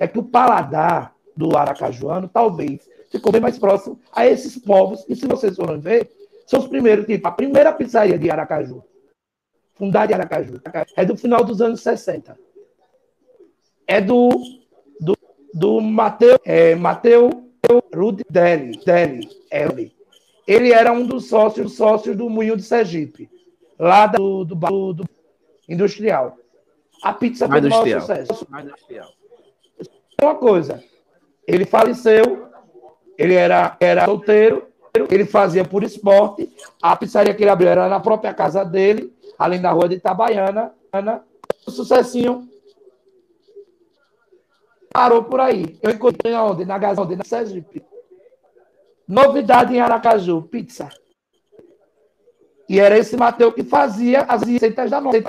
É 0.00 0.08
que 0.08 0.18
o 0.18 0.22
paladar 0.22 1.17
do 1.38 1.56
aracajuano, 1.56 2.28
talvez, 2.28 2.88
ficou 3.12 3.30
bem 3.30 3.40
mais 3.40 3.56
próximo 3.56 4.00
a 4.12 4.26
esses 4.26 4.58
povos, 4.58 5.04
e 5.08 5.14
se 5.14 5.24
vocês 5.24 5.54
forem 5.54 5.78
ver, 5.78 6.10
são 6.44 6.58
os 6.58 6.66
primeiros, 6.66 7.06
tipo, 7.06 7.28
a 7.28 7.30
primeira 7.30 7.72
pizzaria 7.72 8.18
de 8.18 8.28
Aracaju, 8.28 8.82
fundada 9.74 10.10
em 10.10 10.16
Aracaju, 10.16 10.60
é 10.96 11.04
do 11.04 11.16
final 11.16 11.44
dos 11.44 11.62
anos 11.62 11.80
60. 11.80 12.36
É 13.86 14.00
do, 14.00 14.30
do, 15.00 15.16
do 15.54 15.80
Mateu, 15.80 16.40
é, 16.44 16.74
Mateu 16.74 17.30
Rudi 17.94 18.24
Deli, 18.28 18.80
Deli, 18.84 19.28
Eli. 19.50 19.92
Ele 20.46 20.72
era 20.72 20.90
um 20.90 21.06
dos 21.06 21.28
sócios, 21.28 21.76
sócios 21.76 22.16
do 22.16 22.28
Moinho 22.28 22.56
de 22.56 22.62
Sergipe, 22.64 23.30
lá 23.78 24.08
do, 24.08 24.44
do, 24.44 24.54
do, 24.56 24.92
do 24.92 25.04
industrial. 25.68 26.36
A 27.00 27.12
pizza 27.12 27.46
foi 27.46 27.60
maior 27.60 28.00
sucesso. 28.00 28.46
Uma 30.20 30.34
coisa, 30.34 30.82
ele 31.48 31.64
faleceu, 31.64 32.46
ele 33.16 33.34
era, 33.34 33.74
era 33.80 34.04
solteiro, 34.04 34.68
ele 35.10 35.24
fazia 35.24 35.64
por 35.64 35.82
esporte, 35.82 36.54
a 36.82 36.94
pizzaria 36.94 37.34
que 37.34 37.42
ele 37.42 37.50
abriu 37.50 37.70
era 37.70 37.88
na 37.88 37.98
própria 37.98 38.34
casa 38.34 38.62
dele, 38.64 39.16
ali 39.38 39.58
na 39.58 39.72
rua 39.72 39.88
de 39.88 39.94
Itabaiana, 39.94 40.74
Ana, 40.92 41.24
o 41.66 41.70
sucessinho 41.70 42.46
parou 44.92 45.24
por 45.24 45.40
aí. 45.40 45.78
Eu 45.82 45.90
encontrei 45.90 46.34
onde? 46.34 46.64
Na 46.64 46.76
Gazonde, 46.76 47.16
na 47.16 47.24
Sergipe. 47.24 47.82
Novidade 49.06 49.74
em 49.74 49.80
Aracaju, 49.80 50.42
pizza. 50.42 50.88
E 52.68 52.78
era 52.78 52.98
esse 52.98 53.16
Mateus 53.16 53.54
que 53.54 53.64
fazia 53.64 54.22
as 54.22 54.42
receitas 54.42 54.90
da 54.90 55.00
noite. 55.00 55.24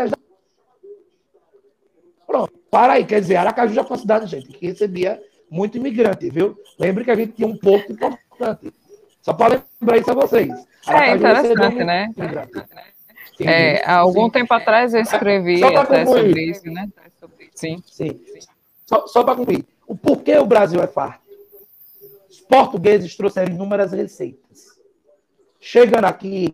Pronto, 2.27 2.51
para 2.69 2.93
aí. 2.93 3.05
Quer 3.05 3.21
dizer, 3.21 3.37
Aracaju 3.37 3.73
já 3.73 3.83
foi 3.83 3.95
uma 3.95 4.01
cidade, 4.01 4.25
gente, 4.27 4.49
que 4.49 4.67
recebia 4.67 5.21
muito 5.49 5.77
imigrante, 5.77 6.29
viu? 6.29 6.57
Lembre 6.77 7.03
que 7.03 7.11
a 7.11 7.15
gente 7.15 7.33
tinha 7.33 7.47
um 7.47 7.57
porto 7.57 7.91
importante. 7.91 8.73
Só 9.21 9.33
para 9.33 9.61
lembrar 9.81 9.97
isso 9.97 10.11
a 10.11 10.13
vocês. 10.13 10.49
É 10.87 11.15
interessante, 11.15 11.83
né? 11.83 12.09
Sim, 13.37 13.47
É, 13.47 13.83
há 13.85 13.95
algum 13.97 14.25
sim. 14.25 14.31
tempo 14.31 14.53
atrás 14.53 14.93
eu 14.93 15.01
escrevi 15.01 15.63
até 15.63 16.03
concluir. 16.05 16.27
sobre 16.27 16.41
isso, 16.43 16.65
né? 16.71 16.89
Sim. 17.53 17.83
Sim. 17.85 18.19
Só, 18.85 19.07
só 19.07 19.23
para 19.23 19.35
concluir. 19.35 19.65
O 19.87 19.95
porquê 19.95 20.37
o 20.37 20.45
Brasil 20.45 20.81
é 20.81 20.87
farto? 20.87 21.21
Os 22.29 22.39
portugueses 22.41 23.15
trouxeram 23.15 23.53
inúmeras 23.53 23.91
receitas. 23.91 24.79
Chegando 25.59 26.05
aqui, 26.05 26.53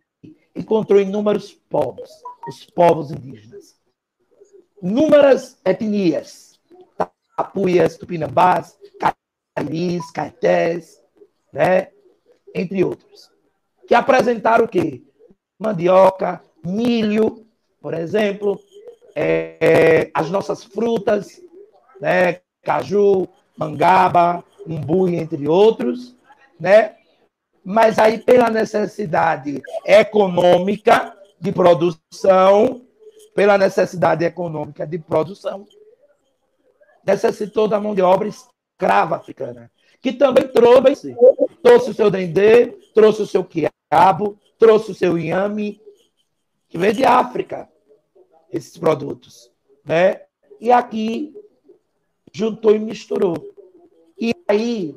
encontrou 0.56 1.00
inúmeros 1.00 1.54
povos, 1.70 2.10
os 2.48 2.66
povos 2.66 3.12
indígenas. 3.12 3.76
Inúmeras 4.82 5.58
etnias. 5.66 6.45
Tapuias, 7.36 7.98
tupinambás, 7.98 8.78
cariris, 9.56 10.10
caetés, 10.12 11.04
né? 11.52 11.90
entre 12.54 12.84
outros. 12.84 13.30
Que 13.88 13.94
apresentaram 13.94 14.66
o 14.66 14.68
quê? 14.68 15.04
Mandioca, 15.60 16.42
milho, 16.64 17.46
por 17.82 17.94
exemplo, 17.94 18.60
é, 19.16 19.58
é, 19.60 20.12
as 20.14 20.30
nossas 20.30 20.64
frutas, 20.64 21.42
né? 22.00 22.42
caju, 22.64 23.28
mangaba, 23.58 24.44
umbu, 24.66 25.08
entre 25.08 25.48
outros, 25.48 26.16
né? 26.60 26.96
Mas 27.64 27.98
aí, 27.98 28.20
pela 28.20 28.50
necessidade 28.50 29.62
econômica 29.86 31.16
de 31.40 31.52
produção, 31.52 32.82
pela 33.34 33.58
necessidade 33.58 34.24
econômica 34.24 34.86
de 34.86 35.00
produção, 35.00 35.68
necessitou 37.06 37.68
da 37.68 37.80
mão 37.80 37.94
de 37.94 38.02
obra 38.02 38.28
escrava 38.28 39.16
africana, 39.16 39.72
que 40.02 40.12
também 40.12 40.48
trouxe, 40.48 41.16
trouxe 41.62 41.92
o 41.92 41.94
seu 41.94 42.10
dendê, 42.10 42.68
trouxe 42.94 43.22
o 43.22 43.28
seu 43.28 43.44
quiabo, 43.44 44.38
trouxe 44.58 44.92
o 44.92 44.96
seu 44.96 45.18
inhame, 45.18 45.82
que 46.68 46.78
veio 46.78 46.94
de 46.94 47.06
África, 47.06 47.70
esses 48.52 48.78
produtos, 48.78 49.52
né? 49.84 50.22
E 50.60 50.72
aqui 50.72 51.36
juntou 52.32 52.76
e 52.76 52.80
misturou. 52.80 53.36
E 54.20 54.34
aí 54.48 54.96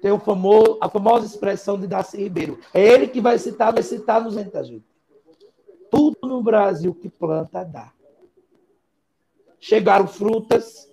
tem 0.00 0.12
o 0.12 0.18
famoso, 0.18 0.78
a 0.80 0.88
famosa 0.88 1.26
expressão 1.26 1.80
de 1.80 1.86
Darcy 1.86 2.18
Ribeiro. 2.18 2.58
É 2.72 2.82
ele 2.82 3.08
que 3.08 3.20
vai 3.20 3.38
citar, 3.38 3.72
vai 3.72 3.82
citar 3.82 4.22
nos 4.22 4.34
gente. 4.34 4.84
Tudo 5.90 6.16
no 6.22 6.42
Brasil 6.42 6.94
que 6.94 7.08
planta 7.08 7.64
dá. 7.64 7.92
Chegaram 9.58 10.06
frutas 10.06 10.92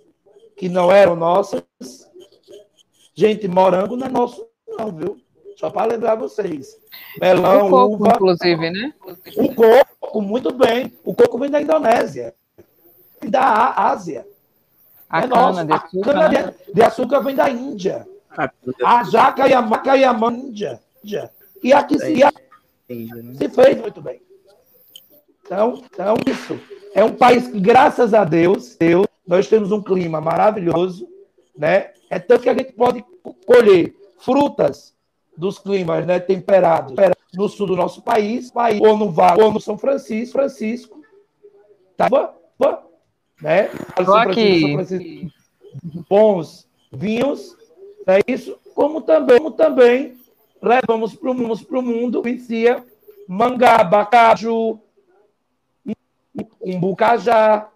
que 0.62 0.68
não 0.68 0.92
eram 0.92 1.16
nossas. 1.16 1.64
Gente, 3.16 3.48
morango 3.48 3.96
não 3.96 4.06
é 4.06 4.08
nosso, 4.08 4.46
não, 4.78 4.92
viu? 4.92 5.20
Só 5.56 5.68
para 5.70 5.90
lembrar 5.90 6.14
vocês. 6.14 6.78
Melão, 7.20 7.66
o 7.66 7.70
coco, 7.70 7.94
uva. 7.94 8.12
inclusive, 8.14 8.70
né? 8.70 8.94
O 9.38 9.52
coco, 9.52 10.22
muito 10.22 10.52
bem. 10.52 10.96
O 11.02 11.12
coco 11.12 11.36
vem 11.36 11.50
da 11.50 11.60
Indonésia. 11.60 12.32
E 13.20 13.28
da 13.28 13.72
Ásia. 13.72 14.24
A 15.10 15.24
é 15.24 15.28
cana 15.28 15.64
de 15.64 15.72
A 15.72 15.76
açúcar, 15.78 16.12
cana 16.12 16.28
né? 16.28 16.54
de, 16.68 16.74
de 16.74 16.82
açúcar 16.82 17.20
vem 17.22 17.34
da 17.34 17.50
Índia. 17.50 18.06
A 18.84 19.02
jaca 19.02 19.48
e 19.48 19.54
a 19.54 19.60
maca 19.60 19.96
e 19.96 20.04
a 20.04 20.12
manja. 20.12 20.78
E 21.60 21.72
aqui 21.72 21.98
se, 21.98 22.14
e 22.14 22.22
aqui 22.22 22.40
se 23.36 23.48
fez 23.48 23.80
muito 23.80 24.00
bem. 24.00 24.22
Então, 25.44 25.82
então, 25.92 26.14
isso. 26.24 26.56
É 26.94 27.02
um 27.02 27.14
país 27.14 27.48
que, 27.48 27.58
graças 27.58 28.14
a 28.14 28.22
Deus, 28.22 28.76
Deus, 28.76 29.08
nós 29.26 29.48
temos 29.48 29.72
um 29.72 29.82
clima 29.82 30.20
maravilhoso, 30.20 31.08
né? 31.56 31.90
É 32.10 32.18
tanto 32.18 32.42
que 32.42 32.48
a 32.48 32.54
gente 32.54 32.72
pode 32.72 33.04
colher 33.46 33.94
frutas 34.18 34.94
dos 35.36 35.58
climas 35.58 36.06
né, 36.06 36.20
temperados 36.20 36.94
no 37.34 37.48
sul 37.48 37.66
do 37.66 37.76
nosso 37.76 38.02
país, 38.02 38.50
país 38.50 38.80
ou 38.80 38.96
no 38.96 39.10
Vale, 39.10 39.42
ou 39.42 39.52
no 39.52 39.60
São 39.60 39.78
Francisco, 39.78 40.32
Francisco, 40.32 41.00
tá? 41.96 42.08
Né? 43.40 43.70
São 44.04 44.14
aqui. 44.14 44.60
São 44.60 44.72
Francisco, 44.74 45.32
bons 46.08 46.68
vinhos, 46.92 47.56
é 48.06 48.20
isso, 48.26 48.58
como 48.74 49.00
também, 49.00 49.38
como 49.38 49.50
também 49.52 50.16
levamos 50.60 51.14
para 51.14 51.30
o 51.30 51.34
mundo, 51.34 51.64
pro 51.64 51.82
mundo, 51.82 52.22
conhecia 52.22 52.84
mangaba, 53.26 54.04
caju, 54.04 54.78
umbucajá, 56.60 57.71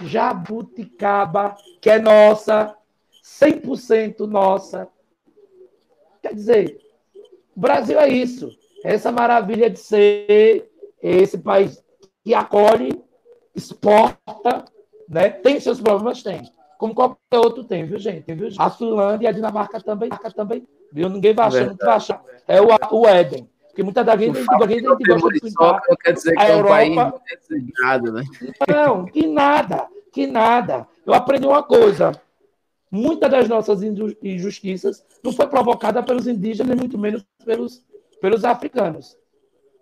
jabuticaba, 0.00 1.56
que 1.80 1.90
é 1.90 1.98
nossa, 1.98 2.74
100% 3.22 4.20
nossa. 4.20 4.88
Quer 6.22 6.34
dizer, 6.34 6.80
o 7.56 7.60
Brasil 7.60 7.98
é 7.98 8.08
isso. 8.08 8.50
Essa 8.84 9.10
maravilha 9.10 9.68
de 9.68 9.78
ser 9.78 10.70
esse 11.02 11.38
país 11.38 11.82
que 12.24 12.34
acolhe, 12.34 13.02
exporta, 13.54 14.64
né? 15.08 15.30
tem 15.30 15.60
seus 15.60 15.80
problemas, 15.80 16.22
tem. 16.22 16.42
Como 16.78 16.94
qualquer 16.94 17.38
outro 17.38 17.64
tem, 17.64 17.84
viu, 17.86 17.98
gente? 17.98 18.32
Viu? 18.32 18.48
A 18.58 18.70
Finlândia 18.70 19.26
e 19.26 19.28
a 19.28 19.32
Dinamarca 19.32 19.80
também, 19.80 20.10
também 20.34 20.66
viu? 20.92 21.08
Ninguém 21.08 21.34
vai 21.34 21.48
achando 21.48 21.76
que 21.76 21.84
vai 21.84 21.96
achar. 21.96 22.22
É 22.46 22.60
o, 22.60 22.68
o 22.92 23.06
Éden. 23.06 23.48
Porque 23.78 23.84
muita 23.84 24.02
da 24.02 24.16
gente, 24.16 24.36
muita 24.36 24.68
gente, 24.68 24.82
gente 24.82 25.04
gosta 25.04 25.28
de 25.28 25.40
pintar. 25.40 25.82
Não 25.88 25.96
quer 25.96 26.12
dizer 26.12 26.32
que 26.32 26.40
a 26.40 26.48
Europa, 26.48 26.82
é 26.82 26.88
um 26.88 27.10
país, 27.12 27.70
nada, 27.80 28.10
né? 28.10 28.22
Não, 28.68 29.06
que 29.06 29.24
nada, 29.24 29.88
que 30.12 30.26
nada. 30.26 30.88
Eu 31.06 31.14
aprendi 31.14 31.46
uma 31.46 31.62
coisa. 31.62 32.10
Muitas 32.90 33.30
das 33.30 33.48
nossas 33.48 33.80
injustiças 33.80 35.06
não 35.22 35.32
foi 35.32 35.46
provocada 35.46 36.02
pelos 36.02 36.26
indígenas, 36.26 36.76
muito 36.76 36.98
menos 36.98 37.24
pelos, 37.44 37.86
pelos 38.20 38.44
africanos. 38.44 39.16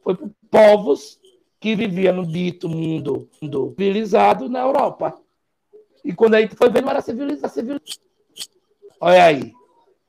Foi 0.02 0.14
por 0.14 0.30
povos 0.50 1.18
que 1.58 1.74
viviam 1.74 2.16
no 2.16 2.26
dito 2.26 2.68
mundo, 2.68 3.30
mundo 3.40 3.74
civilizado 3.78 4.46
na 4.46 4.60
Europa. 4.60 5.18
E 6.04 6.12
quando 6.12 6.34
a 6.34 6.42
gente 6.42 6.54
foi 6.54 6.68
ver, 6.68 6.82
não 6.82 6.90
era 6.90 7.00
civilizado. 7.00 7.50
civilizado. 7.50 7.82
Olha 9.00 9.24
aí. 9.24 9.54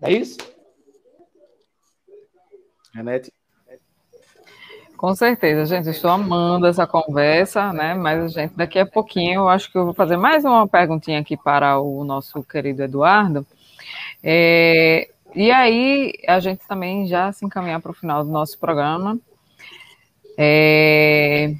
É 0.01 0.11
isso? 0.11 0.37
Renete? 2.93 3.36
Com 4.97 5.13
certeza, 5.13 5.63
gente, 5.65 5.89
estou 5.89 6.09
amando 6.09 6.65
essa 6.65 6.87
conversa, 6.87 7.71
né? 7.71 7.93
Mas, 7.93 8.33
gente, 8.33 8.55
daqui 8.55 8.79
a 8.79 8.85
pouquinho 8.85 9.41
eu 9.41 9.49
acho 9.49 9.71
que 9.71 9.77
eu 9.77 9.85
vou 9.85 9.93
fazer 9.93 10.17
mais 10.17 10.43
uma 10.43 10.67
perguntinha 10.67 11.19
aqui 11.19 11.37
para 11.37 11.79
o 11.79 12.03
nosso 12.03 12.43
querido 12.43 12.81
Eduardo. 12.81 13.45
É, 14.23 15.07
e 15.35 15.51
aí, 15.51 16.13
a 16.27 16.39
gente 16.39 16.67
também 16.67 17.05
já 17.05 17.31
se 17.31 17.45
encaminhar 17.45 17.79
para 17.79 17.91
o 17.91 17.93
final 17.93 18.23
do 18.23 18.31
nosso 18.31 18.57
programa. 18.57 19.19
É, 20.35 21.53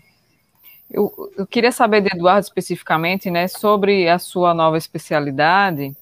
eu, 0.89 1.13
eu, 1.37 1.45
queria 1.45 1.71
saber 1.71 2.01
de 2.01 2.09
Eduardo 2.15 2.41
especificamente, 2.41 3.29
né, 3.29 3.47
sobre 3.47 4.09
a 4.09 4.17
sua 4.17 4.51
nova 4.51 4.79
especialidade, 4.79 5.95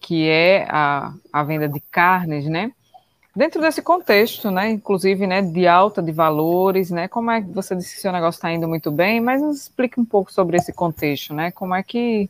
que 0.00 0.26
é 0.26 0.66
a, 0.70 1.12
a 1.30 1.42
venda 1.42 1.68
de 1.68 1.80
carnes, 1.90 2.46
né? 2.46 2.72
Dentro 3.38 3.60
desse 3.60 3.80
contexto, 3.80 4.50
né, 4.50 4.68
inclusive, 4.68 5.24
né, 5.24 5.40
de 5.40 5.64
alta 5.64 6.02
de 6.02 6.10
valores, 6.10 6.90
né, 6.90 7.06
como 7.06 7.30
é 7.30 7.40
que 7.40 7.48
você 7.50 7.76
disse 7.76 7.94
que 7.94 8.00
seu 8.00 8.10
negócio 8.10 8.36
está 8.36 8.52
indo 8.52 8.66
muito 8.66 8.90
bem, 8.90 9.20
mas 9.20 9.40
nos 9.40 9.62
explique 9.62 10.00
um 10.00 10.04
pouco 10.04 10.32
sobre 10.32 10.56
esse 10.56 10.72
contexto, 10.72 11.32
né, 11.32 11.52
como 11.52 11.72
é 11.72 11.80
que 11.80 12.28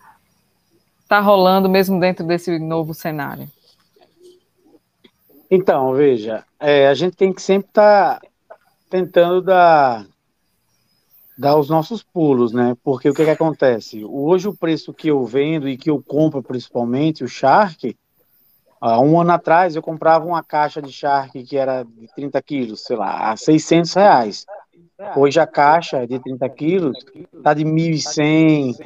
está 1.01 1.19
rolando 1.19 1.67
mesmo 1.67 1.99
dentro 1.99 2.27
desse 2.27 2.59
novo 2.59 2.93
cenário? 2.93 3.51
Então, 5.51 5.95
veja, 5.95 6.45
é, 6.61 6.89
a 6.89 6.93
gente 6.93 7.17
tem 7.17 7.33
que 7.33 7.41
sempre 7.41 7.71
estar 7.71 8.21
tá 8.21 8.57
tentando 8.91 9.41
dar, 9.41 10.05
dar 11.39 11.57
os 11.57 11.71
nossos 11.71 12.03
pulos, 12.03 12.53
né, 12.53 12.77
porque 12.85 13.09
o 13.09 13.15
que, 13.15 13.25
que 13.25 13.31
acontece? 13.31 14.05
Hoje 14.05 14.47
o 14.47 14.55
preço 14.55 14.93
que 14.93 15.09
eu 15.09 15.25
vendo 15.25 15.71
e 15.71 15.79
que 15.79 15.89
eu 15.89 16.03
compro 16.07 16.43
principalmente, 16.43 17.25
o 17.25 17.29
Shark, 17.29 17.97
Um 18.81 19.21
ano 19.21 19.33
atrás 19.33 19.75
eu 19.75 19.83
comprava 19.83 20.25
uma 20.25 20.43
caixa 20.43 20.81
de 20.81 20.93
charque 20.93 21.43
que 21.43 21.57
era 21.57 21.83
de 21.83 22.07
30 22.15 22.41
quilos, 22.43 22.85
sei 22.85 22.97
lá, 22.97 23.33
a 23.33 23.37
600 23.37 23.93
reais. 23.95 24.47
Hoje 25.17 25.41
a 25.41 25.47
caixa 25.47 26.07
de 26.07 26.19
30 26.21 26.49
quilos 26.49 26.97
tá 27.43 27.55
de 27.55 27.65
1.100, 27.65 28.77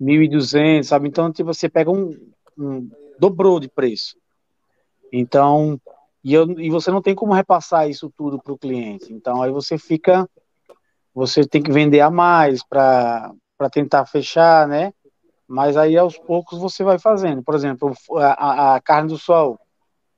1.200, 0.00 0.84
sabe? 0.84 1.08
Então, 1.08 1.32
tipo, 1.32 1.52
você 1.52 1.68
pega 1.68 1.90
um, 1.90 2.10
um 2.58 2.88
dobrou 3.18 3.58
de 3.58 3.68
preço. 3.68 4.16
Então, 5.12 5.80
e, 6.22 6.32
eu, 6.32 6.50
e 6.58 6.70
você 6.70 6.90
não 6.90 7.02
tem 7.02 7.14
como 7.14 7.32
repassar 7.32 7.88
isso 7.88 8.12
tudo 8.16 8.40
para 8.40 8.52
o 8.52 8.58
cliente. 8.58 9.12
Então, 9.12 9.42
aí 9.42 9.50
você 9.50 9.78
fica, 9.78 10.28
você 11.14 11.46
tem 11.46 11.62
que 11.62 11.70
vender 11.72 12.00
a 12.00 12.10
mais 12.10 12.62
para 12.64 13.32
tentar 13.72 14.06
fechar, 14.06 14.66
né? 14.66 14.92
Mas 15.46 15.76
aí 15.76 15.96
aos 15.96 16.18
poucos 16.18 16.58
você 16.58 16.82
vai 16.82 16.98
fazendo. 16.98 17.42
Por 17.42 17.54
exemplo, 17.54 17.92
a, 18.16 18.74
a, 18.74 18.80
carne 18.80 19.08
do 19.08 19.18
sol. 19.18 19.58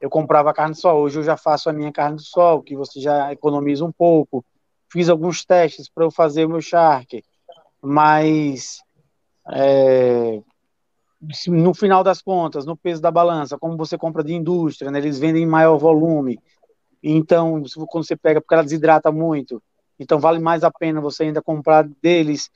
Eu 0.00 0.10
comprava 0.10 0.50
a 0.50 0.54
carne 0.54 0.74
do 0.74 0.80
sol, 0.80 1.00
hoje 1.00 1.18
eu 1.18 1.22
já 1.22 1.36
faço 1.36 1.70
a 1.70 1.72
minha 1.72 1.90
carne 1.90 2.16
do 2.16 2.22
sol, 2.22 2.62
que 2.62 2.76
você 2.76 3.00
já 3.00 3.32
economiza 3.32 3.84
um 3.84 3.92
pouco. 3.92 4.44
Fiz 4.92 5.08
alguns 5.08 5.44
testes 5.44 5.88
para 5.88 6.04
eu 6.04 6.10
fazer 6.10 6.44
o 6.44 6.50
meu 6.50 6.60
shark, 6.60 7.24
mas 7.82 8.78
é, 9.52 10.40
no 11.48 11.74
final 11.74 12.04
das 12.04 12.20
contas, 12.20 12.66
no 12.66 12.76
peso 12.76 13.00
da 13.00 13.10
balança, 13.10 13.58
como 13.58 13.76
você 13.76 13.96
compra 13.96 14.22
de 14.22 14.34
indústria, 14.34 14.90
né, 14.90 14.98
eles 14.98 15.18
vendem 15.18 15.42
em 15.42 15.46
maior 15.46 15.76
volume. 15.76 16.38
Então, 17.02 17.62
quando 17.88 18.06
você 18.06 18.16
pega, 18.16 18.40
porque 18.40 18.54
ela 18.54 18.62
desidrata 18.62 19.10
muito, 19.10 19.62
então 19.98 20.18
vale 20.18 20.38
mais 20.38 20.62
a 20.62 20.70
pena 20.70 21.00
você 21.00 21.24
ainda 21.24 21.42
comprar 21.42 21.88
deles 22.02 22.50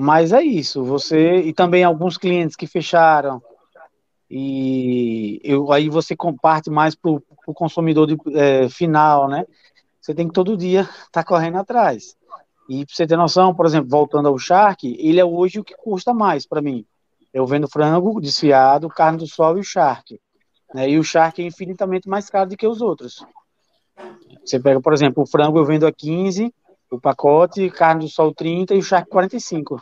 mas 0.00 0.32
é 0.32 0.42
isso, 0.42 0.82
você 0.82 1.40
e 1.42 1.52
também 1.52 1.84
alguns 1.84 2.16
clientes 2.16 2.56
que 2.56 2.66
fecharam 2.66 3.42
e 4.30 5.40
eu, 5.42 5.72
aí 5.72 5.88
você 5.88 6.14
comparte 6.14 6.70
mais 6.70 6.94
para 6.94 7.10
o 7.10 7.54
consumidor 7.54 8.06
de, 8.06 8.16
é, 8.32 8.68
final, 8.68 9.28
né? 9.28 9.44
Você 10.00 10.14
tem 10.14 10.28
que 10.28 10.32
todo 10.32 10.56
dia 10.56 10.82
estar 10.82 11.08
tá 11.10 11.24
correndo 11.24 11.58
atrás. 11.58 12.16
E 12.68 12.86
para 12.86 12.94
você 12.94 13.06
ter 13.06 13.16
noção, 13.16 13.52
por 13.52 13.66
exemplo, 13.66 13.90
voltando 13.90 14.28
ao 14.28 14.38
Shark, 14.38 14.96
ele 15.00 15.18
é 15.18 15.24
hoje 15.24 15.58
o 15.58 15.64
que 15.64 15.74
custa 15.74 16.14
mais 16.14 16.46
para 16.46 16.62
mim. 16.62 16.86
Eu 17.34 17.44
vendo 17.44 17.68
frango 17.68 18.20
desfiado, 18.20 18.88
carne 18.88 19.18
do 19.18 19.26
sol 19.26 19.56
e 19.56 19.60
o 19.60 19.64
Shark. 19.64 20.20
Né? 20.72 20.90
E 20.90 20.98
o 20.98 21.02
Shark 21.02 21.42
é 21.42 21.44
infinitamente 21.44 22.08
mais 22.08 22.30
caro 22.30 22.50
do 22.50 22.56
que 22.56 22.66
os 22.66 22.80
outros. 22.80 23.24
Você 24.44 24.60
pega, 24.60 24.80
por 24.80 24.92
exemplo, 24.92 25.24
o 25.24 25.26
frango 25.26 25.58
eu 25.58 25.64
vendo 25.64 25.86
a 25.86 25.92
15, 25.92 26.54
o 26.90 27.00
pacote, 27.00 27.70
carne 27.70 28.04
do 28.04 28.10
sol 28.10 28.34
30 28.34 28.74
e 28.74 28.78
o 28.78 28.82
charque 28.82 29.10
45. 29.10 29.80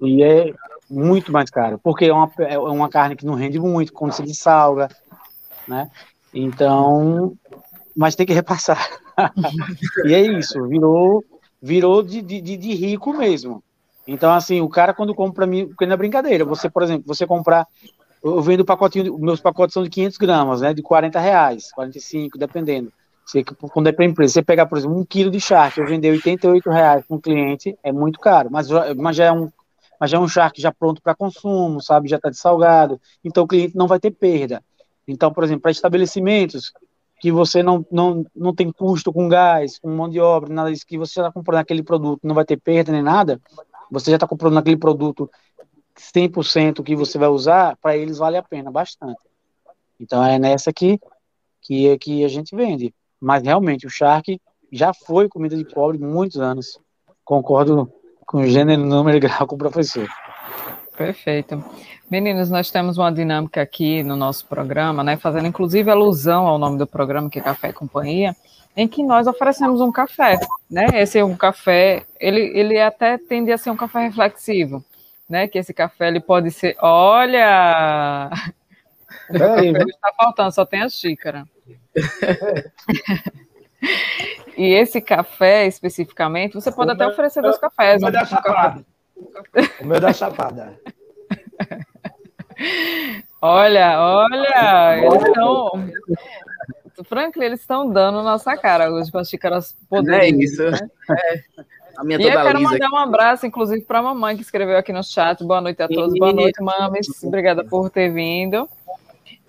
E 0.00 0.22
é 0.22 0.52
muito 0.90 1.30
mais 1.30 1.50
caro, 1.50 1.78
porque 1.78 2.06
é 2.06 2.12
uma, 2.12 2.30
é 2.38 2.58
uma 2.58 2.88
carne 2.88 3.16
que 3.16 3.26
não 3.26 3.34
rende 3.34 3.58
muito 3.58 3.92
quando 3.92 4.12
se 4.12 4.22
dessalga, 4.22 4.88
né? 5.66 5.90
Então, 6.34 7.36
mas 7.96 8.14
tem 8.14 8.26
que 8.26 8.32
repassar. 8.32 8.88
e 10.04 10.14
é 10.14 10.20
isso, 10.20 10.66
virou 10.66 11.24
virou 11.62 12.02
de, 12.02 12.20
de, 12.20 12.40
de 12.40 12.74
rico 12.74 13.12
mesmo. 13.12 13.62
Então, 14.04 14.32
assim, 14.32 14.60
o 14.60 14.68
cara 14.68 14.92
quando 14.92 15.14
compra 15.14 15.46
mim, 15.46 15.68
porque 15.68 15.86
não 15.86 15.94
é 15.94 15.96
brincadeira, 15.96 16.44
você, 16.44 16.68
por 16.68 16.82
exemplo, 16.82 17.04
você 17.06 17.24
comprar, 17.24 17.68
eu 18.22 18.42
vendo 18.42 18.64
pacotinho, 18.64 19.16
meus 19.16 19.40
pacotes 19.40 19.72
são 19.72 19.84
de 19.84 19.90
500 19.90 20.18
gramas, 20.18 20.60
né, 20.60 20.74
de 20.74 20.82
40 20.82 21.20
reais, 21.20 21.70
45, 21.70 22.36
dependendo. 22.36 22.92
Você, 23.24 23.44
quando 23.44 23.86
é 23.86 23.92
para 23.92 24.04
empresa, 24.04 24.34
você 24.34 24.42
pegar, 24.42 24.66
por 24.66 24.78
exemplo, 24.78 24.98
um 24.98 25.04
quilo 25.04 25.30
de 25.30 25.40
charque, 25.40 25.80
eu 25.80 25.86
vender 25.86 26.10
88 26.10 26.70
reais 26.70 27.06
para 27.06 27.16
um 27.16 27.20
cliente, 27.20 27.76
é 27.82 27.92
muito 27.92 28.18
caro, 28.18 28.48
mas, 28.50 28.68
mas 28.96 29.16
já 29.16 29.26
é 29.26 29.32
um 29.32 29.50
mas 30.00 30.10
já 30.10 30.16
é 30.16 30.20
um 30.20 30.26
charque 30.26 30.60
já 30.60 30.72
pronto 30.72 31.00
para 31.00 31.14
consumo, 31.14 31.80
sabe, 31.80 32.08
já 32.08 32.16
está 32.16 32.28
de 32.28 32.36
salgado, 32.36 33.00
então 33.22 33.44
o 33.44 33.46
cliente 33.46 33.76
não 33.76 33.86
vai 33.86 34.00
ter 34.00 34.10
perda. 34.10 34.60
Então, 35.06 35.32
por 35.32 35.44
exemplo, 35.44 35.62
para 35.62 35.70
estabelecimentos 35.70 36.72
que 37.20 37.30
você 37.30 37.62
não, 37.62 37.86
não, 37.88 38.26
não 38.34 38.52
tem 38.52 38.72
custo 38.72 39.12
com 39.12 39.28
gás, 39.28 39.78
com 39.78 39.88
mão 39.88 40.08
de 40.08 40.18
obra, 40.18 40.52
nada 40.52 40.72
disso, 40.72 40.84
que 40.84 40.98
você 40.98 41.20
está 41.20 41.30
comprando 41.30 41.60
aquele 41.60 41.84
produto, 41.84 42.26
não 42.26 42.34
vai 42.34 42.44
ter 42.44 42.56
perda 42.56 42.90
nem 42.90 43.00
nada, 43.00 43.40
você 43.88 44.10
já 44.10 44.16
está 44.16 44.26
comprando 44.26 44.58
aquele 44.58 44.76
produto 44.76 45.30
100% 45.96 46.82
que 46.82 46.96
você 46.96 47.16
vai 47.16 47.28
usar, 47.28 47.76
para 47.76 47.96
eles 47.96 48.18
vale 48.18 48.36
a 48.36 48.42
pena 48.42 48.72
bastante. 48.72 49.20
Então 50.00 50.24
é 50.24 50.36
nessa 50.36 50.72
que, 50.72 50.98
que, 51.60 51.96
que 51.98 52.24
a 52.24 52.28
gente 52.28 52.56
vende. 52.56 52.92
Mas 53.22 53.44
realmente 53.44 53.86
o 53.86 53.90
Shark 53.90 54.40
já 54.72 54.92
foi 54.92 55.28
comida 55.28 55.56
de 55.56 55.64
pobre 55.64 55.96
muitos 55.96 56.40
anos. 56.40 56.80
Concordo 57.24 57.88
com 58.26 58.38
o 58.38 58.46
gênero, 58.46 58.82
número 58.84 59.16
e 59.16 59.20
grau 59.20 59.46
com 59.46 59.54
o 59.54 59.58
professor. 59.58 60.08
Perfeito. 60.96 61.64
Meninos, 62.10 62.50
nós 62.50 62.68
temos 62.68 62.98
uma 62.98 63.12
dinâmica 63.12 63.62
aqui 63.62 64.02
no 64.02 64.16
nosso 64.16 64.44
programa, 64.46 65.04
né, 65.04 65.16
fazendo 65.16 65.46
inclusive 65.46 65.88
alusão 65.88 66.48
ao 66.48 66.58
nome 66.58 66.78
do 66.78 66.86
programa, 66.86 67.30
que 67.30 67.38
é 67.38 67.42
Café 67.42 67.68
e 67.68 67.72
Companhia, 67.72 68.34
em 68.76 68.88
que 68.88 69.04
nós 69.04 69.28
oferecemos 69.28 69.80
um 69.80 69.92
café, 69.92 70.38
né? 70.68 70.86
Esse 70.94 71.18
é 71.18 71.24
um 71.24 71.36
café, 71.36 72.04
ele, 72.18 72.40
ele 72.58 72.80
até 72.80 73.18
tende 73.18 73.52
a 73.52 73.58
ser 73.58 73.70
um 73.70 73.76
café 73.76 74.00
reflexivo, 74.00 74.84
né? 75.28 75.46
Que 75.46 75.58
esse 75.58 75.72
café 75.72 76.08
ele 76.08 76.20
pode 76.20 76.50
ser, 76.50 76.76
olha, 76.80 78.30
está 79.30 80.12
faltando, 80.16 80.52
só 80.52 80.66
tem 80.66 80.82
a 80.82 80.88
xícara. 80.88 81.46
E 84.56 84.72
esse 84.74 85.00
café 85.00 85.66
especificamente, 85.66 86.54
você 86.54 86.70
pode 86.70 86.90
o 86.90 86.94
até 86.94 87.04
meu, 87.04 87.12
oferecer 87.12 87.42
dois 87.42 87.58
cafés. 87.58 88.00
O 88.00 88.04
meu 88.04 88.12
da 88.12 88.24
chapada. 88.24 88.84
O 89.80 89.86
meu 89.86 90.00
da 90.00 90.12
chapada. 90.12 90.80
Olha, 93.44 93.98
olha, 93.98 94.98
eles 94.98 95.22
estão. 95.24 95.90
Franklin, 97.02 97.44
eles 97.46 97.60
estão 97.60 97.90
dando 97.90 98.22
nossa 98.22 98.56
cara 98.56 98.88
hoje 98.92 99.10
com 99.10 99.18
as 99.18 99.28
xícaras 99.28 99.76
poderosas. 99.88 100.24
É 100.24 100.28
isso. 100.28 100.70
Né? 100.70 100.78
É. 101.10 101.42
A 101.96 102.04
minha 102.04 102.18
e 102.18 102.24
eu 102.24 102.30
quero 102.42 102.60
mandar 102.60 102.86
aqui. 102.86 102.94
um 102.94 102.98
abraço, 102.98 103.46
inclusive, 103.46 103.82
para 103.82 103.98
a 103.98 104.02
mamãe 104.02 104.34
que 104.34 104.40
escreveu 104.42 104.78
aqui 104.78 104.94
no 104.94 105.04
chat. 105.04 105.44
Boa 105.44 105.60
noite 105.60 105.82
a 105.82 105.88
todos. 105.88 106.18
Boa 106.18 106.32
noite, 106.32 106.62
mames. 106.62 107.06
Obrigada 107.22 107.62
por 107.64 107.90
ter 107.90 108.10
vindo. 108.10 108.66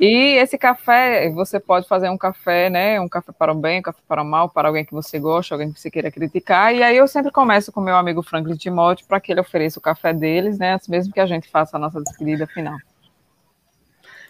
E 0.05 0.35
esse 0.35 0.57
café, 0.57 1.30
você 1.30 1.61
pode 1.61 1.88
fazer 1.88 2.09
um 2.09 2.17
café, 2.17 2.69
né? 2.69 2.99
Um 2.99 3.07
café 3.07 3.31
para 3.31 3.53
o 3.53 3.55
bem, 3.55 3.80
um 3.80 3.81
café 3.81 4.01
para 4.05 4.21
o 4.21 4.25
mal, 4.25 4.49
para 4.49 4.67
alguém 4.67 4.84
que 4.84 4.91
você 4.91 5.17
gosta, 5.17 5.55
alguém 5.55 5.71
que 5.71 5.80
você 5.80 5.89
queira 5.89 6.11
criticar. 6.11 6.75
E 6.75 6.84
aí 6.84 6.97
eu 6.97 7.07
sempre 7.07 7.31
começo 7.31 7.71
com 7.71 7.80
meu 7.80 7.95
amigo 7.95 8.21
Franklin 8.21 8.57
Timóteo 8.57 9.07
para 9.07 9.21
que 9.21 9.31
ele 9.31 9.39
ofereça 9.39 9.80
o 9.80 9.81
café 9.81 10.13
deles, 10.13 10.59
né? 10.59 10.73
Antes 10.73 10.89
mesmo 10.89 11.13
que 11.13 11.21
a 11.21 11.25
gente 11.25 11.47
faça 11.47 11.77
a 11.77 11.80
nossa 11.80 12.01
despedida 12.01 12.45
final. 12.45 12.77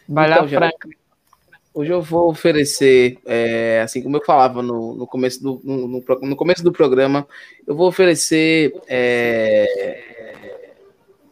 Vai 0.07 0.29
então, 0.29 0.43
lá, 0.43 0.47
Franklin. 0.47 0.93
Hoje 1.73 1.91
eu 1.91 2.03
vou 2.03 2.29
oferecer, 2.29 3.17
é, 3.25 3.81
assim 3.83 4.03
como 4.03 4.17
eu 4.17 4.23
falava 4.23 4.61
no, 4.61 4.93
no 4.93 5.07
começo 5.07 5.41
do, 5.41 5.59
no, 5.63 5.87
no, 5.87 6.03
no, 6.21 6.35
começo 6.35 6.63
do 6.63 6.71
programa, 6.71 7.27
eu 7.65 7.75
vou 7.75 7.87
oferecer 7.87 8.79
é, 8.87 10.12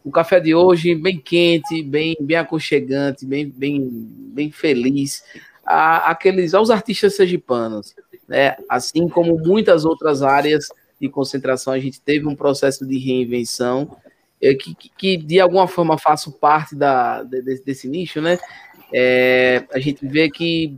o 0.04 0.10
café 0.10 0.40
de 0.40 0.54
hoje 0.54 0.94
bem 0.94 1.18
quente, 1.18 1.82
bem, 1.82 2.16
bem 2.20 2.36
aconchegante, 2.36 3.24
bem, 3.24 3.48
bem, 3.48 3.88
bem 3.90 4.50
feliz, 4.50 5.24
a, 5.64 6.10
aqueles, 6.10 6.54
aos 6.54 6.70
artistas 6.70 7.14
sergipanos. 7.14 7.94
Né? 8.26 8.56
Assim 8.68 9.08
como 9.08 9.38
muitas 9.38 9.84
outras 9.84 10.22
áreas 10.22 10.68
de 11.00 11.08
concentração, 11.08 11.72
a 11.72 11.78
gente 11.78 12.00
teve 12.00 12.26
um 12.26 12.34
processo 12.34 12.86
de 12.86 12.98
reinvenção, 12.98 13.96
é, 14.40 14.54
que, 14.54 14.74
que, 14.74 15.16
de 15.16 15.40
alguma 15.40 15.68
forma 15.68 15.96
faço 15.96 16.32
parte 16.32 16.74
da, 16.74 17.22
desse, 17.22 17.64
desse 17.64 17.88
nicho, 17.88 18.20
né? 18.20 18.38
É, 18.92 19.64
a 19.72 19.78
gente 19.78 20.04
vê 20.06 20.28
que 20.28 20.76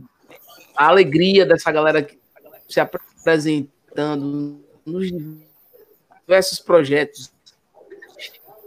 a 0.75 0.87
alegria 0.87 1.45
dessa 1.45 1.71
galera 1.71 2.07
se 2.69 2.79
apresentando 2.79 4.61
nos 4.85 5.11
diversos 6.21 6.59
projetos 6.59 7.31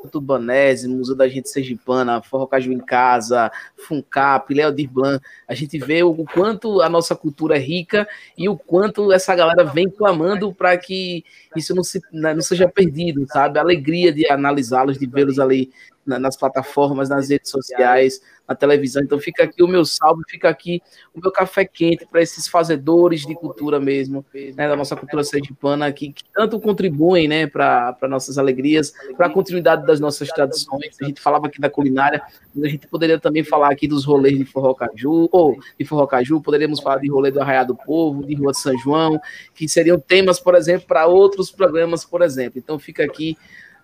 Tubanese, 0.08 0.88
Museu 0.88 1.14
da 1.14 1.28
Gente 1.28 1.48
Sergipana, 1.48 2.22
Forró 2.22 2.46
Caju 2.46 2.72
em 2.72 2.78
Casa, 2.78 3.50
Funcap, 3.76 4.52
Léo 4.52 4.74
Dirblan, 4.74 5.20
a 5.46 5.54
gente 5.54 5.78
vê 5.78 6.02
o 6.02 6.14
quanto 6.24 6.80
a 6.80 6.88
nossa 6.88 7.14
cultura 7.14 7.56
é 7.56 7.60
rica 7.60 8.08
e 8.36 8.48
o 8.48 8.56
quanto 8.56 9.12
essa 9.12 9.34
galera 9.34 9.64
vem 9.64 9.88
clamando 9.88 10.52
para 10.52 10.76
que 10.76 11.24
isso 11.54 11.74
não, 11.74 11.84
se, 11.84 12.00
não 12.12 12.40
seja 12.40 12.68
perdido, 12.68 13.26
sabe? 13.28 13.58
A 13.58 13.62
alegria 13.62 14.12
de 14.12 14.30
analisá-los, 14.30 14.98
de 14.98 15.06
vê-los 15.06 15.38
ali 15.38 15.70
nas 16.08 16.36
plataformas, 16.36 17.08
nas 17.08 17.28
redes 17.28 17.50
sociais, 17.50 18.20
na 18.48 18.54
televisão. 18.54 19.02
Então 19.02 19.18
fica 19.18 19.44
aqui 19.44 19.62
o 19.62 19.68
meu 19.68 19.84
salve, 19.84 20.22
fica 20.26 20.48
aqui 20.48 20.80
o 21.14 21.20
meu 21.20 21.30
café 21.30 21.66
quente 21.66 22.06
para 22.06 22.22
esses 22.22 22.48
fazedores 22.48 23.26
de 23.26 23.34
cultura 23.34 23.78
mesmo, 23.78 24.24
né, 24.32 24.66
da 24.66 24.74
nossa 24.74 24.96
cultura 24.96 25.22
sergipana, 25.22 25.92
que, 25.92 26.12
que 26.12 26.24
tanto 26.32 26.58
contribuem 26.58 27.28
né, 27.28 27.46
para 27.46 27.96
nossas 28.08 28.38
alegrias, 28.38 28.92
para 29.16 29.26
a 29.26 29.30
continuidade 29.30 29.86
das 29.86 30.00
nossas 30.00 30.28
tradições. 30.28 30.96
A 31.02 31.04
gente 31.04 31.20
falava 31.20 31.46
aqui 31.46 31.60
da 31.60 31.68
culinária, 31.68 32.22
mas 32.54 32.64
a 32.64 32.68
gente 32.68 32.86
poderia 32.86 33.20
também 33.20 33.44
falar 33.44 33.70
aqui 33.70 33.86
dos 33.86 34.06
rolês 34.06 34.38
de 34.38 34.46
Forró 34.46 34.72
Caju, 34.72 35.28
ou 35.30 35.58
de 35.78 35.84
Forró 35.84 36.06
Caju, 36.06 36.40
poderíamos 36.40 36.80
falar 36.80 36.98
de 36.98 37.10
rolê 37.10 37.30
do 37.30 37.42
Arraial 37.42 37.66
do 37.66 37.76
Povo, 37.76 38.24
de 38.24 38.34
Rua 38.34 38.52
de 38.52 38.60
São 38.60 38.76
João, 38.78 39.20
que 39.54 39.68
seriam 39.68 40.00
temas, 40.00 40.40
por 40.40 40.54
exemplo, 40.54 40.86
para 40.86 41.06
outros 41.06 41.50
programas, 41.50 42.04
por 42.04 42.22
exemplo. 42.22 42.58
Então 42.58 42.78
fica 42.78 43.04
aqui 43.04 43.36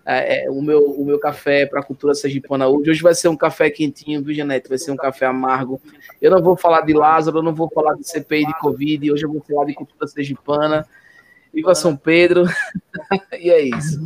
é, 0.05 0.45
é, 0.45 0.49
o, 0.51 0.61
meu, 0.61 0.91
o 0.91 1.03
meu 1.03 1.19
café 1.19 1.65
para 1.65 1.79
a 1.79 1.83
cultura 1.83 2.13
sergipana 2.13 2.67
hoje. 2.67 2.91
Hoje 2.91 3.01
vai 3.01 3.15
ser 3.15 3.27
um 3.27 3.35
café 3.35 3.71
quentinho, 3.71 4.23
viu, 4.23 4.35
Janete? 4.35 4.69
Vai 4.69 4.77
ser 4.77 4.91
um 4.91 4.95
café 4.95 5.25
amargo. 5.25 5.81
Eu 6.21 6.29
não 6.29 6.41
vou 6.41 6.55
falar 6.55 6.81
de 6.81 6.93
Lázaro, 6.93 7.39
eu 7.39 7.43
não 7.43 7.55
vou 7.55 7.69
falar 7.73 7.95
de 7.95 8.07
CPI 8.07 8.45
de 8.45 8.59
Covid, 8.59 9.11
hoje 9.11 9.25
eu 9.25 9.31
vou 9.31 9.41
falar 9.41 9.65
de 9.65 9.73
cultura 9.73 10.05
sergipana. 10.07 10.87
Viva 11.51 11.73
São 11.73 11.95
Pedro! 11.95 12.43
e 13.33 13.49
é 13.49 13.61
isso. 13.63 13.99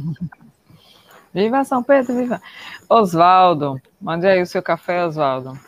Viva 1.33 1.63
São 1.65 1.83
Pedro, 1.83 2.15
viva! 2.15 2.41
Oswaldo, 2.87 3.81
mande 3.99 4.25
aí 4.25 4.41
o 4.41 4.45
seu 4.45 4.63
café, 4.63 5.05
Oswaldo. 5.05 5.59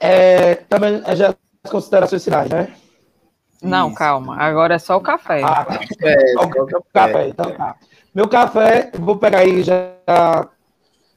É, 0.00 0.56
também 0.56 1.02
é 1.06 1.16
já 1.16 1.34
as 1.64 1.70
considerações 1.70 2.24
finais, 2.24 2.48
né? 2.48 2.72
Não, 3.62 3.88
Isso. 3.88 3.96
calma. 3.96 4.36
Agora 4.36 4.74
é 4.74 4.78
só 4.78 4.96
o 4.96 5.00
café. 5.00 5.42
Ah, 5.42 5.66
é, 6.02 6.26
só 6.34 6.42
o 6.42 6.84
café. 6.92 7.28
Então 7.28 7.50
tá. 7.52 7.76
Meu 8.14 8.28
café, 8.28 8.90
vou 8.98 9.16
pegar 9.16 9.40
aí 9.40 9.62
já 9.62 9.94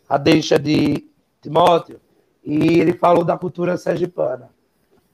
a 0.07 0.17
deixa 0.17 0.59
de 0.59 1.07
Timóteo, 1.41 1.99
e 2.43 2.79
ele 2.79 2.93
falou 2.93 3.23
da 3.23 3.37
cultura 3.37 3.77
sergipana. 3.77 4.49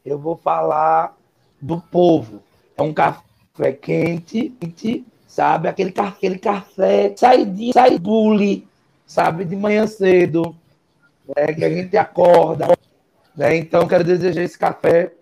Eu 0.04 0.18
vou 0.18 0.36
falar 0.36 1.16
do 1.62 1.80
povo. 1.80 2.42
É 2.76 2.82
um 2.82 2.94
café 2.94 3.72
quente, 3.74 4.50
quente 4.60 5.06
sabe? 5.28 5.68
Aquele, 5.68 5.94
aquele 5.96 6.40
café 6.40 7.14
sai 7.16 7.46
de 7.46 7.72
sai 7.74 8.00
bully, 8.00 8.68
sabe? 9.06 9.46
De 9.46 9.56
manhã 9.56 9.86
cedo, 9.86 10.56
né? 11.28 11.54
que 11.54 11.64
a 11.64 11.70
gente 11.70 11.96
acorda. 11.96 12.68
Né? 13.36 13.58
Então, 13.58 13.88
quero 13.88 14.04
desejar 14.04 14.42
esse 14.42 14.58
café 14.58 15.14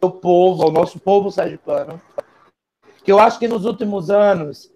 ao 0.00 0.12
povo, 0.12 0.62
ao 0.62 0.70
nosso 0.70 1.00
povo 1.00 1.32
sergipano. 1.32 2.00
Que 3.02 3.10
eu 3.10 3.18
acho 3.18 3.38
que 3.38 3.48
nos 3.48 3.64
últimos 3.64 4.08
anos 4.08 4.70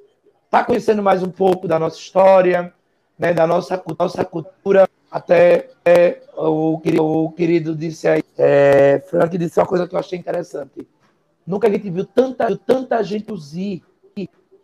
está 0.50 0.64
conhecendo 0.64 1.00
mais 1.00 1.22
um 1.22 1.30
pouco 1.30 1.68
da 1.68 1.78
nossa 1.78 1.96
história, 1.96 2.74
né, 3.16 3.32
da 3.32 3.46
nossa, 3.46 3.80
nossa 3.96 4.24
cultura. 4.24 4.88
Até 5.08 5.70
é, 5.84 6.22
o, 6.36 6.74
o, 6.74 7.30
querido 7.32 7.74
disse 7.74 8.08
aí, 8.08 8.22
é, 8.36 9.00
Frank 9.08 9.38
disse 9.38 9.60
uma 9.60 9.66
coisa 9.66 9.86
que 9.86 9.94
eu 9.94 9.98
achei 9.98 10.18
interessante. 10.18 10.88
Nunca 11.46 11.68
a 11.68 11.70
gente 11.70 11.88
viu 11.88 12.04
tanta, 12.04 12.56
tanta 12.56 13.00
gente 13.04 13.32
usar 13.32 13.80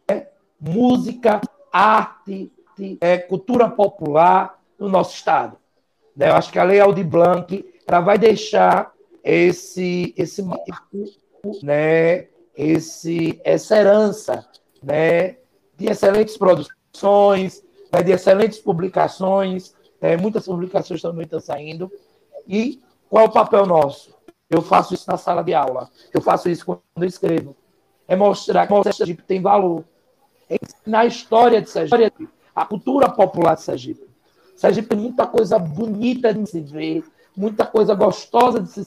é, 0.09 0.27
música, 0.61 1.41
arte, 1.73 2.51
é, 3.01 3.19
cultura 3.19 3.69
popular 3.69 4.61
no 4.77 4.89
nosso 4.89 5.15
estado. 5.15 5.57
Né? 6.17 6.31
Eu 6.31 6.35
acho 6.35 6.51
que 6.51 6.59
a 6.59 6.65
Lei 6.65 6.81
Aldir 6.81 7.07
Blanc 7.07 7.65
ela 7.87 8.01
vai 8.01 8.19
deixar 8.19 8.93
esse, 9.23 10.13
esse 10.17 10.43
marco, 10.43 11.05
né, 11.63 12.27
esse, 12.57 13.41
essa 13.45 13.77
herança 13.77 14.45
né, 14.83 15.37
de 15.77 15.87
excelentes 15.87 16.37
produções, 16.37 17.63
né, 17.93 18.03
de 18.03 18.13
excelentes 18.13 18.59
publicações, 18.59 19.75
é, 20.01 20.17
muitas 20.17 20.47
publicações 20.47 21.03
também 21.03 21.25
estão 21.25 21.41
saindo. 21.41 21.91
E 22.47 22.81
qual 23.09 23.25
é 23.25 23.29
o 23.29 23.33
papel 23.33 23.67
nosso? 23.67 24.15
Eu 24.49 24.63
faço 24.63 24.95
isso 24.95 25.11
na 25.11 25.17
sala 25.17 25.43
de 25.43 25.53
aula, 25.53 25.91
eu 26.15 26.21
faço 26.21 26.49
isso 26.49 26.65
quando 26.65 26.81
eu 26.97 27.05
escrevo. 27.05 27.57
É 28.07 28.15
mostrar 28.15 28.67
que 28.67 28.73
o 28.73 28.83
Sergipe 28.93 29.23
tem 29.23 29.41
valor. 29.41 29.85
É 30.49 30.57
ensinar 30.63 31.01
a 31.01 31.07
história 31.07 31.61
de 31.61 31.69
Sergipe, 31.69 32.29
a 32.55 32.65
cultura 32.65 33.11
popular 33.11 33.57
de 33.57 33.63
Sergipe. 33.63 34.07
Sergipe 34.55 34.89
tem 34.89 34.99
muita 34.99 35.27
coisa 35.27 35.59
bonita 35.59 36.33
de 36.33 36.47
se 36.49 36.61
ver, 36.61 37.05
muita 37.37 37.67
coisa 37.67 37.95
gostosa 37.95 38.61
de 38.61 38.71
se 38.71 38.87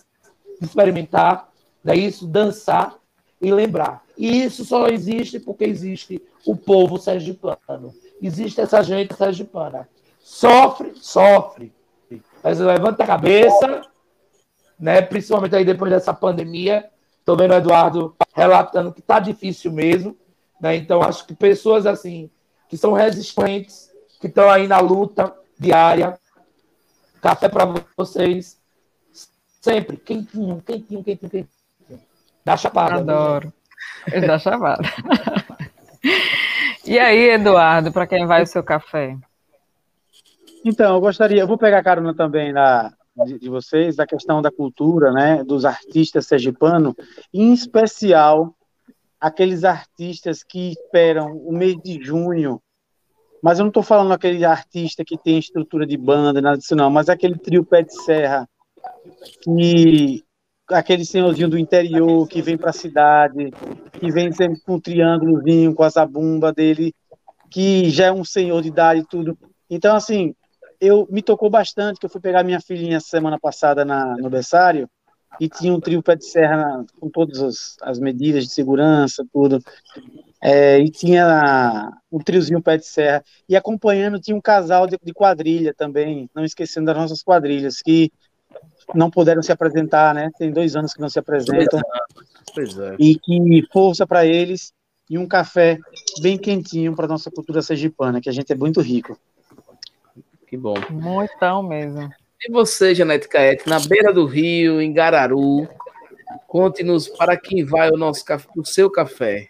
experimentar, 0.61 1.49
é 1.85 1.95
isso, 1.95 2.25
dançar 2.25 2.95
e 3.41 3.51
lembrar. 3.51 4.03
E 4.17 4.43
isso 4.43 4.65
só 4.65 4.87
existe 4.87 5.39
porque 5.39 5.63
existe 5.65 6.21
o 6.45 6.55
povo 6.55 6.97
sergipano. 6.97 7.93
Existe 8.21 8.61
essa 8.61 8.81
gente 8.81 9.13
sergipana. 9.15 9.87
Sofre, 10.19 10.93
sofre. 10.95 11.73
Mas 12.43 12.59
levanta 12.59 13.03
a 13.03 13.07
cabeça, 13.07 13.81
né? 14.79 15.01
principalmente 15.01 15.55
aí 15.55 15.65
depois 15.65 15.91
dessa 15.91 16.13
pandemia. 16.13 16.89
Estou 17.19 17.35
vendo 17.37 17.51
o 17.51 17.57
Eduardo 17.57 18.15
relatando 18.33 18.91
que 18.91 19.01
está 19.01 19.19
difícil 19.19 19.71
mesmo. 19.71 20.17
Né? 20.59 20.75
Então, 20.75 21.01
acho 21.01 21.25
que 21.25 21.35
pessoas 21.35 21.85
assim, 21.85 22.29
que 22.67 22.77
são 22.77 22.93
resistentes, 22.93 23.91
que 24.19 24.27
estão 24.27 24.49
aí 24.49 24.67
na 24.67 24.79
luta 24.79 25.33
diária. 25.57 26.19
Café 27.21 27.49
para 27.49 27.65
vocês. 27.97 28.57
Sempre. 29.61 29.97
Quentinho, 29.97 30.61
quentinho, 30.61 31.03
quentinho, 31.03 31.29
quentinho. 31.29 31.49
Dá 32.43 32.55
chapada. 32.55 32.95
Adoro. 32.95 33.53
Né? 34.07 34.21
Dá 34.21 34.39
chapada. 34.39 34.83
E 36.89 36.97
aí, 36.97 37.29
Eduardo, 37.29 37.91
para 37.91 38.07
quem 38.07 38.25
vai 38.25 38.41
o 38.41 38.47
seu 38.47 38.63
café? 38.63 39.15
Então, 40.65 40.95
eu 40.95 40.99
gostaria, 40.99 41.39
eu 41.39 41.45
vou 41.45 41.55
pegar 41.55 41.83
carona 41.83 42.15
também 42.15 42.51
na, 42.51 42.91
de, 43.27 43.37
de 43.37 43.47
vocês, 43.47 43.95
da 43.95 44.07
questão 44.07 44.41
da 44.41 44.49
cultura, 44.49 45.11
né, 45.11 45.43
dos 45.43 45.65
artistas 45.65 46.25
sergipanos, 46.25 46.95
em 47.31 47.53
especial 47.53 48.55
aqueles 49.21 49.63
artistas 49.63 50.43
que 50.43 50.71
esperam 50.71 51.37
o 51.37 51.51
mês 51.51 51.77
de 51.77 52.03
junho, 52.03 52.59
mas 53.39 53.59
eu 53.59 53.65
não 53.65 53.69
estou 53.69 53.83
falando 53.83 54.11
aquele 54.11 54.43
artista 54.43 55.05
que 55.05 55.15
tem 55.15 55.37
estrutura 55.37 55.85
de 55.85 55.95
banda, 55.95 56.41
nada 56.41 56.57
disso 56.57 56.75
não, 56.75 56.89
mas 56.89 57.07
aquele 57.07 57.37
trio 57.37 57.63
pé 57.63 57.83
de 57.83 57.93
serra, 58.03 58.49
que 59.43 60.23
aquele 60.69 61.05
senhorzinho 61.05 61.49
do 61.49 61.57
interior 61.57 62.27
que 62.27 62.41
vem 62.41 62.57
para 62.57 62.69
a 62.69 62.73
cidade, 62.73 63.51
que 63.93 64.11
vem 64.11 64.31
sempre 64.31 64.59
com 64.61 64.75
um 64.75 64.79
triângulozinho, 64.79 65.73
com 65.73 65.83
a 65.83 65.89
zabumba 65.89 66.53
dele, 66.53 66.93
que 67.49 67.89
já 67.89 68.05
é 68.05 68.11
um 68.11 68.23
senhor 68.23 68.61
de 68.61 68.67
idade 68.67 69.01
e 69.01 69.05
tudo. 69.05 69.37
Então, 69.69 69.95
assim, 69.95 70.35
eu 70.79 71.07
me 71.09 71.21
tocou 71.21 71.49
bastante, 71.49 71.99
que 71.99 72.05
eu 72.05 72.09
fui 72.09 72.21
pegar 72.21 72.43
minha 72.43 72.61
filhinha 72.61 72.99
semana 72.99 73.39
passada 73.39 73.83
na, 73.83 74.15
no 74.17 74.29
berçário, 74.29 74.89
e 75.39 75.47
tinha 75.47 75.73
um 75.73 75.79
trio 75.79 76.01
pé 76.01 76.15
de 76.15 76.25
serra 76.25 76.57
na, 76.57 76.85
com 76.99 77.09
todas 77.09 77.41
as, 77.41 77.77
as, 77.81 77.99
medidas 77.99 78.45
de 78.45 78.51
segurança, 78.51 79.25
tudo. 79.31 79.61
É, 80.41 80.79
e 80.79 80.89
tinha 80.89 81.91
um 82.11 82.19
triozinho 82.19 82.61
pé 82.61 82.77
de 82.77 82.85
serra. 82.85 83.23
E 83.47 83.55
acompanhando 83.55 84.19
tinha 84.19 84.35
um 84.35 84.41
casal 84.41 84.87
de, 84.87 84.97
de, 85.01 85.13
quadrilha 85.13 85.73
também, 85.73 86.29
não 86.33 86.43
esquecendo 86.43 86.87
das 86.87 86.97
nossas 86.97 87.23
quadrilhas, 87.23 87.81
que 87.81 88.11
não 88.93 89.09
puderam 89.09 89.41
se 89.41 89.51
apresentar, 89.51 90.13
né? 90.13 90.29
Tem 90.37 90.51
dois 90.51 90.75
anos 90.75 90.93
que 90.93 91.01
não 91.01 91.09
se 91.09 91.19
apresentam. 91.19 91.81
Pois 92.53 92.77
é. 92.77 92.95
E 92.99 93.15
que 93.15 93.67
força 93.71 94.05
para 94.05 94.25
eles 94.25 94.73
e 95.09 95.17
um 95.17 95.27
café 95.27 95.79
bem 96.21 96.37
quentinho 96.37 96.95
para 96.95 97.07
nossa 97.07 97.31
cultura 97.31 97.61
sergipana, 97.61 98.21
que 98.21 98.29
a 98.29 98.31
gente 98.31 98.51
é 98.51 98.55
muito 98.55 98.79
rico. 98.81 99.17
Que 100.47 100.55
bom. 100.55 100.75
Muito 100.89 101.63
mesmo. 101.63 102.09
E 102.41 102.51
você, 102.51 102.95
Janete 102.95 103.27
Caete, 103.27 103.67
na 103.67 103.79
beira 103.79 104.13
do 104.13 104.25
rio, 104.25 104.81
em 104.81 104.93
Gararu, 104.93 105.67
conte-nos 106.47 107.07
para 107.07 107.35
quem 107.35 107.65
vai 107.65 107.89
o 107.91 107.97
nosso 107.97 108.23
o 108.55 108.65
seu 108.65 108.89
café. 108.89 109.49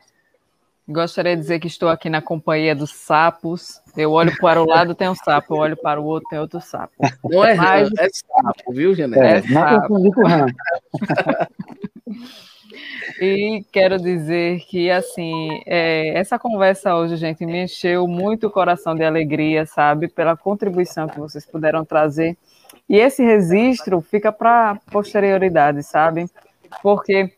Gostaria 0.89 1.35
de 1.35 1.41
dizer 1.43 1.59
que 1.59 1.67
estou 1.67 1.87
aqui 1.87 2.09
na 2.09 2.19
companhia 2.19 2.75
dos 2.75 2.91
sapos. 2.91 3.79
Eu 3.95 4.11
olho 4.11 4.35
para 4.37 4.59
o 4.59 4.65
lado, 4.65 4.95
tem 4.95 5.07
um 5.07 5.13
sapo. 5.13 5.53
Eu 5.53 5.59
olho 5.59 5.77
para 5.77 6.01
o 6.01 6.03
outro, 6.03 6.27
tem 6.31 6.39
outro 6.39 6.59
sapo. 6.59 6.93
Não 7.23 7.45
é 7.45 7.53
Mas... 7.53 7.89
é 7.99 8.07
sapo, 8.09 8.73
viu, 8.73 8.95
Janete? 8.95 9.21
É, 9.21 9.37
é 9.37 9.41
sapo. 9.43 9.95
E 13.21 13.65
quero 13.73 13.99
dizer 13.99 14.61
que, 14.61 14.89
assim, 14.89 15.61
é, 15.65 16.17
essa 16.17 16.39
conversa 16.39 16.95
hoje, 16.95 17.17
gente, 17.17 17.45
me 17.45 17.65
encheu 17.65 18.07
muito 18.07 18.47
o 18.47 18.51
coração 18.51 18.95
de 18.95 19.03
alegria, 19.03 19.65
sabe? 19.65 20.07
Pela 20.07 20.37
contribuição 20.37 21.07
que 21.07 21.19
vocês 21.19 21.45
puderam 21.45 21.83
trazer. 21.83 22.37
E 22.87 22.97
esse 22.97 23.21
registro 23.21 23.99
fica 23.99 24.31
para 24.31 24.75
posterioridade, 24.89 25.83
sabe? 25.83 26.27
Porque 26.81 27.33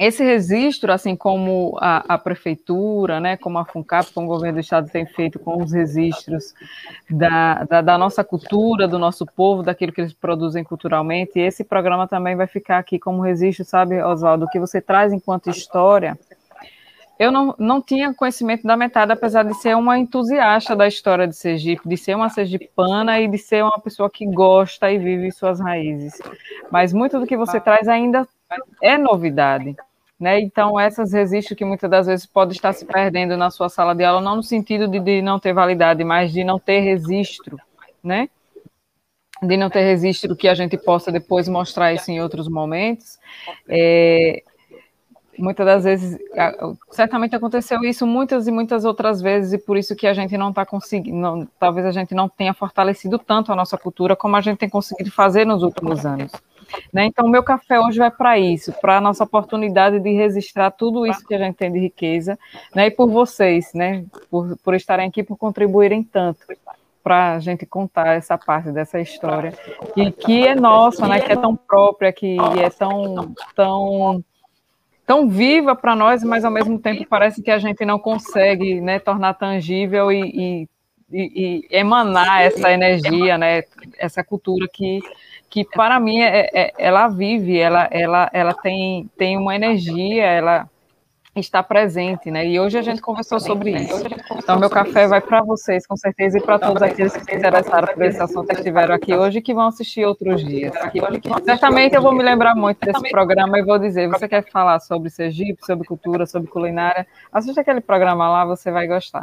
esse 0.00 0.24
registro, 0.24 0.90
assim 0.90 1.14
como 1.14 1.76
a, 1.78 2.14
a, 2.14 2.16
prefeitura, 2.16 3.20
né, 3.20 3.36
como 3.36 3.58
a 3.58 3.66
FUNCAP, 3.66 4.14
como 4.14 4.26
o 4.26 4.30
governo 4.30 4.54
do 4.54 4.60
estado 4.60 4.88
tem 4.90 5.04
feito 5.04 5.38
com 5.38 5.62
os 5.62 5.72
registros 5.72 6.54
da, 7.10 7.64
da, 7.64 7.82
da, 7.82 7.98
nossa 7.98 8.24
cultura, 8.24 8.88
do 8.88 8.98
nosso 8.98 9.26
povo, 9.26 9.62
daquilo 9.62 9.92
que 9.92 10.00
eles 10.00 10.14
produzem 10.14 10.64
culturalmente, 10.64 11.38
esse 11.38 11.62
programa 11.62 12.08
também 12.08 12.34
vai 12.34 12.46
ficar 12.46 12.78
aqui 12.78 12.98
como 12.98 13.20
registro, 13.20 13.62
sabe, 13.62 14.02
Oswaldo, 14.02 14.46
o 14.46 14.48
que 14.48 14.58
você 14.58 14.80
traz 14.80 15.12
enquanto 15.12 15.50
história. 15.50 16.18
Eu 17.18 17.30
não, 17.30 17.54
não 17.58 17.82
tinha 17.82 18.14
conhecimento 18.14 18.66
da 18.66 18.78
metade, 18.78 19.12
apesar 19.12 19.42
de 19.42 19.52
ser 19.60 19.76
uma 19.76 19.98
entusiasta 19.98 20.74
da 20.74 20.88
história 20.88 21.28
de 21.28 21.36
Sergipe, 21.36 21.86
de 21.86 21.98
ser 21.98 22.16
uma 22.16 22.30
sergipana 22.30 23.20
e 23.20 23.28
de 23.28 23.36
ser 23.36 23.62
uma 23.62 23.78
pessoa 23.78 24.08
que 24.08 24.24
gosta 24.24 24.90
e 24.90 24.96
vive 24.96 25.30
suas 25.30 25.60
raízes. 25.60 26.22
Mas 26.70 26.94
muito 26.94 27.20
do 27.20 27.26
que 27.26 27.36
você 27.36 27.60
traz 27.60 27.86
ainda 27.86 28.26
é 28.82 28.96
novidade. 28.96 29.76
Né? 30.20 30.38
Então, 30.38 30.78
essas 30.78 31.14
registros 31.14 31.56
que 31.56 31.64
muitas 31.64 31.90
das 31.90 32.06
vezes 32.06 32.26
pode 32.26 32.52
estar 32.52 32.74
se 32.74 32.84
perdendo 32.84 33.38
na 33.38 33.50
sua 33.50 33.70
sala 33.70 33.94
de 33.94 34.04
aula, 34.04 34.20
não 34.20 34.36
no 34.36 34.42
sentido 34.42 34.86
de, 34.86 35.00
de 35.00 35.22
não 35.22 35.40
ter 35.40 35.54
validade, 35.54 36.04
mas 36.04 36.30
de 36.30 36.44
não 36.44 36.58
ter 36.58 36.80
registro, 36.80 37.56
né? 38.04 38.28
De 39.42 39.56
não 39.56 39.70
ter 39.70 39.80
registro 39.80 40.36
que 40.36 40.46
a 40.46 40.54
gente 40.54 40.76
possa 40.76 41.10
depois 41.10 41.48
mostrar 41.48 41.94
isso 41.94 42.10
em 42.10 42.20
outros 42.20 42.48
momentos. 42.48 43.18
É, 43.66 44.42
muitas 45.38 45.64
das 45.64 45.84
vezes, 45.84 46.18
certamente 46.90 47.34
aconteceu 47.34 47.82
isso 47.82 48.06
muitas 48.06 48.46
e 48.46 48.52
muitas 48.52 48.84
outras 48.84 49.22
vezes, 49.22 49.54
e 49.54 49.58
por 49.58 49.78
isso 49.78 49.96
que 49.96 50.06
a 50.06 50.12
gente 50.12 50.36
não 50.36 50.50
está 50.50 50.66
conseguindo, 50.66 51.48
talvez 51.58 51.86
a 51.86 51.92
gente 51.92 52.14
não 52.14 52.28
tenha 52.28 52.52
fortalecido 52.52 53.18
tanto 53.18 53.50
a 53.50 53.56
nossa 53.56 53.78
cultura 53.78 54.14
como 54.14 54.36
a 54.36 54.42
gente 54.42 54.58
tem 54.58 54.68
conseguido 54.68 55.10
fazer 55.10 55.46
nos 55.46 55.62
últimos 55.62 56.04
anos. 56.04 56.30
Né? 56.92 57.06
Então, 57.06 57.26
o 57.26 57.28
meu 57.28 57.42
café 57.42 57.80
hoje 57.80 57.98
vai 57.98 58.10
para 58.10 58.38
isso, 58.38 58.72
para 58.80 58.98
a 58.98 59.00
nossa 59.00 59.24
oportunidade 59.24 60.00
de 60.00 60.10
registrar 60.10 60.70
tudo 60.70 61.06
isso 61.06 61.26
que 61.26 61.34
a 61.34 61.38
gente 61.38 61.56
tem 61.56 61.72
de 61.72 61.78
riqueza, 61.78 62.38
né? 62.74 62.86
e 62.86 62.90
por 62.90 63.10
vocês, 63.10 63.72
né? 63.74 64.04
por, 64.30 64.56
por 64.58 64.74
estarem 64.74 65.08
aqui, 65.08 65.22
por 65.22 65.36
contribuírem 65.36 66.02
tanto 66.02 66.40
para 67.02 67.34
a 67.34 67.38
gente 67.38 67.64
contar 67.64 68.08
essa 68.08 68.36
parte 68.36 68.70
dessa 68.70 69.00
história, 69.00 69.52
que, 69.94 70.12
que 70.12 70.46
é 70.46 70.54
nossa, 70.54 71.08
né? 71.08 71.20
que 71.20 71.32
é 71.32 71.36
tão 71.36 71.56
própria, 71.56 72.12
que 72.12 72.36
é 72.62 72.68
tão, 72.68 73.34
tão 73.54 74.22
tão 75.10 75.28
viva 75.28 75.74
para 75.74 75.96
nós, 75.96 76.22
mas 76.22 76.44
ao 76.44 76.52
mesmo 76.52 76.78
tempo 76.78 77.04
parece 77.04 77.42
que 77.42 77.50
a 77.50 77.58
gente 77.58 77.84
não 77.84 77.98
consegue 77.98 78.80
né, 78.80 79.00
tornar 79.00 79.34
tangível 79.34 80.12
e, 80.12 80.20
e, 80.20 80.68
e, 81.12 81.66
emanar 81.68 82.42
essa 82.42 82.70
energia, 82.70 83.36
né, 83.36 83.64
essa 83.98 84.22
cultura 84.22 84.68
que, 84.72 85.00
que 85.50 85.64
para 85.64 85.98
mim 85.98 86.20
é, 86.20 86.48
é, 86.54 86.72
ela 86.78 87.08
vive, 87.08 87.58
ela, 87.58 87.88
ela, 87.90 88.30
ela 88.32 88.54
tem, 88.54 89.10
tem 89.18 89.36
uma 89.36 89.54
energia, 89.54 90.24
ela 90.24 90.70
está 91.36 91.62
presente, 91.62 92.30
né? 92.30 92.44
E 92.46 92.58
hoje 92.58 92.76
a 92.76 92.82
gente 92.82 93.00
conversou 93.00 93.38
sobre 93.38 93.70
isso. 93.70 94.04
Então, 94.36 94.58
meu 94.58 94.68
café 94.68 95.06
vai 95.06 95.20
para 95.20 95.42
vocês, 95.42 95.86
com 95.86 95.96
certeza, 95.96 96.38
e 96.38 96.42
para 96.42 96.58
todos 96.58 96.82
aqueles 96.82 97.16
que 97.16 97.24
se 97.24 97.34
interessaram 97.36 97.94
por 97.94 98.02
esse 98.02 98.20
assunto 98.20 98.48
que 98.48 98.54
estiveram 98.54 98.94
aqui 98.94 99.14
hoje 99.14 99.38
e 99.38 99.42
que 99.42 99.54
vão 99.54 99.68
assistir 99.68 100.04
outros 100.04 100.44
dias. 100.44 100.72
Certamente 101.44 101.94
eu 101.94 102.02
vou 102.02 102.12
me 102.12 102.22
lembrar 102.22 102.56
muito 102.56 102.80
desse 102.84 103.08
programa 103.10 103.58
e 103.58 103.62
vou 103.62 103.78
dizer: 103.78 104.08
você 104.08 104.28
quer 104.28 104.44
falar 104.50 104.80
sobre 104.80 105.08
Sergipe, 105.08 105.64
sobre 105.64 105.86
cultura, 105.86 106.26
sobre 106.26 106.50
culinária? 106.50 107.06
Assista 107.32 107.60
aquele 107.60 107.80
programa 107.80 108.28
lá, 108.28 108.44
você 108.44 108.72
vai 108.72 108.88
gostar. 108.88 109.22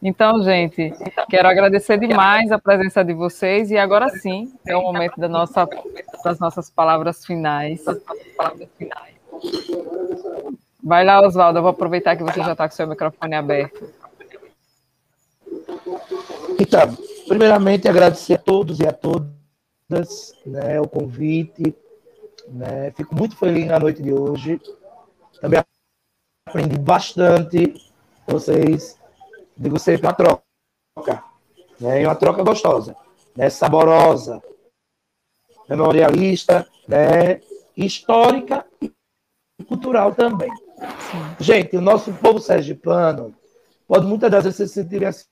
Então, 0.00 0.42
gente, 0.42 0.92
quero 1.28 1.48
agradecer 1.48 1.98
demais 1.98 2.52
a 2.52 2.58
presença 2.58 3.04
de 3.04 3.14
vocês 3.14 3.70
e 3.70 3.78
agora 3.78 4.08
sim 4.10 4.52
é 4.66 4.76
o 4.76 4.82
momento 4.82 5.18
da 5.18 5.28
nossa, 5.28 5.68
das 6.22 6.38
nossas 6.38 6.70
palavras 6.70 7.24
finais. 7.24 7.84
Vai 10.82 11.04
lá, 11.04 11.20
Oswaldo, 11.20 11.58
eu 11.58 11.62
vou 11.62 11.70
aproveitar 11.70 12.16
que 12.16 12.24
você 12.24 12.40
já 12.40 12.52
está 12.52 12.68
com 12.68 12.74
seu 12.74 12.88
microfone 12.88 13.34
aberto. 13.36 13.88
Então, 16.58 16.96
primeiramente 17.28 17.88
agradecer 17.88 18.34
a 18.34 18.38
todos 18.38 18.80
e 18.80 18.86
a 18.86 18.92
todas 18.92 19.28
né, 20.44 20.80
o 20.80 20.88
convite. 20.88 21.74
Né, 22.48 22.90
fico 22.96 23.14
muito 23.14 23.36
feliz 23.36 23.66
na 23.66 23.78
noite 23.78 24.02
de 24.02 24.12
hoje. 24.12 24.60
Também 25.40 25.62
aprendi 26.48 26.78
bastante 26.78 27.74
vocês 28.26 28.98
de 29.56 29.70
você 29.70 29.94
uma 29.96 30.12
troca. 30.12 30.42
Né, 31.78 32.04
uma 32.04 32.16
troca 32.16 32.42
gostosa, 32.42 32.96
né, 33.36 33.48
saborosa, 33.48 34.42
memorialista, 35.68 36.66
né, 36.88 37.40
histórica 37.76 38.66
e 38.80 38.92
cultural 39.64 40.12
também. 40.14 40.50
Gente, 41.38 41.76
o 41.76 41.80
nosso 41.80 42.12
povo 42.14 42.38
sergipano 42.38 43.34
pode 43.86 44.06
muitas 44.06 44.30
das 44.30 44.44
vezes 44.44 44.56
se 44.56 44.82
sentir 44.82 45.04
assim, 45.04 45.24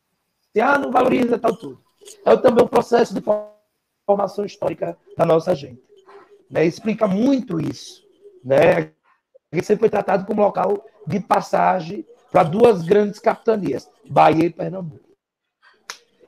ah, 0.60 0.78
não 0.78 0.90
valoriza 0.90 1.38
tal 1.38 1.56
tudo. 1.56 1.80
É 2.24 2.36
também 2.36 2.64
um 2.64 2.68
processo 2.68 3.14
de 3.14 3.22
formação 4.06 4.44
histórica 4.44 4.96
da 5.16 5.24
nossa 5.24 5.54
gente. 5.54 5.82
Né? 6.50 6.66
Explica 6.66 7.06
muito 7.06 7.60
isso. 7.60 8.02
Né? 8.44 8.92
Gente 9.52 9.66
sempre 9.66 9.80
foi 9.80 9.90
tratado 9.90 10.26
como 10.26 10.42
local 10.42 10.84
de 11.06 11.20
passagem 11.20 12.06
para 12.30 12.44
duas 12.44 12.82
grandes 12.82 13.18
capitanias, 13.18 13.90
Bahia 14.08 14.46
e 14.46 14.50
Pernambuco. 14.50 15.08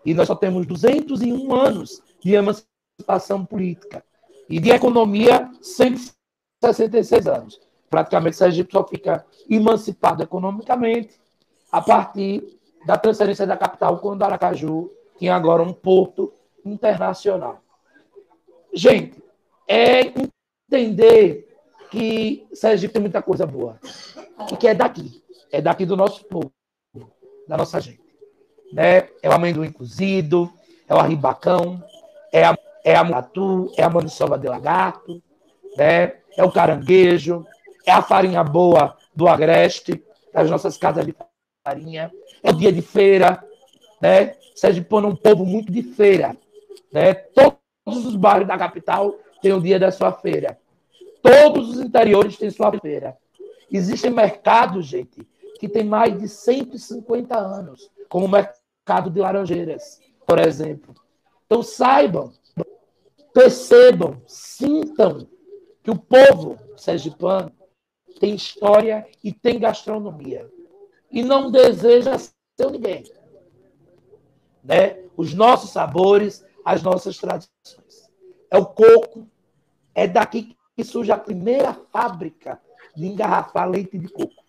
E 0.04 0.14
nós 0.14 0.26
só 0.26 0.34
temos 0.34 0.66
201 0.66 1.54
anos 1.54 2.02
de 2.20 2.34
emancipação 2.34 3.44
política 3.44 4.04
e 4.48 4.58
de 4.58 4.70
economia 4.70 5.48
166 5.60 7.26
anos 7.26 7.60
praticamente 7.92 8.36
Sergipe 8.36 8.72
só 8.72 8.88
fica 8.88 9.22
emancipado 9.50 10.22
economicamente 10.22 11.20
a 11.70 11.82
partir 11.82 12.58
da 12.86 12.96
transferência 12.96 13.46
da 13.46 13.54
capital, 13.54 13.98
quando 13.98 14.22
Aracaju 14.22 14.90
tinha 15.18 15.36
agora 15.36 15.62
um 15.62 15.74
porto 15.74 16.32
internacional. 16.64 17.60
Gente, 18.72 19.22
é 19.68 20.10
entender 20.70 21.54
que 21.90 22.48
Sergipe 22.54 22.94
tem 22.94 23.02
muita 23.02 23.20
coisa 23.20 23.46
boa 23.46 23.78
e 24.50 24.56
que 24.56 24.66
é 24.66 24.74
daqui, 24.74 25.22
é 25.52 25.60
daqui 25.60 25.84
do 25.84 25.94
nosso 25.94 26.24
povo, 26.24 26.50
da 27.46 27.58
nossa 27.58 27.78
gente. 27.78 28.00
Né? 28.72 29.10
É 29.22 29.28
o 29.28 29.32
amendoim 29.32 29.70
cozido, 29.70 30.50
é 30.88 30.94
o 30.94 30.98
arribacão, 30.98 31.84
é 32.32 32.42
a, 32.42 32.56
é 32.82 32.96
a 32.96 33.04
mulatu, 33.04 33.70
é 33.76 33.82
a 33.82 33.90
maniçoba 33.90 34.38
de 34.38 34.48
lagarto, 34.48 35.22
né? 35.76 36.22
é 36.36 36.42
o 36.42 36.50
caranguejo, 36.50 37.46
é 37.86 37.92
a 37.92 38.02
farinha 38.02 38.42
boa 38.42 38.96
do 39.14 39.28
agreste, 39.28 40.02
das 40.32 40.50
nossas 40.50 40.76
casas 40.76 41.04
de 41.04 41.14
farinha, 41.64 42.10
é 42.42 42.50
o 42.50 42.54
dia 42.54 42.72
de 42.72 42.82
feira, 42.82 43.42
né? 44.00 44.34
Sergipano 44.54 45.08
é 45.08 45.10
um 45.10 45.16
povo 45.16 45.44
muito 45.44 45.72
de 45.72 45.82
feira, 45.82 46.36
né? 46.92 47.14
Todos 47.14 48.06
os 48.06 48.16
bairros 48.16 48.48
da 48.48 48.58
capital 48.58 49.14
têm 49.40 49.52
o 49.52 49.60
dia 49.60 49.78
da 49.78 49.90
sua 49.90 50.12
feira. 50.12 50.58
Todos 51.22 51.70
os 51.70 51.80
interiores 51.80 52.36
têm 52.36 52.50
sua 52.50 52.72
feira. 52.80 53.16
Existem 53.70 54.10
mercados, 54.10 54.86
gente, 54.86 55.26
que 55.58 55.68
tem 55.68 55.84
mais 55.84 56.18
de 56.18 56.28
150 56.28 57.36
anos, 57.36 57.90
como 58.08 58.26
o 58.26 58.28
mercado 58.28 59.10
de 59.10 59.20
Laranjeiras, 59.20 60.00
por 60.26 60.38
exemplo. 60.38 60.94
Então 61.46 61.62
saibam, 61.62 62.32
percebam, 63.32 64.20
sintam 64.26 65.26
que 65.82 65.90
o 65.90 65.96
povo 65.96 66.58
sergipano 66.76 67.52
tem 68.22 68.36
história 68.36 69.04
e 69.24 69.32
tem 69.32 69.58
gastronomia. 69.58 70.48
E 71.10 71.24
não 71.24 71.50
deseja 71.50 72.16
ser 72.16 72.70
ninguém. 72.70 73.02
Né? 74.62 75.02
Os 75.16 75.34
nossos 75.34 75.70
sabores, 75.70 76.46
as 76.64 76.84
nossas 76.84 77.18
tradições. 77.18 78.08
É 78.48 78.56
o 78.56 78.64
coco, 78.64 79.26
é 79.92 80.06
daqui 80.06 80.56
que 80.76 80.84
surge 80.84 81.10
a 81.10 81.18
primeira 81.18 81.74
fábrica 81.74 82.60
de 82.94 83.06
engarrafar 83.06 83.68
leite 83.68 83.98
de 83.98 84.06
coco. 84.06 84.44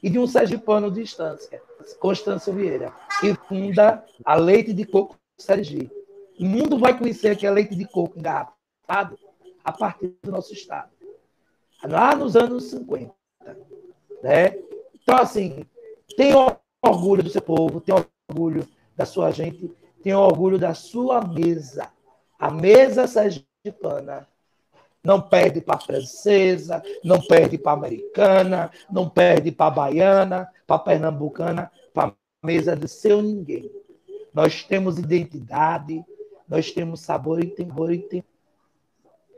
E 0.00 0.08
de 0.08 0.20
um 0.20 0.28
sergipano 0.28 0.88
de 0.88 1.02
distância, 1.02 1.60
Constância 1.98 2.52
Vieira, 2.52 2.92
que 3.20 3.34
funda 3.48 4.04
a 4.24 4.36
Leite 4.36 4.72
de 4.72 4.84
Coco 4.84 5.18
Sergi. 5.36 5.90
O 6.38 6.44
mundo 6.44 6.78
vai 6.78 6.96
conhecer 6.96 7.36
que 7.36 7.46
é 7.46 7.50
leite 7.50 7.74
de 7.74 7.86
coco 7.86 8.18
engarrafado 8.18 9.18
a 9.64 9.72
partir 9.72 10.14
do 10.22 10.30
nosso 10.30 10.52
estado. 10.52 10.93
Lá 11.86 12.14
nos 12.14 12.36
anos 12.36 12.64
50. 12.70 13.12
Né? 14.22 14.58
Então, 15.02 15.16
assim, 15.16 15.64
tem 16.16 16.32
orgulho 16.82 17.22
do 17.22 17.30
seu 17.30 17.42
povo, 17.42 17.80
tem 17.80 17.94
orgulho 18.30 18.66
da 18.96 19.04
sua 19.04 19.30
gente, 19.30 19.70
tem 20.02 20.14
orgulho 20.14 20.58
da 20.58 20.74
sua 20.74 21.20
mesa. 21.26 21.88
A 22.38 22.50
mesa 22.50 23.06
sergipana 23.06 24.26
não 25.02 25.20
perde 25.20 25.60
para 25.60 25.78
francesa, 25.78 26.82
não 27.04 27.20
perde 27.20 27.58
para 27.58 27.72
americana, 27.72 28.70
não 28.90 29.08
perde 29.08 29.52
para 29.52 29.70
baiana, 29.70 30.48
para 30.66 30.78
pernambucana, 30.78 31.70
para 31.92 32.14
mesa 32.42 32.74
do 32.74 32.88
seu 32.88 33.20
ninguém. 33.20 33.70
Nós 34.32 34.64
temos 34.64 34.98
identidade, 34.98 36.02
nós 36.48 36.72
temos 36.72 37.00
sabor 37.00 37.42
e 37.44 37.50
temor 37.50 37.92
e. 37.92 38.24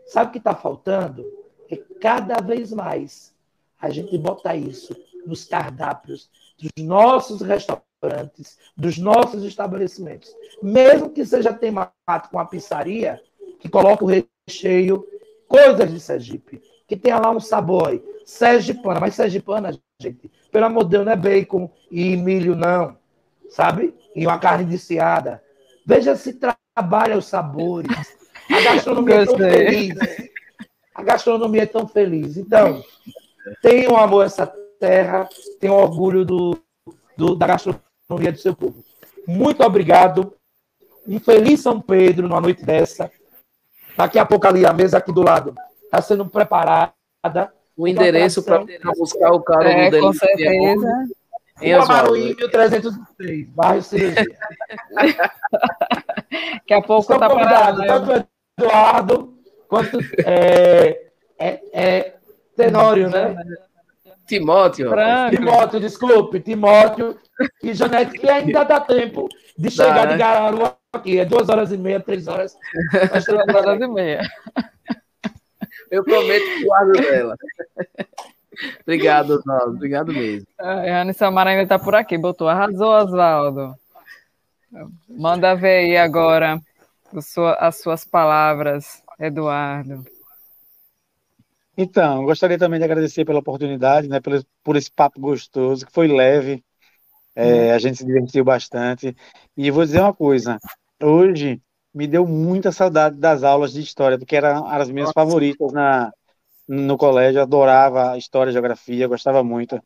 Sabe 0.07 0.29
o 0.29 0.33
que 0.33 0.39
está 0.39 0.55
faltando? 0.55 1.25
É 1.71 1.77
cada 2.01 2.41
vez 2.41 2.73
mais 2.73 3.35
a 3.81 3.91
gente 3.91 4.17
botar 4.17 4.57
isso 4.57 4.97
nos 5.27 5.45
cardápios 5.45 6.31
dos 6.59 6.85
nossos 6.85 7.41
restaurantes, 7.41 8.59
dos 8.77 8.99
nossos 8.99 9.45
estabelecimentos. 9.45 10.35
Mesmo 10.63 11.11
que 11.11 11.25
seja 11.25 11.53
temático 11.53 12.31
com 12.31 12.39
a 12.39 12.45
pizzaria, 12.45 13.21
que 13.59 13.69
coloca 13.69 14.05
o 14.05 14.09
recheio, 14.49 15.07
coisas 15.49 15.91
de 15.91 16.01
Sergipe, 16.01 16.63
que 16.87 16.97
tenha 16.97 17.19
lá 17.19 17.31
um 17.31 17.41
sabor 17.41 18.01
sergipana, 18.25 19.01
mas 19.01 19.15
sergipana, 19.15 19.77
gente, 20.01 20.31
pelo 20.51 20.67
amor 20.67 20.85
de 20.85 20.91
Deus, 20.91 21.05
não 21.05 21.13
é 21.13 21.17
bacon 21.17 21.71
e 21.91 22.17
milho, 22.17 22.55
não, 22.55 22.97
sabe? 23.49 23.95
E 24.15 24.27
uma 24.27 24.39
carne 24.39 24.65
desfiada. 24.65 25.43
Veja 25.85 26.17
se 26.17 26.35
trabalha 26.35 27.17
os 27.17 27.27
sabores. 27.27 28.17
A 28.51 28.61
gastronomia 28.61 29.23
é 29.23 29.27
tão 29.27 29.37
feliz. 29.39 29.95
A 30.97 31.03
gastronomia 31.03 31.65
é 31.65 31.67
tão 31.67 31.87
feliz. 31.87 32.39
Então, 32.39 32.83
tenham 33.61 33.99
amor 33.99 34.23
a 34.23 34.27
essa 34.27 34.47
terra, 34.81 35.29
tenham 35.61 35.77
orgulho 35.77 36.25
do, 36.25 36.59
do, 37.19 37.37
da 37.37 37.47
gastronomia 37.47 38.33
do 38.33 38.39
seu 38.39 38.57
povo. 38.57 38.83
Muito 39.29 39.63
obrigado. 39.63 40.33
Um 41.07 41.21
feliz 41.21 41.61
São 41.61 41.83
Pedro 41.83 42.27
numa 42.27 42.41
noite 42.41 42.65
dessa. 42.65 43.13
Daqui 43.95 44.19
a 44.19 44.25
pouco 44.25 44.47
ali, 44.47 44.65
a 44.65 44.73
mesa 44.73 44.97
aqui 44.97 45.13
do 45.13 45.23
lado 45.23 45.55
está 45.85 46.01
sendo 46.01 46.25
preparada. 46.25 46.95
O 47.77 47.87
endereço 47.87 48.43
para 48.43 48.65
buscar 48.97 49.33
o 49.33 49.43
carro 49.43 49.65
é, 49.65 49.91
do 49.91 50.01
Com 50.01 50.15
certeza. 50.15 51.09
Em 51.61 51.75
Amaruí, 51.75 52.35
1303, 52.37 53.49
bairro 53.51 53.83
Cirurgia. 53.83 54.25
Daqui 56.55 56.75
a 56.75 56.83
pouco 56.83 57.19
tá 57.19 57.29
convidados, 57.29 57.87
parado. 57.87 58.07
tanto 58.07 58.29
Eduardo 58.59 59.36
quanto 59.69 59.99
é, 60.25 61.09
é, 61.39 61.61
é 61.73 62.17
Tenório, 62.57 63.11
né? 63.11 63.37
Timóteo. 64.27 64.91
Franco. 64.91 65.37
Timóteo, 65.37 65.81
desculpe, 65.81 66.41
Timóteo 66.41 67.17
e 67.63 67.73
Janete, 67.75 68.19
que 68.19 68.29
ainda 68.29 68.65
dá 68.65 68.81
tempo 68.81 69.29
de 69.57 69.71
chegar 69.71 70.07
né? 70.07 70.13
de 70.13 70.19
Gararu 70.19 70.73
aqui. 70.93 71.19
É 71.19 71.25
duas 71.25 71.49
horas 71.49 71.71
e 71.71 71.77
meia, 71.77 72.01
três 72.01 72.27
horas. 72.27 72.57
Duas 73.27 73.55
horas 73.55 73.81
e 73.81 73.87
meia. 73.87 74.23
Eu 75.91 76.03
prometo 76.03 76.45
que 76.45 76.65
guardo 76.65 76.93
dela. 76.93 77.37
Obrigado, 78.83 79.31
Oswaldo. 79.35 79.77
Obrigado 79.77 80.13
mesmo. 80.13 80.47
A 80.59 81.01
Anne 81.03 81.13
Samara 81.13 81.51
ainda 81.51 81.63
está 81.63 81.79
por 81.79 81.95
aqui, 81.95 82.17
botou. 82.19 82.49
Arrasou, 82.49 82.89
Oswaldo. 82.89 83.75
Manda 85.09 85.55
ver 85.55 85.79
aí 85.79 85.97
agora 85.97 86.59
o 87.13 87.23
sua- 87.23 87.55
as 87.55 87.81
suas 87.81 88.05
palavras, 88.05 89.03
Eduardo. 89.19 90.05
Então, 91.77 92.25
gostaria 92.25 92.59
também 92.59 92.79
de 92.79 92.85
agradecer 92.85 93.25
pela 93.25 93.41
oportunidade, 93.41 94.09
né, 94.09 94.19
pelo, 94.21 94.43
por 94.65 94.77
esse 94.77 94.91
papo 94.91 95.21
gostoso, 95.21 95.85
que 95.85 95.93
foi 95.93 96.09
leve, 96.09 96.65
é, 97.35 97.73
a 97.73 97.79
gente 97.79 97.99
se 97.99 98.07
divertiu 98.07 98.43
bastante. 98.43 99.15
E 99.55 99.71
vou 99.71 99.85
dizer 99.85 100.01
uma 100.01 100.15
coisa, 100.15 100.59
hoje 101.03 101.61
me 101.93 102.07
deu 102.07 102.27
muita 102.27 102.73
saudade 102.73 103.17
das 103.19 103.43
aulas 103.43 103.73
de 103.73 103.83
história, 103.83 104.19
porque 104.19 104.37
eram 104.37 104.67
as 104.67 104.91
minhas 104.91 105.13
favoritas 105.13 105.71
na, 105.73 106.11
no 106.67 106.97
colégio, 106.97 107.43
adorava 107.43 108.17
história, 108.17 108.53
geografia, 108.53 109.07
gostava 109.07 109.45
muito. 109.45 109.79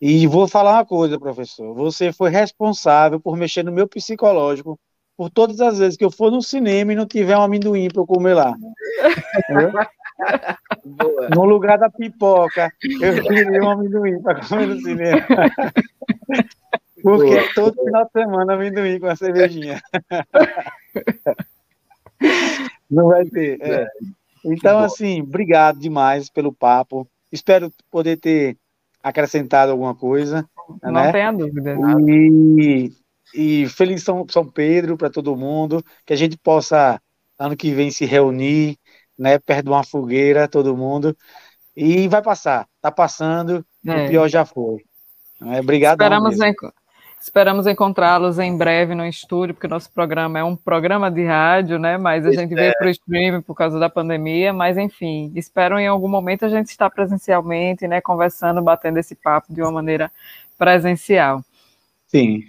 E 0.00 0.26
vou 0.26 0.46
falar 0.46 0.74
uma 0.74 0.84
coisa, 0.84 1.18
professor, 1.18 1.74
você 1.74 2.12
foi 2.12 2.28
responsável 2.28 3.18
por 3.18 3.36
mexer 3.36 3.62
no 3.62 3.72
meu 3.72 3.88
psicológico 3.88 4.78
por 5.16 5.30
todas 5.30 5.60
as 5.60 5.78
vezes 5.78 5.96
que 5.96 6.04
eu 6.04 6.10
for 6.10 6.30
no 6.30 6.42
cinema 6.42 6.92
e 6.92 6.96
não 6.96 7.06
tiver 7.06 7.36
um 7.36 7.42
amendoim 7.42 7.88
para 7.88 8.02
eu 8.02 8.06
comer 8.06 8.34
lá. 8.34 8.54
Boa. 10.84 11.28
No 11.30 11.44
lugar 11.44 11.78
da 11.78 11.90
pipoca, 11.90 12.72
eu 12.82 13.22
queria 13.22 13.62
um 13.62 13.70
amendoim 13.70 14.20
para 14.22 14.40
comer 14.46 14.66
no 14.66 14.80
cinema. 14.80 15.26
Porque 17.02 17.26
Boa. 17.26 17.38
é 17.38 17.52
todo 17.54 17.84
final 17.84 18.04
de 18.06 18.12
semana 18.12 18.54
amendoim 18.54 18.98
com 18.98 19.06
a 19.06 19.16
cervejinha. 19.16 19.82
Não 22.90 23.08
vai 23.08 23.26
ter. 23.26 23.60
é. 23.60 23.86
Então, 24.44 24.78
assim, 24.78 25.22
obrigado 25.22 25.78
demais 25.78 26.28
pelo 26.28 26.52
papo. 26.52 27.08
Espero 27.32 27.72
poder 27.90 28.18
ter 28.18 28.56
acrescentado 29.02 29.72
alguma 29.72 29.94
coisa. 29.94 30.48
Não 30.82 30.92
né? 30.92 31.12
tenha 31.12 31.32
dúvida. 31.32 31.76
E, 32.08 32.90
e 33.34 33.68
feliz 33.68 34.02
São, 34.02 34.24
São 34.28 34.46
Pedro 34.46 34.96
para 34.96 35.10
todo 35.10 35.36
mundo, 35.36 35.84
que 36.06 36.12
a 36.12 36.16
gente 36.16 36.36
possa, 36.36 37.00
ano 37.38 37.56
que 37.56 37.72
vem, 37.72 37.90
se 37.90 38.04
reunir, 38.04 38.78
né, 39.18 39.38
perto 39.38 39.64
de 39.64 39.70
uma 39.70 39.84
fogueira, 39.84 40.48
todo 40.48 40.76
mundo, 40.76 41.16
e 41.76 42.06
vai 42.08 42.22
passar, 42.22 42.66
tá 42.80 42.90
passando, 42.90 43.64
É. 43.86 44.06
o 44.06 44.08
pior 44.08 44.28
já 44.28 44.44
foi. 44.44 44.84
É, 45.42 45.60
obrigado. 45.60 46.00
Esperamos, 46.00 46.40
enco- 46.40 46.72
esperamos 47.20 47.66
encontrá-los 47.66 48.38
em 48.38 48.56
breve 48.56 48.94
no 48.94 49.04
estúdio, 49.04 49.54
porque 49.54 49.66
nosso 49.66 49.90
programa 49.90 50.38
é 50.38 50.44
um 50.44 50.54
programa 50.56 51.10
de 51.10 51.24
rádio, 51.24 51.78
né? 51.78 51.98
Mas 51.98 52.24
a 52.24 52.32
gente 52.32 52.54
veio 52.54 52.72
para 52.78 52.86
o 52.86 52.90
streaming 52.90 53.42
por 53.42 53.54
causa 53.54 53.78
da 53.78 53.90
pandemia, 53.90 54.52
mas 54.52 54.78
enfim, 54.78 55.32
espero 55.34 55.78
em 55.78 55.86
algum 55.86 56.08
momento 56.08 56.44
a 56.44 56.48
gente 56.48 56.68
estar 56.68 56.88
presencialmente, 56.90 57.88
né? 57.88 58.00
Conversando, 58.00 58.62
batendo 58.62 58.98
esse 58.98 59.14
papo 59.14 59.52
de 59.52 59.60
uma 59.60 59.72
maneira 59.72 60.10
presencial. 60.56 61.44
Sim. 62.06 62.44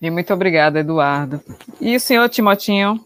E 0.00 0.10
muito 0.10 0.32
obrigada, 0.32 0.80
Eduardo. 0.80 1.40
E 1.80 1.96
o 1.96 2.00
senhor 2.00 2.28
Timotinho? 2.28 3.00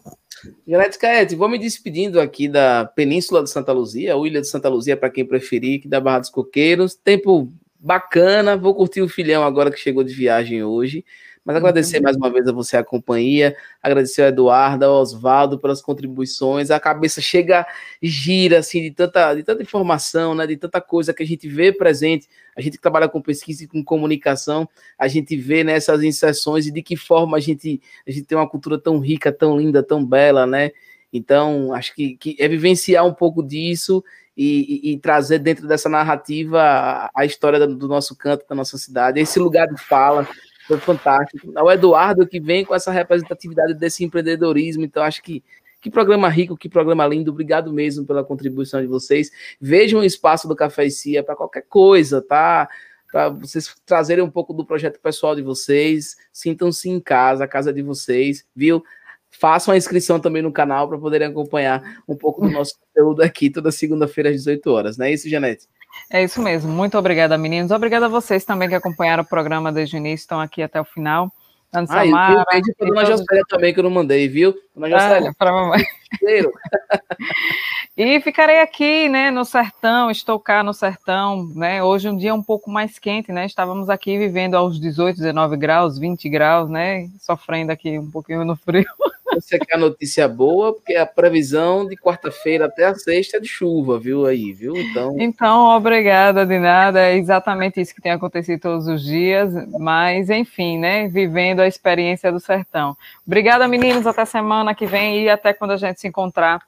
Janete 0.67 0.97
Caete, 0.97 1.35
vou 1.35 1.49
me 1.49 1.57
despedindo 1.57 2.19
aqui 2.19 2.47
da 2.47 2.85
Península 2.85 3.43
de 3.43 3.49
Santa 3.49 3.71
Luzia, 3.71 4.15
ou 4.15 4.25
Ilha 4.25 4.41
de 4.41 4.47
Santa 4.47 4.69
Luzia, 4.69 4.95
para 4.95 5.09
quem 5.09 5.25
preferir, 5.25 5.81
que 5.81 5.87
da 5.87 5.99
Barra 5.99 6.19
dos 6.19 6.29
Coqueiros. 6.29 6.95
Tempo 6.95 7.51
bacana, 7.79 8.57
vou 8.57 8.75
curtir 8.75 9.01
o 9.01 9.09
filhão 9.09 9.43
agora 9.43 9.71
que 9.71 9.79
chegou 9.79 10.03
de 10.03 10.13
viagem 10.13 10.63
hoje. 10.63 11.05
Mas 11.43 11.55
agradecer 11.55 11.99
mais 11.99 12.15
uma 12.15 12.29
vez 12.29 12.47
a 12.47 12.51
você 12.51 12.77
a 12.77 12.83
companhia, 12.83 13.55
agradecer 13.81 14.21
ao 14.21 14.27
Eduardo, 14.27 14.85
ao 14.85 15.01
Oswaldo 15.01 15.57
pelas 15.57 15.81
contribuições. 15.81 16.69
A 16.69 16.79
cabeça 16.79 17.21
chega, 17.21 17.65
gira 18.01 18.59
assim 18.59 18.81
de 18.81 18.91
tanta, 18.91 19.33
de 19.33 19.43
tanta 19.43 19.63
informação, 19.63 20.35
né, 20.35 20.45
de 20.45 20.57
tanta 20.57 20.81
coisa 20.81 21.13
que 21.13 21.23
a 21.23 21.25
gente 21.25 21.47
vê 21.47 21.71
presente. 21.71 22.27
A 22.55 22.61
gente 22.61 22.77
que 22.77 22.81
trabalha 22.81 23.07
com 23.07 23.21
pesquisa 23.21 23.63
e 23.63 23.67
com 23.67 23.83
comunicação, 23.83 24.67
a 24.97 25.07
gente 25.07 25.35
vê 25.35 25.63
nessas 25.63 26.03
inserções 26.03 26.67
e 26.67 26.71
de 26.71 26.83
que 26.83 26.95
forma 26.95 27.37
a 27.37 27.39
gente, 27.39 27.81
a 28.07 28.11
gente 28.11 28.25
tem 28.25 28.37
uma 28.37 28.49
cultura 28.49 28.77
tão 28.77 28.99
rica, 28.99 29.31
tão 29.31 29.57
linda, 29.57 29.81
tão 29.81 30.05
bela, 30.05 30.45
né? 30.45 30.71
Então, 31.11 31.73
acho 31.73 31.95
que, 31.95 32.15
que 32.17 32.35
é 32.37 32.47
vivenciar 32.47 33.05
um 33.05 33.13
pouco 33.13 33.41
disso 33.41 34.03
e, 34.37 34.89
e, 34.89 34.91
e, 34.93 34.99
trazer 34.99 35.39
dentro 35.39 35.67
dessa 35.67 35.89
narrativa 35.89 36.61
a, 36.61 37.11
a 37.15 37.25
história 37.25 37.59
do, 37.59 37.75
do, 37.75 37.87
nosso 37.87 38.15
canto, 38.15 38.45
da 38.47 38.55
nossa 38.55 38.77
cidade, 38.77 39.19
esse 39.19 39.39
lugar 39.39 39.67
de 39.67 39.81
fala 39.81 40.27
foi 40.69 40.77
fantástico. 40.77 41.51
É 41.57 41.63
o 41.63 41.71
Eduardo 41.71 42.27
que 42.27 42.39
vem 42.39 42.63
com 42.63 42.75
essa 42.75 42.91
representatividade 42.91 43.73
desse 43.73 44.03
empreendedorismo, 44.03 44.83
então 44.83 45.03
acho 45.03 45.21
que 45.23 45.43
que 45.81 45.89
programa 45.89 46.27
rico, 46.27 46.57
que 46.57 46.67
programa 46.67 47.07
lindo. 47.07 47.31
Obrigado 47.31 47.71
mesmo 47.71 48.05
pela 48.05 48.21
contribuição 48.21 48.81
de 48.81 48.87
vocês. 48.87 49.31
Vejam 49.61 50.01
o 50.01 50.03
espaço 50.03 50.45
do 50.45 50.53
Café 50.53 50.85
e 50.85 50.91
Cia 50.91 51.23
para 51.23 51.37
qualquer 51.37 51.63
coisa, 51.69 52.21
tá? 52.21 52.67
Para 53.09 53.29
vocês 53.29 53.73
trazerem 53.85 54.21
um 54.21 54.29
pouco 54.29 54.53
do 54.53 54.65
projeto 54.65 54.99
pessoal 54.99 55.37
de 55.37 55.41
vocês. 55.41 56.17
Sintam-se 56.33 56.89
em 56.89 56.99
casa, 56.99 57.45
a 57.45 57.47
casa 57.47 57.71
de 57.71 57.81
vocês, 57.81 58.45
viu? 58.53 58.83
façam 59.31 59.73
a 59.73 59.77
inscrição 59.77 60.19
também 60.19 60.41
no 60.41 60.51
canal 60.51 60.87
para 60.87 60.97
poderem 60.97 61.27
acompanhar 61.27 62.01
um 62.07 62.15
pouco 62.15 62.41
do 62.41 62.49
nosso 62.49 62.75
conteúdo 62.79 63.21
aqui 63.21 63.49
toda 63.49 63.71
segunda-feira 63.71 64.29
às 64.29 64.35
18 64.37 64.71
horas, 64.71 64.97
não 64.97 65.05
é 65.05 65.13
isso, 65.13 65.29
Janete? 65.29 65.67
É 66.09 66.23
isso 66.23 66.41
mesmo. 66.41 66.71
Muito 66.71 66.97
obrigada, 66.97 67.37
meninos. 67.37 67.71
Obrigada 67.71 68.05
a 68.05 68.09
vocês 68.09 68.45
também 68.45 68.69
que 68.69 68.75
acompanharam 68.75 69.23
o 69.23 69.27
programa 69.27 69.71
desde 69.71 69.95
o 69.95 69.97
início, 69.97 70.23
estão 70.23 70.39
aqui 70.39 70.61
até 70.61 70.79
o 70.79 70.85
final. 70.85 71.31
Ana 71.71 71.83
ah, 71.83 72.03
Samara, 72.03 72.45
e 72.57 72.73
para 72.73 72.87
Dona 72.87 73.05
Jocélia 73.05 73.43
também, 73.47 73.73
que 73.73 73.79
eu 73.79 73.83
não 73.83 73.91
mandei, 73.91 74.27
viu? 74.27 74.55
Dona 74.73 74.89
Jocélia. 74.89 75.29
Ah, 75.29 75.33
para 75.37 75.53
mamãe. 75.53 75.85
e 77.95 78.19
ficarei 78.21 78.61
aqui, 78.61 79.07
né, 79.07 79.29
no 79.29 79.45
sertão, 79.45 80.09
estou 80.09 80.39
cá 80.39 80.63
no 80.63 80.73
sertão, 80.73 81.45
né, 81.53 81.83
hoje 81.83 82.09
um 82.09 82.17
dia 82.17 82.33
um 82.33 82.41
pouco 82.41 82.71
mais 82.71 82.97
quente, 82.97 83.31
né, 83.31 83.45
estávamos 83.45 83.91
aqui 83.91 84.17
vivendo 84.17 84.55
aos 84.55 84.79
18, 84.79 85.17
19 85.17 85.55
graus, 85.55 85.99
20 85.99 86.27
graus, 86.27 86.67
né, 86.67 87.07
sofrendo 87.19 87.71
aqui 87.71 87.99
um 87.99 88.09
pouquinho 88.09 88.43
no 88.43 88.55
frio. 88.55 88.87
Você 89.33 89.59
quer 89.59 89.77
notícia 89.77 90.27
boa, 90.27 90.73
porque 90.73 90.95
a 90.95 91.05
previsão 91.05 91.87
de 91.87 91.95
quarta-feira 91.95 92.65
até 92.65 92.85
a 92.85 92.95
sexta 92.95 93.37
é 93.37 93.39
de 93.39 93.47
chuva, 93.47 93.99
viu 93.99 94.25
aí, 94.25 94.51
viu? 94.51 94.75
Então, 94.75 95.15
então 95.19 95.75
obrigada 95.75 96.45
de 96.45 96.57
nada, 96.57 97.01
é 97.01 97.15
exatamente 97.15 97.79
isso 97.79 97.93
que 97.93 98.01
tem 98.01 98.11
acontecido 98.11 98.59
todos 98.59 98.87
os 98.87 99.03
dias, 99.03 99.53
mas 99.77 100.29
enfim, 100.29 100.77
né, 100.77 101.07
vivendo 101.07 101.59
a 101.59 101.67
experiência 101.67 102.31
do 102.31 102.39
sertão. 102.39 102.95
Obrigada, 103.25 103.67
meninos, 103.67 104.07
até 104.07 104.25
semana 104.25 104.73
que 104.73 104.85
vem 104.85 105.23
e 105.23 105.29
até 105.29 105.53
quando 105.53 105.71
a 105.71 105.77
gente 105.77 105.99
se 105.99 106.07
encontrar 106.07 106.61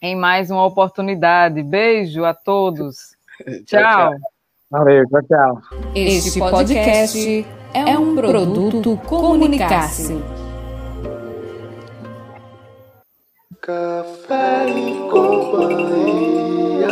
em 0.00 0.14
mais 0.14 0.50
uma 0.50 0.64
oportunidade. 0.64 1.62
Beijo 1.62 2.24
a 2.24 2.34
todos. 2.34 3.16
tchau. 3.66 3.80
tchau. 3.80 4.12
Valeu, 4.70 5.04
tchau, 5.08 5.22
tchau. 5.22 5.62
Este 5.94 6.38
podcast 6.38 7.46
é 7.72 7.98
um 7.98 8.14
produto 8.16 8.96
Comunicar-se. 9.06 10.45
Café 13.66 14.68
e 14.68 14.94
companhia. 15.10 16.86